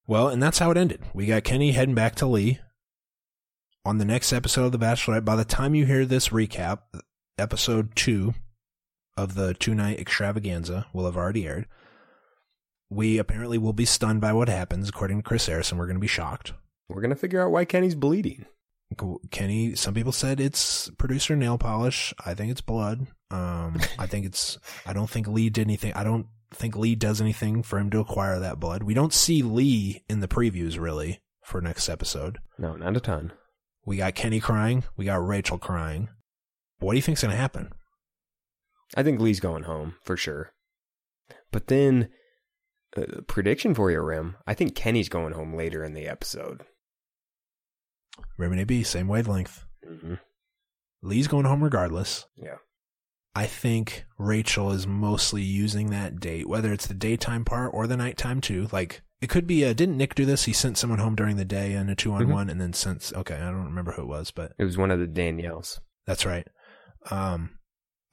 well 0.06 0.26
and 0.28 0.42
that's 0.42 0.58
how 0.58 0.70
it 0.72 0.76
ended 0.76 1.00
we 1.14 1.26
got 1.26 1.44
kenny 1.44 1.70
heading 1.72 1.94
back 1.94 2.16
to 2.16 2.26
lee 2.26 2.58
on 3.84 3.98
the 3.98 4.04
next 4.04 4.32
episode 4.32 4.64
of 4.64 4.72
the 4.72 4.78
bachelorette 4.78 5.24
by 5.24 5.36
the 5.36 5.44
time 5.44 5.74
you 5.76 5.86
hear 5.86 6.04
this 6.04 6.30
recap 6.30 6.78
episode 7.38 7.94
two 7.94 8.34
of 9.18 9.34
the 9.34 9.54
two 9.54 9.74
night 9.74 9.98
extravaganza 10.00 10.86
will 10.92 11.04
have 11.04 11.16
already 11.16 11.46
aired 11.46 11.66
we 12.90 13.18
apparently 13.18 13.58
will 13.58 13.72
be 13.74 13.84
stunned 13.84 14.20
by 14.20 14.32
what 14.32 14.48
happens 14.48 14.88
according 14.88 15.18
to 15.18 15.22
chris 15.28 15.46
harrison 15.46 15.76
we're 15.76 15.86
going 15.86 15.96
to 15.96 16.00
be 16.00 16.06
shocked 16.06 16.52
We're 16.88 17.02
going 17.02 17.10
to 17.10 17.16
figure 17.16 17.42
out 17.42 17.50
why 17.52 17.66
Kenny's 17.66 17.94
bleeding. 17.94 18.46
Kenny, 19.30 19.74
some 19.74 19.92
people 19.92 20.12
said 20.12 20.40
it's 20.40 20.88
producer 20.96 21.36
nail 21.36 21.58
polish. 21.58 22.14
I 22.24 22.32
think 22.32 22.50
it's 22.50 22.62
blood. 22.62 23.06
Um, 23.30 23.76
I 23.98 24.06
think 24.06 24.24
it's, 24.24 24.58
I 24.86 24.94
don't 24.94 25.10
think 25.10 25.28
Lee 25.28 25.50
did 25.50 25.66
anything. 25.66 25.92
I 25.92 26.02
don't 26.02 26.26
think 26.54 26.74
Lee 26.74 26.94
does 26.94 27.20
anything 27.20 27.62
for 27.62 27.78
him 27.78 27.90
to 27.90 28.00
acquire 28.00 28.40
that 28.40 28.58
blood. 28.58 28.82
We 28.82 28.94
don't 28.94 29.12
see 29.12 29.42
Lee 29.42 30.02
in 30.08 30.20
the 30.20 30.28
previews 30.28 30.80
really 30.80 31.20
for 31.44 31.60
next 31.60 31.90
episode. 31.90 32.38
No, 32.56 32.76
not 32.76 32.96
a 32.96 33.00
ton. 33.00 33.32
We 33.84 33.98
got 33.98 34.14
Kenny 34.14 34.40
crying. 34.40 34.84
We 34.96 35.04
got 35.04 35.26
Rachel 35.26 35.58
crying. 35.58 36.08
What 36.78 36.92
do 36.92 36.96
you 36.96 37.02
think's 37.02 37.20
going 37.22 37.32
to 37.32 37.36
happen? 37.36 37.72
I 38.96 39.02
think 39.02 39.20
Lee's 39.20 39.40
going 39.40 39.64
home 39.64 39.94
for 40.02 40.16
sure. 40.16 40.52
But 41.52 41.66
then, 41.68 42.08
uh, 42.96 43.20
prediction 43.26 43.74
for 43.74 43.90
you, 43.90 44.00
Rim. 44.00 44.36
I 44.46 44.54
think 44.54 44.74
Kenny's 44.74 45.08
going 45.08 45.34
home 45.34 45.54
later 45.54 45.84
in 45.84 45.94
the 45.94 46.06
episode. 46.08 46.62
Remedy 48.36 48.64
B, 48.64 48.82
same 48.82 49.08
wavelength. 49.08 49.64
Mm-hmm. 49.88 50.14
Lee's 51.02 51.28
going 51.28 51.44
home 51.44 51.62
regardless. 51.62 52.26
Yeah. 52.36 52.56
I 53.34 53.46
think 53.46 54.04
Rachel 54.18 54.72
is 54.72 54.86
mostly 54.86 55.42
using 55.42 55.90
that 55.90 56.18
date, 56.18 56.48
whether 56.48 56.72
it's 56.72 56.86
the 56.86 56.94
daytime 56.94 57.44
part 57.44 57.70
or 57.72 57.86
the 57.86 57.96
nighttime 57.96 58.40
too. 58.40 58.68
Like 58.72 59.02
it 59.20 59.28
could 59.28 59.46
be. 59.46 59.62
A, 59.62 59.74
didn't 59.74 59.96
Nick 59.96 60.14
do 60.14 60.24
this? 60.24 60.44
He 60.44 60.52
sent 60.52 60.76
someone 60.78 60.98
home 60.98 61.14
during 61.14 61.36
the 61.36 61.44
day 61.44 61.74
in 61.74 61.88
a 61.88 61.94
two 61.94 62.12
on 62.12 62.28
one, 62.30 62.50
and 62.50 62.60
then 62.60 62.72
sent. 62.72 63.12
Okay, 63.14 63.34
I 63.36 63.50
don't 63.50 63.66
remember 63.66 63.92
who 63.92 64.02
it 64.02 64.08
was, 64.08 64.30
but 64.32 64.52
It 64.58 64.64
was 64.64 64.76
one 64.76 64.90
of 64.90 64.98
the 64.98 65.06
Danielles. 65.06 65.78
that's 66.06 66.26
right. 66.26 66.48
Um, 67.10 67.57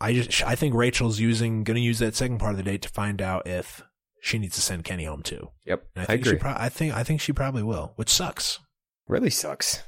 I 0.01 0.13
just 0.13 0.43
I 0.43 0.55
think 0.55 0.73
Rachel's 0.75 1.19
using 1.19 1.63
going 1.63 1.75
to 1.75 1.81
use 1.81 1.99
that 1.99 2.15
second 2.15 2.37
part 2.39 2.51
of 2.51 2.57
the 2.57 2.63
date 2.63 2.81
to 2.83 2.89
find 2.89 3.21
out 3.21 3.47
if 3.47 3.81
she 4.21 4.37
needs 4.37 4.55
to 4.55 4.61
send 4.61 4.83
Kenny 4.83 5.05
home 5.05 5.21
too. 5.23 5.49
Yep. 5.65 5.85
And 5.95 6.01
I 6.01 6.03
I, 6.03 6.05
think 6.07 6.21
agree. 6.21 6.33
she. 6.33 6.39
Pro- 6.41 6.55
I 6.57 6.69
think 6.69 6.93
I 6.93 7.03
think 7.03 7.21
she 7.21 7.31
probably 7.33 7.63
will, 7.63 7.93
which 7.95 8.09
sucks. 8.09 8.59
really 9.07 9.29
sucks. 9.29 9.83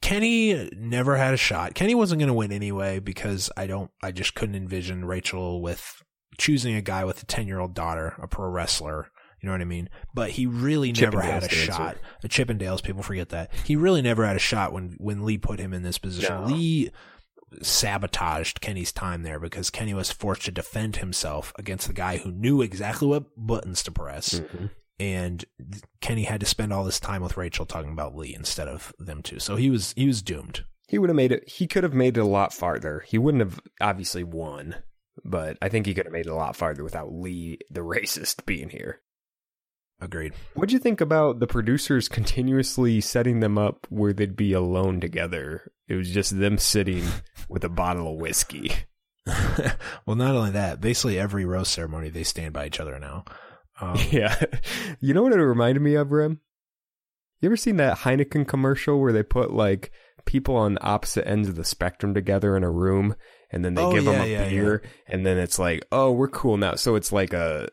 Kenny 0.00 0.68
never 0.76 1.16
had 1.16 1.32
a 1.32 1.36
shot. 1.38 1.74
Kenny 1.74 1.94
wasn't 1.94 2.18
going 2.18 2.28
to 2.28 2.34
win 2.34 2.50
anyway 2.52 2.98
because 2.98 3.50
I 3.56 3.66
don't. 3.66 3.90
I 4.02 4.10
just 4.10 4.34
couldn't 4.34 4.56
envision 4.56 5.04
Rachel 5.04 5.62
with 5.62 6.02
choosing 6.38 6.74
a 6.74 6.82
guy 6.82 7.04
with 7.04 7.22
a 7.22 7.26
ten 7.26 7.46
year 7.46 7.60
old 7.60 7.74
daughter, 7.74 8.14
a 8.20 8.26
pro 8.26 8.48
wrestler. 8.48 9.08
You 9.40 9.48
know 9.48 9.54
what 9.54 9.60
I 9.60 9.64
mean? 9.64 9.88
But 10.14 10.30
he 10.30 10.46
really 10.46 10.92
never 10.92 11.20
had 11.20 11.42
a 11.44 11.48
dancer. 11.48 11.72
shot. 11.72 11.96
A 12.22 12.28
Chippendales, 12.28 12.82
people 12.82 13.02
forget 13.02 13.30
that 13.30 13.50
he 13.64 13.74
really 13.74 14.02
never 14.02 14.24
had 14.26 14.36
a 14.36 14.40
shot 14.40 14.72
when 14.72 14.96
when 14.98 15.24
Lee 15.24 15.38
put 15.38 15.58
him 15.58 15.72
in 15.72 15.82
this 15.82 15.98
position. 15.98 16.42
No. 16.42 16.46
Lee 16.46 16.90
sabotaged 17.60 18.60
Kenny's 18.60 18.92
time 18.92 19.22
there 19.22 19.38
because 19.40 19.70
Kenny 19.70 19.94
was 19.94 20.10
forced 20.10 20.42
to 20.46 20.50
defend 20.50 20.96
himself 20.96 21.52
against 21.58 21.86
the 21.86 21.92
guy 21.92 22.18
who 22.18 22.30
knew 22.32 22.62
exactly 22.62 23.08
what 23.08 23.24
buttons 23.36 23.82
to 23.82 23.92
press. 23.92 24.40
Mhm. 24.40 24.70
And 24.98 25.44
Kenny 26.00 26.24
had 26.24 26.40
to 26.40 26.46
spend 26.46 26.72
all 26.72 26.84
this 26.84 27.00
time 27.00 27.22
with 27.22 27.36
Rachel 27.36 27.66
talking 27.66 27.90
about 27.92 28.14
Lee 28.16 28.34
instead 28.34 28.68
of 28.68 28.92
them 28.98 29.22
two. 29.22 29.38
So 29.40 29.56
he 29.56 29.68
was 29.70 29.92
he 29.96 30.06
was 30.06 30.22
doomed. 30.22 30.64
He 30.86 30.98
would 30.98 31.08
have 31.10 31.16
made 31.16 31.32
it. 31.32 31.48
He 31.48 31.66
could 31.66 31.82
have 31.82 31.94
made 31.94 32.16
it 32.16 32.20
a 32.20 32.24
lot 32.26 32.52
farther. 32.52 33.02
He 33.06 33.18
wouldn't 33.18 33.42
have 33.42 33.58
obviously 33.80 34.22
won, 34.22 34.76
but 35.24 35.56
I 35.62 35.68
think 35.68 35.86
he 35.86 35.94
could 35.94 36.06
have 36.06 36.12
made 36.12 36.26
it 36.26 36.30
a 36.32 36.34
lot 36.34 36.54
farther 36.54 36.84
without 36.84 37.12
Lee, 37.12 37.58
the 37.70 37.80
racist, 37.84 38.44
being 38.46 38.68
here. 38.68 39.00
Agreed. 40.00 40.34
What'd 40.54 40.72
you 40.72 40.80
think 40.80 41.00
about 41.00 41.38
the 41.38 41.46
producers 41.46 42.08
continuously 42.08 43.00
setting 43.00 43.38
them 43.40 43.56
up 43.56 43.86
where 43.88 44.12
they'd 44.12 44.36
be 44.36 44.52
alone 44.52 45.00
together? 45.00 45.70
It 45.92 45.96
was 45.96 46.10
just 46.10 46.38
them 46.38 46.56
sitting 46.56 47.04
with 47.50 47.64
a 47.64 47.68
bottle 47.68 48.10
of 48.14 48.18
whiskey. 48.18 48.72
well, 50.06 50.16
not 50.16 50.34
only 50.34 50.50
that, 50.52 50.80
basically 50.80 51.18
every 51.18 51.44
rose 51.44 51.68
ceremony 51.68 52.08
they 52.08 52.22
stand 52.22 52.54
by 52.54 52.64
each 52.66 52.80
other 52.80 52.98
now. 52.98 53.26
Um, 53.78 53.98
Yeah. 54.10 54.42
You 55.00 55.12
know 55.12 55.22
what 55.22 55.34
it 55.34 55.36
reminded 55.36 55.82
me 55.82 55.94
of, 55.96 56.10
Rim? 56.10 56.40
You 57.42 57.48
ever 57.50 57.58
seen 57.58 57.76
that 57.76 57.98
Heineken 57.98 58.48
commercial 58.48 59.02
where 59.02 59.12
they 59.12 59.22
put 59.22 59.52
like 59.52 59.92
people 60.24 60.56
on 60.56 60.78
opposite 60.80 61.28
ends 61.28 61.46
of 61.46 61.56
the 61.56 61.64
spectrum 61.64 62.14
together 62.14 62.56
in 62.56 62.64
a 62.64 62.70
room 62.70 63.14
and 63.50 63.62
then 63.62 63.74
they 63.74 63.82
Oh, 63.82 63.92
give 63.92 64.06
them 64.06 64.18
a 64.18 64.26
yeah, 64.26 64.48
beer 64.48 64.82
and 65.06 65.26
then 65.26 65.36
it's 65.36 65.58
like, 65.58 65.84
oh, 65.92 66.10
we're 66.10 66.28
cool 66.28 66.56
now. 66.56 66.76
So 66.76 66.94
it's 66.94 67.12
like 67.12 67.34
a, 67.34 67.68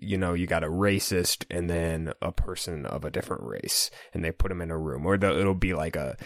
you 0.00 0.16
know, 0.16 0.32
you 0.32 0.46
got 0.46 0.64
a 0.64 0.68
racist 0.68 1.44
and 1.50 1.68
then 1.68 2.14
a 2.22 2.32
person 2.32 2.86
of 2.86 3.04
a 3.04 3.10
different 3.10 3.42
race 3.42 3.90
and 4.14 4.24
they 4.24 4.32
put 4.32 4.48
them 4.48 4.62
in 4.62 4.70
a 4.70 4.78
room 4.78 5.04
or 5.04 5.18
the, 5.18 5.38
it'll 5.38 5.54
be 5.54 5.74
like 5.74 5.96
a, 5.96 6.16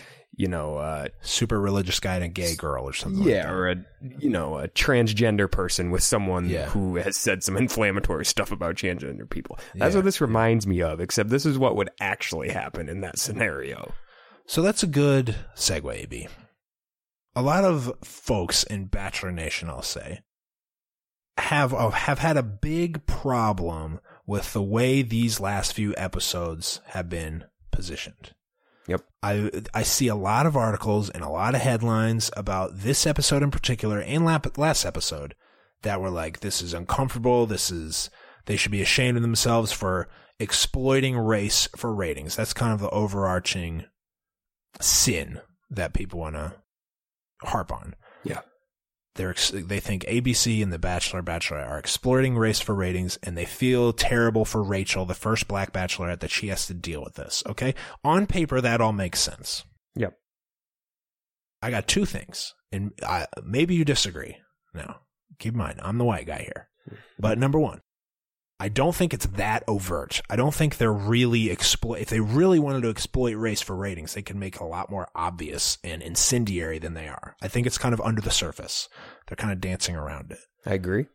you 0.43 0.49
know, 0.49 0.77
uh, 0.77 1.07
super 1.21 1.61
religious 1.61 2.01
guy 2.01 2.17
and 2.17 2.25
a 2.25 2.29
gay 2.29 2.57
girl 2.57 2.85
or 2.85 2.93
something. 2.93 3.23
yeah, 3.23 3.37
like 3.37 3.45
that. 3.45 3.53
or 3.53 3.69
a 3.71 3.77
you 4.19 4.29
know 4.29 4.59
a 4.59 4.67
transgender 4.69 5.49
person 5.51 5.91
with 5.93 6.03
someone 6.03 6.49
Yeah. 6.49 6.67
who 6.71 6.97
has 6.97 7.17
said 7.17 7.45
some 7.45 7.57
inflammatory 7.65 8.25
stuff 8.25 8.51
about 8.51 8.75
transgender 8.75 9.29
people. 9.31 9.59
That's 9.77 9.93
Yeah. 9.93 9.99
what 9.99 10.05
this 10.05 10.21
reminds 10.21 10.67
me 10.67 10.83
of. 10.83 11.01
Except 11.01 11.31
this 11.31 11.47
is 11.47 11.59
what 11.59 11.77
would 11.77 11.91
actually 12.01 12.49
happen 12.49 12.89
in 12.89 13.01
that 13.03 13.19
scenario. 13.21 13.93
So 14.47 14.63
that's 14.63 14.83
a 14.83 14.89
good 14.89 15.37
segue, 15.57 15.95
AB. 16.03 16.27
A 17.37 17.43
lot 17.43 17.65
of 17.65 17.93
folks 18.03 18.65
in 18.65 18.87
Bachelor 18.87 19.31
Nation, 19.31 19.71
I'll 19.71 19.83
say, 19.83 20.21
have 21.39 21.73
uh, 21.73 21.91
have 21.91 22.19
had 22.19 22.37
a 22.37 22.43
big 22.43 23.07
problem 23.07 24.01
with 24.27 24.53
the 24.53 24.63
way 24.63 25.03
these 25.03 25.41
last 25.41 25.73
few 25.73 25.95
episodes 25.97 26.81
have 26.89 27.09
been 27.09 27.45
positioned. 27.71 28.35
Yep. 28.89 29.03
I 29.23 29.51
I 29.73 29.83
see 29.83 30.09
a 30.09 30.15
lot 30.15 30.47
of 30.47 30.57
articles 30.57 31.09
and 31.11 31.23
a 31.23 31.29
lot 31.29 31.55
of 31.55 31.61
headlines 31.61 32.31
about 32.37 32.79
this 32.79 33.07
episode 33.07 33.43
in 33.43 33.51
particular 33.51 34.01
and 34.01 34.25
last 34.25 34.85
episode 34.85 35.35
that 35.83 36.01
were 36.01 36.11
like, 36.11 36.41
"This 36.41 36.61
is 36.61 36.75
uncomfortable. 36.75 37.47
This 37.47 37.71
is 37.71 38.11
they 38.47 38.57
should 38.57 38.73
be 38.73 38.83
ashamed 38.83 39.17
of 39.17 39.23
themselves 39.23 39.73
for 39.73 40.09
exploiting 40.39 41.17
race 41.17 41.69
for 41.77 41.95
ratings." 41.95 42.35
That's 42.35 42.53
kind 42.53 42.73
of 42.73 42.81
the 42.81 42.91
overarching 42.91 43.85
sin 44.81 45.41
that 45.71 45.95
people 45.95 46.19
want 46.19 46.35
to 46.35 46.55
harp 47.43 47.73
on. 47.73 47.95
They're 49.15 49.31
ex- 49.31 49.51
they 49.51 49.81
think 49.81 50.05
ABC 50.05 50.63
and 50.63 50.73
The 50.73 50.79
Bachelor 50.79 51.23
Bachelorette 51.23 51.69
are 51.69 51.79
exploiting 51.79 52.37
race 52.37 52.61
for 52.61 52.75
ratings, 52.75 53.19
and 53.23 53.37
they 53.37 53.45
feel 53.45 53.93
terrible 53.93 54.45
for 54.45 54.63
Rachel, 54.63 55.05
the 55.05 55.15
first 55.15 55.47
black 55.49 55.73
bachelorette, 55.73 56.21
that 56.21 56.31
she 56.31 56.49
has 56.49 56.67
to 56.67 56.75
deal 56.75 57.03
with 57.03 57.15
this. 57.15 57.43
Okay, 57.47 57.75
on 58.03 58.27
paper 58.27 58.61
that 58.61 58.81
all 58.81 58.93
makes 58.93 59.21
sense. 59.21 59.65
Yep. 59.97 60.15
I 61.61 61.71
got 61.71 61.87
two 61.87 62.07
things, 62.07 62.55
and 62.73 62.93
I, 63.07 63.27
maybe 63.45 63.75
you 63.75 63.85
disagree. 63.85 64.39
Now, 64.75 65.01
keep 65.39 65.53
in 65.53 65.59
mind, 65.59 65.81
I'm 65.83 65.99
the 65.99 66.05
white 66.05 66.27
guy 66.27 66.43
here. 66.43 66.69
Mm-hmm. 66.89 66.97
But 67.19 67.39
number 67.39 67.59
one, 67.59 67.83
I 68.63 68.69
don't 68.69 68.95
think 68.95 69.13
it's 69.13 69.27
that 69.27 69.65
overt. 69.67 70.23
I 70.31 70.37
don't 70.37 70.55
think 70.55 70.77
they're 70.77 70.93
really 70.93 71.51
exploit. 71.51 71.99
If 71.99 72.11
they 72.11 72.21
really 72.21 72.61
wanted 72.61 72.83
to 72.83 72.91
exploit 72.91 73.35
race 73.35 73.61
for 73.61 73.75
ratings, 73.75 74.15
they 74.15 74.23
could 74.23 74.37
make 74.37 74.55
it 74.55 74.61
a 74.61 74.65
lot 74.65 74.89
more 74.89 75.09
obvious 75.17 75.79
and 75.83 76.01
incendiary 76.01 76.79
than 76.79 76.95
they 76.95 77.09
are. 77.09 77.35
I 77.43 77.49
think 77.49 77.67
it's 77.67 77.77
kind 77.77 77.93
of 77.93 78.01
under 78.01 78.21
the 78.21 78.31
surface. 78.31 78.89
They're 79.27 79.35
kind 79.35 79.53
of 79.53 79.61
dancing 79.61 79.97
around 79.97 80.31
it. 80.31 80.39
I 80.65 80.75
agree. 80.75 81.07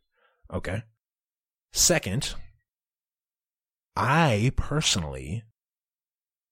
Okay. 0.53 0.83
Second, 1.71 2.35
I 3.95 4.51
personally, 4.57 5.45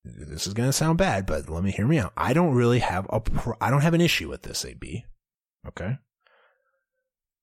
this 0.05 0.47
is 0.47 0.53
going 0.53 0.69
to 0.69 0.73
sound 0.73 0.97
bad, 0.97 1.25
but 1.25 1.49
let 1.49 1.61
me 1.61 1.71
hear 1.71 1.87
me 1.87 1.99
out. 1.99 2.13
I 2.15 2.31
don't 2.31 2.55
really 2.55 2.79
have 2.79 3.05
a, 3.09 3.19
pr- 3.19 3.51
I 3.59 3.69
don't 3.69 3.81
have 3.81 3.95
an 3.95 3.99
issue 3.99 4.29
with 4.29 4.43
this, 4.43 4.63
AB. 4.63 5.03
Okay. 5.67 5.97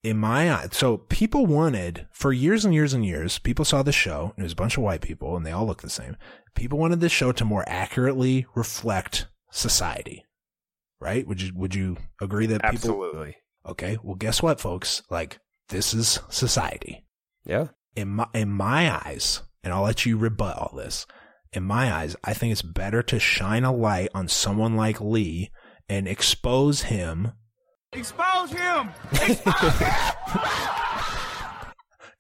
In 0.03 0.19
my 0.19 0.53
eye, 0.53 0.69
so 0.73 0.97
people 0.97 1.47
wanted, 1.47 2.09
for 2.11 2.33
years 2.33 2.65
and 2.65 2.75
years 2.75 2.93
and 2.93 3.07
years, 3.07 3.39
people 3.39 3.65
saw 3.65 3.83
the 3.83 3.93
show, 3.93 4.33
and 4.37 4.43
it 4.43 4.43
was 4.43 4.53
a 4.53 4.57
bunch 4.57 4.77
of 4.77 4.83
white 4.83 5.01
people, 5.01 5.37
and 5.37 5.47
they 5.47 5.53
all 5.53 5.65
look 5.65 5.83
the 5.83 5.91
same. 5.91 6.17
People 6.57 6.79
wanted 6.79 7.01
this 7.01 7.13
show 7.13 7.31
to 7.31 7.45
more 7.45 7.65
accurately 7.69 8.47
reflect 8.57 9.29
society. 9.53 10.25
Right? 11.01 11.27
Would 11.27 11.41
you, 11.41 11.53
would 11.55 11.75
you 11.75 11.99
agree 12.21 12.47
that 12.47 12.63
people, 12.63 12.75
Absolutely. 12.75 13.37
Okay, 13.65 13.97
well, 14.03 14.17
guess 14.17 14.43
what, 14.43 14.61
folks? 14.61 15.03
Like, 15.09 15.39
this 15.69 15.95
is 15.95 16.19
society. 16.29 17.05
Yeah. 17.45 17.69
In 17.95 18.09
my, 18.09 18.27
in 18.35 18.51
my 18.51 18.93
eyes, 19.07 19.43
and 19.63 19.73
I'll 19.73 19.83
let 19.83 20.05
you 20.05 20.17
rebut 20.17 20.57
all 20.57 20.75
this. 20.77 21.07
In 21.53 21.63
my 21.63 21.93
eyes, 21.93 22.17
I 22.25 22.35
think 22.35 22.51
it's 22.51 22.63
better 22.63 23.03
to 23.05 23.21
shine 23.21 23.65
a 23.65 23.73
light 23.73 24.09
on 24.15 24.27
someone 24.27 24.75
like 24.75 25.01
Lee 25.01 25.51
and 25.89 26.09
expose 26.09 26.83
him. 26.83 27.33
Expose 27.93 28.53
him! 28.53 28.91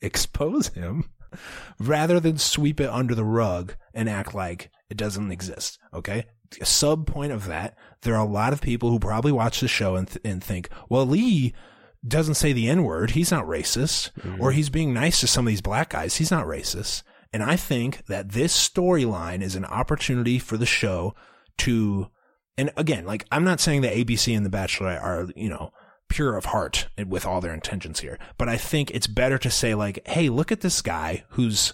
expose 0.02 0.68
him 0.68 1.04
rather 1.78 2.20
than 2.20 2.36
sweep 2.36 2.80
it 2.80 2.90
under 2.90 3.14
the 3.14 3.24
rug 3.24 3.74
and 3.94 4.08
act 4.08 4.34
like 4.34 4.70
it 4.90 4.96
doesn't 4.96 5.30
exist. 5.30 5.78
Okay. 5.94 6.26
A 6.60 6.66
sub 6.66 7.06
point 7.06 7.32
of 7.32 7.46
that, 7.46 7.78
there 8.02 8.14
are 8.14 8.26
a 8.26 8.30
lot 8.30 8.52
of 8.52 8.60
people 8.60 8.90
who 8.90 8.98
probably 8.98 9.32
watch 9.32 9.60
the 9.60 9.68
show 9.68 9.96
and, 9.96 10.08
th- 10.08 10.20
and 10.24 10.44
think, 10.44 10.68
well, 10.90 11.06
Lee 11.06 11.54
doesn't 12.06 12.34
say 12.34 12.52
the 12.52 12.68
N 12.68 12.84
word. 12.84 13.12
He's 13.12 13.30
not 13.30 13.46
racist. 13.46 14.10
Mm-hmm. 14.20 14.42
Or 14.42 14.52
he's 14.52 14.68
being 14.68 14.92
nice 14.92 15.20
to 15.20 15.26
some 15.26 15.46
of 15.46 15.50
these 15.50 15.62
black 15.62 15.90
guys. 15.90 16.16
He's 16.16 16.30
not 16.30 16.46
racist. 16.46 17.02
And 17.32 17.42
I 17.42 17.56
think 17.56 18.04
that 18.06 18.32
this 18.32 18.54
storyline 18.54 19.40
is 19.40 19.54
an 19.54 19.64
opportunity 19.64 20.38
for 20.38 20.58
the 20.58 20.66
show 20.66 21.14
to, 21.58 22.08
and 22.56 22.70
again, 22.76 23.06
like, 23.06 23.26
I'm 23.30 23.44
not 23.44 23.60
saying 23.60 23.82
that 23.82 23.94
ABC 23.94 24.36
and 24.36 24.44
The 24.44 24.50
Bachelor 24.50 24.98
are, 25.00 25.28
you 25.34 25.48
know, 25.48 25.72
pure 26.08 26.36
of 26.36 26.46
heart 26.46 26.88
with 27.06 27.24
all 27.24 27.40
their 27.40 27.54
intentions 27.54 28.00
here. 28.00 28.18
But 28.36 28.48
I 28.48 28.58
think 28.58 28.90
it's 28.90 29.06
better 29.06 29.38
to 29.38 29.50
say 29.50 29.74
like, 29.74 30.06
hey, 30.06 30.28
look 30.28 30.52
at 30.52 30.60
this 30.60 30.82
guy 30.82 31.24
who's, 31.30 31.72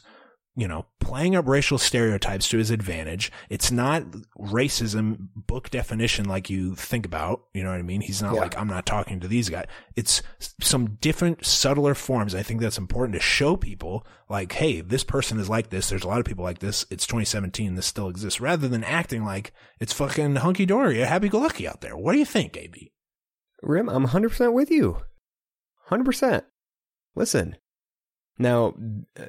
you 0.58 0.66
know, 0.66 0.84
playing 0.98 1.36
up 1.36 1.46
racial 1.46 1.78
stereotypes 1.78 2.48
to 2.48 2.58
his 2.58 2.72
advantage. 2.72 3.30
It's 3.48 3.70
not 3.70 4.02
racism 4.36 5.28
book 5.36 5.70
definition 5.70 6.24
like 6.26 6.50
you 6.50 6.74
think 6.74 7.06
about. 7.06 7.44
You 7.54 7.62
know 7.62 7.70
what 7.70 7.78
I 7.78 7.82
mean? 7.82 8.00
He's 8.00 8.20
not 8.20 8.34
Yeah. 8.34 8.40
like, 8.40 8.58
I'm 8.58 8.66
not 8.66 8.84
talking 8.84 9.20
to 9.20 9.28
these 9.28 9.48
guys. 9.48 9.66
It's 9.94 10.20
some 10.60 10.96
different, 11.00 11.46
subtler 11.46 11.94
forms. 11.94 12.34
I 12.34 12.42
think 12.42 12.60
that's 12.60 12.76
important 12.76 13.14
to 13.14 13.20
show 13.20 13.56
people 13.56 14.04
like, 14.28 14.50
hey, 14.52 14.80
this 14.80 15.04
person 15.04 15.38
is 15.38 15.48
like 15.48 15.70
this. 15.70 15.88
There's 15.88 16.02
a 16.02 16.08
lot 16.08 16.18
of 16.18 16.24
people 16.26 16.42
like 16.42 16.58
this. 16.58 16.84
It's 16.90 17.06
2017. 17.06 17.76
This 17.76 17.86
still 17.86 18.08
exists 18.08 18.40
rather 18.40 18.66
than 18.66 18.82
acting 18.82 19.24
like 19.24 19.52
it's 19.78 19.92
fucking 19.92 20.34
hunky 20.36 20.66
dory, 20.66 20.98
happy 20.98 21.28
go 21.28 21.38
lucky 21.38 21.68
out 21.68 21.82
there. 21.82 21.96
What 21.96 22.14
do 22.14 22.18
you 22.18 22.24
think, 22.24 22.56
AB? 22.56 22.90
Rim, 23.62 23.88
I'm 23.88 24.08
100% 24.08 24.52
with 24.52 24.72
you. 24.72 25.02
100%. 25.88 26.42
Listen. 27.14 27.56
Now, 28.40 28.74
uh, 29.18 29.24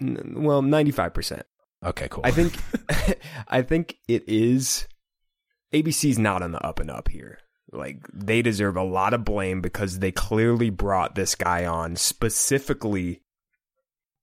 well, 0.00 0.62
95%. 0.62 1.42
Okay, 1.84 2.08
cool. 2.08 2.22
I 2.24 2.30
think 2.30 2.56
I 3.48 3.62
think 3.62 3.98
it 4.08 4.24
is 4.26 4.86
ABC's 5.72 6.18
not 6.18 6.42
on 6.42 6.52
the 6.52 6.64
up 6.64 6.80
and 6.80 6.90
up 6.90 7.08
here. 7.08 7.38
Like 7.70 7.98
they 8.12 8.42
deserve 8.42 8.76
a 8.76 8.82
lot 8.82 9.14
of 9.14 9.24
blame 9.24 9.60
because 9.60 9.98
they 9.98 10.10
clearly 10.10 10.70
brought 10.70 11.14
this 11.14 11.34
guy 11.34 11.66
on 11.66 11.96
specifically 11.96 13.22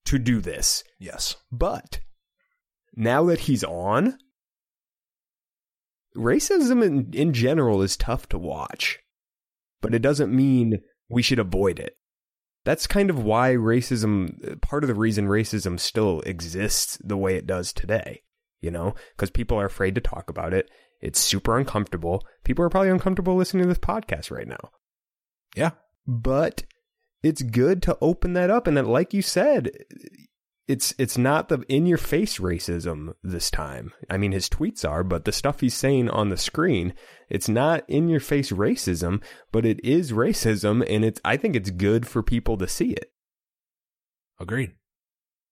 to 0.05 0.19
do 0.19 0.41
this. 0.41 0.83
yes. 0.99 1.35
But 1.51 1.99
now 2.95 3.25
that 3.25 3.41
he's 3.41 3.63
on, 3.63 4.17
racism 6.15 6.83
in, 6.83 7.11
in 7.13 7.33
general 7.33 7.81
is 7.81 7.97
tough 7.97 8.27
to 8.29 8.37
watch. 8.37 8.99
But 9.81 9.93
it 9.93 10.01
doesn't 10.01 10.35
mean 10.35 10.81
we 11.09 11.21
should 11.21 11.39
avoid 11.39 11.79
it. 11.79 11.97
That's 12.65 12.87
kind 12.87 13.09
of 13.09 13.23
why 13.23 13.51
racism, 13.51 14.59
part 14.61 14.83
of 14.83 14.87
the 14.89 14.95
reason 14.95 15.27
racism 15.27 15.79
still 15.79 16.21
exists 16.21 16.97
the 17.03 17.15
way 17.15 17.35
it 17.35 17.47
does 17.47 17.71
today, 17.71 18.23
you 18.59 18.71
know, 18.71 18.95
because 19.15 19.29
people 19.29 19.57
are 19.57 19.65
afraid 19.65 19.95
to 19.95 20.01
talk 20.01 20.29
about 20.29 20.53
it. 20.53 20.69
It's 20.99 21.19
super 21.19 21.57
uncomfortable. 21.57 22.25
People 22.43 22.65
are 22.65 22.69
probably 22.69 22.89
uncomfortable 22.89 23.35
listening 23.35 23.63
to 23.63 23.69
this 23.69 23.77
podcast 23.77 24.31
right 24.31 24.47
now. 24.47 24.71
Yeah. 25.55 25.71
But 26.07 26.65
it's 27.21 27.41
good 27.43 27.81
to 27.83 27.97
open 28.01 28.33
that 28.33 28.49
up. 28.49 28.67
And 28.67 28.75
then, 28.75 28.87
like 28.87 29.13
you 29.13 29.21
said, 29.21 29.71
it's 30.67 30.93
it's 30.97 31.17
not 31.17 31.49
the 31.49 31.63
in 31.69 31.85
your 31.85 31.97
face 31.97 32.39
racism 32.39 33.13
this 33.23 33.51
time. 33.51 33.93
I 34.09 34.17
mean, 34.17 34.31
his 34.31 34.49
tweets 34.49 34.87
are, 34.87 35.03
but 35.03 35.25
the 35.25 35.31
stuff 35.31 35.59
he's 35.59 35.75
saying 35.75 36.09
on 36.09 36.29
the 36.29 36.37
screen, 36.37 36.93
it's 37.29 37.49
not 37.49 37.83
in 37.89 38.07
your 38.09 38.19
face 38.19 38.51
racism, 38.51 39.23
but 39.51 39.65
it 39.65 39.83
is 39.83 40.11
racism, 40.11 40.85
and 40.89 41.03
it's 41.05 41.19
I 41.25 41.37
think 41.37 41.55
it's 41.55 41.69
good 41.71 42.07
for 42.07 42.21
people 42.23 42.57
to 42.57 42.67
see 42.67 42.91
it. 42.91 43.11
Agreed. 44.39 44.71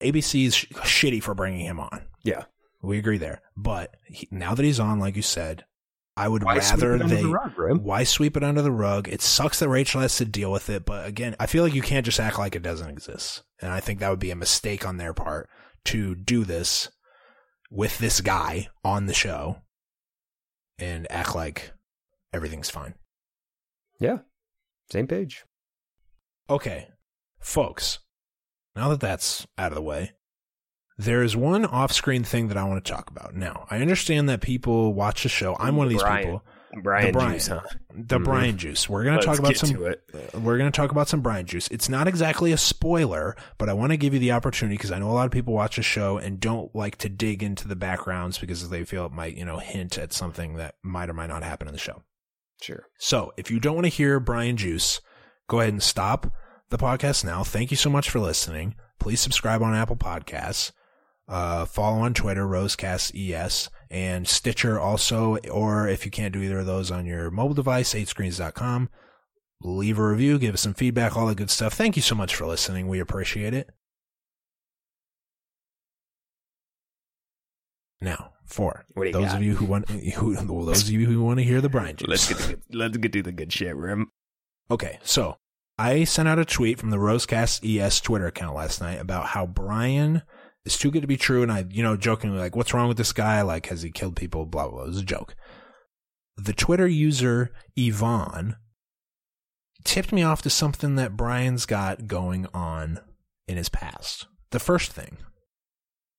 ABC's 0.02 0.56
sh- 0.56 0.66
shitty 0.74 1.24
for 1.24 1.34
bringing 1.34 1.66
him 1.66 1.80
on. 1.80 2.06
Yeah, 2.24 2.46
We 2.82 2.98
agree 2.98 3.18
there. 3.18 3.42
But 3.56 3.96
he, 4.06 4.28
now 4.32 4.54
that 4.56 4.64
he's 4.66 4.80
on, 4.80 5.00
like 5.00 5.16
you 5.16 5.22
said, 5.22 5.64
I 6.18 6.28
would 6.28 6.44
Why 6.44 6.60
sweep 6.60 6.82
rather 6.84 6.98
they. 7.08 7.22
the 7.22 7.30
rug, 7.30 7.56
Grim? 7.56 7.84
why 7.84 8.04
sweep 8.04 8.38
it 8.38 8.44
under 8.44 8.62
the 8.62 8.72
rug? 8.72 9.08
It 9.08 9.22
sucks 9.22 9.60
that 9.60 9.70
Rachel 9.70 10.02
has 10.02 10.18
to 10.18 10.26
deal 10.26 10.52
with 10.52 10.70
it, 10.70 10.86
but 10.86 11.08
again, 11.08 11.36
I 11.40 11.46
feel 11.48 11.64
like 11.64 11.74
you 11.74 11.82
can't 11.82 12.06
just 12.06 12.20
act 12.20 12.38
like 12.38 12.56
it 12.56 12.62
doesn't 12.62 12.90
exist. 12.90 13.44
And 13.62 13.72
I 13.72 13.80
think 13.80 14.00
that 14.00 14.10
would 14.10 14.20
be 14.20 14.32
a 14.32 14.36
mistake 14.36 14.86
on 14.86 14.98
their 14.98 15.14
part 15.14 15.50
to 15.86 16.14
do 16.16 16.44
this 16.44 16.90
with 17.72 17.98
this 17.98 18.22
guy 18.22 18.68
on 18.84 19.08
the 19.08 19.14
show 19.14 19.58
and 20.80 21.10
act 21.12 21.36
like 21.36 21.72
everything's 22.34 22.70
fine. 22.70 22.96
yeah, 24.00 24.20
same 24.90 25.08
page. 25.08 25.46
Okay, 26.50 26.90
folks, 27.40 28.00
now 28.76 28.90
that 28.90 29.00
that's 29.00 29.48
out 29.58 29.72
of 29.72 29.76
the 29.76 29.82
way, 29.82 30.12
there 30.98 31.24
is 31.24 31.36
one 31.36 31.66
off 31.66 31.92
screen 31.92 32.24
thing 32.24 32.48
that 32.50 32.58
I 32.58 32.64
want 32.66 32.84
to 32.84 32.92
talk 32.92 33.10
about. 33.10 33.36
Now, 33.36 33.66
I 33.72 33.78
understand 33.80 34.28
that 34.30 34.42
people 34.42 34.94
watch 34.94 35.24
the 35.24 35.30
show. 35.30 35.56
I'm 35.60 35.76
one 35.78 35.88
of 35.88 35.92
these 35.92 36.02
Bryan. 36.04 36.24
people. 36.24 36.46
Bryan, 36.82 37.08
the 37.08 37.12
Bryan, 37.14 37.34
Juice, 37.34 37.48
huh? 37.48 37.62
the 37.94 38.20
Mhm. 38.20 38.24
Bryan 38.24 38.58
juice. 38.58 38.90
We're 38.90 39.04
going 39.04 39.20
to 39.20 39.26
talk 39.26 39.38
about 39.40 39.56
some. 39.56 39.70
to. 39.70 39.98
We're 40.40 40.58
going 40.58 40.72
to 40.72 40.76
talk 40.76 40.92
about 40.92 41.08
some 41.08 41.22
Bryan 41.22 41.46
juice. 41.46 41.68
It's 41.68 41.90
not 41.90 42.08
exactly 42.08 42.52
a 42.52 42.58
spoiler, 42.58 43.36
but 43.58 43.70
I 43.70 43.74
want 43.74 43.92
to 43.92 43.98
give 43.98 44.14
you 44.14 44.20
the 44.20 44.32
opportunity 44.32 44.76
because 44.78 44.92
I 44.92 44.98
know 45.00 45.10
a 45.10 45.14
lot 45.14 45.26
of 45.26 45.32
people 45.32 45.54
watch 45.54 45.76
the 45.76 45.84
show 45.84 46.18
and 46.18 46.40
don't 46.40 46.74
like 46.76 46.98
to 46.98 47.10
dig 47.10 47.44
into 47.44 47.68
the 47.68 47.76
backgrounds 47.76 48.38
because 48.40 48.70
they 48.70 48.84
feel 48.86 49.06
it 49.06 49.12
might, 49.12 49.36
you 49.38 49.46
know, 49.46 49.60
hint 49.60 49.98
at 49.98 50.14
something 50.14 50.56
that 50.56 50.76
might 50.84 51.10
or 51.10 51.14
might 51.14 51.28
not 51.30 51.44
happen 51.44 51.68
in 51.68 51.74
the 51.74 51.80
show. 51.80 52.02
Sure. 52.62 52.86
So 52.98 53.34
if 53.38 53.52
you 53.52 53.60
don't 53.60 53.76
want 53.76 53.86
to 53.86 53.90
hear 53.90 54.20
Bryan 54.20 54.58
Juice, 54.58 55.02
go 55.50 55.60
ahead 55.60 55.74
and 55.74 55.84
stop 55.84 56.32
the 56.70 56.78
podcast 56.78 57.24
now. 57.26 57.44
Thank 57.44 57.72
you 57.72 57.78
so 57.78 57.90
much 57.90 58.10
for 58.10 58.20
listening. 58.20 58.76
Please 59.00 59.20
subscribe 59.20 59.62
on 59.62 59.76
Apple 59.76 59.98
Podcasts. 59.98 60.72
Uh, 61.28 61.66
follow 61.66 62.00
on 62.02 62.14
Twitter, 62.14 62.46
Rosecast 62.46 63.12
ES, 63.16 63.70
and 63.94 64.28
Stitcher 64.28 64.80
also, 64.80 65.38
or 65.52 65.88
if 65.88 66.04
you 66.04 66.10
can't 66.12 66.34
do 66.34 66.42
either 66.42 66.60
of 66.60 66.66
those 66.66 66.90
on 66.90 67.06
your 67.06 67.30
mobile 67.30 67.54
device, 67.54 67.94
8screens.com. 67.94 68.90
Leave 69.62 70.00
a 70.00 70.08
review, 70.08 70.40
give 70.40 70.56
us 70.56 70.62
some 70.62 70.74
feedback, 70.74 71.16
all 71.16 71.28
that 71.28 71.38
good 71.38 71.52
stuff. 71.52 71.74
Thank 71.76 71.96
you 71.96 72.02
so 72.02 72.16
much 72.16 72.36
for 72.36 72.48
listening. 72.48 72.88
We 72.88 73.00
appreciate 73.00 73.54
it. 73.54 73.70
Now, 78.02 78.32
for 78.46 78.86
What 78.94 79.04
do 79.04 79.10
you 79.10 79.14
those 79.14 79.28
got? 79.28 79.38
of 79.38 79.44
you 79.44 79.56
who 79.56 79.66
want, 79.66 79.90
who, 80.16 80.36
those 80.66 80.84
of 80.84 80.90
you 80.90 81.06
who 81.06 81.24
want 81.24 81.40
to 81.40 81.46
hear 81.46 81.62
the 81.62 81.70
Bryan 81.70 81.96
Juice. 81.98 82.08
Let's 82.08 82.28
get 82.28 82.38
to 82.40 82.48
the, 82.56 82.78
let's 82.78 82.98
get 82.98 83.14
to 83.14 83.22
the 83.22 83.32
good 83.32 83.54
shit, 83.54 83.76
Rim. 83.76 84.12
Okay, 84.72 85.00
so 85.04 85.38
I 85.78 86.04
sent 86.04 86.28
out 86.28 86.40
a 86.40 86.46
tweet 86.46 86.80
from 86.80 86.90
the 86.90 86.98
Rosecast 86.98 87.64
ES 87.64 88.02
Twitter 88.02 88.28
account 88.28 88.56
last 88.56 88.82
night 88.82 89.00
about 89.00 89.28
how 89.28 89.46
Bryan 89.46 90.24
is 90.66 90.78
too 90.78 90.92
good 90.92 91.02
to 91.02 91.08
be 91.08 91.18
true, 91.18 91.44
and 91.44 91.52
I, 91.52 91.66
you 91.70 91.84
know, 91.84 91.98
jokingly 91.98 92.40
like, 92.40 92.56
"What's 92.56 92.74
wrong 92.74 92.88
with 92.88 92.98
this 92.98 93.14
guy? 93.14 93.42
Like, 93.42 93.68
has 93.68 93.82
he 93.82 93.92
killed 93.92 94.16
people?" 94.16 94.46
Blah 94.46 94.68
blah. 94.68 94.72
blah. 94.72 94.84
It 94.84 94.88
was 94.88 95.00
a 95.00 95.04
joke. 95.04 95.36
The 96.38 96.54
Twitter 96.54 96.88
user 96.88 97.52
Yvonne 97.76 98.56
tipped 99.84 100.12
me 100.12 100.24
off 100.24 100.42
to 100.44 100.50
something 100.50 100.96
that 100.96 101.18
Bryan's 101.18 101.66
got 101.66 102.08
going 102.08 102.48
on 102.54 103.00
in 103.48 103.58
his 103.58 103.70
past. 103.70 104.28
The 104.52 104.60
first 104.60 104.92
thing 104.92 105.18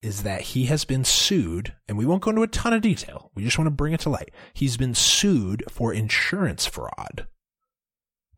is 0.03 0.23
that 0.23 0.43
he 0.43 0.67
has 0.67 0.85
been 0.85 1.05
sued, 1.05 1.75
and 1.89 1.97
we 1.97 2.05
won't 2.05 2.23
go 2.23 2.31
into 2.31 2.43
a 2.43 2.47
ton 2.47 2.75
of 2.75 2.83
detail. 2.83 3.31
We 3.35 3.43
just 3.43 3.59
want 3.59 3.67
to 3.67 3.75
bring 3.75 3.95
it 3.95 4.01
to 4.01 4.11
light. 4.11 4.31
He's 4.53 4.77
been 4.77 4.95
sued 4.95 5.65
for 5.71 5.95
insurance 5.95 6.67
fraud 6.67 7.27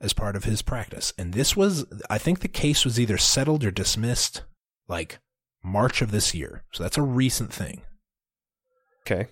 as 0.00 0.12
part 0.12 0.36
of 0.36 0.44
his 0.44 0.62
practice. 0.62 1.12
And 1.18 1.32
this 1.32 1.56
was, 1.56 1.84
I 2.08 2.18
think 2.18 2.40
the 2.40 2.48
case 2.48 2.84
was 2.84 3.00
either 3.00 3.18
settled 3.18 3.64
or 3.64 3.72
dismissed 3.72 4.42
like 4.88 5.18
March 5.66 6.00
of 6.00 6.10
this 6.12 6.34
year. 6.34 6.64
So 6.72 6.82
that's 6.84 6.96
a 6.96 7.02
recent 7.02 7.52
thing. 7.52 7.82
Okay. 9.02 9.28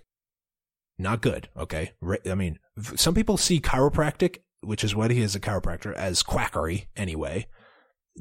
Not 0.98 1.20
good. 1.22 1.48
Okay. 1.56 1.92
I 2.28 2.34
mean, 2.34 2.58
some 2.96 3.14
people 3.14 3.36
see 3.36 3.60
chiropractic, 3.60 4.38
which 4.60 4.84
is 4.84 4.94
what 4.94 5.10
he 5.10 5.20
is 5.20 5.34
a 5.34 5.40
chiropractor, 5.40 5.94
as 5.94 6.22
quackery 6.22 6.88
anyway. 6.96 7.46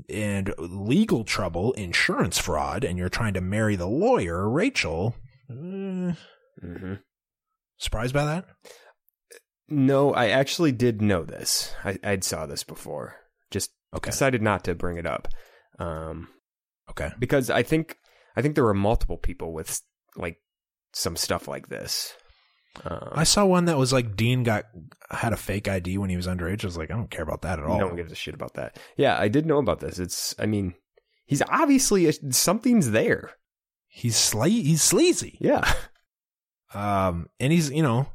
And 0.10 0.54
legal 0.58 1.24
trouble, 1.24 1.74
insurance 1.74 2.40
fraud, 2.40 2.84
and 2.84 2.98
you're 2.98 3.10
trying 3.10 3.34
to 3.36 3.42
marry 3.42 3.76
the 3.76 3.88
lawyer, 3.88 4.50
Rachel. 4.50 5.16
eh, 5.50 6.14
Mm-hmm. 6.64 6.94
surprised 7.78 8.14
by 8.14 8.26
that? 8.26 8.46
No, 9.70 10.14
I 10.14 10.28
actually 10.30 10.72
did 10.72 11.02
know 11.02 11.24
this. 11.24 11.74
I, 11.84 11.98
I'd 12.04 12.24
saw 12.24 12.46
this 12.46 12.64
before. 12.64 13.16
Just 13.52 13.72
Okay. 13.96 14.12
decided 14.12 14.42
not 14.42 14.64
to 14.66 14.76
bring 14.76 14.98
it 14.98 15.06
up. 15.06 15.28
Um, 15.80 16.30
Okay. 16.90 17.12
because 17.20 17.50
I 17.50 17.64
think 17.64 17.98
I 18.36 18.42
think 18.42 18.56
there 18.56 18.64
were 18.64 18.74
multiple 18.74 19.18
people 19.18 19.54
with 19.54 19.82
like 20.16 20.38
some 20.94 21.16
stuff 21.16 21.48
like 21.48 21.70
this. 21.70 22.14
Um, 22.84 23.10
I 23.12 23.24
saw 23.24 23.46
one 23.46 23.66
that 23.66 23.78
was 23.78 23.94
like 23.94 24.16
Dean 24.16 24.44
got 24.44 24.66
had 25.12 25.34
a 25.34 25.38
fake 25.38 25.68
ID 25.68 25.98
when 26.00 26.10
he 26.10 26.16
was 26.18 26.26
underage. 26.28 26.64
I 26.64 26.68
was 26.68 26.78
like, 26.78 26.90
I 26.90 26.96
don't 26.96 27.12
care 27.12 27.22
about 27.24 27.44
that 27.44 27.60
at 27.60 27.66
all. 27.66 27.80
no 27.80 27.88
one 27.88 27.96
gives 27.96 28.12
a 28.12 28.16
shit 28.16 28.34
about 28.34 28.56
that. 28.56 28.78
Yeah, 28.98 29.16
I 29.20 29.28
did 29.28 29.46
know 29.46 29.60
about 29.60 29.80
this. 29.80 30.00
It's, 30.00 30.34
I 30.40 30.48
mean, 30.48 30.74
he's 31.26 31.44
obviously 31.50 32.12
something's 32.32 32.90
there. 32.92 33.32
He's 33.88 34.16
sle- 34.16 34.50
he's 34.50 34.82
sleazy. 34.82 35.38
Yeah. 35.40 35.72
Um, 36.74 37.28
and 37.40 37.54
he's, 37.54 37.70
you 37.70 37.84
know, 37.84 38.08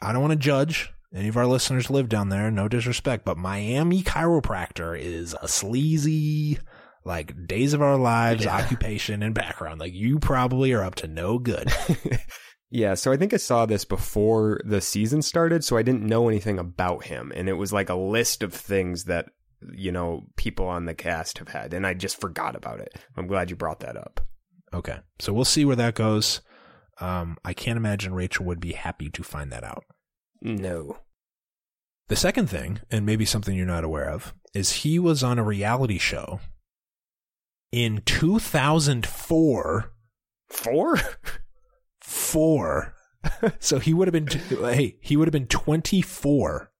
I 0.00 0.12
don't 0.12 0.20
want 0.22 0.30
to 0.30 0.38
judge 0.38 0.92
any 1.12 1.26
of 1.26 1.36
our 1.36 1.46
listeners 1.48 1.90
live 1.90 2.08
down 2.08 2.28
there. 2.28 2.48
No 2.48 2.68
disrespect, 2.68 3.24
but 3.24 3.36
Miami 3.36 4.02
chiropractor 4.04 4.96
is 4.96 5.34
a 5.42 5.48
sleazy, 5.48 6.58
like 7.08 7.46
days 7.48 7.72
of 7.72 7.82
our 7.82 7.96
lives, 7.96 8.44
Yeah. 8.44 8.56
occupation 8.56 9.22
and 9.24 9.34
background. 9.34 9.80
Like 9.80 9.94
you 9.94 10.20
probably 10.20 10.72
are 10.72 10.84
up 10.84 10.94
to 10.96 11.08
no 11.08 11.38
good. 11.38 11.72
Yeah, 12.70 12.96
so 12.96 13.10
I 13.10 13.16
think 13.16 13.32
I 13.32 13.38
saw 13.38 13.64
this 13.64 13.86
before 13.86 14.60
the 14.62 14.82
season 14.82 15.22
started, 15.22 15.64
so 15.64 15.78
I 15.78 15.82
didn't 15.82 16.02
know 16.04 16.28
anything 16.28 16.58
about 16.58 17.04
him. 17.04 17.32
And 17.34 17.48
it 17.48 17.54
was 17.54 17.72
like 17.72 17.88
a 17.88 17.94
list 17.94 18.42
of 18.42 18.52
things 18.52 19.04
that, 19.04 19.30
you 19.74 19.90
know, 19.90 20.26
people 20.36 20.66
on 20.68 20.84
the 20.84 20.92
cast 20.94 21.38
have 21.38 21.48
had, 21.48 21.72
and 21.72 21.86
I 21.86 21.94
just 21.94 22.20
forgot 22.20 22.54
about 22.56 22.80
it. 22.80 22.92
I'm 23.16 23.26
glad 23.26 23.48
you 23.48 23.56
brought 23.56 23.80
that 23.80 23.96
up. 23.96 24.20
okay. 24.74 24.98
So 25.18 25.32
we'll 25.32 25.46
see 25.46 25.64
where 25.64 25.76
that 25.76 25.94
goes. 25.94 26.42
Um, 27.00 27.38
I 27.42 27.54
can't 27.54 27.78
imagine 27.78 28.12
Rachel 28.12 28.44
would 28.44 28.60
be 28.60 28.72
happy 28.72 29.08
to 29.12 29.22
find 29.22 29.50
that 29.50 29.64
out. 29.64 29.84
No. 30.42 30.98
The 32.08 32.16
second 32.16 32.50
thing, 32.50 32.80
and 32.90 33.06
maybe 33.06 33.24
something 33.24 33.56
you're 33.56 33.64
not 33.64 33.82
aware 33.84 34.10
of, 34.10 34.34
is 34.52 34.72
he 34.82 34.98
was 34.98 35.22
on 35.22 35.38
a 35.38 35.42
reality 35.42 35.96
show 35.96 36.40
in 37.72 38.02
2004. 38.04 39.92
Four? 40.48 40.98
Four. 42.00 42.94
so 43.58 43.78
he 43.78 43.92
would 43.94 44.08
have 44.08 44.12
been, 44.12 44.26
hey, 44.74 44.96
he 45.00 45.16
would 45.16 45.28
have 45.28 45.32
been 45.32 45.46
24. 45.46 46.70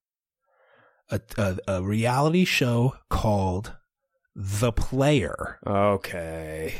A, 1.11 1.21
a, 1.37 1.57
a 1.67 1.81
reality 1.83 2.45
show 2.45 2.95
called 3.09 3.73
The 4.35 4.71
Player 4.71 5.57
Okay. 5.65 6.73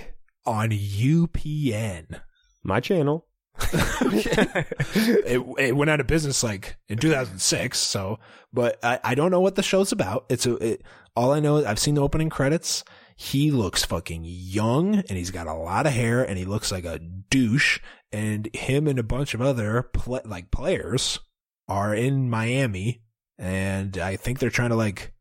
on 0.45 0.69
UPN. 0.69 2.21
My 2.63 2.79
channel. 2.79 3.25
it, 3.73 5.43
it 5.57 5.75
went 5.75 5.89
out 5.89 5.99
of 5.99 6.07
business 6.07 6.43
like 6.43 6.77
in 6.87 6.97
2006. 6.97 7.77
So, 7.77 8.19
but 8.53 8.77
I, 8.83 8.99
I 9.03 9.15
don't 9.15 9.31
know 9.31 9.41
what 9.41 9.55
the 9.55 9.63
show's 9.63 9.91
about. 9.91 10.25
It's 10.29 10.45
a, 10.45 10.53
it, 10.55 10.83
all 11.15 11.31
I 11.33 11.39
know 11.39 11.57
is 11.57 11.65
I've 11.65 11.79
seen 11.79 11.95
the 11.95 12.01
opening 12.01 12.29
credits. 12.29 12.83
He 13.21 13.51
looks 13.51 13.83
fucking 13.83 14.21
young 14.23 14.95
and 14.95 15.11
he's 15.11 15.29
got 15.29 15.45
a 15.45 15.53
lot 15.53 15.85
of 15.85 15.91
hair 15.91 16.23
and 16.23 16.37
he 16.37 16.45
looks 16.45 16.71
like 16.71 16.85
a 16.85 16.99
douche. 16.99 17.81
And 18.13 18.47
him 18.55 18.87
and 18.87 18.97
a 18.97 19.03
bunch 19.03 19.33
of 19.33 19.41
other 19.41 19.83
pla 19.83 20.21
like 20.23 20.51
players 20.51 21.19
are 21.67 21.93
in 21.93 22.29
Miami 22.29 23.01
and 23.37 23.97
I 23.97 24.15
think 24.15 24.39
they're 24.39 24.49
trying 24.49 24.69
to 24.69 24.77
like 24.77 25.11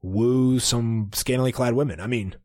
woo 0.00 0.60
some 0.60 1.10
scantily 1.12 1.52
clad 1.52 1.74
women. 1.74 2.00
I 2.00 2.06
mean, 2.06 2.36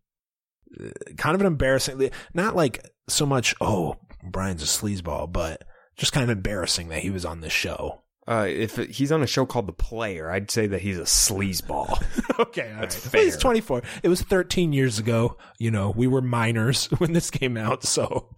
uh, 0.78 0.90
kind 1.16 1.36
of 1.36 1.42
an 1.42 1.48
embarrassing, 1.48 2.12
not 2.34 2.58
like 2.58 2.86
so 3.08 3.26
much, 3.26 3.56
oh, 3.62 3.96
Bryan's 4.22 4.62
a 4.62 4.66
sleazeball, 4.66 5.32
but 5.32 5.64
just 5.96 6.12
kind 6.12 6.26
of 6.26 6.30
embarrassing 6.30 6.90
that 6.90 7.00
he 7.00 7.12
was 7.12 7.24
on 7.24 7.40
this 7.40 7.54
show. 7.54 8.04
Uh, 8.28 8.46
if 8.50 8.76
he's 8.76 9.12
on 9.12 9.24
a 9.24 9.28
show 9.28 9.46
called 9.46 9.68
The 9.68 9.74
Player, 9.74 10.30
I'd 10.30 10.52
say 10.52 10.68
that 10.68 10.82
he's 10.82 10.98
a 10.98 11.04
sleazeball. 11.04 12.04
okay, 12.40 12.76
That's 12.78 13.06
right. 13.06 13.12
But 13.14 13.24
He's 13.24 13.38
24. 13.38 13.84
It 14.04 14.10
was 14.10 14.22
13 14.22 14.74
years 14.74 15.00
ago. 15.00 15.38
You 15.60 15.72
know, 15.72 15.92
we 15.96 16.08
were 16.08 16.22
minors 16.22 16.86
when 16.98 17.14
this 17.14 17.32
came 17.32 17.56
out. 17.56 17.84
So, 17.86 18.36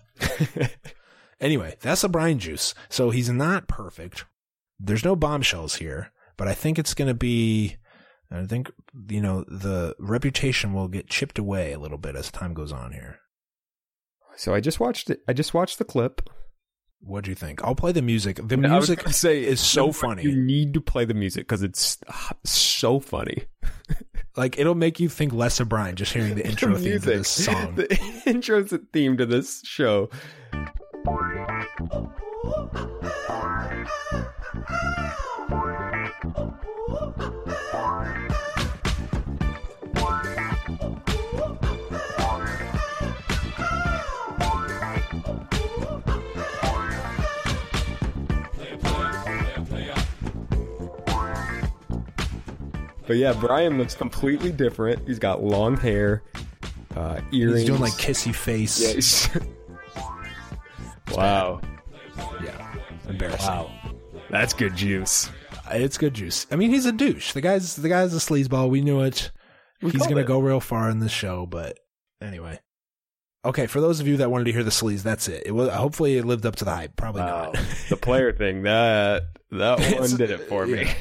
anyway, 1.41 1.75
that's 1.81 2.03
a 2.03 2.09
Bryan 2.09 2.37
juice. 2.37 2.75
So 2.87 3.09
he's 3.09 3.29
not 3.31 3.67
perfect. 3.67 4.25
There's 4.79 5.03
no 5.03 5.15
bombshells 5.15 5.75
here, 5.75 6.11
but 6.37 6.47
I 6.47 6.53
think 6.53 6.77
it's 6.77 6.93
going 6.93 7.09
to 7.09 7.15
be. 7.15 7.77
I 8.31 8.45
think 8.45 8.71
you 9.09 9.21
know 9.21 9.43
the 9.47 9.95
reputation 9.97 10.71
will 10.71 10.87
get 10.87 11.09
chipped 11.09 11.39
away 11.39 11.73
a 11.73 11.79
little 11.79 11.97
bit 11.97 12.15
as 12.15 12.29
time 12.29 12.53
goes 12.53 12.71
on 12.71 12.91
here. 12.91 13.17
So 14.37 14.53
I 14.53 14.59
just 14.59 14.79
watched 14.79 15.09
it. 15.09 15.21
I 15.27 15.33
just 15.33 15.55
watched 15.55 15.79
the 15.79 15.83
clip. 15.83 16.29
What'd 17.01 17.27
you 17.27 17.35
think? 17.35 17.63
I'll 17.63 17.75
play 17.75 17.91
the 17.91 18.01
music. 18.01 18.35
The 18.37 18.55
I 18.55 18.75
was 18.77 18.89
music 18.89 18.99
gonna 18.99 19.13
say 19.13 19.43
is 19.43 19.59
so 19.59 19.91
funny. 19.91 20.23
You 20.23 20.35
need 20.35 20.73
to 20.73 20.81
play 20.81 21.05
the 21.05 21.13
music 21.13 21.47
because 21.47 21.63
it's 21.63 21.97
so 22.43 22.99
funny. 22.99 23.43
Like 24.35 24.57
it'll 24.57 24.75
make 24.75 25.01
you 25.01 25.09
think 25.09 25.33
less 25.33 25.59
of 25.59 25.67
Bryan 25.67 25.97
just 25.97 26.13
hearing 26.13 26.35
the 26.35 26.47
intro 26.47 26.73
The 26.75 26.79
theme 26.79 26.99
to 27.01 27.05
this 27.05 27.27
song. 27.27 27.75
The 27.75 28.21
intro 28.25 28.63
theme 28.63 29.17
to 29.17 29.25
this 29.25 29.61
show. 29.65 30.09
But 53.09 53.17
yeah, 53.17 53.33
Bryan 53.33 53.79
looks 53.79 53.95
completely 53.95 54.51
different. 54.51 55.07
He's 55.07 55.17
got 55.17 55.41
long 55.43 55.75
hair, 55.75 56.21
uh, 56.95 57.21
earrings. 57.31 57.61
He's 57.61 57.67
doing 57.67 57.81
like 57.81 57.93
kissy 57.93 58.33
face. 58.35 58.79
Yeah, 58.79 58.93
he's- 58.93 59.29
wow. 61.17 61.59
Yeah. 62.43 62.75
Embarrassing. 63.07 63.47
Wow. 63.47 63.71
That's 64.29 64.53
good 64.53 64.75
juice. 64.75 65.29
It's 65.71 65.97
good 65.97 66.13
juice. 66.13 66.45
I 66.51 66.55
mean, 66.55 66.69
he's 66.69 66.85
a 66.85 66.91
douche. 66.91 67.31
The 67.33 67.41
guy's 67.41 67.75
the 67.75 67.89
guy's 67.89 68.13
a 68.13 68.19
sleazeball. 68.19 68.69
We 68.69 68.81
knew 68.81 69.01
it. 69.01 69.31
We 69.81 69.89
he's 69.89 70.05
gonna 70.05 70.21
it. 70.21 70.27
go 70.27 70.39
real 70.39 70.59
far 70.59 70.89
in 70.91 70.99
this 70.99 71.11
show, 71.11 71.47
but 71.47 71.79
anyway. 72.21 72.59
Okay, 73.43 73.65
for 73.65 73.81
those 73.81 73.99
of 73.99 74.07
you 74.07 74.17
that 74.17 74.29
wanted 74.29 74.43
to 74.45 74.51
hear 74.51 74.63
the 74.63 74.69
sleaze, 74.69 75.01
that's 75.01 75.27
it. 75.27 75.43
It 75.47 75.51
was 75.51 75.69
hopefully 75.69 76.17
it 76.17 76.25
lived 76.25 76.45
up 76.45 76.57
to 76.57 76.65
the 76.65 76.75
hype. 76.75 76.95
Probably 76.95 77.21
Wow. 77.21 77.53
not. 77.53 77.65
the 77.89 77.97
player 77.97 78.33
thing, 78.33 78.61
that 78.63 79.23
that 79.51 79.79
one 79.99 80.15
did 80.15 80.29
it 80.29 80.41
for 80.41 80.67
me. 80.67 80.83
yeah. 80.83 80.93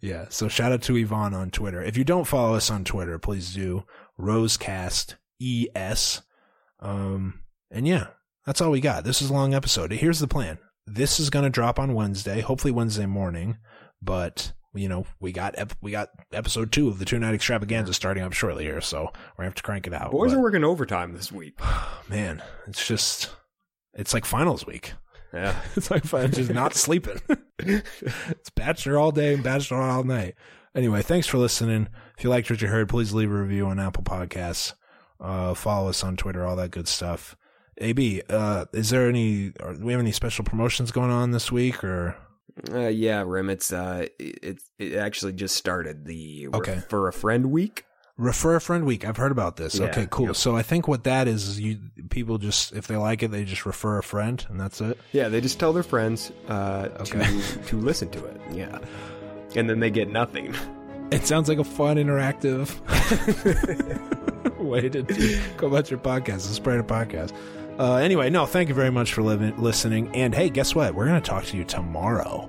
Yeah. 0.00 0.26
So 0.28 0.48
shout 0.48 0.72
out 0.72 0.82
to 0.82 0.96
Yvonne 0.96 1.34
on 1.34 1.50
Twitter. 1.50 1.82
If 1.82 1.96
you 1.96 2.04
don't 2.04 2.26
follow 2.26 2.54
us 2.54 2.70
on 2.70 2.84
Twitter, 2.84 3.18
please 3.18 3.54
do. 3.54 3.84
Rosecast 4.20 5.14
ES. 5.42 6.22
Um, 6.80 7.40
and 7.70 7.86
yeah, 7.86 8.08
that's 8.44 8.60
all 8.60 8.70
we 8.70 8.80
got. 8.80 9.04
This 9.04 9.22
is 9.22 9.30
a 9.30 9.34
long 9.34 9.54
episode. 9.54 9.92
Here's 9.92 10.20
the 10.20 10.28
plan. 10.28 10.58
This 10.86 11.18
is 11.18 11.30
going 11.30 11.44
to 11.44 11.50
drop 11.50 11.78
on 11.78 11.94
Wednesday, 11.94 12.40
hopefully 12.40 12.72
Wednesday 12.72 13.06
morning, 13.06 13.58
but 14.00 14.52
you 14.74 14.88
know, 14.88 15.06
we 15.20 15.32
got, 15.32 15.54
ep- 15.58 15.72
we 15.80 15.90
got 15.90 16.10
episode 16.32 16.70
two 16.70 16.88
of 16.88 16.98
the 16.98 17.04
two 17.06 17.18
night 17.18 17.34
extravaganza 17.34 17.94
starting 17.94 18.22
up 18.22 18.34
shortly 18.34 18.64
here. 18.64 18.80
So 18.82 19.04
we're 19.04 19.36
gonna 19.38 19.46
have 19.46 19.54
to 19.54 19.62
crank 19.62 19.86
it 19.86 19.94
out. 19.94 20.10
Boys 20.12 20.32
But, 20.32 20.38
are 20.38 20.42
working 20.42 20.64
overtime 20.64 21.14
this 21.14 21.32
week. 21.32 21.58
man, 22.08 22.42
it's 22.68 22.86
just, 22.86 23.30
it's 23.94 24.12
like 24.12 24.24
finals 24.26 24.66
week. 24.66 24.92
Yeah. 25.36 25.54
It's 25.76 25.90
like 25.90 26.04
fun, 26.04 26.30
just 26.32 26.50
not 26.52 26.74
sleeping. 26.74 27.20
it's 27.58 28.50
Bachelor 28.54 28.98
all 28.98 29.12
day 29.12 29.34
and 29.34 29.42
Bachelor 29.44 29.80
all 29.82 30.04
night. 30.04 30.34
Anyway, 30.74 31.02
thanks 31.02 31.26
for 31.26 31.38
listening. 31.38 31.88
If 32.18 32.24
you 32.24 32.30
liked 32.30 32.50
what 32.50 32.60
you 32.60 32.68
heard, 32.68 32.88
please 32.88 33.12
leave 33.14 33.30
a 33.30 33.34
review 33.34 33.66
on 33.66 33.78
Apple 33.80 34.02
Podcasts. 34.02 34.74
Uh, 35.18 35.54
follow 35.54 35.88
us 35.88 36.04
on 36.04 36.16
Twitter, 36.16 36.44
all 36.46 36.56
that 36.56 36.70
good 36.70 36.86
stuff. 36.88 37.34
AB, 37.78 38.22
uh, 38.28 38.66
is 38.74 38.90
there 38.90 39.08
any? 39.08 39.52
Or 39.60 39.72
do 39.74 39.84
we 39.84 39.92
have 39.92 40.00
any 40.00 40.12
special 40.12 40.44
promotions 40.44 40.90
going 40.90 41.10
on 41.10 41.30
this 41.30 41.50
week? 41.50 41.82
Or 41.82 42.16
Uh, 42.70 42.88
yeah, 42.88 43.22
Rim. 43.26 43.48
It's 43.50 43.72
uh, 43.72 44.06
it 44.18 44.60
it 44.78 44.96
actually 44.96 45.32
just 45.32 45.56
started 45.56 46.04
the 46.04 46.48
Okay. 46.52 46.80
for 46.90 47.08
a 47.08 47.12
friend 47.12 47.46
week. 47.50 47.84
Refer 48.18 48.56
a 48.56 48.60
friend 48.60 48.84
week? 48.86 49.04
I've 49.06 49.16
heard 49.16 49.32
about 49.32 49.56
this. 49.56 49.78
Yeah, 49.78 49.86
okay, 49.86 50.06
cool. 50.10 50.26
yep. 50.26 50.36
So 50.36 50.56
I 50.56 50.62
think 50.62 50.88
what 50.88 51.04
that 51.04 51.28
is, 51.28 51.46
is 51.48 51.60
you 51.60 51.78
people 52.10 52.38
just 52.38 52.72
if 52.72 52.86
they 52.86 52.96
like 52.96 53.22
it, 53.22 53.30
they 53.30 53.44
just 53.44 53.66
refer 53.66 53.98
a 53.98 54.02
friend, 54.02 54.44
and 54.48 54.60
that's 54.60 54.80
it. 54.80 54.98
Yeah, 55.12 55.28
they 55.28 55.40
just 55.40 55.58
tell 55.60 55.72
their 55.72 55.82
friends 55.82 56.32
uh, 56.48 56.88
Okay. 57.00 57.18
to 57.20 57.58
to 57.66 57.76
listen 57.76 58.08
to 58.10 58.24
it. 58.24 58.40
Yeah, 58.52 58.78
and 59.54 59.68
then 59.68 59.80
they 59.80 59.90
get 59.90 60.08
nothing. 60.10 60.54
It 61.12 61.24
sounds 61.26 61.48
like 61.48 61.58
a 61.58 61.64
fun, 61.64 61.98
interactive 61.98 62.68
way 64.58 64.88
to 64.88 65.02
go 65.56 65.68
about 65.68 65.90
your 65.90 66.00
podcast, 66.00 66.36
a 66.36 66.38
spread 66.54 66.80
a 66.80 66.82
podcast. 66.82 67.32
Uh, 67.78 67.96
anyway, 67.96 68.30
no, 68.30 68.46
thank 68.46 68.68
you 68.68 68.74
very 68.74 68.90
much 68.90 69.12
for 69.12 69.22
living, 69.22 69.56
listening. 69.62 70.08
And 70.16 70.34
hey, 70.34 70.48
guess 70.50 70.74
what? 70.74 70.94
We're 70.94 71.06
going 71.06 71.20
to 71.20 71.28
talk 71.30 71.44
to 71.44 71.56
you 71.56 71.64
tomorrow. 71.64 72.48